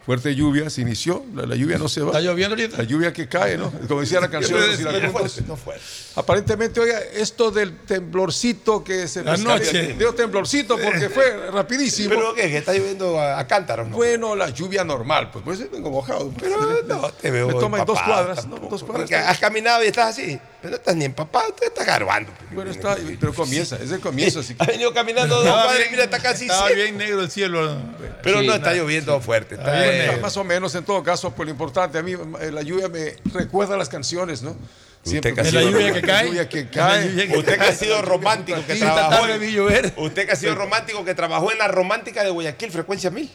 Fuerte 0.05 0.33
lluvia, 0.35 0.69
se 0.69 0.81
inició, 0.81 1.23
la, 1.35 1.45
la 1.45 1.55
lluvia 1.55 1.77
no 1.77 1.87
se 1.87 2.01
va. 2.01 2.07
¿Está 2.07 2.21
lloviendo 2.21 2.55
ahorita? 2.55 2.77
La 2.77 2.83
lluvia 2.83 3.13
que 3.13 3.27
cae, 3.27 3.57
¿no? 3.57 3.71
Como 3.87 4.01
decía 4.01 4.19
la 4.19 4.29
canción 4.31 4.59
de. 4.59 5.11
No 5.47 5.55
fue. 5.55 5.75
Aparentemente, 6.15 6.79
oiga, 6.79 6.99
esto 7.13 7.51
del 7.51 7.77
temblorcito 7.79 8.83
que 8.83 9.07
se 9.07 9.23
La 9.23 9.37
noche. 9.37 9.93
dio 9.97 10.13
temblorcito 10.13 10.77
porque 10.77 11.09
fue 11.09 11.49
rapidísimo. 11.51 12.09
¿Pero 12.15 12.33
qué? 12.33 12.49
¿Que 12.49 12.57
está 12.57 12.73
lloviendo 12.73 13.19
a, 13.19 13.39
a 13.39 13.47
cántaros? 13.47 13.87
No? 13.87 13.95
Bueno, 13.95 14.35
la 14.35 14.49
lluvia 14.49 14.83
normal, 14.83 15.29
pues 15.31 15.43
por 15.43 15.53
eso 15.53 15.65
vengo 15.71 15.89
mojado. 15.89 16.31
Pero 16.39 16.83
no, 16.87 17.09
te 17.11 17.31
veo 17.31 17.47
Me 17.47 17.53
toma 17.53 17.79
en 17.79 17.85
dos 17.85 18.01
cuadras, 18.01 18.47
¿no? 18.47 18.57
Dos 18.57 18.83
cuadras. 18.83 19.03
porque 19.09 19.15
has 19.15 19.39
caminado 19.39 19.83
y 19.83 19.87
estás 19.87 20.17
así. 20.17 20.39
Pero 20.61 20.71
no 20.71 20.75
estás 20.77 20.95
ni 20.95 21.05
empapado, 21.05 21.51
tú 21.53 21.63
estás 21.65 21.87
garbando. 21.87 22.31
Bueno, 22.51 22.69
está, 22.69 22.95
pero 23.19 23.33
comienza, 23.33 23.77
es 23.77 23.89
el 23.91 23.99
comienzo. 23.99 24.41
Así 24.41 24.53
que- 24.53 24.61
Has 24.61 24.67
venido 24.67 24.93
caminando 24.93 25.35
dos 25.41 25.45
cuadras 25.51 25.87
y 25.87 25.91
mira, 25.91 26.03
está 26.03 26.19
casi 26.19 26.43
Estaba 26.45 26.69
bien 26.69 26.97
negro 26.97 27.21
el 27.21 27.31
cielo. 27.31 27.77
Pero 28.21 28.43
no 28.43 28.53
está 28.53 28.73
lloviendo 28.73 29.19
fuerte. 29.21 29.55
Está 29.55 29.71
bien, 29.81 29.90
bien. 29.91 30.09
está 30.09 30.21
más 30.21 30.37
o 30.37 30.43
menos 30.43 30.75
en 30.75 30.83
todo 30.83 31.03
caso, 31.03 31.31
pues 31.31 31.45
lo 31.47 31.51
importante, 31.51 31.97
a 31.97 32.03
mí 32.03 32.13
eh, 32.13 32.51
la 32.51 32.61
lluvia 32.61 32.87
me 32.89 33.15
recuerda 33.33 33.77
las 33.77 33.89
canciones, 33.89 34.41
¿no? 34.41 34.55
Siempre 35.03 35.33
que 35.33 35.41
ha 35.41 35.43
¿Es 35.43 35.49
sido 35.49 35.61
la 35.61 35.71
lluvia 35.71 35.93
que 35.93 36.01
cae? 36.01 36.23
la 36.23 36.29
lluvia 36.29 36.49
que 36.49 36.69
cae. 36.69 37.37
Usted 37.37 37.57
que 37.57 37.63
ha 37.65 37.75
sido 37.75 38.01
romántico, 38.01 38.59
que 38.67 38.75
trabajó. 38.75 39.25
llover. 39.27 39.93
Usted 39.97 40.25
que 40.25 40.31
ha 40.31 40.35
sido 40.35 40.55
romántico, 40.55 41.03
que 41.03 41.15
trabajó 41.15 41.51
en 41.51 41.57
la 41.57 41.67
romántica 41.67 42.23
de 42.23 42.29
Guayaquil, 42.29 42.71
frecuencia 42.71 43.09
mil. 43.09 43.29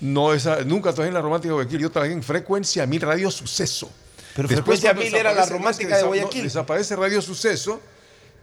No, 0.00 0.34
esa, 0.34 0.62
nunca 0.64 0.90
trabajé 0.92 1.08
en 1.08 1.14
la 1.14 1.20
romántica 1.20 1.50
de 1.50 1.54
Guayaquil, 1.54 1.78
yo 1.80 1.90
trabajé 1.90 2.12
en 2.12 2.24
Frecuencia 2.24 2.86
Mil 2.86 3.00
Radio 3.00 3.30
Suceso. 3.30 3.88
Pero 4.34 4.48
Después, 4.48 4.80
Frecuencia 4.80 4.90
cuando 4.90 5.04
Mil 5.04 5.14
era 5.14 5.32
la 5.32 5.46
romántica 5.46 5.94
de 5.96 6.02
que 6.02 6.08
Guayaquil. 6.08 6.40
no, 6.40 6.44
desaparece 6.44 6.96
Radio 6.96 7.22
Suceso, 7.22 7.80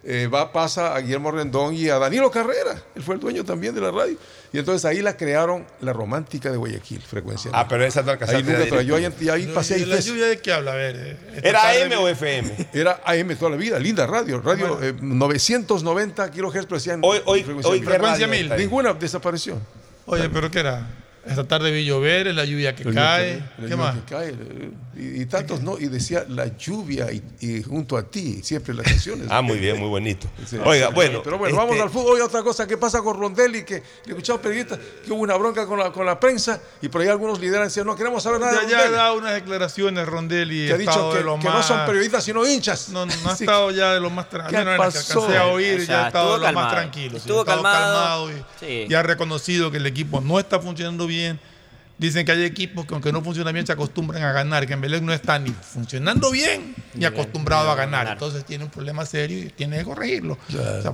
eh, 0.04 0.28
va, 0.28 0.52
pasa 0.52 0.96
a 0.96 1.00
Guillermo 1.02 1.32
Rendón 1.32 1.74
y 1.76 1.90
a 1.90 1.98
Danilo 2.00 2.32
Carrera, 2.32 2.82
él 2.96 3.04
fue 3.04 3.16
el 3.16 3.22
dueño 3.22 3.44
también 3.44 3.76
de 3.76 3.82
la 3.82 3.92
radio. 3.92 4.18
Y 4.52 4.58
entonces 4.58 4.84
ahí 4.86 5.02
la 5.04 5.16
crearon 5.16 5.66
la 5.82 5.94
romántica 5.94 6.50
de 6.50 6.58
Guayaquil, 6.58 7.02
Frecuencia 7.02 7.52
Ah, 7.54 7.68
pero 7.68 7.86
esa 7.86 8.02
no 8.02 8.12
Ahí 8.14 8.18
nunca 8.42 8.82
yo 8.82 8.96
ahí, 8.96 9.06
ahí 9.30 9.46
pasé 9.54 9.76
ahí 9.76 9.82
¿Y 9.84 9.86
la 9.86 9.98
fes- 9.98 10.06
lluvia 10.06 10.26
de 10.26 10.40
qué 10.40 10.52
habla? 10.54 10.72
A 10.72 10.76
ver. 10.76 10.96
eh, 10.98 11.42
¿Era 11.44 11.70
AM 11.70 11.92
o 12.00 12.08
FM? 12.08 12.70
Era 12.74 13.00
AM 13.06 13.36
toda 13.36 13.52
la 13.52 13.58
vida, 13.58 13.78
linda 13.78 14.08
radio, 14.08 14.42
radio 14.42 14.82
eh, 14.82 14.96
990 15.00 16.32
kilohertz, 16.32 16.66
pero 16.66 16.78
decían 16.78 17.00
Hoy- 17.04 17.22
hoy- 17.26 17.44
frecuencia 17.44 17.72
hoy 17.72 17.80
mil. 17.80 17.90
Frecuencia 17.90 18.28
mil. 18.28 18.50
Ninguna 18.58 18.94
desapareció. 18.94 19.60
Oye, 20.08 20.30
¿pero 20.30 20.50
qué 20.50 20.60
era? 20.62 20.88
Esta 21.30 21.47
tarde 21.47 21.72
vi 21.72 21.85
llover, 21.85 22.27
es 22.27 22.35
la 22.35 22.45
lluvia 22.45 22.76
que 22.76 22.84
La 22.85 22.93
cae. 22.93 23.34
lluvia 23.34 23.45
que- 23.47 23.56
¿Qué 23.56 23.61
lluvia 23.69 23.76
más? 23.77 23.95
que 23.95 24.01
cae, 24.14 24.30
eh, 24.30 24.72
y, 24.97 25.22
y 25.22 25.26
tantos 25.26 25.61
no, 25.61 25.77
y 25.77 25.88
decía 25.88 26.26
la 26.27 26.57
lluvia 26.57 27.11
y, 27.11 27.23
y 27.39 27.64
junto 27.64 27.97
a 27.97 28.03
ti, 28.03 28.41
siempre 28.43 28.73
las 28.73 28.85
canciones. 28.88 29.27
Ah, 29.30 29.41
muy 29.41 29.57
bien, 29.60 29.77
muy 29.80 29.89
bonito. 29.89 30.27
Sí. 30.49 30.57
Oiga, 30.64 30.89
bueno. 30.89 31.22
Pero 31.23 31.38
bueno, 31.38 31.56
este, 31.56 31.65
vamos 31.68 31.81
al 31.81 31.89
fútbol. 31.89 32.14
Oye, 32.15 32.23
otra 32.23 32.41
cosa, 32.43 32.65
¿qué 32.68 32.77
pasa 32.77 33.01
con 33.01 33.19
Rondelli? 33.19 33.64
Que 33.64 33.76
le 33.76 33.81
he 34.06 34.10
escuchado 34.10 34.41
periodistas 34.41 34.80
que 35.06 35.11
hubo 35.11 35.22
una 35.22 35.35
bronca 35.35 35.65
con 35.68 35.77
la, 35.80 35.91
con 35.91 36.06
la 36.06 36.19
prensa 36.19 36.60
y 36.81 36.88
por 36.89 37.01
ahí 37.01 37.07
algunos 37.07 37.39
líderes 37.39 37.68
decían, 37.68 37.85
no 37.85 37.95
queremos 37.95 38.23
saber 38.23 38.39
nada 38.41 38.53
Ya, 38.53 38.65
de 38.65 38.72
ya 38.72 38.80
ha 38.81 38.89
dado 38.89 39.18
unas 39.18 39.34
declaraciones 39.34 40.07
Rondelli. 40.07 40.65
Que 40.68 40.72
ha 40.72 40.76
ha 40.76 40.77
dicho 40.80 41.11
que, 41.14 41.19
que 41.19 41.49
no 41.49 41.61
son 41.64 41.85
periodistas, 41.85 42.23
sino 42.23 42.47
hinchas. 42.47 42.89
No, 42.89 43.06
no 43.06 43.11
ha 43.30 43.35
Sí. 43.39 43.43
estado 43.43 43.69
ya 43.72 43.93
de 43.93 43.99
lo 43.99 44.10
más 44.10 44.30
tranquilo. 44.30 44.60
¿Qué 44.60 44.65
No, 44.65 44.76
que 44.77 44.81
alcancé 44.84 45.38
a 45.38 45.45
oír, 45.47 45.80
O 45.81 45.84
ya 45.84 46.03
ha 46.06 46.07
estado 46.07 46.34
de 46.34 46.39
más 46.39 46.45
calmado. 46.45 46.72
tranquilo. 46.72 47.11
sí, 47.11 47.18
Estuvo 47.18 47.38
ha 47.39 47.41
estado 47.41 47.61
calmado. 47.64 48.31
y, 48.31 48.34
Sí. 48.60 48.85
y 48.89 48.93
ha 48.93 49.03
reconocido 49.03 49.69
que 49.72 49.77
el 49.77 49.85
equipo 49.85 50.19
no 50.22 50.39
está 50.39 50.60
funcionando 50.60 51.06
bien. 51.06 51.19
Dicen 51.98 52.26
que 52.26 52.32
hay 52.32 52.46
equipos 52.46 52.86
que 52.86 52.94
aunque 52.94 53.12
no 53.12 53.22
funcionan 53.22 53.54
bien 53.54 53.68
se 53.68 53.74
acostumbran 53.74 54.24
a 54.24 54.32
ganar, 54.32 54.66
que 54.66 54.72
en 54.72 54.80
Belén 54.80 55.06
no 55.06 55.12
está 55.12 55.38
ni 55.38 55.50
funcionando 55.50 56.32
bien 56.32 56.74
ni 56.94 57.04
acostumbrado 57.04 57.70
a 57.70 57.76
ganar. 57.76 58.08
Entonces 58.08 58.46
tiene 58.46 58.64
un 58.64 58.70
problema 58.70 59.06
serio 59.06 59.40
y 59.40 59.50
tiene 59.50 59.80
que 59.80 59.84
corregirlo. 59.84 60.38
O 60.48 60.82
sea, 60.82 60.94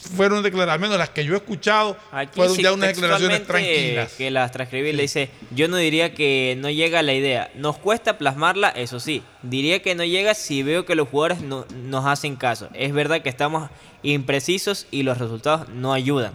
fueron 0.00 0.42
declaraciones, 0.42 0.74
al 0.74 0.80
menos 0.80 0.98
las 0.98 1.10
que 1.10 1.24
yo 1.24 1.34
he 1.34 1.36
escuchado, 1.36 1.96
Aquí 2.10 2.32
fueron 2.34 2.56
sí, 2.56 2.62
ya 2.62 2.72
unas 2.72 2.88
declaraciones 2.88 3.46
tranquilas. 3.46 4.12
Que 4.14 4.30
las 4.30 4.50
transcribí, 4.50 4.92
le 4.92 5.02
dice, 5.02 5.30
yo 5.54 5.68
no 5.68 5.76
diría 5.76 6.14
que 6.14 6.56
no 6.58 6.70
llega 6.70 7.02
la 7.02 7.12
idea, 7.12 7.50
nos 7.54 7.78
cuesta 7.78 8.18
plasmarla, 8.18 8.70
eso 8.70 8.98
sí, 8.98 9.22
diría 9.42 9.82
que 9.82 9.94
no 9.94 10.04
llega 10.04 10.34
si 10.34 10.62
veo 10.62 10.86
que 10.86 10.94
los 10.94 11.08
jugadores 11.08 11.42
no, 11.42 11.66
nos 11.84 12.06
hacen 12.06 12.36
caso. 12.36 12.68
Es 12.74 12.92
verdad 12.92 13.22
que 13.22 13.28
estamos 13.28 13.70
imprecisos 14.02 14.86
y 14.90 15.02
los 15.02 15.18
resultados 15.18 15.68
no 15.68 15.92
ayudan. 15.92 16.32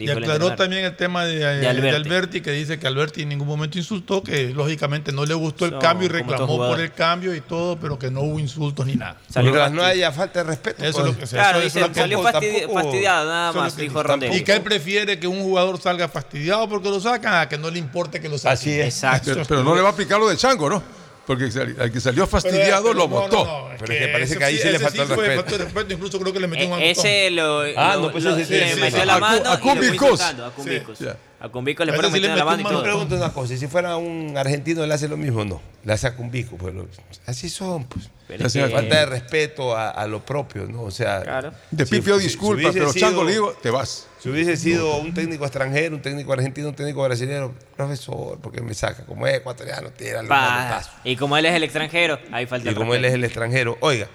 Y 0.00 0.06
dijo 0.06 0.18
aclaró 0.18 0.54
también 0.56 0.84
el 0.84 0.96
tema 0.96 1.24
de, 1.24 1.36
eh, 1.42 1.56
de 1.60 1.68
Alberti. 1.68 1.96
Alberti. 1.96 2.40
que 2.40 2.52
dice 2.52 2.78
que 2.78 2.86
Alberti 2.86 3.22
en 3.22 3.28
ningún 3.30 3.46
momento 3.48 3.78
insultó, 3.78 4.22
que 4.22 4.50
lógicamente 4.50 5.12
no 5.12 5.26
le 5.26 5.34
gustó 5.34 5.66
el 5.66 5.78
cambio 5.78 6.06
y 6.06 6.08
reclamó 6.08 6.56
por 6.56 6.80
el 6.80 6.92
cambio 6.92 7.34
y 7.34 7.40
todo, 7.40 7.78
pero 7.78 7.98
que 7.98 8.10
no 8.10 8.20
hubo 8.20 8.38
insultos 8.38 8.86
ni 8.86 8.94
nada. 8.96 9.16
Salió 9.28 9.50
Mientras 9.50 9.72
no 9.72 9.82
haya 9.82 10.12
falta 10.12 10.40
de 10.40 10.44
respeto. 10.50 10.82
Eso 10.84 10.98
pues, 10.98 11.06
es 11.08 11.14
lo 11.14 11.20
que 11.20 11.26
se 11.26 11.36
Claro, 11.36 11.58
eso- 11.58 11.64
dice, 11.64 11.80
eso 11.80 11.94
salió 11.94 12.16
tampoco- 12.22 12.38
fastidi- 12.38 12.60
tampoco- 12.60 12.82
fastidiado, 12.82 13.28
nada 13.30 13.52
más, 13.52 13.76
dijo. 13.76 14.02
Y 14.32 14.42
que 14.42 14.52
él 14.52 14.62
prefiere 14.62 15.18
que 15.18 15.26
un 15.26 15.42
jugador 15.42 15.80
salga 15.80 16.08
fastidiado 16.08 16.68
porque 16.68 16.88
lo 16.88 17.00
sacan 17.00 17.34
a 17.34 17.48
que 17.48 17.58
no 17.58 17.70
le 17.70 17.78
importe 17.78 18.20
que 18.20 18.28
lo 18.28 18.38
saquen. 18.38 18.52
Así 18.52 18.70
es. 18.72 18.86
Exacto. 18.86 19.30
Pero, 19.32 19.44
pero 19.46 19.64
no 19.64 19.74
le 19.74 19.80
va 19.82 19.88
a 19.88 19.92
aplicar 19.92 20.18
lo 20.18 20.28
de 20.28 20.36
Chango, 20.36 20.68
¿no? 20.70 20.99
Porque 21.30 21.44
al 21.78 21.92
que 21.92 22.00
salió 22.00 22.26
fastidiado 22.26 22.88
Pero- 22.88 22.94
lo 22.94 23.08
pero 23.08 23.20
no, 23.20 23.22
votó. 23.28 23.44
no, 23.44 23.68
no, 23.68 23.74
Pero 23.78 23.92
es 23.92 23.98
que 24.00 24.08
parece 24.08 24.36
que 24.36 24.44
ahí 24.44 24.56
sí 24.58 24.64
le 24.64 24.70
ese 24.76 24.84
faltó 24.84 25.02
el 25.02 25.08
fue 25.08 25.16
respeto. 25.28 25.42
faltó 25.42 25.54
el 25.54 25.62
respeto, 25.62 25.94
incluso 25.94 26.18
creo 26.18 26.32
que 26.32 26.40
le 26.40 26.46
metió 26.48 26.68
un 26.68 26.80
E- 26.80 26.90
ese 26.90 27.30
lo, 27.30 27.60
Ah, 27.76 27.94
lo- 27.94 28.02
no, 28.02 28.10
pues 28.10 28.24
lo- 28.24 28.36
ese 28.36 28.44
sí, 28.46 28.52
le 28.54 28.74
sí, 28.74 28.80
metió 28.80 29.00
sí. 29.00 29.06
la 29.06 29.18
mano 29.20 29.48
a 29.48 29.56
le 29.56 29.86
insultando, 29.86 30.44
a 30.44 30.50
Cumbicus. 30.50 30.98
Sí, 30.98 31.04
ya. 31.04 31.16
A 31.38 31.48
Cumbicus 31.48 31.86
le 31.86 31.92
fueron 31.92 32.10
sí 32.12 32.18
le 32.18 32.28
metiendo 32.28 32.36
la 32.44 32.44
mano 32.50 32.60
y 32.62 32.64
todo. 32.72 32.82
Pregunto 32.82 33.14
una 33.14 33.32
cosa, 33.32 33.56
si 33.56 33.66
fuera 33.68 33.96
un 33.96 34.34
argentino 34.36 34.84
le 34.84 34.92
hace 34.92 35.06
lo 35.06 35.16
mismo, 35.16 35.44
no. 35.44 35.62
Le 35.84 35.92
hace 35.92 36.08
a 36.08 36.16
Cumbico, 36.16 36.56
pues 36.56 36.74
lo- 36.74 36.88
así 37.26 37.48
son, 37.48 37.84
pues. 37.84 38.10
Pero 38.26 38.46
es 38.48 38.52
Sí, 38.52 38.58
que- 38.58 38.68
Falta 38.68 38.96
de 38.98 39.06
respeto 39.06 39.76
a, 39.76 39.90
a 39.90 40.06
lo 40.08 40.24
propio, 40.26 40.66
¿no? 40.66 40.82
O 40.82 40.90
sea, 40.90 41.22
Claro. 41.22 41.52
Te 41.76 41.86
si- 41.86 41.90
si 42.18 42.24
disculpas, 42.28 42.72
pero 42.74 42.92
Chango 42.92 43.22
le 43.22 43.32
digo, 43.32 43.52
te 43.62 43.70
vas. 43.70 44.08
Si 44.22 44.28
hubiese 44.28 44.56
sido 44.56 44.98
un 44.98 45.14
técnico 45.14 45.44
extranjero, 45.44 45.96
un 45.96 46.02
técnico 46.02 46.32
argentino, 46.32 46.68
un 46.68 46.74
técnico 46.74 47.02
brasileño, 47.02 47.54
profesor, 47.76 48.38
porque 48.42 48.60
me 48.60 48.74
saca? 48.74 49.06
Como 49.06 49.26
es 49.26 49.36
ecuatoriano, 49.38 49.90
tira 49.90 50.22
Pa. 50.28 50.82
Y 51.04 51.16
como 51.16 51.36
él 51.38 51.46
es 51.46 51.54
el 51.54 51.62
extranjero, 51.64 52.18
ahí 52.30 52.46
falta 52.46 52.66
Y 52.66 52.72
el 52.72 52.74
como 52.74 52.94
él 52.94 53.04
es 53.06 53.14
el 53.14 53.24
extranjero. 53.24 53.78
Oiga, 53.80 54.08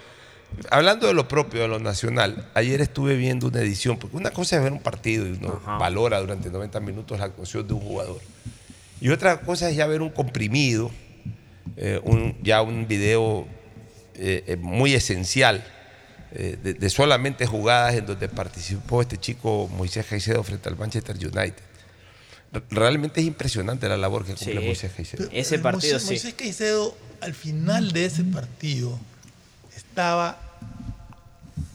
hablando 0.70 1.08
de 1.08 1.14
lo 1.14 1.26
propio, 1.26 1.60
de 1.62 1.68
lo 1.68 1.80
nacional, 1.80 2.48
ayer 2.54 2.80
estuve 2.80 3.16
viendo 3.16 3.48
una 3.48 3.60
edición, 3.60 3.98
porque 3.98 4.16
una 4.16 4.30
cosa 4.30 4.56
es 4.56 4.62
ver 4.62 4.72
un 4.72 4.78
partido 4.80 5.26
y 5.26 5.32
uno 5.32 5.60
Ajá. 5.60 5.78
valora 5.78 6.20
durante 6.20 6.50
90 6.50 6.78
minutos 6.78 7.18
la 7.18 7.24
actuación 7.24 7.66
de 7.66 7.74
un 7.74 7.80
jugador. 7.80 8.20
Y 9.00 9.08
otra 9.10 9.40
cosa 9.40 9.68
es 9.70 9.76
ya 9.76 9.86
ver 9.88 10.02
un 10.02 10.10
comprimido, 10.10 10.92
eh, 11.76 12.00
un- 12.04 12.36
ya 12.42 12.62
un 12.62 12.86
video 12.86 13.46
eh, 14.14 14.44
eh, 14.46 14.56
muy 14.56 14.94
esencial 14.94 15.62
eh, 16.38 16.58
de, 16.62 16.74
de 16.74 16.90
solamente 16.90 17.46
jugadas 17.46 17.94
en 17.94 18.06
donde 18.06 18.28
participó 18.28 19.00
este 19.02 19.16
chico 19.18 19.68
Moisés 19.76 20.04
Caicedo 20.06 20.42
frente 20.42 20.68
al 20.68 20.76
Manchester 20.76 21.16
United. 21.16 21.54
Re- 22.52 22.62
Realmente 22.70 23.20
es 23.20 23.26
impresionante 23.26 23.88
la 23.88 23.96
labor 23.96 24.24
que 24.24 24.34
cumple 24.34 24.60
Sí. 24.60 24.66
Moisés 24.66 24.92
Caicedo. 24.94 25.28
Ese 25.32 25.54
Eh, 25.56 25.58
partido 25.58 25.92
Moisés, 25.94 26.02
sí. 26.02 26.08
Moisés 26.08 26.34
Caicedo, 26.34 26.96
al 27.20 27.34
final 27.34 27.92
de 27.92 28.04
ese 28.04 28.22
partido, 28.24 28.98
estaba. 29.76 30.38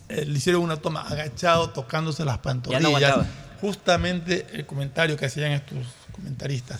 eh, 0.09 0.25
le 0.25 0.37
hicieron 0.37 0.61
una 0.61 0.75
toma 0.77 1.01
agachado, 1.01 1.69
tocándose 1.69 2.25
las 2.25 2.37
pantorrillas. 2.39 2.85
aguantaba. 2.85 3.25
Justamente 3.61 4.45
el 4.53 4.65
comentario 4.65 5.15
que 5.17 5.25
hacían 5.25 5.51
estos 5.53 5.77
comentaristas 6.11 6.79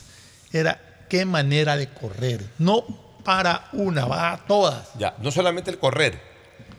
era: 0.51 0.79
qué 1.09 1.25
manera 1.25 1.75
de 1.77 1.87
correr. 1.89 2.43
No 2.59 2.83
para 3.23 3.69
una, 3.73 4.05
va 4.05 4.33
a 4.33 4.37
todas. 4.45 4.89
Ya, 4.97 5.15
no 5.21 5.31
solamente 5.31 5.69
el 5.71 5.77
correr, 5.77 6.19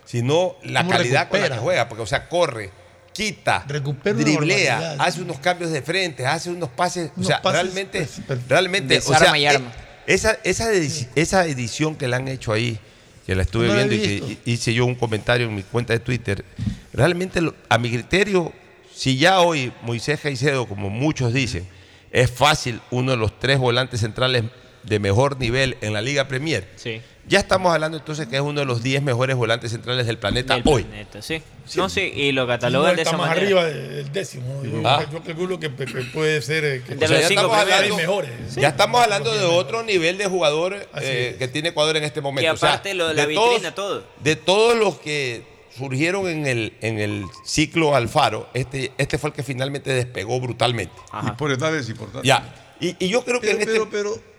sino 0.05 0.57
la 0.63 0.81
¿Cómo 0.81 0.93
calidad 0.93 1.29
con 1.29 1.41
la 1.41 1.49
que 1.49 1.59
juega, 1.59 1.89
porque 1.89 2.03
o 2.03 2.07
sea, 2.07 2.29
corre, 2.29 2.71
quita, 3.13 3.65
Recupera 3.67 4.19
driblea, 4.19 4.97
hace 4.99 5.23
unos 5.23 5.39
cambios 5.39 5.71
de 5.71 5.83
frente, 5.83 6.27
hace 6.27 6.51
unos 6.51 6.71
pases, 6.71 7.11
Unos 7.17 7.27
o 7.27 7.29
sea, 7.29 7.43
pases 7.43 7.63
realmente, 7.63 8.09
realmente, 8.49 8.99
o 8.99 9.15
sea, 9.15 9.37
y 9.37 9.45
eh, 9.45 9.49
arma. 9.49 9.73
esa, 10.07 10.39
esa, 10.45 10.71
esa 10.73 11.47
edición 11.47 11.97
que 11.97 12.09
le 12.09 12.17
han 12.17 12.29
hecho 12.29 12.53
ahí, 12.53 12.79
que 13.27 13.35
la 13.35 13.43
estuve 13.43 13.69
No 13.69 13.75
la 13.75 13.83
he 13.83 13.89
viendo 13.89 14.07
y 14.07 14.21
que 14.21 14.51
hice 14.51 14.75
yo 14.75 14.85
un 14.85 14.95
comentario 14.95 15.47
en 15.47 15.55
mi 15.55 15.63
cuenta 15.63 15.93
de 15.93 16.01
Twitter, 16.01 16.45
realmente 16.93 17.41
a 17.69 17.79
mi 17.79 17.91
criterio, 17.91 18.53
si 18.95 19.17
ya 19.17 19.41
hoy 19.41 19.73
Moisés 19.83 20.21
Caicedo, 20.21 20.67
como 20.67 20.91
muchos 20.91 21.33
dicen, 21.33 21.67
es 22.11 22.31
fácil 22.31 22.81
uno 22.91 23.13
de 23.13 23.17
los 23.17 23.39
tres 23.39 23.59
volantes 23.59 24.01
centrales 24.01 24.45
de 24.83 24.99
mejor 24.99 25.39
nivel 25.39 25.77
en 25.81 25.93
la 25.93 26.01
Liga 26.03 26.29
Premier. 26.29 26.69
Sí. 26.77 27.01
Ya 27.29 27.39
estamos 27.39 27.73
hablando 27.73 27.99
entonces 27.99 28.27
que 28.27 28.35
es 28.35 28.43
uno 28.43 28.59
de 28.61 28.67
los 28.67 28.83
10 28.83 29.01
mejores 29.03 29.37
volantes 29.37 29.71
centrales 29.71 30.07
del 30.09 30.19
planeta 30.19 30.55
Del 30.55 30.65
hoy. 30.67 30.83
planeta, 30.83 31.23
sí. 31.23 31.41
No, 31.77 31.89
sí, 31.89 32.01
y 32.01 32.33
lo 32.33 32.49
catalogan 32.49 32.97
de 32.97 33.03
está 33.03 33.11
esa 33.13 33.17
más 33.17 33.29
manera. 33.29 33.47
arriba 33.47 33.65
de- 33.65 33.89
del 33.89 34.13
décimo. 34.13 34.61
Ah. 34.85 35.05
yo 35.11 35.23
calculo 35.23 35.61
que, 35.61 35.73
que 35.73 35.87
puede 36.13 36.43
ser. 36.43 36.65
eh, 36.65 36.83
que 36.85 36.97
De 36.97 37.05
O 37.05 37.09
sea, 37.09 37.17
los 37.17 37.21
ya 37.21 37.29
cinco 37.29 37.43
estamos 37.43 37.59
hablando, 37.59 37.97
mejores. 37.97 38.55
ya 38.57 38.69
estamos 38.69 39.01
hablando 39.03 39.33
de 39.39 39.45
otro 39.45 39.85
nivel 39.85 40.19
de 40.19 40.27
jugador 40.27 40.89
eh, 41.01 41.37
que 41.39 41.47
tiene 41.47 41.69
Ecuador 41.69 41.97
en 41.97 42.03
este 42.05 42.21
momento. 42.21 42.51
Y 42.51 42.55
O 42.55 42.57
sea, 42.57 42.71
aparte 42.71 42.95
lo 42.95 43.07
de 43.09 43.15
la 43.15 43.27
vitrina, 43.27 43.73
todo. 43.73 44.05
De 44.23 44.35
todos 44.35 44.77
los 44.77 44.99
que 44.99 45.45
surgieron 45.79 46.27
en 46.27 46.47
el, 46.47 46.73
en 46.81 46.99
el 46.99 47.25
ciclo 47.45 47.95
Alfaro, 47.95 48.49
este, 48.53 48.91
este 48.99 49.17
fue 49.17 49.31
el 49.31 49.35
que 49.37 49.45
finalmente 49.45 49.91
despegó 49.93 50.41
brutalmente. 50.41 50.93
Y 50.97 51.17
Ajá. 51.17 51.37
por 51.37 51.53
edad 51.53 51.75
es 51.77 51.89
importante. 51.89 52.27
Ya. 52.27 52.53
Y, 52.81 52.97
y 52.99 53.09
yo 53.09 53.25
creo 53.25 53.41
que 53.41 53.47
Pero, 53.47 53.59
este... 53.61 53.73
pero, 53.73 53.89
pero, 53.91 54.32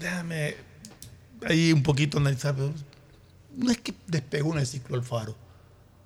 déjame 0.00 0.56
ahí 1.46 1.72
un 1.72 1.82
poquito 1.82 2.18
analizar. 2.18 2.54
pero 2.54 2.72
no 3.56 3.70
es 3.70 3.78
que 3.78 3.92
despegó 4.06 4.52
en 4.52 4.60
el 4.60 4.66
ciclo 4.66 4.96
Alfaro. 4.96 5.34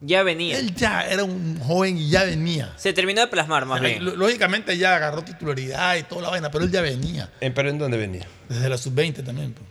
Ya 0.01 0.25
venía. 0.25 0.59
Él 0.59 0.75
ya 0.75 1.07
era 1.07 1.23
un 1.23 1.61
joven 1.61 1.97
y 1.97 2.11
ya 2.11 2.25
venía. 2.25 2.73
Se 2.77 2.93
terminó 2.93 3.21
de 3.21 3.29
plasmar 3.29 3.67
más 3.67 3.81
bien. 3.81 4.05
Lógicamente 4.19 4.77
ya 4.77 4.97
agarró 4.97 5.23
titularidad 5.23 5.97
y 5.97 6.03
toda 6.03 6.23
la 6.23 6.31
vaina, 6.31 6.51
pero 6.51 6.65
él 6.65 6.73
ya 6.73 6.81
venía. 6.81 7.31
¿Pero 7.39 7.69
en 7.71 7.79
dónde 7.79 7.97
venía? 7.97 8.27
Desde 8.49 8.69
la 8.69 8.77
sub-20 8.77 9.25
también. 9.25 9.53
pues. 9.53 9.69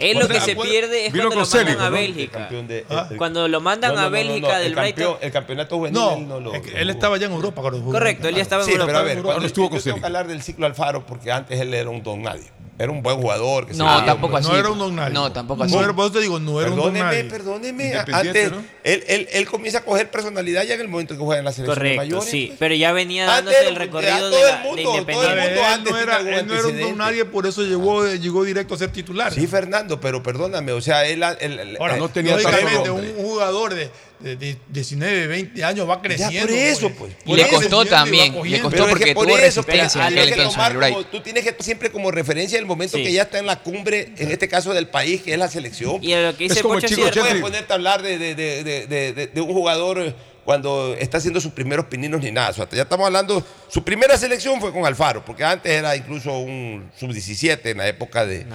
Él 0.00 0.18
lo 0.18 0.28
que 0.28 0.40
se 0.40 0.56
pierde 0.56 1.06
es 1.06 1.12
cuando 1.12 1.36
lo 1.36 1.44
con 1.44 1.64
mandan 1.66 1.80
a. 1.80 1.90
Bélgica. 1.90 2.48
Ah. 2.88 3.08
Cuando 3.18 3.48
lo 3.48 3.60
mandan 3.60 3.98
a 3.98 4.08
Bélgica 4.08 4.58
del 4.58 4.74
Brighton. 4.74 5.18
El 5.20 5.30
campeonato 5.30 5.76
juvenil 5.76 6.26
No, 6.26 6.40
lo. 6.40 6.54
es 6.54 6.62
que 6.62 6.80
él 6.80 6.88
estaba 6.88 7.18
ya 7.18 7.26
en 7.26 7.32
Europa 7.32 7.60
cuando 7.60 7.80
jugó. 7.80 7.92
Correcto, 7.92 8.28
él 8.28 8.36
ya 8.36 8.42
estaba 8.42 8.62
en 8.62 8.66
sí, 8.66 8.72
Europa. 8.72 8.86
pero 8.86 8.98
a 8.98 9.02
ver, 9.02 9.22
cuando 9.22 9.46
estuvo 9.46 9.66
yo 9.70 9.78
tengo 9.82 9.92
con 9.96 10.00
que 10.00 10.06
hablar 10.06 10.26
del 10.26 10.40
ciclo 10.42 10.64
Alfaro 10.64 11.04
porque 11.04 11.30
antes 11.30 11.60
él 11.60 11.74
era 11.74 11.90
un 11.90 12.02
don 12.02 12.22
nadie. 12.22 12.50
Era 12.82 12.90
un 12.92 13.02
buen 13.02 13.18
jugador. 13.18 13.66
Que 13.66 13.74
No, 13.74 14.04
tampoco 14.06 14.32
un- 14.36 14.40
así. 14.40 14.48
No 14.50 14.56
era 14.56 14.70
un 14.70 14.78
don 14.78 14.96
nadie. 14.96 15.12
No, 15.12 15.30
tampoco 15.30 15.64
así. 15.64 15.74
No 15.74 15.84
era, 15.84 15.92
por 15.92 16.06
eso 16.06 16.14
te 16.14 16.20
digo, 16.20 16.40
no 16.40 16.60
era 16.62 16.70
un 16.70 16.76
don 16.76 16.92
Perdóneme, 16.94 17.04
nadie. 17.16 17.24
perdóneme. 17.24 17.94
Antes, 18.10 18.50
¿no? 18.52 18.64
él, 18.84 19.04
él, 19.06 19.28
él 19.32 19.46
comienza 19.46 19.80
a 19.80 19.84
coger 19.84 20.10
personalidad 20.10 20.62
ya 20.64 20.74
en 20.76 20.80
el 20.80 20.88
momento 20.88 21.12
que 21.14 21.20
juega 21.20 21.40
en 21.40 21.44
la 21.44 21.52
selección 21.52 21.76
Correcto, 21.76 21.96
mayores. 21.98 22.30
sí. 22.30 22.46
pues. 22.46 22.58
Pero 22.58 22.74
ya 22.74 22.92
venía 22.92 23.24
Antes 23.24 23.36
dándose 23.36 23.60
el 23.60 23.66
era- 23.76 23.84
recorrido 23.84 24.18
todo 24.18 24.30
de, 24.30 24.40
el 24.40 24.46
la, 24.46 24.56
mundo, 24.62 24.76
de 24.76 24.82
todo 24.82 24.94
el 24.94 25.00
Independiente. 25.00 25.40
mundo 25.44 25.60
él 25.60 25.64
antes 25.74 25.92
no 25.92 25.98
era, 25.98 26.18
él 26.20 26.46
no 26.46 26.54
era 26.54 26.66
un 26.68 26.80
don 26.80 26.96
nadie, 26.98 27.24
por 27.26 27.46
eso 27.46 27.62
llegó, 27.62 28.06
llegó 28.08 28.44
directo 28.44 28.74
a 28.74 28.78
ser 28.78 28.90
titular. 28.90 29.32
Sí, 29.34 29.46
Fernando, 29.46 30.00
pero 30.00 30.22
perdóname, 30.22 30.72
o 30.72 30.80
sea, 30.80 31.04
él... 31.06 31.22
él- 31.40 31.58
él- 31.60 31.76
Ahora, 31.78 31.96
eh, 31.96 31.98
no 32.00 32.08
tenía 32.08 32.32
lógicamente 32.36 32.88
un 32.90 33.14
jugador 33.16 33.74
de, 33.74 33.90
de- 34.20 34.36
de 34.36 34.56
19, 34.68 35.26
20 35.26 35.64
años 35.64 35.88
va 35.88 36.00
creciendo. 36.02 36.46
por 36.48 36.50
eso, 36.56 36.90
pues. 36.90 37.12
Y 37.26 37.34
le 37.36 37.48
costó 37.48 37.84
también, 37.84 38.34
le 38.42 38.60
costó 38.60 38.70
Pero 38.70 38.84
es 38.84 38.90
porque 38.90 39.04
que 39.06 39.14
por 39.14 39.26
tuvo 39.26 39.38
eso, 39.38 39.62
resistencia 39.62 40.00
pero 40.06 40.06
en 40.06 40.12
aquel 40.12 40.14
tienes 40.14 40.34
que 40.36 40.42
entonces 40.42 40.66
en 40.66 40.72
tomar 40.78 40.90
como- 40.92 41.04
Tú 41.06 41.20
tienes 41.22 41.44
que 41.44 41.62
siempre 41.62 41.90
como 41.90 42.10
referencia 42.10 42.58
el 42.58 42.66
momento 42.66 42.96
Sí. 42.98 43.04
que 43.04 43.12
ya 43.12 43.22
está 43.22 43.38
en 43.38 43.46
la 43.46 43.56
cumbre, 43.62 44.12
en 44.16 44.30
este 44.30 44.48
caso 44.48 44.72
del 44.74 44.88
país, 44.88 45.22
que 45.22 45.32
es 45.32 45.38
la 45.38 45.48
selección. 45.48 46.02
Y 46.02 46.14
lo 46.14 46.36
que 46.36 46.44
dice 46.44 46.56
es 46.56 46.62
como 46.62 46.74
el 46.74 46.82
chico 46.82 47.02
cierto. 47.02 47.20
puedes 47.20 47.40
ponerte 47.40 47.72
a 47.72 47.76
hablar 47.76 48.02
de, 48.02 48.18
de- 48.18 48.34
de- 48.34 48.64
de- 48.64 48.86
de- 48.86 49.12
de- 49.12 49.26
de 49.28 49.40
un 49.40 49.52
jugador 49.52 50.00
eh, 50.00 50.14
cuando 50.44 50.94
está 50.98 51.18
haciendo 51.18 51.40
sus 51.40 51.52
primeros 51.52 51.86
pininos 51.86 52.20
ni 52.22 52.30
nada. 52.30 52.50
O 52.50 52.52
sea, 52.52 52.68
ya 52.70 52.82
estamos 52.82 53.06
hablando, 53.06 53.46
su 53.68 53.84
primera 53.84 54.16
selección 54.16 54.60
fue 54.60 54.72
con 54.72 54.84
Alfaro, 54.86 55.24
porque 55.24 55.44
antes 55.44 55.70
era 55.70 55.94
incluso 55.96 56.38
un 56.38 56.90
sub-17 56.98 57.60
en 57.64 57.78
la 57.78 57.88
época 57.88 58.26
de, 58.26 58.46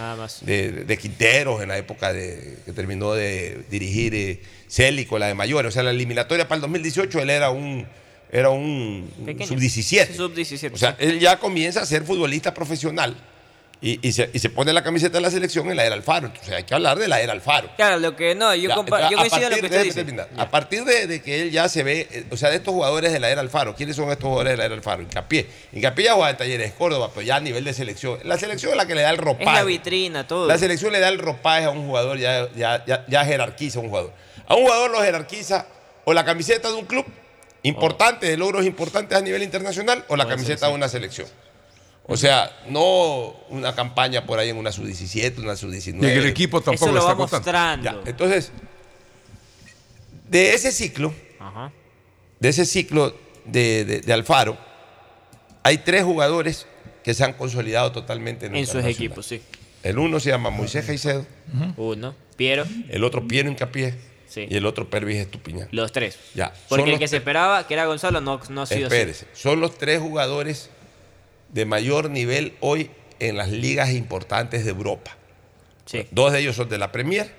de, 0.42 0.72
de 0.86 0.98
Quinteros, 0.98 1.62
en 1.62 1.70
la 1.70 1.78
época 1.78 2.12
de 2.12 2.58
que 2.66 2.74
terminó 2.74 3.14
de 3.14 3.64
dirigir 3.70 4.14
eh, 4.16 4.42
Célico, 4.68 5.18
la 5.20 5.28
de 5.28 5.36
mayores. 5.36 5.70
O 5.70 5.72
sea, 5.72 5.84
la 5.84 5.92
eliminatoria 5.92 6.48
para 6.48 6.58
el 6.58 6.62
2018 6.62 7.20
él 7.22 7.30
era 7.30 7.50
un, 7.52 7.86
era 8.32 8.50
un 8.50 9.10
Pequeño. 9.26 9.48
sub-17. 9.48 10.16
Sub-17. 10.16 10.72
O 10.74 10.78
sea, 10.78 10.96
él 11.00 11.20
ya 11.20 11.38
comienza 11.40 11.82
a 11.82 11.86
ser 11.86 12.04
futbolista 12.04 12.54
profesional 12.54 13.16
y, 13.88 14.00
y 14.08 14.12
se, 14.14 14.30
y 14.34 14.40
se 14.40 14.50
pone 14.50 14.74
la 14.74 14.84
camiseta 14.84 15.14
de 15.18 15.22
la 15.22 15.30
selección 15.30 15.70
en 15.70 15.78
la 15.78 15.86
era 15.86 15.94
Alfaro. 15.94 16.28
Entonces 16.28 16.52
hay 16.54 16.64
que 16.64 16.74
hablar 16.74 16.98
de 16.98 17.08
la 17.08 17.22
era 17.22 17.34
Alfaro. 17.34 17.70
Claro, 17.76 18.00
lo 18.00 18.16
que 18.16 18.34
no, 18.34 18.56
yo, 18.56 18.70
Ya, 18.70 18.76
compa- 18.76 18.98
entonces, 18.98 19.10
yo 19.12 19.18
a 19.18 19.20
coincido 19.22 19.42
lo 19.50 19.50
partir- 19.50 19.60
que 19.60 19.66
usted 19.66 19.70
déjeme 19.70 19.84
dice. 19.84 19.96
terminar. 20.04 20.30
A 20.38 20.50
partir 20.50 20.84
de, 20.86 21.06
de 21.08 21.22
que 21.22 21.42
él 21.44 21.52
ya 21.52 21.70
se 21.70 21.84
ve, 21.84 22.08
eh, 22.12 22.26
o 22.32 22.38
sea, 22.38 22.50
de 22.50 22.56
estos 22.56 22.74
jugadores 22.74 23.14
de 23.14 23.20
la 23.20 23.30
era 23.30 23.42
Alfaro, 23.42 23.76
¿quiénes 23.76 23.96
son 23.96 24.10
estos 24.10 24.24
jugadores 24.24 24.54
de 24.54 24.58
la 24.58 24.66
era 24.66 24.74
Alfaro? 24.74 25.04
Hincapié. 25.04 25.48
Hincapié 25.72 26.06
ya 26.06 26.14
juega 26.16 26.32
en 26.32 26.38
Talleres 26.38 26.74
Córdoba, 26.74 27.12
pero 27.14 27.26
ya 27.26 27.36
a 27.36 27.40
nivel 27.40 27.64
de 27.64 27.74
selección. 27.74 28.18
La 28.24 28.38
selección 28.40 28.72
es 28.72 28.78
la 28.78 28.88
que 28.88 28.96
le 28.96 29.04
da 29.04 29.12
el 29.12 29.18
Es 29.18 29.22
ropaje. 29.22 29.46
la 29.60 29.64
vitrina, 29.64 30.28
todo. 30.28 30.48
La 30.48 30.58
selección 30.58 30.92
le 30.92 31.00
da 31.00 31.10
el 31.10 31.20
ropaje 31.20 31.66
a 31.66 31.70
un 31.70 31.86
jugador, 31.86 32.18
ya, 32.18 32.50
ya, 32.56 32.84
ya, 32.86 33.06
ya 33.08 33.24
jerarquiza 33.26 33.78
a 33.80 33.82
un 33.84 33.90
jugador. 33.90 34.14
A 34.48 34.56
un 34.56 34.64
jugador 34.64 34.90
lo 34.92 35.02
jerarquiza 35.04 35.68
o 36.06 36.14
la 36.14 36.26
camiseta 36.26 36.70
de 36.70 36.74
un 36.76 36.86
club 36.86 37.06
importante, 37.64 38.28
de 38.28 38.38
logros 38.38 38.66
importantes 38.66 39.18
a 39.18 39.22
nivel 39.22 39.44
internacional, 39.44 40.04
O 40.08 40.16
la 40.16 40.28
camiseta 40.28 40.68
de 40.68 40.74
una 40.74 40.88
selección. 40.88 41.28
O 42.08 42.18
sea, 42.18 42.56
no 42.70 43.36
una 43.50 43.74
campaña 43.74 44.26
por 44.26 44.38
ahí 44.38 44.50
en 44.50 44.58
una 44.58 44.72
sub-17, 44.72 45.40
una 45.40 45.56
sub-19. 45.56 46.04
Y 46.04 46.06
el 46.06 46.26
equipo 46.28 46.62
tampoco 46.62 46.86
Eso 46.86 46.94
lo 46.94 47.00
está 47.00 47.12
va 47.14 47.18
contando. 47.18 47.38
mostrando. 47.52 48.04
Ya, 48.04 48.10
entonces, 48.10 48.52
de 50.30 50.54
ese 50.54 50.72
ciclo, 50.72 51.14
Ajá. 51.40 51.72
de 52.40 52.50
ese 52.50 52.66
ciclo 52.66 53.16
de, 53.46 53.86
de- 53.86 54.02
de 54.02 54.14
Alfaro, 54.14 54.58
hay 55.64 55.80
tres 55.80 56.04
jugadores 56.04 56.68
que 57.04 57.14
se 57.14 57.24
han 57.24 57.34
consolidado 57.34 57.92
totalmente 57.92 58.48
en, 58.48 58.56
En 58.56 58.68
sus 58.68 58.84
equipos, 58.86 59.26
sí. 59.26 59.42
El 59.84 60.00
uno 60.00 60.20
se 60.20 60.30
llama 60.32 60.50
Moisés 60.50 60.86
Caicedo, 60.86 61.26
Uno. 61.78 62.16
Piero. 62.38 62.66
el 62.90 63.04
otro 63.04 63.28
Piero 63.28 63.50
Incapié 63.50 63.94
Sí. 64.28 64.48
y 64.50 64.56
el 64.58 64.66
otro 64.66 64.90
Pervis 64.90 65.18
Estupiñán. 65.18 65.68
Los 65.72 65.92
tres. 65.92 66.18
Ya, 66.34 66.50
Porque 66.68 66.82
son 66.82 66.90
el 66.90 66.90
los 66.92 67.00
que 67.00 67.08
se 67.08 67.18
esperaba, 67.18 67.66
que 67.68 67.74
era 67.76 67.86
Gonzalo, 67.86 68.20
no, 68.22 68.42
no 68.50 68.64
ha 68.64 68.66
sido 68.66 68.88
así. 68.88 68.96
Espérese, 68.96 69.28
son 69.34 69.62
los 69.62 69.78
tres 69.78 70.02
jugadores 70.02 70.70
de 71.56 71.66
mayor 71.66 72.10
nivel 72.10 72.54
hoy 72.60 72.92
en 73.20 73.38
las 73.38 73.50
ligas 73.50 73.92
importantes 73.94 74.66
de 74.66 74.72
Europa. 74.72 75.16
Sí. 75.86 76.06
Dos 76.12 76.34
de 76.34 76.40
ellos 76.42 76.56
son 76.58 76.68
de 76.68 76.78
la 76.78 76.92
Premier 76.92 77.32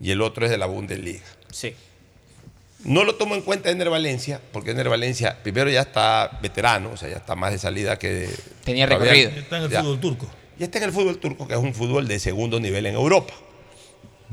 y 0.00 0.10
el 0.10 0.20
otro 0.22 0.44
es 0.44 0.50
de 0.50 0.58
la 0.58 0.66
Bundesliga. 0.66 1.22
Sí. 1.52 1.74
No 2.84 3.04
lo 3.04 3.14
tomo 3.14 3.36
en 3.36 3.42
cuenta 3.42 3.70
Ener 3.70 3.90
Valencia, 3.90 4.40
porque 4.52 4.72
Ener 4.72 4.88
Valencia 4.88 5.38
primero 5.40 5.70
ya 5.70 5.82
está 5.82 6.40
veterano, 6.42 6.90
o 6.92 6.96
sea, 6.96 7.08
ya 7.10 7.16
está 7.18 7.36
más 7.36 7.52
de 7.52 7.58
salida 7.58 7.96
que 7.96 8.08
de- 8.12 8.36
Tenía 8.64 8.86
recorrido. 8.86 9.30
Está 9.30 9.58
en 9.58 9.62
el 9.64 9.70
Ya. 9.70 9.82
fútbol 9.82 10.00
turco. 10.00 10.26
Y 10.58 10.64
está 10.64 10.78
en 10.78 10.84
el 10.84 10.92
fútbol 10.92 11.18
turco, 11.18 11.46
que 11.46 11.54
es 11.54 11.60
un 11.60 11.74
fútbol 11.74 12.08
de 12.08 12.18
segundo 12.18 12.58
nivel 12.58 12.86
en 12.86 12.94
Europa. 12.94 13.34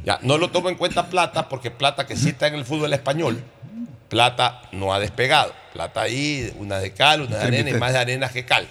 Ya, 0.03 0.17
no 0.23 0.39
lo 0.39 0.49
tomo 0.49 0.69
en 0.69 0.75
cuenta 0.75 1.09
Plata, 1.11 1.47
porque 1.47 1.69
Plata, 1.69 2.07
que 2.07 2.15
sí 2.15 2.29
está 2.29 2.47
en 2.47 2.55
el 2.55 2.65
fútbol 2.65 2.91
español, 2.93 3.43
Plata 4.09 4.61
no 4.71 4.93
ha 4.93 4.99
despegado. 4.99 5.53
Plata 5.73 6.01
ahí, 6.01 6.51
una 6.57 6.79
de 6.79 6.91
cal, 6.91 7.21
una 7.21 7.37
de 7.37 7.43
arena 7.43 7.69
y 7.69 7.73
más 7.75 7.93
de 7.93 7.99
arena 7.99 8.29
que 8.29 8.43
cal. 8.45 8.67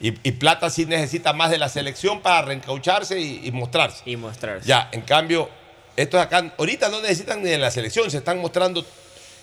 Y, 0.00 0.08
y 0.28 0.32
Plata 0.32 0.68
sí 0.70 0.84
necesita 0.86 1.32
más 1.32 1.50
de 1.50 1.58
la 1.58 1.68
selección 1.68 2.20
para 2.20 2.42
reencaucharse 2.42 3.18
y, 3.20 3.40
y 3.44 3.52
mostrarse. 3.52 4.02
Y 4.04 4.16
mostrarse. 4.16 4.66
Ya, 4.66 4.88
en 4.92 5.02
cambio, 5.02 5.48
estos 5.96 6.20
acá 6.20 6.52
ahorita 6.58 6.88
no 6.88 7.00
necesitan 7.00 7.42
ni 7.42 7.48
de 7.50 7.58
la 7.58 7.70
selección, 7.70 8.10
se 8.10 8.18
están 8.18 8.38
mostrando 8.40 8.84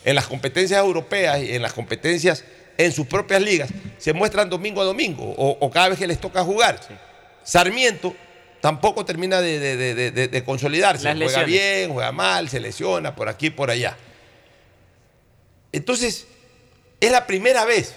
en 0.03 0.16
las 0.16 0.28
competencias 0.28 0.80
europeas 0.80 1.40
y 1.41 1.56
en 1.56 1.62
las 1.62 1.74
competencias 1.74 2.44
en 2.78 2.91
sus 2.91 3.06
propias 3.08 3.41
ligas, 3.41 3.70
se 3.98 4.12
muestran 4.14 4.49
domingo 4.49 4.82
a 4.82 4.86
domingo 4.86 5.24
o, 5.24 5.58
o 5.60 5.70
cada 5.72 5.90
vez 5.90 5.99
que 5.99 6.08
les 6.08 6.20
toca 6.20 6.44
jugar. 6.44 6.80
Sarmiento 7.44 8.16
tampoco 8.60 9.06
termina 9.06 9.41
de, 9.41 9.60
de- 9.60 9.78
de- 9.78 9.95
de- 9.95 10.12
de- 10.12 10.28
de 10.28 10.44
consolidarse. 10.44 11.03
Las 11.06 11.16
juega 11.16 11.26
lesiones. 11.44 11.48
bien, 11.52 11.94
juega 11.94 12.12
mal, 12.12 12.49
se 12.49 12.60
lesiona 12.60 13.16
por 13.16 13.30
aquí 13.30 13.48
y 13.48 13.49
por 13.52 13.70
allá. 13.72 13.98
Entonces, 15.72 16.27
es 16.99 17.11
la 17.11 17.26
primera 17.27 17.65
vez, 17.65 17.93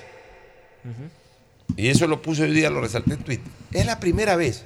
y 1.77 1.89
eso 1.89 2.07
lo 2.07 2.23
puse 2.23 2.43
hoy 2.43 2.53
día, 2.53 2.71
lo 2.71 2.81
resalté 2.81 3.15
en 3.15 3.23
Twitter, 3.25 3.47
es 3.73 3.87
la 3.87 3.99
primera 4.01 4.37
vez 4.37 4.65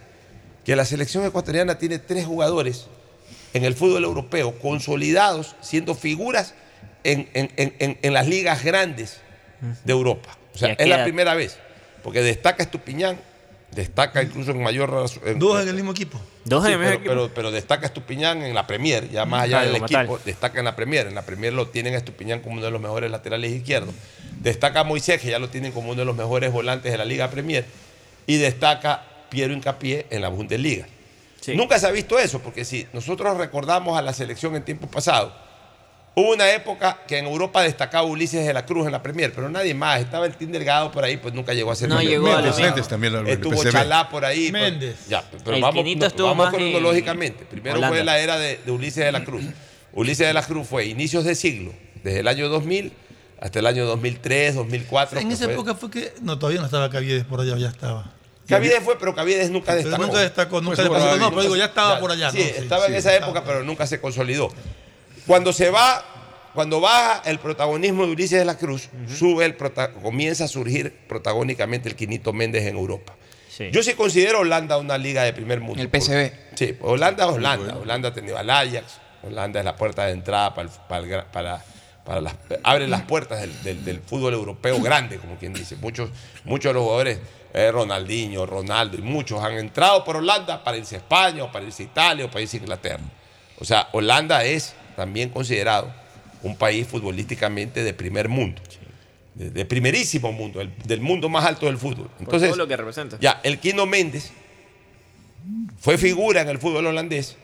que 0.65 0.77
la 0.77 0.85
selección 0.85 1.25
ecuatoriana 1.25 1.79
tiene 1.79 1.99
tres 1.99 2.27
jugadores 2.27 2.87
en 3.55 3.65
el 3.65 3.75
fútbol 3.75 4.05
europeo 4.05 4.59
consolidados, 4.59 5.57
siendo 5.63 5.95
figuras 5.95 6.55
en, 7.05 7.29
en- 7.35 7.51
en- 7.57 7.99
en- 8.03 8.13
las 8.13 8.27
ligas 8.29 8.63
grandes 8.65 9.19
de 9.85 9.93
Europa. 9.93 10.37
O 10.55 10.59
sea, 10.59 10.69
¿Y 10.69 10.73
a 10.73 10.75
es 10.79 10.89
la 10.89 11.05
primera 11.05 11.35
vez, 11.35 11.57
porque 12.03 12.21
destaca 12.23 12.63
Estupiñán, 12.63 13.19
destaca 13.73 14.23
incluso 14.23 14.51
en 14.51 14.63
mayor. 14.63 14.91
Dos 15.37 15.63
en 15.63 15.69
el 15.69 15.75
mismo 15.75 15.93
equipo. 15.93 16.21
Dos 16.45 16.65
en 16.67 16.73
el 16.73 16.79
mismo 16.79 16.91
pero, 16.91 17.01
equipo. 17.01 17.15
pero, 17.15 17.35
pero 17.35 17.51
destaca 17.51 17.87
Estupiñán 17.87 18.43
en 18.43 18.55
la 18.55 18.67
Premier, 18.67 19.09
ya 19.11 19.25
más 19.25 19.43
allá 19.45 19.61
Claro, 19.63 19.73
del 19.73 19.83
tal. 19.91 20.07
equipo, 20.07 20.21
destaca 20.25 20.59
en 20.59 20.65
la 20.65 20.75
Premier. 20.77 21.07
En 21.07 21.15
la 21.15 21.23
Premier 21.23 21.53
lo 21.53 21.69
tienen 21.69 21.95
a 21.95 21.99
Estupiñán 21.99 22.41
como 22.41 22.55
uno 22.57 22.65
de 22.65 22.71
los 22.71 22.81
mejores 22.81 23.11
laterales 23.11 23.53
izquierdos. 23.53 23.95
Destaca 24.41 24.85
Moisés, 24.85 25.21
que 25.21 25.31
ya 25.31 25.39
lo 25.39 25.49
tienen 25.49 25.73
como 25.73 25.91
uno 25.91 26.01
de 26.01 26.05
los 26.05 26.17
mejores 26.17 26.53
volantes 26.53 26.91
de 26.93 26.99
la 26.99 27.05
Liga 27.05 27.31
Premier. 27.31 27.65
Y 28.27 28.37
destaca 28.37 29.05
Piero 29.31 29.53
Incapié 29.55 30.07
en 30.11 30.23
la 30.23 30.29
Bundesliga. 30.29 30.87
Nunca 31.55 31.79
se 31.79 31.87
ha 31.87 31.91
visto 31.91 32.19
eso, 32.19 32.41
porque 32.41 32.65
si 32.65 32.87
nosotros 32.93 33.37
recordamos 33.39 33.99
a 33.99 34.03
la 34.03 34.13
selección 34.13 34.55
en 34.55 34.65
tiempos 34.65 34.91
pasados, 34.91 35.33
hubo 36.21 36.33
una 36.35 36.51
época 36.53 36.99
que 37.07 37.19
en 37.19 37.27
Europa 37.27 37.63
destacaba 37.63 38.05
Ulises 38.05 38.47
de 38.47 38.53
la 38.53 38.65
Cruz 38.67 38.87
en 38.87 38.93
la 38.93 39.03
Premier, 39.03 39.33
pero 39.33 39.49
nadie 39.49 39.75
más. 39.75 40.01
Estaba 40.01 40.27
el 40.27 40.35
Team 40.35 40.53
Delgado 40.53 40.91
por 40.93 41.05
ahí, 41.05 41.17
pues 41.17 41.35
nunca 41.35 41.55
llegó 41.55 41.71
a 41.71 41.75
ser 41.77 41.89
No 41.89 42.01
llegó 42.01 42.27
a 42.29 42.37
la 42.37 42.43
Méndez, 42.43 42.59
Méndez 42.61 42.89
también 42.89 43.27
Estuvo. 43.29 43.65
Chalá 43.65 44.09
por 44.09 44.25
ahí. 44.25 44.51
pues, 44.51 44.63
Méndez. 44.63 44.97
ya, 45.09 45.23
pero 45.45 45.57
El 45.57 45.63
vamos, 45.63 45.85
no, 45.85 46.07
estuvo 46.07 46.27
vamos 46.29 46.47
más 46.47 46.55
en 46.55 46.71
cronológicamente. 46.73 47.45
Primero 47.45 47.77
Holanda. 47.77 47.97
fue 47.97 48.05
la 48.05 48.19
era 48.19 48.39
de, 48.39 48.59
de 48.65 48.71
Ulises 48.73 49.05
de 49.05 49.13
la 49.13 49.25
Cruz. 49.25 49.45
Ulises 49.93 50.27
de 50.27 50.33
la 50.35 50.43
Cruz 50.43 50.67
fue 50.69 50.87
inicios 50.87 51.25
de 51.25 51.35
siglo, 51.35 51.73
desde 52.05 52.21
el 52.21 52.29
año 52.29 52.49
2000 52.49 52.93
hasta 53.41 53.59
el 53.61 53.67
año 53.67 53.87
2003, 53.87 54.55
2004. 54.57 55.21
En 55.21 55.31
esa 55.33 55.45
fue- 55.45 55.53
época 55.55 55.75
fue 55.75 55.91
que. 55.91 56.13
No, 56.23 56.39
todavía 56.39 56.61
no 56.61 56.67
estaba 56.67 56.91
Caviedes 56.91 57.25
por 57.25 57.41
allá, 57.41 57.57
ya 57.57 57.69
estaba. 57.69 58.13
Caviedes 58.49 58.83
fue, 58.83 58.99
pero 58.99 59.15
Caviedes 59.15 59.51
nunca 59.51 59.73
Pero 59.73 59.83
destacó. 59.85 60.03
nunca 60.07 60.19
destacó, 60.21 60.61
nunca 60.63 60.77
Pues, 60.77 60.89
le 60.89 60.91
pasó. 60.95 61.05
nunca- 61.13 61.19
No, 61.19 61.31
pero 61.31 61.43
digo, 61.43 61.57
ya 61.57 61.67
estaba 61.67 62.01
por 62.01 62.11
allá, 62.11 62.31
Sí, 62.31 62.39
¿no? 62.39 62.45
Sí, 62.45 62.51
estaba 62.57 62.87
en 62.87 62.93
sí, 62.93 62.99
esa 62.99 63.13
estaba. 63.15 63.31
época, 63.33 63.45
pero 63.47 63.63
nunca 63.63 63.87
se 63.87 64.01
consolidó. 64.01 64.49
Cuando 65.29 65.53
se 65.53 65.71
va, 65.71 66.05
cuando 66.55 66.81
baja 66.81 67.23
el 67.25 67.39
protagonismo 67.39 68.05
de 68.07 68.13
Ulises 68.13 68.39
de 68.41 68.45
la 68.45 68.57
Cruz, 68.59 68.89
sube 69.17 69.45
el 69.45 69.55
prota- 69.57 69.93
comienza 69.93 70.45
a 70.45 70.49
surgir 70.49 70.93
protagónicamente 71.07 71.89
el 71.89 71.95
Quinito 71.95 72.33
Méndez 72.33 72.67
en 72.67 72.77
Europa. 72.77 73.15
Sí. 73.49 73.71
Yo 73.71 73.83
sí 73.85 73.95
considero 73.95 74.41
Holanda 74.41 74.77
una 74.79 74.99
liga 74.99 75.23
de 75.23 75.33
primer 75.33 75.61
mundo. 75.61 75.81
El 75.83 75.89
PSV. 75.89 76.33
Sí, 76.57 76.77
Holanda 76.81 77.25
es 77.27 77.31
Holanda. 77.31 77.77
Holanda 77.77 78.09
ha 78.09 78.15
tenido 78.15 78.37
al 78.39 78.49
Ajax. 78.51 78.99
Holanda 79.23 79.59
es 79.61 79.65
la 79.65 79.77
puerta 79.77 80.07
de 80.07 80.13
entrada 80.13 80.55
para, 80.55 80.69
el- 80.69 80.75
para, 80.89 81.03
el 81.05 81.11
gra- 81.11 81.25
para- 81.31 81.65
para 82.05 82.21
las, 82.23 82.35
abre 82.63 82.89
las 82.89 83.03
puertas 83.03 83.41
del, 83.43 83.63
del- 83.63 83.85
del 83.85 84.01
fútbol 84.01 84.33
europeo 84.33 84.81
grande, 84.81 85.19
como 85.19 85.37
quien 85.37 85.53
dice. 85.53 85.77
Muchos, 85.77 86.09
muchos 86.45 86.71
de 86.71 86.75
los 86.75 86.83
jugadores, 86.85 87.19
eh, 87.53 87.71
Ronaldinho, 87.71 88.47
Ronaldo 88.47 88.97
y 88.97 89.03
muchos 89.03 89.43
han 89.45 89.53
entrado 89.59 90.05
por 90.05 90.17
Holanda 90.17 90.65
para 90.65 90.79
irse 90.79 90.95
a 90.95 90.99
España 90.99 91.45
o 91.45 91.53
para 91.53 91.67
irse 91.67 91.83
a 91.83 91.87
Italia 91.87 92.25
o 92.25 92.29
para 92.31 92.41
irse 92.41 92.57
a 92.57 92.61
Inglaterra. 92.61 93.03
O 93.59 93.65
sea, 93.67 93.89
Holanda 93.93 94.43
es 94.45 94.75
también 94.99 95.29
considerado 95.31 95.95
un 96.43 96.57
país 96.57 96.87
futbolísticamente 96.89 97.85
de 97.85 97.95
primer 97.95 98.29
mundo, 98.29 98.61
de, 99.37 99.51
de 99.51 99.65
primerísimo 99.65 100.33
mundo, 100.33 100.61
el- 100.61 100.73
del 100.85 101.01
mundo 101.01 101.29
más 101.29 101.45
alto 101.45 101.67
del 101.67 101.79
fútbol. 101.79 102.09
Por 102.09 102.21
Entonces, 102.23 102.49
todo 102.51 102.59
lo 102.59 102.67
que 102.67 102.77
representa. 102.77 103.17
ya, 103.21 103.41
el 103.45 103.61
Quino 103.61 103.87
Méndez 103.87 104.33
fue 105.79 105.97
figura 105.99 106.41
en 106.43 106.49
el 106.49 106.59
fútbol 106.59 106.87
holandés 106.87 107.37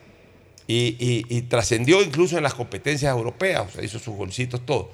y, 0.66 0.96
y- 0.98 1.24
y 1.28 1.42
trascendió 1.42 2.02
incluso 2.02 2.36
en 2.36 2.42
las 2.42 2.54
competencias 2.54 3.12
europeas, 3.14 3.66
o 3.68 3.70
sea, 3.70 3.84
hizo 3.84 3.98
sus 3.98 4.14
golcitos, 4.16 4.60
todo. 4.66 4.90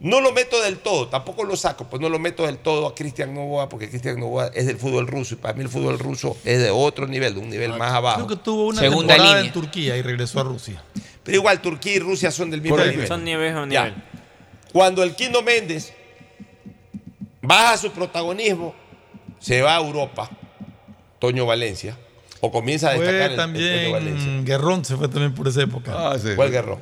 No 0.00 0.20
lo 0.20 0.32
meto 0.32 0.62
del 0.62 0.78
todo, 0.78 1.08
tampoco 1.08 1.42
lo 1.42 1.56
saco, 1.56 1.88
pues 1.90 2.00
no 2.00 2.08
lo 2.08 2.20
meto 2.20 2.46
del 2.46 2.58
todo 2.58 2.86
a 2.86 2.94
Cristian 2.94 3.34
Novoa, 3.34 3.68
porque 3.68 3.88
Cristian 3.90 4.20
Novoa 4.20 4.46
es 4.54 4.66
del 4.66 4.76
fútbol 4.76 5.08
ruso 5.08 5.34
y 5.34 5.38
para 5.38 5.54
mí 5.54 5.62
el 5.62 5.68
fútbol 5.68 5.98
ruso 5.98 6.36
es 6.44 6.60
de 6.60 6.70
otro 6.70 7.08
nivel, 7.08 7.34
de 7.34 7.40
un 7.40 7.50
nivel 7.50 7.72
más 7.76 7.92
abajo. 7.92 8.24
Creo 8.24 8.38
que 8.38 8.44
tuvo 8.44 8.66
una 8.68 8.78
Segunda 8.80 9.14
temporada 9.14 9.36
línea. 9.38 9.46
en 9.48 9.52
Turquía 9.52 9.96
y 9.96 10.02
regresó 10.02 10.38
a 10.40 10.44
Rusia. 10.44 10.80
Pero 11.28 11.40
igual 11.40 11.60
Turquía 11.60 11.96
y 11.96 11.98
Rusia 11.98 12.30
son 12.30 12.50
del 12.50 12.62
mismo 12.62 12.76
Correcto. 12.76 12.92
nivel. 12.94 13.06
Son 13.08 13.22
nivel 13.22 13.54
a 13.54 13.68
Ya. 13.68 13.84
nivel. 13.84 14.02
Cuando 14.72 15.02
el 15.02 15.14
Quino 15.14 15.42
Méndez 15.42 15.92
baja 17.42 17.76
su 17.76 17.90
protagonismo, 17.92 18.74
se 19.38 19.60
va 19.60 19.76
a 19.76 19.78
Europa, 19.80 20.30
Toño 21.18 21.44
Valencia, 21.44 21.96
o 22.40 22.50
comienza 22.50 22.88
a 22.88 22.92
destacar 22.92 23.12
Fue 23.34 23.44
el- 23.44 23.56
el 23.56 23.80
Toño 23.82 23.92
Valencia. 23.92 24.24
también 24.24 24.44
Guerrón, 24.46 24.84
se 24.86 24.96
fue 24.96 25.08
también 25.08 25.34
por 25.34 25.48
esa 25.48 25.62
época. 25.62 25.92
Ah, 25.94 26.18
sí. 26.18 26.30
¿Cuál 26.34 26.50
Guerrón? 26.50 26.78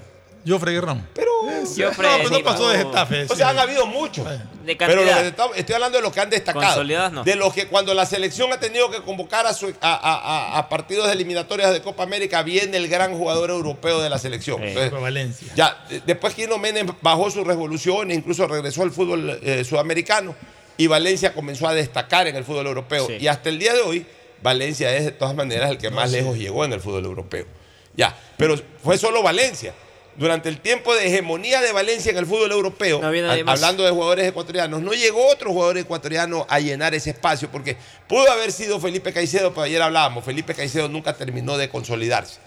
Joffrey 0.47 0.74
Guerrón. 0.74 1.06
Pero, 1.14 1.31
Joffrey 1.43 1.89
no, 1.89 2.16
pero 2.18 2.31
no 2.31 2.43
pasó 2.44 2.68
de. 2.68 2.78
Getafe. 2.78 3.24
O 3.24 3.28
sí. 3.28 3.36
sea, 3.36 3.48
han 3.51 3.59
habido 3.59 3.86
muchos. 3.86 4.27
De 4.64 4.77
Pero 4.77 5.02
estoy 5.55 5.74
hablando 5.74 5.98
de 5.98 6.02
los 6.02 6.12
que 6.12 6.20
han 6.20 6.31
destacado. 6.31 6.85
No. 7.10 7.24
De 7.24 7.35
los 7.36 7.52
que 7.52 7.66
cuando 7.66 7.94
la 7.94 8.06
selección 8.06 8.52
ha 8.52 8.60
tenido 8.60 8.90
que 8.90 9.01
convocar 9.02 9.47
a, 9.47 9.52
su- 9.55 9.74
a- 9.81 9.94
a- 9.94 10.55
a- 10.55 10.59
a 10.59 10.68
partidos 10.68 11.06
de 11.06 11.12
eliminatorias 11.14 11.73
de 11.73 11.82
Copa 11.82 12.02
América, 12.02 12.43
viene 12.43 12.77
el 12.77 12.89
gran 12.89 13.16
jugador 13.16 13.51
europeo 13.51 14.01
de 14.01 14.10
la 14.10 14.18
selección. 14.18 14.62
Entonces, 14.62 14.93
Valencia. 14.93 15.52
ya, 15.55 15.85
de- 15.89 16.01
después 16.01 16.35
Quino 16.35 16.59
Menem 16.59 16.89
bajó 17.02 17.31
sus 17.31 17.47
revoluciones, 17.47 18.16
incluso 18.16 18.47
regresó 18.47 18.82
al 18.82 18.90
fútbol 18.90 19.39
eh, 19.43 19.64
sudamericano 19.64 20.35
y 20.77 20.86
Valencia 20.89 21.32
comenzó 21.35 21.66
a 21.68 21.74
destacar 21.74 22.27
en 22.27 22.36
el 22.36 22.44
fútbol 22.44 22.66
europeo. 22.66 23.06
Sí. 23.06 23.14
Y 23.20 23.27
hasta 23.28 23.48
el 23.48 23.59
día 23.59 23.73
de 23.74 23.81
hoy, 23.81 24.06
Valencia 24.43 24.94
es 24.94 25.05
de 25.06 25.12
todas 25.12 25.35
maneras 25.35 25.70
el 25.70 25.78
que 25.78 25.90
más 25.90 26.10
lejos 26.10 26.36
llegó 26.36 26.64
en 26.64 26.73
el 26.73 26.81
fútbol 26.81 27.05
europeo. 27.05 27.47
Ya, 27.97 28.14
pero 28.36 28.56
fue 28.85 28.98
solo 28.98 29.23
Valencia. 29.23 29.73
Durante 30.18 30.48
el 30.48 30.60
tiempo 30.60 30.94
de 30.94 31.06
hegemonía 31.06 31.60
de 31.60 31.72
Valencia 31.72 32.10
en 32.10 32.16
el 32.16 32.26
fútbol 32.26 32.51
europeo, 32.51 33.01
No 33.01 33.51
hablando 33.51 33.84
de 33.84 33.90
jugadores 33.90 34.26
ecuatorianos, 34.26 34.80
no 34.80 34.93
llegó 34.93 35.26
otro 35.28 35.52
jugador 35.52 35.76
ecuatoriano 35.76 36.47
a 36.48 36.59
llenar 36.59 36.94
ese 36.94 37.10
espacio, 37.10 37.51
porque 37.51 37.76
pudo 38.09 38.30
haber 38.30 38.51
sido 38.51 38.80
Felipe 38.80 39.12
Caicedo, 39.12 39.51
pero 39.51 39.62
ayer 39.62 39.82
hablábamos, 39.82 40.24
Felipe 40.24 40.55
Caicedo 40.55 40.88
nunca 40.88 41.12
terminó 41.12 41.59
de 41.59 41.68
consolidarse. 41.68 42.38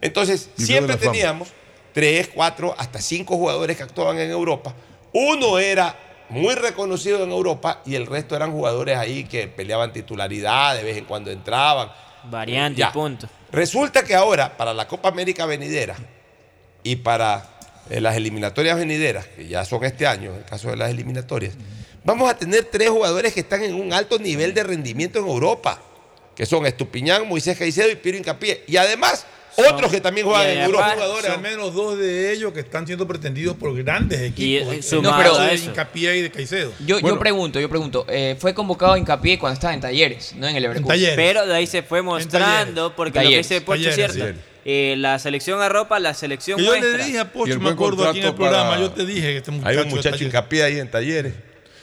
Entonces, 0.00 0.50
siempre 0.56 0.96
teníamos 0.96 1.48
tres, 1.92 2.28
cuatro, 2.34 2.74
hasta 2.76 3.00
cinco 3.00 3.36
jugadores 3.36 3.76
que 3.76 3.84
actuaban 3.84 4.18
en 4.18 4.30
Europa. 4.30 4.74
Uno 5.12 5.60
era 5.60 5.96
muy 6.28 6.54
reconocido 6.54 7.22
en 7.22 7.30
Europa 7.30 7.82
y 7.84 7.94
el 7.94 8.06
resto 8.06 8.34
eran 8.34 8.50
jugadores 8.50 8.96
ahí 8.96 9.24
que 9.24 9.46
peleaban 9.46 9.92
titularidad, 9.92 10.74
de 10.74 10.82
vez 10.82 10.96
en 10.96 11.04
cuando 11.04 11.30
entraban. 11.30 11.92
Variante 12.24 12.80
Ya. 12.80 12.88
y 12.88 12.92
punto. 12.92 13.28
Resulta 13.52 14.02
que 14.02 14.14
ahora, 14.14 14.56
para 14.56 14.74
la 14.74 14.88
Copa 14.88 15.08
América 15.08 15.46
venidera 15.46 15.96
y 16.82 16.96
para 16.96 17.48
eh, 17.90 18.00
las 18.00 18.16
eliminatorias 18.16 18.76
venideras, 18.76 19.26
que 19.26 19.46
ya 19.48 19.64
son 19.64 19.84
este 19.84 20.06
año, 20.06 20.30
en 20.32 20.38
el 20.38 20.44
caso 20.44 20.70
de 20.70 20.76
las 20.76 20.90
eliminatorias, 20.90 21.54
vamos 22.04 22.30
a 22.30 22.36
tener 22.36 22.64
tres 22.64 22.90
jugadores 22.90 23.32
que 23.34 23.40
están 23.40 23.62
en 23.62 23.74
un 23.74 23.92
alto 23.92 24.18
nivel 24.18 24.54
de 24.54 24.62
rendimiento 24.62 25.18
en 25.18 25.26
Europa, 25.26 25.80
que 26.34 26.46
son 26.46 26.64
Estupiñán, 26.66 27.28
Moisés 27.28 27.58
Caicedo 27.58 27.90
y 27.90 27.96
Piero 27.96 28.16
Incapié. 28.18 28.64
Y 28.66 28.76
además, 28.76 29.26
otros 29.68 29.90
que 29.92 30.00
también 30.00 30.26
juegan 30.26 30.48
y 30.48 30.52
en 30.52 30.60
Europa. 30.62 30.92
jugadores, 30.94 31.30
al 31.30 31.42
menos 31.42 31.74
dos 31.74 31.98
de 31.98 32.32
ellos 32.32 32.54
que 32.54 32.60
están 32.60 32.86
siendo 32.86 33.06
pretendidos 33.06 33.54
por 33.56 33.76
grandes 33.76 34.20
equipos. 34.22 34.72
eh, 34.74 34.82
caso 34.82 35.38
a 35.40 35.46
de 35.46 36.16
y 36.16 36.22
de 36.22 36.30
Caicedo. 36.30 36.72
Yo, 36.86 36.98
Bueno. 37.00 37.16
yo 37.16 37.18
pregunto, 37.20 37.60
yo 37.60 37.68
pregunto. 37.68 38.06
eh, 38.08 38.34
fue 38.38 38.54
convocado 38.54 38.96
Hincapié 38.96 39.38
cuando 39.38 39.54
estaba 39.54 39.74
en 39.74 39.80
talleres, 39.80 40.32
no 40.36 40.46
en 40.48 40.56
el 40.56 40.56
En 40.56 40.62
Leverkusen. 40.62 40.88
talleres. 40.88 41.16
Pero 41.16 41.46
de 41.46 41.54
ahí 41.54 41.66
se 41.66 41.82
fue 41.82 42.00
mostrando, 42.00 42.92
talleres. 42.92 42.92
porque 42.96 43.10
lo 43.10 43.12
que 43.12 43.24
Talleres, 43.26 43.48
dice 43.48 43.60
Pocho 43.60 43.88
es 43.90 43.94
cierto. 43.94 44.14
talleres. 44.18 44.51
Eh, 44.64 44.94
la 44.98 45.18
selección 45.18 45.60
arropa, 45.60 45.98
la 45.98 46.14
selección 46.14 46.56
Que 46.58 46.64
yo 46.64 46.70
muestra. 46.70 46.96
le 46.98 47.04
dije 47.04 47.18
a 47.18 47.32
Pocho, 47.32 47.52
el 47.52 47.58
me 47.58 47.64
buen 47.64 47.74
acuerdo 47.74 48.08
aquí 48.08 48.20
en 48.20 48.24
el 48.26 48.30
contrato 48.30 48.52
para- 48.52 48.68
programa, 48.70 48.80
yo 48.80 48.92
te 48.92 49.04
dije 49.06 49.22
que 49.32 49.36
este 49.38 49.50
muchacho. 49.50 49.68
Hay 49.68 49.76
un 49.78 49.88
muchacho 49.88 50.10
talleres. 50.10 50.26
Incapié 50.28 50.62
ahí 50.62 50.78
en 50.78 50.90
talleres. 50.90 51.34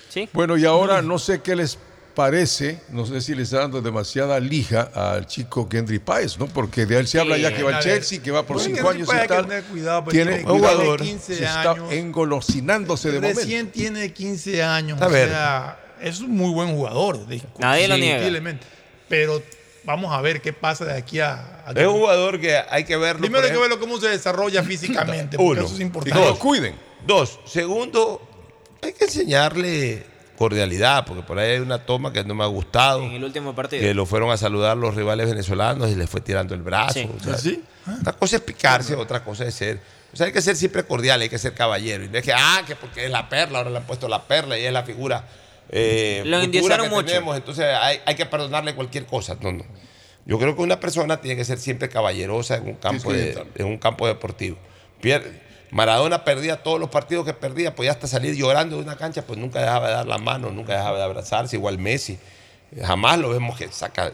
¿Sí? 0.09 0.29
Bueno, 0.33 0.57
y 0.57 0.65
ahora 0.65 1.01
no 1.01 1.19
sé 1.19 1.41
qué 1.41 1.55
les 1.55 1.77
parece, 2.15 2.79
no 2.89 3.05
sé 3.05 3.21
si 3.21 3.35
le 3.35 3.43
está 3.43 3.59
dando 3.59 3.81
demasiada 3.81 4.39
lija 4.39 4.89
al 4.93 5.25
chico 5.27 5.69
Kendry 5.69 5.99
Páez, 5.99 6.37
¿no? 6.39 6.47
Porque 6.47 6.85
de 6.85 6.99
él 6.99 7.07
se 7.07 7.19
habla 7.19 7.37
ya 7.37 7.53
que 7.53 7.63
va 7.63 7.77
al. 7.77 7.83
Chelsea, 7.83 8.21
que 8.21 8.31
va 8.31 8.43
por 8.45 8.57
Bueno, 8.57 8.75
cinco 8.75 8.89
Kendry 8.89 8.97
años 8.97 9.07
Páez 9.07 9.19
y 9.19 9.27
que 9.27 9.33
tal. 9.33 9.45
tener 9.47 9.63
cuidado, 9.65 10.03
porque 10.03 10.17
tiene 10.17 10.41
cuidado, 10.41 10.57
jugador, 10.77 11.01
15 11.01 11.35
se 11.35 11.43
está 11.43 11.71
años. 11.71 11.91
engolosinándose 11.91 13.11
de 13.11 13.19
momento. 13.19 13.39
Recién 13.41 13.71
tiene 13.71 14.11
15 14.13 14.63
años. 14.63 15.01
A 15.01 15.07
o 15.07 15.09
ver. 15.09 15.29
sea, 15.29 15.79
es 16.01 16.19
un 16.21 16.31
muy 16.31 16.51
buen 16.53 16.69
jugador. 16.75 17.19
Nadie 17.59 17.87
lo 17.87 17.97
niega. 17.97 18.57
Pero 19.07 19.41
vamos 19.83 20.11
a 20.13 20.21
ver 20.21 20.41
qué 20.41 20.53
pasa 20.53 20.85
de 20.85 20.93
aquí 20.93 21.19
a. 21.19 21.63
a- 21.65 21.71
Es 21.75 21.87
un 21.87 21.93
jugador 21.99 22.39
que 22.39 22.57
hay 22.69 22.83
que 22.83 22.97
verlo. 22.97 23.21
Primero 23.21 23.45
hay 23.45 23.51
que 23.51 23.57
verlo 23.57 23.79
cómo 23.79 23.99
se 23.99 24.09
desarrolla 24.09 24.63
físicamente, 24.63 25.37
porque 25.37 25.59
Uno. 25.59 25.65
eso 25.65 25.75
es 25.75 25.81
importante. 25.81 26.25
lo 26.25 26.37
cuiden. 26.39 26.75
Dos, 27.05 27.39
segundo, 27.45 28.21
hay 28.81 28.93
que 28.93 29.05
enseñarle 29.05 30.05
cordialidad, 30.37 31.05
porque 31.05 31.21
por 31.23 31.37
ahí 31.37 31.51
hay 31.51 31.59
una 31.59 31.85
toma 31.85 32.13
que 32.13 32.23
no 32.23 32.33
me 32.35 32.43
ha 32.43 32.47
gustado. 32.47 33.03
En 33.03 33.11
el 33.11 33.23
último 33.23 33.53
partido. 33.55 33.81
que 33.81 33.93
lo 33.93 34.05
fueron 34.05 34.31
a 34.31 34.37
saludar 34.37 34.77
los 34.77 34.95
rivales 34.95 35.27
venezolanos 35.29 35.89
y 35.89 35.95
les 35.95 36.09
fue 36.09 36.21
tirando 36.21 36.53
el 36.55 36.61
brazo. 36.61 36.93
Sí. 36.93 37.09
o 37.19 37.23
sea, 37.23 37.37
¿Sí? 37.37 37.61
Una 37.85 38.13
cosa 38.13 38.37
es 38.37 38.41
picarse, 38.43 38.95
otra 38.95 39.23
cosa 39.23 39.45
es 39.45 39.53
ser. 39.55 39.79
O 40.13 40.15
sea, 40.17 40.25
hay 40.27 40.31
que 40.31 40.41
ser 40.41 40.55
siempre 40.55 40.83
cordial, 40.83 41.21
hay 41.21 41.29
que 41.29 41.37
ser 41.37 41.53
caballero. 41.53 42.03
Y 42.03 42.09
no 42.09 42.17
es 42.17 42.23
que, 42.23 42.33
ah, 42.33 42.63
que 42.65 42.75
porque 42.75 43.05
es 43.05 43.11
la 43.11 43.27
perla, 43.29 43.59
ahora 43.59 43.69
le 43.69 43.77
han 43.77 43.83
puesto 43.85 44.07
la 44.07 44.23
perla 44.23 44.57
y 44.57 44.65
es 44.65 44.71
la 44.73 44.83
figura. 44.83 45.23
Eh, 45.71 46.23
Lo 46.25 46.39
endiosaron 46.41 46.89
que 46.89 46.95
mucho. 46.95 47.05
tenemos, 47.07 47.35
entonces 47.37 47.65
hay, 47.65 47.99
hay 48.05 48.15
que 48.15 48.25
perdonarle 48.25 48.73
cualquier 48.75 49.05
cosa. 49.05 49.37
No, 49.41 49.51
no. 49.51 49.63
Yo 50.25 50.37
creo 50.39 50.55
que 50.55 50.61
una 50.61 50.79
persona 50.79 51.21
tiene 51.21 51.35
que 51.37 51.45
ser 51.45 51.59
siempre 51.59 51.89
caballerosa 51.89 52.57
en 52.57 52.67
un 52.67 52.73
campo, 52.75 53.11
de- 53.13 53.43
en 53.55 53.65
un 53.65 53.77
campo 53.77 54.05
deportivo. 54.07 54.57
Pierde- 55.01 55.41
Maradona 55.71 56.23
perdía 56.23 56.63
todos 56.63 56.79
los 56.79 56.89
partidos 56.89 57.25
que 57.25 57.33
perdía, 57.33 57.75
podía 57.75 57.91
hasta 57.91 58.07
salir 58.07 58.35
llorando 58.35 58.77
de 58.77 58.81
una 58.83 58.95
cancha, 58.97 59.21
pues 59.21 59.37
nunca 59.39 59.59
dejaba 59.61 59.87
de 59.87 59.93
dar 59.93 60.07
la 60.07 60.17
mano, 60.17 60.49
nunca 60.51 60.73
dejaba 60.73 60.97
de 60.97 61.03
abrazarse, 61.03 61.55
igual 61.55 61.77
Messi. 61.77 62.17
Jamás 62.83 63.19
lo 63.19 63.29
vemos 63.29 63.57
que 63.57 63.67
saca, 63.71 64.11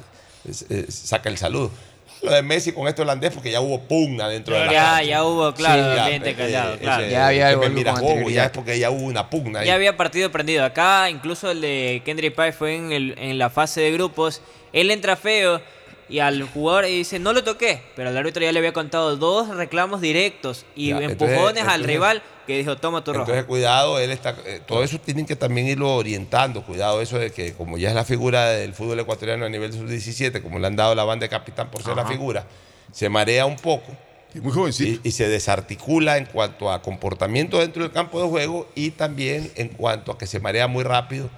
saca 0.89 1.29
el 1.29 1.37
saludo. 1.37 1.71
Lo 2.21 2.31
de 2.31 2.41
Messi 2.41 2.71
con 2.71 2.87
este 2.87 3.01
holandés, 3.03 3.31
porque 3.33 3.51
ya 3.51 3.61
hubo 3.61 3.81
pugna 3.81 4.27
dentro 4.27 4.55
de 4.55 4.65
la 4.65 4.71
Ya, 4.71 4.83
cancha. 4.83 5.03
ya 5.03 5.23
hubo, 5.23 5.53
claro, 5.53 5.83
Sí, 5.91 5.95
ya, 5.95 6.03
ambiente 6.05 6.29
eh, 6.31 6.35
callado, 6.35 6.73
eh, 6.73 6.77
claro. 6.79 7.03
ese- 7.03 7.11
Ya 7.11 7.27
había 7.27 7.47
algo 7.49 7.63
bobo, 8.01 8.29
ya 8.29 8.45
es 8.45 8.51
porque 8.51 8.79
ya 8.79 8.89
hubo 8.89 9.03
una 9.05 9.29
pugna 9.29 9.59
ahí. 9.59 9.67
Ya 9.67 9.75
había 9.75 9.95
partido 9.97 10.31
prendido. 10.31 10.63
Acá, 10.65 11.09
incluso 11.09 11.51
el 11.51 11.61
de 11.61 12.01
Kendrick 12.05 12.33
Pye 12.35 12.51
fue 12.51 12.75
en, 12.75 12.91
el- 12.91 13.15
en 13.17 13.37
la 13.37 13.49
fase 13.49 13.81
de 13.81 13.91
grupos. 13.91 14.41
Él 14.73 14.91
entra 14.91 15.15
feo 15.15 15.61
y 16.09 16.19
al 16.19 16.43
jugador 16.43 16.85
y 16.85 16.97
dice, 16.97 17.19
no 17.19 17.33
lo 17.33 17.43
toqué. 17.43 17.81
Pero 17.95 18.09
al 18.09 18.17
árbitro 18.17 18.43
ya 18.43 18.51
le 18.51 18.59
había 18.59 18.73
contado 18.73 19.17
dos 19.17 19.49
reclamos 19.55 20.01
directos 20.01 20.65
y 20.75 20.89
Ya, 20.89 20.97
empujones 20.97 21.11
entonces- 21.11 21.59
al 21.63 21.81
entonces- 21.81 21.87
rival 21.87 22.23
que 22.45 22.57
dijo, 22.59 22.77
toma 22.77 23.03
tu 23.03 23.11
rojo. 23.11 23.23
Entonces, 23.23 23.45
cuidado, 23.45 23.97
él 23.97 24.11
está. 24.11 24.35
eh, 24.45 24.61
todo 24.67 24.83
eso 24.83 24.99
tienen 24.99 25.25
que 25.25 25.35
también 25.35 25.67
irlo 25.67 25.95
orientando. 25.95 26.61
Cuidado, 26.63 27.01
eso 27.01 27.17
de 27.17 27.31
que, 27.31 27.53
como 27.53 27.77
ya 27.79 27.89
es 27.89 27.95
la 27.95 28.03
figura 28.05 28.49
del 28.49 28.73
fútbol 28.75 28.99
ecuatoriano 28.99 29.45
a 29.45 29.49
nivel 29.49 29.73
sub-17, 29.73 30.43
como 30.43 30.59
le 30.59 30.67
han 30.67 30.75
dado 30.75 30.93
la 30.93 31.03
banda 31.05 31.23
de 31.23 31.29
capitán 31.29 31.71
por 31.71 31.81
ser 31.81 31.95
la 31.95 32.05
figura, 32.05 32.45
se 32.91 33.09
marea 33.09 33.47
un 33.47 33.55
poco. 33.55 33.91
Y 34.35 34.41
muy 34.41 34.51
jovencito. 34.51 35.01
Y, 35.03 35.07
y 35.09 35.11
se 35.11 35.27
desarticula 35.27 36.17
en 36.17 36.25
cuanto 36.25 36.69
a 36.71 36.81
comportamiento 36.83 37.57
dentro 37.57 37.81
del 37.81 37.91
campo 37.91 38.21
de 38.21 38.27
juego 38.29 38.69
y 38.75 38.91
también 38.91 39.51
en 39.55 39.69
cuanto 39.69 40.11
a 40.11 40.17
que 40.19 40.27
se 40.27 40.39
marea 40.39 40.67
muy 40.67 40.83
rápido 40.83 41.29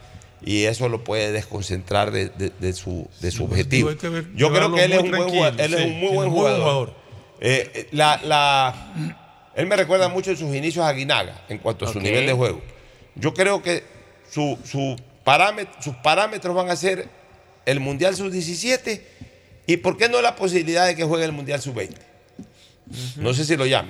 y 0.44 0.64
eso 0.66 0.88
lo 0.90 1.04
puede 1.04 1.32
desconcentrar 1.32 2.12
de, 2.12 2.30
de- 2.30 2.52
de 2.60 2.74
su, 2.74 3.08
de 3.22 3.32
su 3.32 3.46
objetivo. 3.46 3.90
ver- 3.90 4.34
Yo 4.36 4.52
creo 4.54 4.74
que 4.74 4.84
él 4.84 4.94
es 4.94 5.00
un, 5.02 5.10
buen 5.12 5.30
jugador, 5.30 5.60
él 5.62 5.74
es 5.74 5.80
sí, 5.82 5.86
un 5.88 5.94
muy 6.00 6.08
es 6.10 6.14
buen 6.14 6.28
un 6.30 6.34
muy 6.34 6.42
buen 6.42 6.54
jugador. 6.56 6.60
jugador. 6.90 6.94
Eh, 7.40 7.88
la, 7.92 8.20
la- 8.24 9.16
él 9.56 9.66
me 9.68 9.76
recuerda 9.76 10.08
mucho 10.10 10.32
en 10.32 10.38
sus 10.38 10.56
inicios 10.56 10.86
a 10.86 10.92
Guinaga 10.94 11.44
en 11.50 11.58
cuanto 11.58 11.86
a 11.88 11.92
su 11.94 12.00
nivel 12.00 12.26
de 12.26 12.34
juego. 12.34 12.62
Yo 13.16 13.34
creo 13.34 13.62
que 13.64 13.84
su, 14.30 14.58
su 14.64 14.96
parámet- 15.26 15.70
sus 15.82 15.96
parámetros 15.98 16.56
van 16.56 16.70
a 16.70 16.76
ser 16.76 17.08
el 17.66 17.80
Mundial 17.80 18.16
Sub-17 18.16 19.02
y 19.66 19.78
por 19.78 19.98
qué 19.98 20.08
no 20.08 20.22
la 20.22 20.36
posibilidad 20.36 20.86
de 20.86 20.96
que 20.96 21.04
juegue 21.04 21.26
el 21.26 21.32
Mundial 21.34 21.60
Sub-20. 21.62 21.90
No 23.18 23.34
sé 23.34 23.44
si 23.44 23.58
lo 23.58 23.66
llame. 23.66 23.90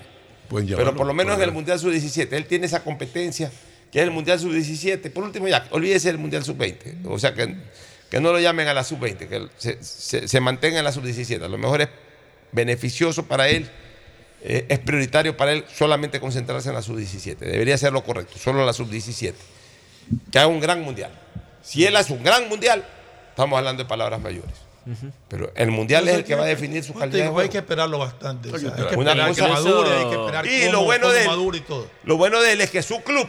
Pero 0.49 0.95
por 0.95 1.05
lo 1.05 1.13
menos 1.13 1.35
en 1.35 1.43
el 1.43 1.51
Mundial 1.51 1.77
Sub-17, 1.79 2.29
él 2.31 2.45
tiene 2.47 2.65
esa 2.65 2.83
competencia, 2.83 3.51
que 3.91 3.99
es 3.99 4.03
el 4.03 4.11
Mundial 4.11 4.39
Sub-17. 4.39 5.11
Por 5.11 5.23
último, 5.23 5.47
ya, 5.47 5.65
olvídese 5.71 6.07
del 6.09 6.17
Mundial 6.17 6.43
Sub-20. 6.43 7.05
O 7.07 7.17
sea, 7.19 7.33
que, 7.33 7.55
que 8.09 8.19
no 8.19 8.31
lo 8.31 8.39
llamen 8.39 8.67
a 8.67 8.73
la 8.73 8.83
Sub-20, 8.83 9.27
que 9.27 9.47
se, 9.57 9.81
se- 9.83 10.27
se 10.27 10.39
mantenga 10.41 10.79
en 10.79 10.85
la 10.85 10.91
Sub-17. 10.91 11.41
A 11.43 11.47
lo 11.47 11.57
mejor 11.57 11.81
es 11.81 11.89
beneficioso 12.51 13.23
para 13.25 13.49
él, 13.49 13.69
eh, 14.41 14.65
es 14.69 14.79
prioritario 14.79 15.35
para 15.37 15.51
él 15.53 15.65
solamente 15.73 16.19
concentrarse 16.19 16.69
en 16.69 16.75
la 16.75 16.81
Sub-17. 16.81 17.37
Debería 17.37 17.77
ser 17.77 17.93
lo 17.93 18.03
correcto, 18.03 18.37
solo 18.37 18.65
la 18.65 18.73
Sub-17. 18.73 19.33
Que 20.31 20.39
haga 20.39 20.47
un 20.47 20.59
gran 20.59 20.81
Mundial. 20.81 21.11
Si 21.63 21.85
él 21.85 21.95
hace 21.95 22.13
un 22.13 22.23
gran 22.23 22.47
Mundial, 22.49 22.85
estamos 23.29 23.57
hablando 23.57 23.83
de 23.83 23.89
palabras 23.89 24.19
mayores. 24.21 24.55
Pero 25.27 25.51
el 25.55 25.69
mundial 25.69 26.07
es 26.07 26.15
el 26.15 26.23
que 26.23 26.33
va 26.33 26.43
a 26.43 26.47
definir 26.47 26.81
su 26.81 26.93
calidad 26.93 27.11
de 27.11 27.17
digo, 27.23 27.33
juego. 27.33 27.43
hay 27.45 27.49
que 27.49 27.57
esperarlo 27.57 27.99
bastante. 27.99 28.47
o 28.49 28.57
sea, 28.57 28.69
hay 28.73 28.85
que 28.87 28.95
Una 28.95 29.11
esperar 29.11 29.35
que 29.35 29.41
cosa- 29.41 29.53
madure, 29.53 29.89
hay 29.91 30.05
que 30.09 30.15
esperar 30.15 30.45
Y 30.45 30.59
cómo- 30.61 30.71
lo 30.71 30.83
bueno 30.85 31.01
cómo 31.01 31.13
de 31.13 31.21
él, 31.23 31.27
madure 31.27 31.57
y 31.57 31.61
todo. 31.61 31.89
lo 32.05 32.15
bueno 32.15 32.41
de 32.41 32.51
él 32.53 32.61
es 32.61 32.69
que 32.71 32.81
su 32.81 33.01
club 33.01 33.27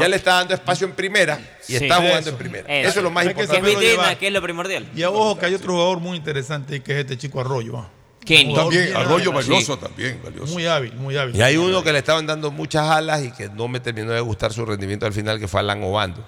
ya 0.00 0.08
le 0.08 0.16
está 0.16 0.34
dando 0.34 0.54
espacio 0.54 0.86
en 0.86 0.92
primera 0.94 1.38
y 1.68 1.72
Sí. 1.72 1.76
está 1.84 1.96
jugando 1.96 2.18
Eso. 2.20 2.30
en 2.30 2.36
primera. 2.36 2.66
Eso, 2.80 2.98
es 2.98 3.02
lo 3.02 3.10
más 3.10 3.24
que 3.24 3.30
importante. 3.30 3.60
saberlo 3.60 3.80
llevar. 3.80 4.18
que 4.18 4.26
es 4.26 4.32
lo 4.32 4.42
primordial. 4.42 4.86
Y 4.94 5.02
ojo 5.04 5.38
que 5.38 5.46
hay 5.46 5.54
otro 5.54 5.72
jugador 5.74 6.00
muy 6.00 6.16
interesante 6.16 6.82
que 6.82 6.92
es 6.92 6.98
este 6.98 7.16
chico 7.16 7.40
Arroyo. 7.40 7.76
¿ah? 7.78 7.88
También, 8.26 8.52
bien 8.70 8.96
Arroyo 8.96 9.30
valioso 9.32 9.74
Sí. 9.74 9.80
también, 9.80 10.20
valioso. 10.24 10.52
Muy 10.52 10.66
hábil, 10.66 10.92
muy 10.94 11.16
hábil. 11.16 11.36
Y 11.36 11.42
hay 11.42 11.56
uno 11.56 11.82
que 11.84 11.92
le 11.92 11.98
estaban 11.98 12.26
dando 12.26 12.50
muchas 12.50 12.88
alas 12.90 13.22
y 13.24 13.30
que 13.30 13.48
no 13.48 13.68
me 13.68 13.78
terminó 13.78 14.10
de 14.12 14.20
gustar 14.20 14.52
su 14.52 14.66
rendimiento 14.66 15.06
al 15.06 15.12
final, 15.12 15.38
que 15.38 15.46
fue 15.46 15.60
Alan 15.60 15.82
Obando. 15.84 16.24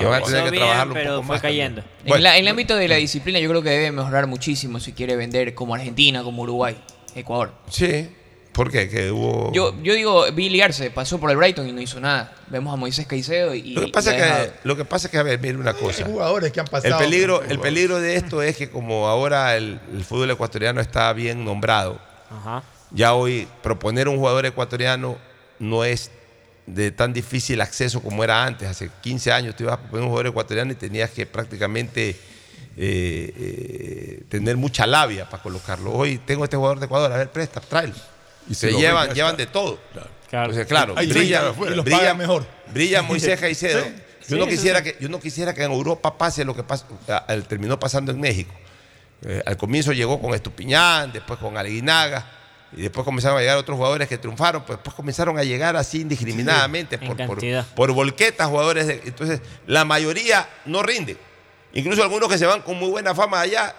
Y 0.00 0.04
van 0.04 0.22
a 0.22 0.24
tener 0.24 0.50
que 0.50 0.56
trabajarlo 0.56 0.94
un 0.94 1.02
poco 1.06 1.22
más. 1.24 1.42
también. 1.42 1.84
En, 2.06 2.22
la- 2.22 2.38
en 2.38 2.44
el 2.44 2.48
ámbito 2.48 2.74
de 2.76 2.88
la 2.88 2.94
disciplina 2.96 3.38
yo 3.38 3.50
creo 3.50 3.62
que 3.62 3.68
debe 3.68 3.92
mejorar 3.92 4.26
muchísimo 4.26 4.80
si 4.80 4.94
quiere 4.94 5.14
vender 5.16 5.54
como 5.54 5.74
Argentina, 5.74 6.22
como 6.22 6.40
Uruguay, 6.44 6.74
Ecuador. 7.14 7.52
Sí. 7.68 8.08
¿Por 8.56 8.70
qué? 8.70 8.88
Que 8.88 9.10
hubo. 9.10 9.52
Yo, 9.52 9.74
yo 9.82 9.92
digo, 9.92 10.24
Billy 10.32 10.62
Arce 10.62 10.90
pasó 10.90 11.20
por 11.20 11.30
el 11.30 11.36
Brighton 11.36 11.68
y 11.68 11.72
no 11.72 11.80
hizo 11.82 12.00
nada. 12.00 12.32
Vemos 12.48 12.72
a 12.72 12.76
Moisés 12.76 13.06
Caicedo 13.06 13.54
y... 13.54 13.74
Lo 13.74 13.82
que 13.82 13.88
pasa 13.88 14.16
es 14.16 14.22
que, 14.22 14.52
lo 14.64 14.74
que 14.74 14.86
pasa 14.86 15.08
es 15.08 15.10
que, 15.10 15.18
a 15.18 15.22
ver, 15.22 15.38
mire 15.38 15.58
una 15.58 15.74
cosa. 15.74 16.06
Hay 16.06 16.10
jugadores 16.10 16.52
que 16.52 16.60
han 16.60 16.66
El 16.66 16.70
pasado. 16.70 16.98
peligro, 16.98 17.42
el 17.42 17.60
peligro 17.60 18.00
de 18.00 18.16
esto 18.16 18.40
es 18.40 18.56
que 18.56 18.70
como 18.70 19.08
ahora 19.08 19.58
el, 19.58 19.78
el 19.92 20.04
fútbol 20.04 20.30
ecuatoriano 20.30 20.80
está 20.80 21.12
bien 21.12 21.44
nombrado, 21.44 22.00
ya 22.92 23.12
hoy 23.12 23.46
proponer 23.62 24.08
un 24.08 24.16
jugador 24.16 24.46
ecuatoriano 24.46 25.18
no 25.58 25.84
es 25.84 26.10
de 26.64 26.90
tan 26.92 27.12
difícil 27.12 27.60
acceso 27.60 28.00
como 28.00 28.24
era 28.24 28.42
antes. 28.42 28.66
Hace 28.66 28.88
15 29.02 29.32
años 29.32 29.54
tú 29.54 29.64
ibas 29.64 29.74
a 29.74 29.80
proponer 29.80 30.04
un 30.04 30.08
jugador 30.08 30.28
ecuatoriano 30.28 30.72
y 30.72 30.76
tenías 30.76 31.10
que 31.10 31.26
prácticamente 31.26 32.08
eh, 32.08 33.34
eh, 33.36 34.22
tener 34.30 34.56
mucha 34.56 34.86
labia 34.86 35.28
para 35.28 35.42
colocarlo. 35.42 35.92
Hoy 35.92 36.16
tengo 36.24 36.44
este 36.44 36.56
jugador 36.56 36.80
de 36.80 36.86
Ecuador, 36.86 37.12
a 37.12 37.18
ver, 37.18 37.30
presta, 37.30 37.60
tráelo. 37.60 37.92
Y 38.48 38.54
se 38.54 38.72
llevan, 38.72 39.12
llevan 39.14 39.36
de 39.36 39.46
todo. 39.46 39.78
Claro. 40.28 40.52
Claro, 40.66 40.94
Hay 40.96 41.06
brilla, 41.06 41.38
30 41.40 41.50
afuera. 41.50 41.72
Y 41.72 41.76
los 41.76 41.84
brilla- 41.84 42.14
mejor. 42.14 42.46
brilla 42.72 43.02
Moisés 43.02 43.38
Caicedo. 43.40 43.84
Sí. 43.84 43.94
Yo, 44.28 44.36
no 44.38 44.46
quisiera 44.48 44.80
sí, 44.80 44.84
que, 44.84 44.96
yo 45.00 45.08
no 45.08 45.20
quisiera 45.20 45.54
que 45.54 45.62
en 45.62 45.70
Europa 45.70 46.18
pase 46.18 46.44
lo 46.44 46.54
que 46.54 46.64
pasa, 46.64 46.84
eh, 47.28 47.42
terminó 47.48 47.78
pasando 47.78 48.10
en 48.10 48.18
México. 48.20 48.52
Eh, 49.22 49.40
al 49.46 49.56
comienzo 49.56 49.92
llegó 49.92 50.20
con 50.20 50.34
Estupiñán, 50.34 51.12
después 51.12 51.38
con 51.38 51.56
Alguinaga, 51.56 52.28
y 52.76 52.82
después 52.82 53.04
comenzaron 53.04 53.38
a 53.38 53.40
llegar 53.40 53.56
otros 53.56 53.76
jugadores 53.76 54.08
que 54.08 54.18
triunfaron, 54.18 54.64
pues 54.64 54.78
después 54.78 54.94
comenzaron 54.96 55.38
a 55.38 55.44
llegar 55.44 55.76
así 55.76 56.00
indiscriminadamente 56.00 56.96
en 57.00 57.06
por, 57.06 57.16
por, 57.26 57.64
por 57.76 57.92
volquetas 57.92 58.48
jugadores. 58.48 58.88
de- 58.88 59.00
entonces, 59.04 59.40
la 59.68 59.84
mayoría 59.84 60.48
no 60.64 60.82
rinden. 60.82 61.16
Incluso 61.72 62.02
algunos 62.02 62.28
que 62.28 62.36
se 62.36 62.46
van 62.46 62.62
con 62.62 62.76
muy 62.78 62.88
buena 62.90 63.14
fama 63.14 63.40
allá, 63.40 63.76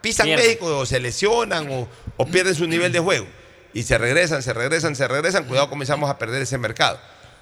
pisan. 0.00 0.26
México 0.28 0.78
o 0.78 0.86
se 0.86 1.00
lesionan 1.00 1.68
o, 1.70 1.86
o 2.16 2.26
pierden 2.26 2.54
su 2.54 2.66
nivel 2.66 2.92
de 2.92 2.98
juego. 2.98 3.26
Y 3.74 3.82
se 3.84 3.96
regresan, 3.98 4.42
se 4.42 4.52
regresan, 4.52 4.94
se 4.96 5.08
regresan. 5.08 5.44
Cuidado, 5.44 5.68
comenzamos 5.70 6.10
a 6.10 6.18
perder 6.18 6.42
ese 6.42 6.58
mercado. 6.58 6.98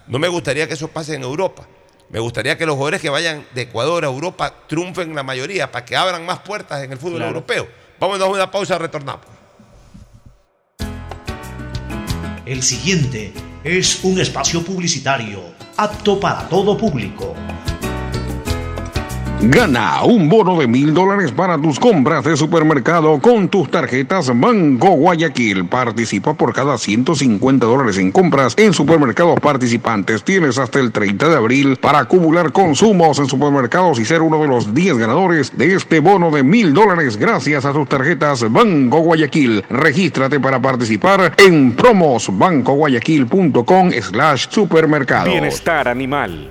No 0.06 0.18
me 0.18 0.28
gustaría 0.28 0.66
que 0.68 0.74
eso 0.74 0.88
pase 0.88 1.14
en 1.14 1.22
Europa. 1.22 1.66
Me 2.08 2.18
gustaría 2.20 2.56
que 2.58 2.66
los 2.66 2.74
jugadores 2.74 3.00
que 3.00 3.10
vayan 3.10 3.46
de 3.54 3.62
Ecuador 3.62 4.04
a 4.04 4.08
Europa 4.08 4.52
triunfen 4.68 5.14
la 5.14 5.22
mayoría 5.22 5.70
para 5.70 5.84
que 5.84 5.96
abran 5.96 6.24
más 6.26 6.40
puertas 6.40 6.82
en 6.82 6.90
el 6.92 6.98
fútbol 6.98 7.16
Claro. 7.18 7.28
europeo. 7.28 7.68
Vámonos 8.00 8.26
a 8.26 8.30
una 8.30 8.50
pausa, 8.50 8.78
retornamos. 8.78 9.24
El 12.46 12.62
siguiente 12.62 13.32
es 13.62 14.02
un 14.02 14.20
espacio 14.20 14.64
publicitario 14.64 15.40
apto 15.76 16.18
para 16.18 16.48
todo 16.48 16.76
público. 16.76 17.34
Gana 19.42 20.04
un 20.04 20.28
bono 20.28 20.60
de 20.60 20.68
mil 20.68 20.92
dólares 20.92 21.32
para 21.32 21.56
tus 21.56 21.80
compras 21.80 22.24
de 22.24 22.36
supermercado 22.36 23.18
con 23.20 23.48
tus 23.48 23.70
tarjetas 23.70 24.30
Banco 24.38 24.90
Guayaquil. 24.90 25.66
Participa 25.66 26.34
por 26.34 26.52
cada 26.52 26.76
150 26.76 27.64
dólares 27.64 27.96
en 27.96 28.12
compras 28.12 28.52
en 28.58 28.74
supermercados 28.74 29.40
participantes. 29.40 30.24
Tienes 30.24 30.58
hasta 30.58 30.78
el 30.78 30.92
30 30.92 31.30
de 31.30 31.36
abril 31.36 31.78
para 31.80 32.00
acumular 32.00 32.52
consumos 32.52 33.18
en 33.18 33.28
supermercados 33.28 33.98
y 33.98 34.04
ser 34.04 34.20
uno 34.20 34.42
de 34.42 34.48
los 34.48 34.74
10 34.74 34.98
ganadores 34.98 35.56
de 35.56 35.74
este 35.74 36.00
bono 36.00 36.30
de 36.30 36.42
mil 36.42 36.74
dólares 36.74 37.16
gracias 37.16 37.64
a 37.64 37.72
tus 37.72 37.88
tarjetas 37.88 38.44
Banco 38.52 38.98
Guayaquil. 38.98 39.64
Regístrate 39.70 40.38
para 40.38 40.60
participar 40.60 41.32
en 41.38 41.72
promosbancoguayaquil.com 41.72 43.90
slash 44.02 44.48
supermercado. 44.50 45.30
Bienestar 45.30 45.88
animal. 45.88 46.50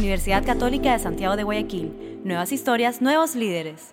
Universidad 0.00 0.42
Católica 0.46 0.92
de 0.92 0.98
Santiago 0.98 1.36
de 1.36 1.42
Guayaquil. 1.42 2.20
Nuevas 2.24 2.52
historias, 2.52 3.02
nuevos 3.02 3.34
líderes. 3.36 3.92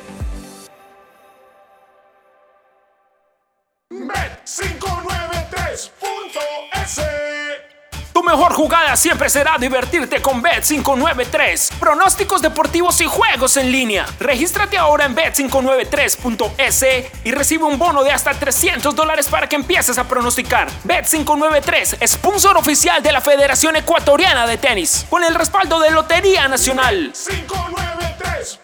Tu 8.21 8.27
mejor 8.27 8.53
jugada 8.53 8.95
siempre 8.95 9.31
será 9.31 9.57
divertirte 9.57 10.21
con 10.21 10.43
Bet593. 10.43 11.79
Pronósticos 11.79 12.43
deportivos 12.43 13.01
y 13.01 13.05
juegos 13.07 13.57
en 13.57 13.71
línea. 13.71 14.05
Regístrate 14.19 14.77
ahora 14.77 15.05
en 15.05 15.15
Bet593.es 15.15 16.85
y 17.23 17.31
recibe 17.31 17.63
un 17.63 17.79
bono 17.79 18.03
de 18.03 18.11
hasta 18.11 18.35
300 18.35 18.95
dólares 18.95 19.27
para 19.27 19.49
que 19.49 19.55
empieces 19.55 19.97
a 19.97 20.07
pronosticar. 20.07 20.69
Bet593, 20.85 22.07
sponsor 22.07 22.57
oficial 22.57 23.01
de 23.01 23.11
la 23.11 23.21
Federación 23.21 23.75
Ecuatoriana 23.75 24.45
de 24.45 24.59
Tenis, 24.59 25.07
con 25.09 25.23
el 25.23 25.33
respaldo 25.33 25.79
de 25.79 25.89
Lotería 25.89 26.47
Nacional. 26.47 27.13
593.es 27.13 28.59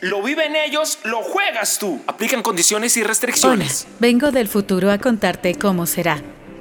Lo 0.00 0.22
viven 0.22 0.56
ellos, 0.56 1.00
lo 1.02 1.20
juegas 1.20 1.76
tú. 1.78 2.00
Aplican 2.06 2.42
condiciones 2.42 2.96
y 2.96 3.02
restricciones. 3.02 3.86
Vengo 3.98 4.30
del 4.30 4.48
futuro 4.48 4.90
a 4.90 4.96
contarte 4.96 5.54
cómo 5.54 5.84
será. 5.84 6.22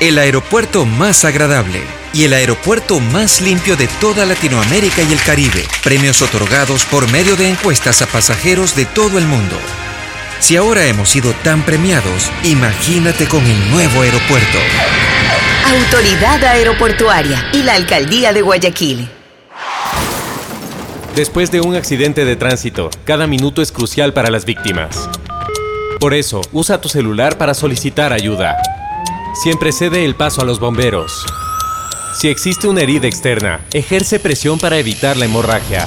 el 0.00 0.18
aeropuerto 0.18 0.86
más 0.86 1.24
agradable 1.24 1.80
y 2.14 2.24
el 2.24 2.32
aeropuerto 2.32 3.00
más 3.00 3.40
limpio 3.40 3.76
de 3.76 3.88
toda 4.00 4.26
Latinoamérica 4.26 5.02
y 5.02 5.12
el 5.12 5.20
Caribe. 5.20 5.64
Premios 5.82 6.22
otorgados 6.22 6.84
por 6.84 7.10
medio 7.10 7.36
de 7.36 7.48
encuestas 7.48 8.00
a 8.02 8.06
pasajeros 8.06 8.76
de 8.76 8.84
todo 8.84 9.18
el 9.18 9.26
mundo. 9.26 9.56
Si 10.38 10.56
ahora 10.56 10.86
hemos 10.86 11.08
sido 11.08 11.32
tan 11.42 11.62
premiados, 11.64 12.30
imagínate 12.44 13.26
con 13.26 13.44
el 13.44 13.70
nuevo 13.70 14.02
aeropuerto. 14.02 14.58
Autoridad 15.66 16.44
Aeroportuaria 16.44 17.48
y 17.52 17.64
la 17.64 17.74
Alcaldía 17.74 18.32
de 18.32 18.42
Guayaquil. 18.42 19.10
Después 21.16 21.50
de 21.50 21.60
un 21.60 21.74
accidente 21.74 22.24
de 22.24 22.36
tránsito, 22.36 22.88
cada 23.04 23.26
minuto 23.26 23.60
es 23.60 23.72
crucial 23.72 24.12
para 24.12 24.30
las 24.30 24.44
víctimas. 24.44 25.10
Por 25.98 26.14
eso, 26.14 26.40
usa 26.52 26.80
tu 26.80 26.88
celular 26.88 27.36
para 27.36 27.54
solicitar 27.54 28.12
ayuda. 28.12 28.56
Siempre 29.38 29.70
cede 29.70 30.04
el 30.04 30.16
paso 30.16 30.42
a 30.42 30.44
los 30.44 30.58
bomberos. 30.58 31.24
Si 32.12 32.26
existe 32.26 32.66
una 32.66 32.80
herida 32.80 33.06
externa, 33.06 33.60
ejerce 33.72 34.18
presión 34.18 34.58
para 34.58 34.78
evitar 34.78 35.16
la 35.16 35.26
hemorragia. 35.26 35.86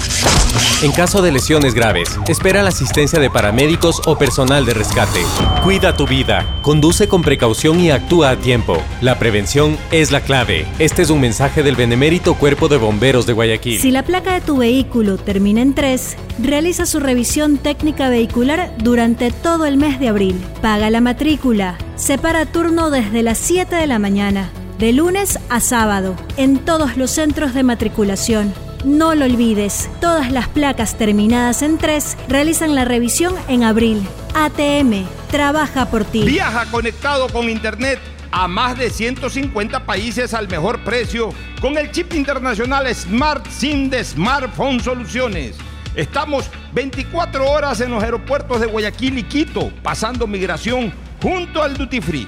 En 0.83 0.91
caso 0.91 1.21
de 1.21 1.31
lesiones 1.31 1.73
graves, 1.73 2.19
espera 2.27 2.63
la 2.63 2.69
asistencia 2.69 3.19
de 3.19 3.29
paramédicos 3.29 4.01
o 4.05 4.17
personal 4.17 4.65
de 4.65 4.73
rescate. 4.73 5.21
Cuida 5.63 5.95
tu 5.95 6.07
vida, 6.07 6.59
conduce 6.61 7.07
con 7.07 7.21
precaución 7.21 7.79
y 7.79 7.91
actúa 7.91 8.31
a 8.31 8.35
tiempo. 8.37 8.81
La 8.99 9.19
prevención 9.19 9.77
es 9.91 10.11
la 10.11 10.21
clave. 10.21 10.65
Este 10.79 11.03
es 11.03 11.09
un 11.09 11.21
mensaje 11.21 11.61
del 11.61 11.75
Benemérito 11.75 12.33
Cuerpo 12.33 12.67
de 12.67 12.77
Bomberos 12.77 13.25
de 13.25 13.33
Guayaquil. 13.33 13.79
Si 13.79 13.91
la 13.91 14.03
placa 14.03 14.33
de 14.33 14.41
tu 14.41 14.57
vehículo 14.57 15.17
termina 15.17 15.61
en 15.61 15.75
3, 15.75 16.17
realiza 16.39 16.85
su 16.85 16.99
revisión 16.99 17.57
técnica 17.57 18.09
vehicular 18.09 18.73
durante 18.79 19.31
todo 19.31 19.65
el 19.65 19.77
mes 19.77 19.99
de 19.99 20.07
abril. 20.07 20.41
Paga 20.61 20.89
la 20.89 21.01
matrícula. 21.01 21.77
Separa 21.95 22.45
turno 22.45 22.89
desde 22.89 23.21
las 23.21 23.37
7 23.37 23.75
de 23.75 23.87
la 23.87 23.99
mañana 23.99 24.49
de 24.81 24.93
lunes 24.93 25.37
a 25.49 25.59
sábado, 25.59 26.15
en 26.37 26.57
todos 26.57 26.97
los 26.97 27.11
centros 27.11 27.53
de 27.53 27.61
matriculación. 27.61 28.51
No 28.83 29.13
lo 29.13 29.25
olvides, 29.25 29.89
todas 29.99 30.31
las 30.31 30.47
placas 30.47 30.97
terminadas 30.97 31.61
en 31.61 31.77
3 31.77 32.17
realizan 32.27 32.73
la 32.73 32.83
revisión 32.83 33.35
en 33.47 33.63
abril. 33.63 34.01
ATM, 34.33 35.05
trabaja 35.29 35.85
por 35.85 36.03
ti. 36.03 36.23
Viaja 36.23 36.65
conectado 36.71 37.29
con 37.29 37.47
Internet 37.47 37.99
a 38.31 38.47
más 38.47 38.77
de 38.77 38.89
150 38.89 39.85
países 39.85 40.33
al 40.33 40.47
mejor 40.47 40.83
precio 40.83 41.29
con 41.59 41.77
el 41.77 41.91
chip 41.91 42.13
internacional 42.13 42.93
Smart 42.95 43.45
SIM 43.49 43.89
de 43.89 44.03
Smartphone 44.03 44.79
Soluciones. 44.79 45.57
Estamos 45.93 46.49
24 46.73 47.47
horas 47.47 47.81
en 47.81 47.91
los 47.91 48.03
aeropuertos 48.03 48.61
de 48.61 48.67
Guayaquil 48.67 49.19
y 49.19 49.23
Quito, 49.23 49.71
pasando 49.83 50.25
migración 50.25 50.91
junto 51.21 51.61
al 51.61 51.77
Duty 51.77 52.01
Free. 52.01 52.27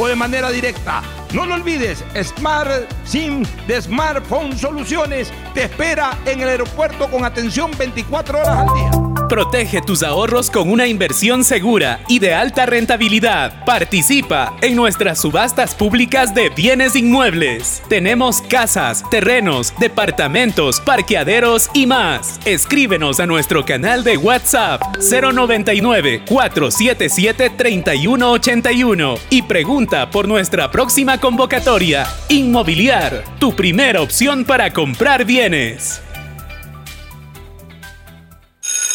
o 0.00 0.08
de 0.08 0.16
manera 0.16 0.50
directa. 0.50 1.02
No 1.34 1.44
lo 1.44 1.54
olvides, 1.54 2.02
Smart 2.22 2.90
SIM 3.04 3.44
de 3.68 3.82
Smartphone 3.82 4.56
Soluciones 4.58 5.30
te 5.54 5.64
espera 5.64 6.18
en 6.24 6.40
el 6.40 6.48
aeropuerto 6.48 7.08
con 7.08 7.24
atención 7.24 7.70
24 7.78 8.40
horas 8.40 8.66
al 8.68 8.74
día. 8.74 8.90
Protege 9.28 9.80
tus 9.80 10.02
ahorros 10.02 10.50
con 10.50 10.68
una 10.68 10.88
inversión 10.88 11.44
segura 11.44 12.00
y 12.08 12.18
de 12.18 12.34
alta 12.34 12.66
rentabilidad. 12.66 13.64
Participa 13.64 14.56
en 14.60 14.74
nuestras 14.74 15.20
subastas 15.20 15.72
públicas 15.76 16.34
de 16.34 16.48
bienes 16.48 16.96
inmuebles. 16.96 17.80
Tenemos 17.88 18.42
casas, 18.42 19.04
terrenos, 19.08 19.72
departamentos, 19.78 20.80
parqueaderos 20.80 21.70
y 21.74 21.86
más. 21.86 22.40
Escríbenos 22.44 23.20
a 23.20 23.26
nuestro 23.26 23.64
canal 23.64 24.02
de 24.02 24.16
WhatsApp 24.16 24.82
099 24.98 26.24
477 26.26 27.50
3181 27.50 29.14
y 29.30 29.42
pregunta 29.42 29.89
por 29.90 30.28
nuestra 30.28 30.70
próxima 30.70 31.18
convocatoria. 31.18 32.06
Inmobiliar, 32.28 33.24
tu 33.40 33.56
primera 33.56 34.00
opción 34.00 34.44
para 34.44 34.72
comprar 34.72 35.24
bienes. 35.24 36.00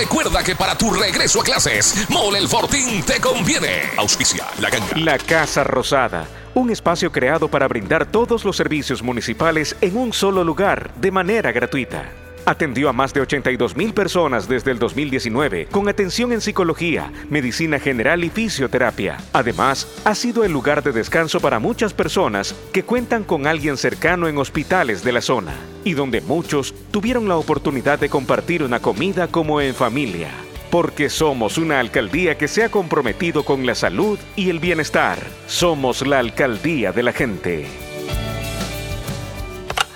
recuerda 0.00 0.42
que 0.42 0.56
para 0.56 0.76
tu 0.78 0.90
regreso 0.90 1.42
a 1.42 1.44
clases, 1.44 2.06
Mole 2.08 2.38
el 2.38 2.48
Fortín 2.48 3.02
te 3.02 3.20
conviene. 3.20 3.90
Auspicia 3.98 4.46
la 4.58 4.70
ganga. 4.70 4.96
La 4.96 5.18
Casa 5.18 5.62
Rosada, 5.62 6.26
un 6.54 6.70
espacio 6.70 7.12
creado 7.12 7.48
para 7.48 7.68
brindar 7.68 8.06
todos 8.06 8.46
los 8.46 8.56
servicios 8.56 9.02
municipales 9.02 9.76
en 9.82 9.98
un 9.98 10.14
solo 10.14 10.42
lugar, 10.42 10.90
de 10.94 11.10
manera 11.10 11.52
gratuita. 11.52 12.10
Atendió 12.50 12.88
a 12.88 12.92
más 12.92 13.14
de 13.14 13.20
82 13.20 13.76
mil 13.76 13.94
personas 13.94 14.48
desde 14.48 14.72
el 14.72 14.80
2019 14.80 15.68
con 15.70 15.88
atención 15.88 16.32
en 16.32 16.40
psicología, 16.40 17.12
medicina 17.28 17.78
general 17.78 18.24
y 18.24 18.28
fisioterapia. 18.28 19.18
Además, 19.32 19.86
ha 20.04 20.16
sido 20.16 20.42
el 20.42 20.50
lugar 20.50 20.82
de 20.82 20.90
descanso 20.90 21.38
para 21.38 21.60
muchas 21.60 21.94
personas 21.94 22.56
que 22.72 22.82
cuentan 22.82 23.22
con 23.22 23.46
alguien 23.46 23.76
cercano 23.76 24.26
en 24.26 24.36
hospitales 24.36 25.04
de 25.04 25.12
la 25.12 25.20
zona 25.20 25.54
y 25.84 25.92
donde 25.92 26.22
muchos 26.22 26.74
tuvieron 26.90 27.28
la 27.28 27.36
oportunidad 27.36 28.00
de 28.00 28.08
compartir 28.08 28.64
una 28.64 28.80
comida 28.80 29.28
como 29.28 29.60
en 29.60 29.72
familia. 29.72 30.30
Porque 30.72 31.08
somos 31.08 31.56
una 31.56 31.78
alcaldía 31.78 32.36
que 32.36 32.48
se 32.48 32.64
ha 32.64 32.68
comprometido 32.68 33.44
con 33.44 33.64
la 33.64 33.76
salud 33.76 34.18
y 34.34 34.50
el 34.50 34.58
bienestar. 34.58 35.20
Somos 35.46 36.04
la 36.04 36.18
alcaldía 36.18 36.90
de 36.90 37.04
la 37.04 37.12
gente. 37.12 37.89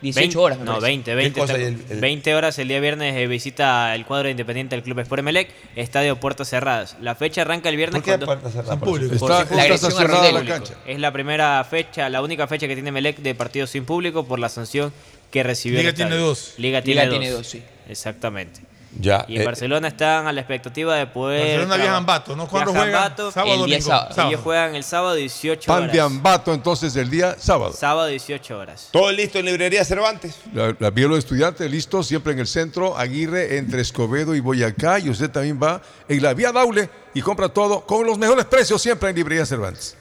18 0.00 0.40
horas. 0.42 0.58
me 0.58 0.64
No, 0.64 0.70
parece. 0.80 0.86
20, 0.86 1.14
20. 1.14 1.40
cosa 1.40 1.52
está- 1.52 1.62
y 1.62 1.66
el- 1.66 1.84
el- 1.90 2.00
20 2.00 2.34
horas 2.34 2.58
el 2.58 2.68
día 2.68 2.80
viernes 2.80 3.14
eh, 3.16 3.26
visita 3.26 3.94
el 3.94 4.04
cuadro 4.06 4.30
independiente 4.30 4.74
del 4.74 4.82
Club 4.82 4.98
Sport 5.00 5.20
Emelec, 5.20 5.50
estadio 5.76 6.18
Puertas 6.18 6.48
Cerradas. 6.48 6.96
La 7.02 7.14
fecha 7.14 7.42
arranca 7.42 7.68
el 7.68 7.76
viernes 7.76 7.96
¿Por 8.00 8.04
qué 8.04 8.10
cuando- 8.12 8.26
puertas 8.26 8.52
cerradas? 8.52 8.78
Está, 9.12 9.54
La 9.54 9.66
está 9.66 10.32
la 10.32 10.44
cancha. 10.44 10.74
Es 10.86 10.98
la 10.98 11.12
primera 11.12 11.62
fecha, 11.64 12.08
la 12.08 12.22
única 12.22 12.46
fecha 12.48 12.66
que 12.66 12.74
tiene 12.74 12.88
Emelec 12.88 13.18
de 13.18 13.34
partido 13.34 13.66
sin 13.66 13.84
público 13.84 14.24
por 14.26 14.38
la 14.38 14.48
sanción 14.48 14.92
que 15.30 15.42
recibió. 15.42 15.78
el 15.78 15.84
Liga 15.86 15.94
tiene 15.94 16.16
dos. 16.16 16.54
Liga 16.56 16.82
tiene 16.82 17.02
Liga 17.02 17.10
dos. 17.12 17.20
tiene 17.20 17.34
dos, 17.34 17.46
sí. 17.46 17.62
Exactamente. 17.88 18.60
Ya. 18.98 19.24
Y 19.26 19.36
en 19.36 19.42
eh, 19.42 19.44
Barcelona 19.46 19.88
están 19.88 20.26
a 20.26 20.32
la 20.32 20.40
expectativa 20.42 20.94
de 20.96 21.06
poder. 21.06 21.40
Barcelona 21.58 21.76
viaja 21.76 21.96
Ambato, 21.96 22.36
¿no? 22.36 22.46
¿Cuándo 22.46 22.72
Viaja 22.72 22.82
a 22.82 22.88
juega? 22.90 23.02
Ambato. 23.04 23.32
Sábado, 23.32 23.52
El 23.52 23.56
día 23.66 23.76
domingo. 23.78 23.88
sábado. 23.88 24.14
Sábado. 24.14 24.28
Ellos 24.30 24.40
juegan 24.42 24.74
el 24.74 24.84
sábado 24.84 25.14
18 25.14 25.66
Pan 25.66 25.82
horas. 25.84 25.92
de 25.92 26.00
Ambato 26.00 26.52
entonces 26.54 26.94
el 26.96 27.10
día 27.10 27.36
sábado. 27.38 27.72
Sábado 27.72 28.08
18 28.08 28.58
horas. 28.58 28.88
¿Todo 28.92 29.10
listo 29.12 29.38
en 29.38 29.46
librería 29.46 29.84
Cervantes? 29.84 30.36
La, 30.52 30.76
la 30.78 30.90
Vía 30.90 31.04
de 31.04 31.08
los 31.08 31.18
Estudiantes, 31.20 31.70
listo, 31.70 32.02
siempre 32.02 32.32
en 32.34 32.40
el 32.40 32.46
centro, 32.46 32.96
Aguirre, 32.96 33.56
entre 33.56 33.80
Escobedo 33.80 34.34
y 34.34 34.40
Boyacá. 34.40 34.98
Y 34.98 35.08
usted 35.08 35.30
también 35.30 35.58
va 35.62 35.80
en 36.08 36.22
la 36.22 36.34
Vía 36.34 36.52
Daule 36.52 36.90
y 37.14 37.22
compra 37.22 37.48
todo 37.48 37.86
con 37.86 38.06
los 38.06 38.18
mejores 38.18 38.44
precios 38.44 38.80
siempre 38.82 39.08
en 39.08 39.16
Librería 39.16 39.46
Cervantes. 39.46 39.96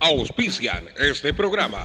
Auspician 0.00 0.88
este 0.98 1.32
programa. 1.34 1.84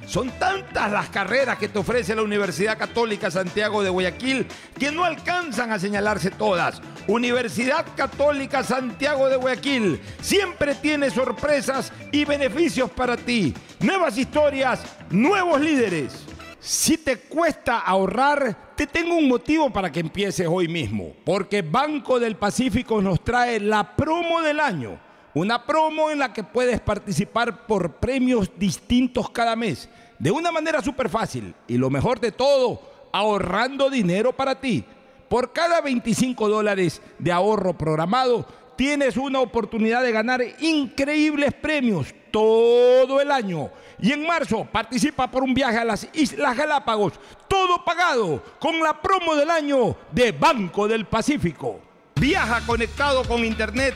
Son 0.05 0.29
tantas 0.31 0.91
las 0.91 1.09
carreras 1.09 1.57
que 1.57 1.69
te 1.69 1.79
ofrece 1.79 2.15
la 2.15 2.23
Universidad 2.23 2.77
Católica 2.77 3.31
Santiago 3.31 3.83
de 3.83 3.89
Guayaquil 3.89 4.47
que 4.77 4.91
no 4.91 5.03
alcanzan 5.03 5.71
a 5.71 5.79
señalarse 5.79 6.31
todas. 6.31 6.81
Universidad 7.07 7.85
Católica 7.95 8.63
Santiago 8.63 9.29
de 9.29 9.37
Guayaquil 9.37 10.01
siempre 10.21 10.75
tiene 10.75 11.09
sorpresas 11.09 11.93
y 12.11 12.25
beneficios 12.25 12.89
para 12.89 13.15
ti. 13.15 13.53
Nuevas 13.79 14.17
historias, 14.17 14.81
nuevos 15.09 15.61
líderes. 15.61 16.25
Si 16.59 16.97
te 16.97 17.17
cuesta 17.17 17.79
ahorrar, 17.79 18.75
te 18.75 18.85
tengo 18.85 19.15
un 19.15 19.27
motivo 19.27 19.71
para 19.71 19.91
que 19.91 19.99
empieces 19.99 20.47
hoy 20.47 20.67
mismo. 20.67 21.13
Porque 21.25 21.63
Banco 21.63 22.19
del 22.19 22.35
Pacífico 22.35 23.01
nos 23.01 23.23
trae 23.23 23.59
la 23.59 23.95
promo 23.95 24.41
del 24.41 24.59
año. 24.59 24.99
Una 25.33 25.65
promo 25.65 26.09
en 26.09 26.19
la 26.19 26.33
que 26.33 26.43
puedes 26.43 26.79
participar 26.81 27.65
por 27.65 27.93
premios 27.93 28.51
distintos 28.57 29.29
cada 29.29 29.55
mes. 29.55 29.89
De 30.19 30.29
una 30.29 30.51
manera 30.51 30.81
súper 30.81 31.09
fácil. 31.09 31.53
Y 31.67 31.77
lo 31.77 31.89
mejor 31.89 32.19
de 32.19 32.31
todo, 32.31 32.81
ahorrando 33.13 33.89
dinero 33.89 34.33
para 34.33 34.59
ti. 34.59 34.83
Por 35.29 35.53
cada 35.53 35.79
25 35.79 36.49
dólares 36.49 37.01
de 37.17 37.31
ahorro 37.31 37.77
programado, 37.77 38.45
tienes 38.75 39.15
una 39.15 39.39
oportunidad 39.39 40.03
de 40.03 40.11
ganar 40.11 40.41
increíbles 40.59 41.53
premios 41.53 42.13
todo 42.31 43.21
el 43.21 43.31
año. 43.31 43.69
Y 44.01 44.11
en 44.11 44.25
marzo 44.25 44.67
participa 44.69 45.29
por 45.29 45.43
un 45.43 45.53
viaje 45.53 45.77
a 45.77 45.85
las 45.85 46.07
Islas 46.13 46.57
Galápagos, 46.57 47.13
todo 47.47 47.85
pagado 47.85 48.43
con 48.59 48.79
la 48.79 48.99
promo 49.01 49.35
del 49.35 49.49
año 49.49 49.95
de 50.11 50.31
Banco 50.31 50.87
del 50.87 51.05
Pacífico. 51.05 51.79
Viaja 52.15 52.65
conectado 52.65 53.23
con 53.23 53.45
Internet 53.45 53.95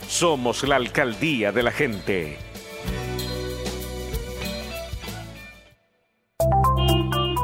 Somos 0.11 0.67
la 0.67 0.75
alcaldía 0.75 1.53
de 1.53 1.63
la 1.63 1.71
gente. 1.71 2.37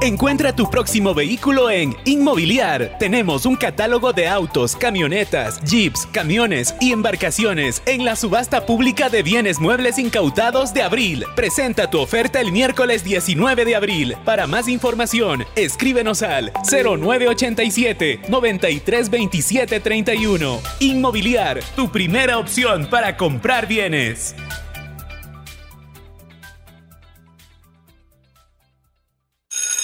Encuentra 0.08 0.56
tu 0.56 0.70
próximo 0.70 1.14
vehículo 1.14 1.70
en 1.70 1.94
Inmobiliar. 2.06 2.96
Tenemos 2.98 3.46
un 3.46 3.58
catálogo 3.58 4.14
de 4.14 4.26
autos, 4.26 4.74
camionetas, 4.74 5.62
jeeps, 5.66 6.08
camiones 6.14 6.74
y 6.80 6.94
embarcaciones 6.94 7.82
en 7.86 8.06
la 8.06 8.16
subasta 8.16 8.66
pública 8.66 9.10
de 9.10 9.22
bienes 9.22 9.60
muebles 9.60 10.00
incautados 10.00 10.74
de 10.74 10.82
abril. 10.82 11.26
Presenta 11.36 11.90
tu 11.90 12.00
oferta 12.00 12.40
el 12.40 12.54
miércoles 12.54 13.04
19 13.04 13.66
de 13.66 13.76
abril. 13.76 14.16
Para 14.24 14.48
más 14.48 14.70
información, 14.70 15.44
escríbenos 15.58 16.22
al 16.22 16.54
0987 16.72 18.22
9327 18.30 19.82
31. 19.82 20.62
Inmobiliar, 20.80 21.60
tu 21.76 21.92
primera 21.92 22.38
opción 22.38 22.88
para 22.90 23.18
comprar 23.18 23.68
bienes. 23.68 24.36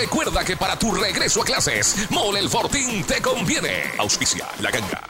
recuerda 0.00 0.44
que 0.44 0.56
para 0.56 0.78
tu 0.78 0.92
regreso 0.94 1.42
a 1.42 1.44
clases, 1.44 2.10
Mole 2.10 2.40
el 2.40 2.48
Fortín 2.48 3.04
te 3.04 3.20
conviene. 3.20 3.82
Auspicia 3.98 4.46
la 4.60 4.70
ganga. 4.70 5.02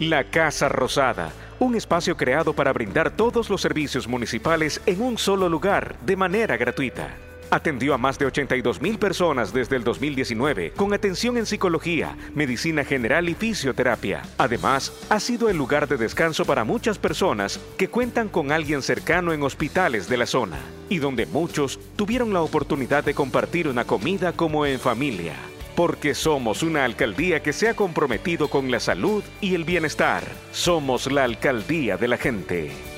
La 0.00 0.24
Casa 0.24 0.68
Rosada, 0.68 1.30
un 1.58 1.74
espacio 1.74 2.16
creado 2.16 2.54
para 2.54 2.72
brindar 2.72 3.10
todos 3.10 3.50
los 3.50 3.60
servicios 3.60 4.08
municipales 4.08 4.80
en 4.86 5.02
un 5.02 5.18
solo 5.18 5.48
lugar, 5.48 5.98
de 6.00 6.16
manera 6.16 6.56
gratuita. 6.56 7.27
Atendió 7.50 7.94
a 7.94 7.98
más 7.98 8.18
de 8.18 8.26
82 8.26 8.82
mil 8.82 8.98
personas 8.98 9.54
desde 9.54 9.76
el 9.76 9.84
2019 9.84 10.72
con 10.72 10.92
atención 10.92 11.38
en 11.38 11.46
psicología, 11.46 12.14
medicina 12.34 12.84
general 12.84 13.28
y 13.28 13.34
fisioterapia. 13.34 14.22
Además, 14.36 14.92
ha 15.08 15.18
sido 15.18 15.48
el 15.48 15.56
lugar 15.56 15.88
de 15.88 15.96
descanso 15.96 16.44
para 16.44 16.64
muchas 16.64 16.98
personas 16.98 17.58
que 17.78 17.88
cuentan 17.88 18.28
con 18.28 18.52
alguien 18.52 18.82
cercano 18.82 19.32
en 19.32 19.42
hospitales 19.42 20.08
de 20.08 20.18
la 20.18 20.26
zona 20.26 20.58
y 20.90 20.98
donde 20.98 21.24
muchos 21.24 21.80
tuvieron 21.96 22.34
la 22.34 22.42
oportunidad 22.42 23.02
de 23.02 23.14
compartir 23.14 23.66
una 23.66 23.84
comida 23.84 24.32
como 24.32 24.66
en 24.66 24.78
familia. 24.78 25.34
Porque 25.74 26.14
somos 26.14 26.62
una 26.62 26.84
alcaldía 26.84 27.40
que 27.42 27.52
se 27.52 27.68
ha 27.68 27.74
comprometido 27.74 28.48
con 28.48 28.70
la 28.70 28.80
salud 28.80 29.22
y 29.40 29.54
el 29.54 29.64
bienestar. 29.64 30.24
Somos 30.52 31.10
la 31.10 31.24
alcaldía 31.24 31.96
de 31.96 32.08
la 32.08 32.18
gente. 32.18 32.97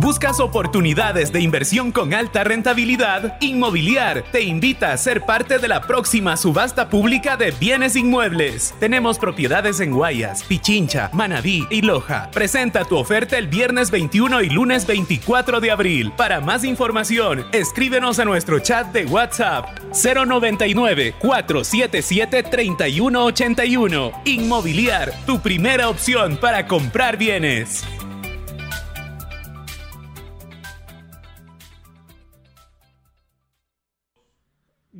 ¿Buscas 0.00 0.38
oportunidades 0.38 1.32
de 1.32 1.40
inversión 1.40 1.90
con 1.90 2.14
alta 2.14 2.44
rentabilidad? 2.44 3.36
Inmobiliar 3.40 4.22
te 4.30 4.42
invita 4.42 4.92
a 4.92 4.96
ser 4.96 5.22
parte 5.22 5.58
de 5.58 5.66
la 5.66 5.80
próxima 5.80 6.36
subasta 6.36 6.88
pública 6.88 7.36
de 7.36 7.50
bienes 7.50 7.96
inmuebles. 7.96 8.76
Tenemos 8.78 9.18
propiedades 9.18 9.80
en 9.80 9.90
Guayas, 9.90 10.44
Pichincha, 10.44 11.10
Manabí 11.12 11.66
y 11.68 11.82
Loja. 11.82 12.30
Presenta 12.30 12.84
tu 12.84 12.96
oferta 12.96 13.38
el 13.38 13.48
viernes 13.48 13.90
21 13.90 14.42
y 14.42 14.50
lunes 14.50 14.86
24 14.86 15.58
de 15.58 15.72
abril. 15.72 16.12
Para 16.16 16.40
más 16.40 16.62
información, 16.62 17.44
escríbenos 17.50 18.20
a 18.20 18.24
nuestro 18.24 18.60
chat 18.60 18.92
de 18.92 19.04
WhatsApp 19.04 19.80
099 19.90 21.16
477 21.18 22.44
3181. 22.44 24.12
Inmobiliar, 24.26 25.12
tu 25.26 25.40
primera 25.40 25.88
opción 25.88 26.36
para 26.36 26.68
comprar 26.68 27.16
bienes. 27.16 27.84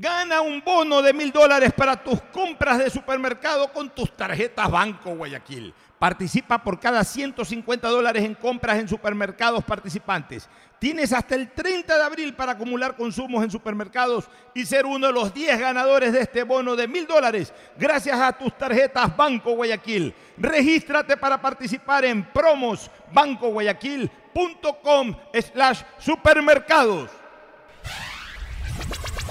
Gana 0.08 0.40
un 0.40 0.64
bono 0.64 1.02
de 1.02 1.12
mil 1.12 1.30
dólares 1.30 1.70
para 1.76 2.02
tus 2.02 2.18
compras 2.32 2.78
de 2.78 2.88
supermercado 2.88 3.70
con 3.70 3.90
tus 3.90 4.16
tarjetas 4.16 4.70
Banco 4.70 5.14
Guayaquil. 5.14 5.74
Participa 5.98 6.64
por 6.64 6.80
cada 6.80 7.04
150 7.04 7.86
dólares 7.88 8.24
en 8.24 8.34
compras 8.34 8.78
en 8.78 8.88
supermercados 8.88 9.62
participantes. 9.64 10.48
Tienes 10.78 11.12
hasta 11.12 11.34
el 11.34 11.50
30 11.50 11.94
de 11.94 12.02
abril 12.02 12.34
para 12.34 12.52
acumular 12.52 12.96
consumos 12.96 13.44
en 13.44 13.50
supermercados 13.50 14.30
y 14.54 14.64
ser 14.64 14.86
uno 14.86 15.08
de 15.08 15.12
los 15.12 15.34
10 15.34 15.60
ganadores 15.60 16.14
de 16.14 16.22
este 16.22 16.42
bono 16.42 16.74
de 16.74 16.88
mil 16.88 17.06
dólares 17.06 17.52
gracias 17.76 18.18
a 18.18 18.32
tus 18.32 18.56
tarjetas 18.56 19.14
Banco 19.14 19.56
Guayaquil. 19.56 20.14
Regístrate 20.38 21.18
para 21.18 21.38
participar 21.38 22.06
en 22.06 22.24
promosbancoguayaquil.com 22.32 25.16
slash 25.34 25.82
supermercados. 25.98 27.10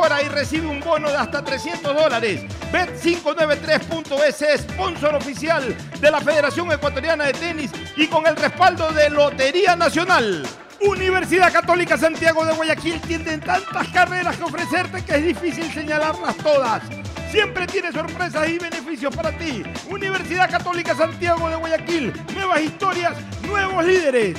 y 0.00 0.28
recibe 0.28 0.66
un 0.66 0.80
bono 0.80 1.10
de 1.10 1.16
hasta 1.16 1.44
300 1.44 1.94
dólares. 1.94 2.42
Bet593.es, 2.72 4.62
sponsor 4.62 5.14
oficial 5.14 5.76
de 6.00 6.10
la 6.10 6.20
Federación 6.22 6.72
Ecuatoriana 6.72 7.24
de 7.24 7.34
Tenis 7.34 7.70
y 7.96 8.06
con 8.06 8.26
el 8.26 8.34
respaldo 8.34 8.90
de 8.92 9.10
Lotería 9.10 9.76
Nacional. 9.76 10.42
Universidad 10.80 11.52
Católica 11.52 11.98
Santiago 11.98 12.46
de 12.46 12.54
Guayaquil 12.54 12.98
tiene 13.02 13.36
tantas 13.38 13.88
carreras 13.88 14.38
que 14.38 14.44
ofrecerte 14.44 15.04
que 15.04 15.16
es 15.16 15.26
difícil 15.26 15.70
señalarlas 15.70 16.34
todas. 16.38 16.82
Siempre 17.30 17.66
tiene 17.66 17.92
sorpresas 17.92 18.48
y 18.48 18.58
beneficios 18.58 19.14
para 19.14 19.36
ti. 19.36 19.62
Universidad 19.90 20.50
Católica 20.50 20.94
Santiago 20.96 21.50
de 21.50 21.56
Guayaquil. 21.56 22.12
Nuevas 22.34 22.62
historias, 22.62 23.16
nuevos 23.42 23.84
líderes. 23.84 24.38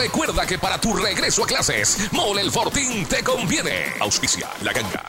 recuerda 0.01 0.47
que 0.47 0.57
para 0.57 0.81
tu 0.81 0.95
regreso 0.95 1.43
a 1.43 1.47
clases, 1.47 2.11
Mole 2.11 2.41
el 2.41 2.51
Fortín 2.51 3.05
te 3.05 3.23
conviene. 3.23 3.93
Auspicia 3.99 4.49
la 4.63 4.73
ganga. 4.73 5.03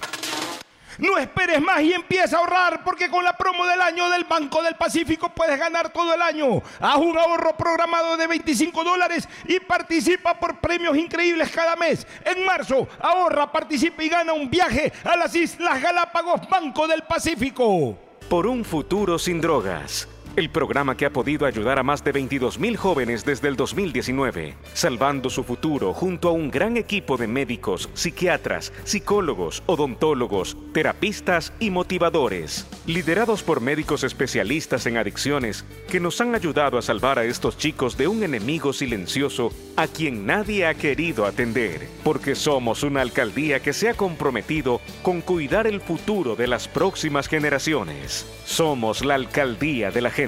No 0.99 1.17
esperes 1.17 1.63
más 1.63 1.81
y 1.81 1.95
empieza 1.95 2.37
a 2.37 2.41
ahorrar 2.41 2.85
porque 2.85 3.09
con 3.09 3.25
la 3.25 3.35
promo 3.35 3.65
del 3.65 3.81
año 3.81 4.11
del 4.11 4.25
Banco 4.25 4.63
del 4.63 4.75
Pacífico 4.75 5.31
puedes 5.31 5.59
ganar 5.59 5.91
todo 5.91 6.13
el 6.13 6.21
año. 6.21 6.63
Haz 6.79 6.97
un 6.97 7.17
ahorro 7.17 7.57
programado 7.57 8.19
de 8.19 8.27
25 8.27 8.85
dólares 8.85 9.27
y 9.49 9.59
participa 9.61 10.39
por 10.39 10.61
premios 10.61 10.95
increíbles 10.97 11.51
cada 11.51 11.75
mes. 11.75 12.07
En 12.27 12.45
marzo, 12.45 12.87
ahorra, 13.01 13.51
participa 13.51 14.05
y 14.05 14.11
gana 14.11 14.35
un 14.35 14.51
viaje 14.51 14.93
a 15.05 15.17
las 15.17 15.35
Islas 15.35 15.81
Galápagos 15.81 16.47
Banco 16.51 16.87
del 16.87 17.03
Pacífico. 17.05 17.97
Por 18.29 18.47
un 18.47 18.63
futuro 18.63 19.19
sin 19.19 19.41
drogas. 19.41 20.07
El 20.35 20.49
programa 20.49 20.97
que 20.97 21.05
ha 21.05 21.13
podido 21.13 21.45
ayudar 21.45 21.79
a 21.79 21.83
más 21.83 22.03
de 22.05 22.11
22 22.11 22.59
mil 22.59 22.79
jóvenes 22.79 23.23
desde 23.27 23.49
el 23.49 23.57
2019, 23.57 24.55
salvando 24.73 25.29
su 25.29 25.45
futuro 25.45 25.93
junto 25.93 26.31
a 26.31 26.33
un 26.33 26.51
gran 26.51 26.79
equipo 26.79 27.19
de 27.19 27.27
médicos, 27.27 27.91
psiquiatras, 27.93 28.73
psicólogos, 28.85 29.63
odontólogos, 29.67 30.57
terapistas 30.73 31.53
y 31.61 31.69
motivadores, 31.69 32.67
liderados 32.87 33.43
por 33.43 33.61
médicos 33.61 34.05
especialistas 34.05 34.87
en 34.87 34.97
adicciones 34.97 35.67
que 35.91 36.01
nos 36.01 36.19
han 36.23 36.35
ayudado 36.35 36.79
a 36.79 36.83
salvar 36.83 37.19
a 37.19 37.25
estos 37.25 37.59
chicos 37.59 37.99
de 37.99 38.09
un 38.09 38.23
enemigo 38.23 38.73
silencioso 38.73 39.53
a 39.77 39.87
quien 39.87 40.25
nadie 40.25 40.65
ha 40.65 40.73
querido 40.73 41.27
atender, 41.27 41.89
porque 42.03 42.37
somos 42.37 42.85
una 42.85 43.03
alcaldía 43.03 43.61
que 43.61 43.75
se 43.75 43.91
ha 43.91 43.95
comprometido 43.95 44.81
con 45.03 45.21
cuidar 45.21 45.67
el 45.67 45.83
futuro 45.83 46.37
de 46.37 46.47
las 46.47 46.69
próximas 46.69 47.29
generaciones. 47.29 48.27
Somos 48.47 49.05
la 49.05 49.15
alcaldía 49.15 49.91
de 49.91 50.01
la 50.01 50.11
gente. 50.11 50.22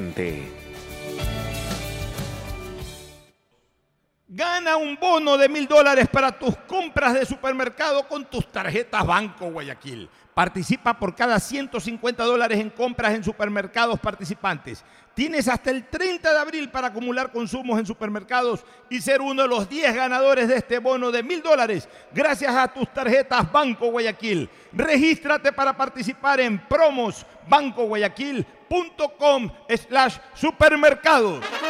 Gana 4.26 4.76
un 4.76 4.97
bono 4.97 5.39
de 5.39 5.48
mil 5.48 5.68
dólares 5.68 6.08
para 6.10 6.36
tus 6.36 6.56
compras 6.66 7.14
de 7.14 7.24
supermercado 7.24 8.08
con 8.08 8.24
tus 8.24 8.50
tarjetas 8.50 9.06
Banco 9.06 9.47
Guayaquil. 9.52 10.10
Participa 10.34 10.98
por 10.98 11.14
cada 11.14 11.39
150 11.39 12.24
dólares 12.24 12.58
en 12.58 12.70
compras 12.70 13.14
en 13.14 13.23
supermercados 13.23 14.00
participantes. 14.00 14.84
Tienes 15.14 15.46
hasta 15.46 15.70
el 15.70 15.86
30 15.86 16.32
de 16.32 16.38
abril 16.38 16.70
para 16.70 16.88
acumular 16.88 17.30
consumos 17.30 17.78
en 17.78 17.86
supermercados 17.86 18.64
y 18.90 19.00
ser 19.00 19.20
uno 19.20 19.42
de 19.42 19.48
los 19.48 19.68
10 19.68 19.94
ganadores 19.94 20.48
de 20.48 20.56
este 20.56 20.80
bono 20.80 21.12
de 21.12 21.22
mil 21.22 21.40
dólares 21.40 21.88
gracias 22.12 22.52
a 22.54 22.66
tus 22.66 22.92
tarjetas 22.92 23.52
Banco 23.52 23.92
Guayaquil. 23.92 24.50
Regístrate 24.72 25.52
para 25.52 25.76
participar 25.76 26.40
en 26.40 26.58
promos 26.66 27.24
bancoguayaquil.com 27.48 29.50
slash 29.68 30.16
supermercados. 30.34 31.44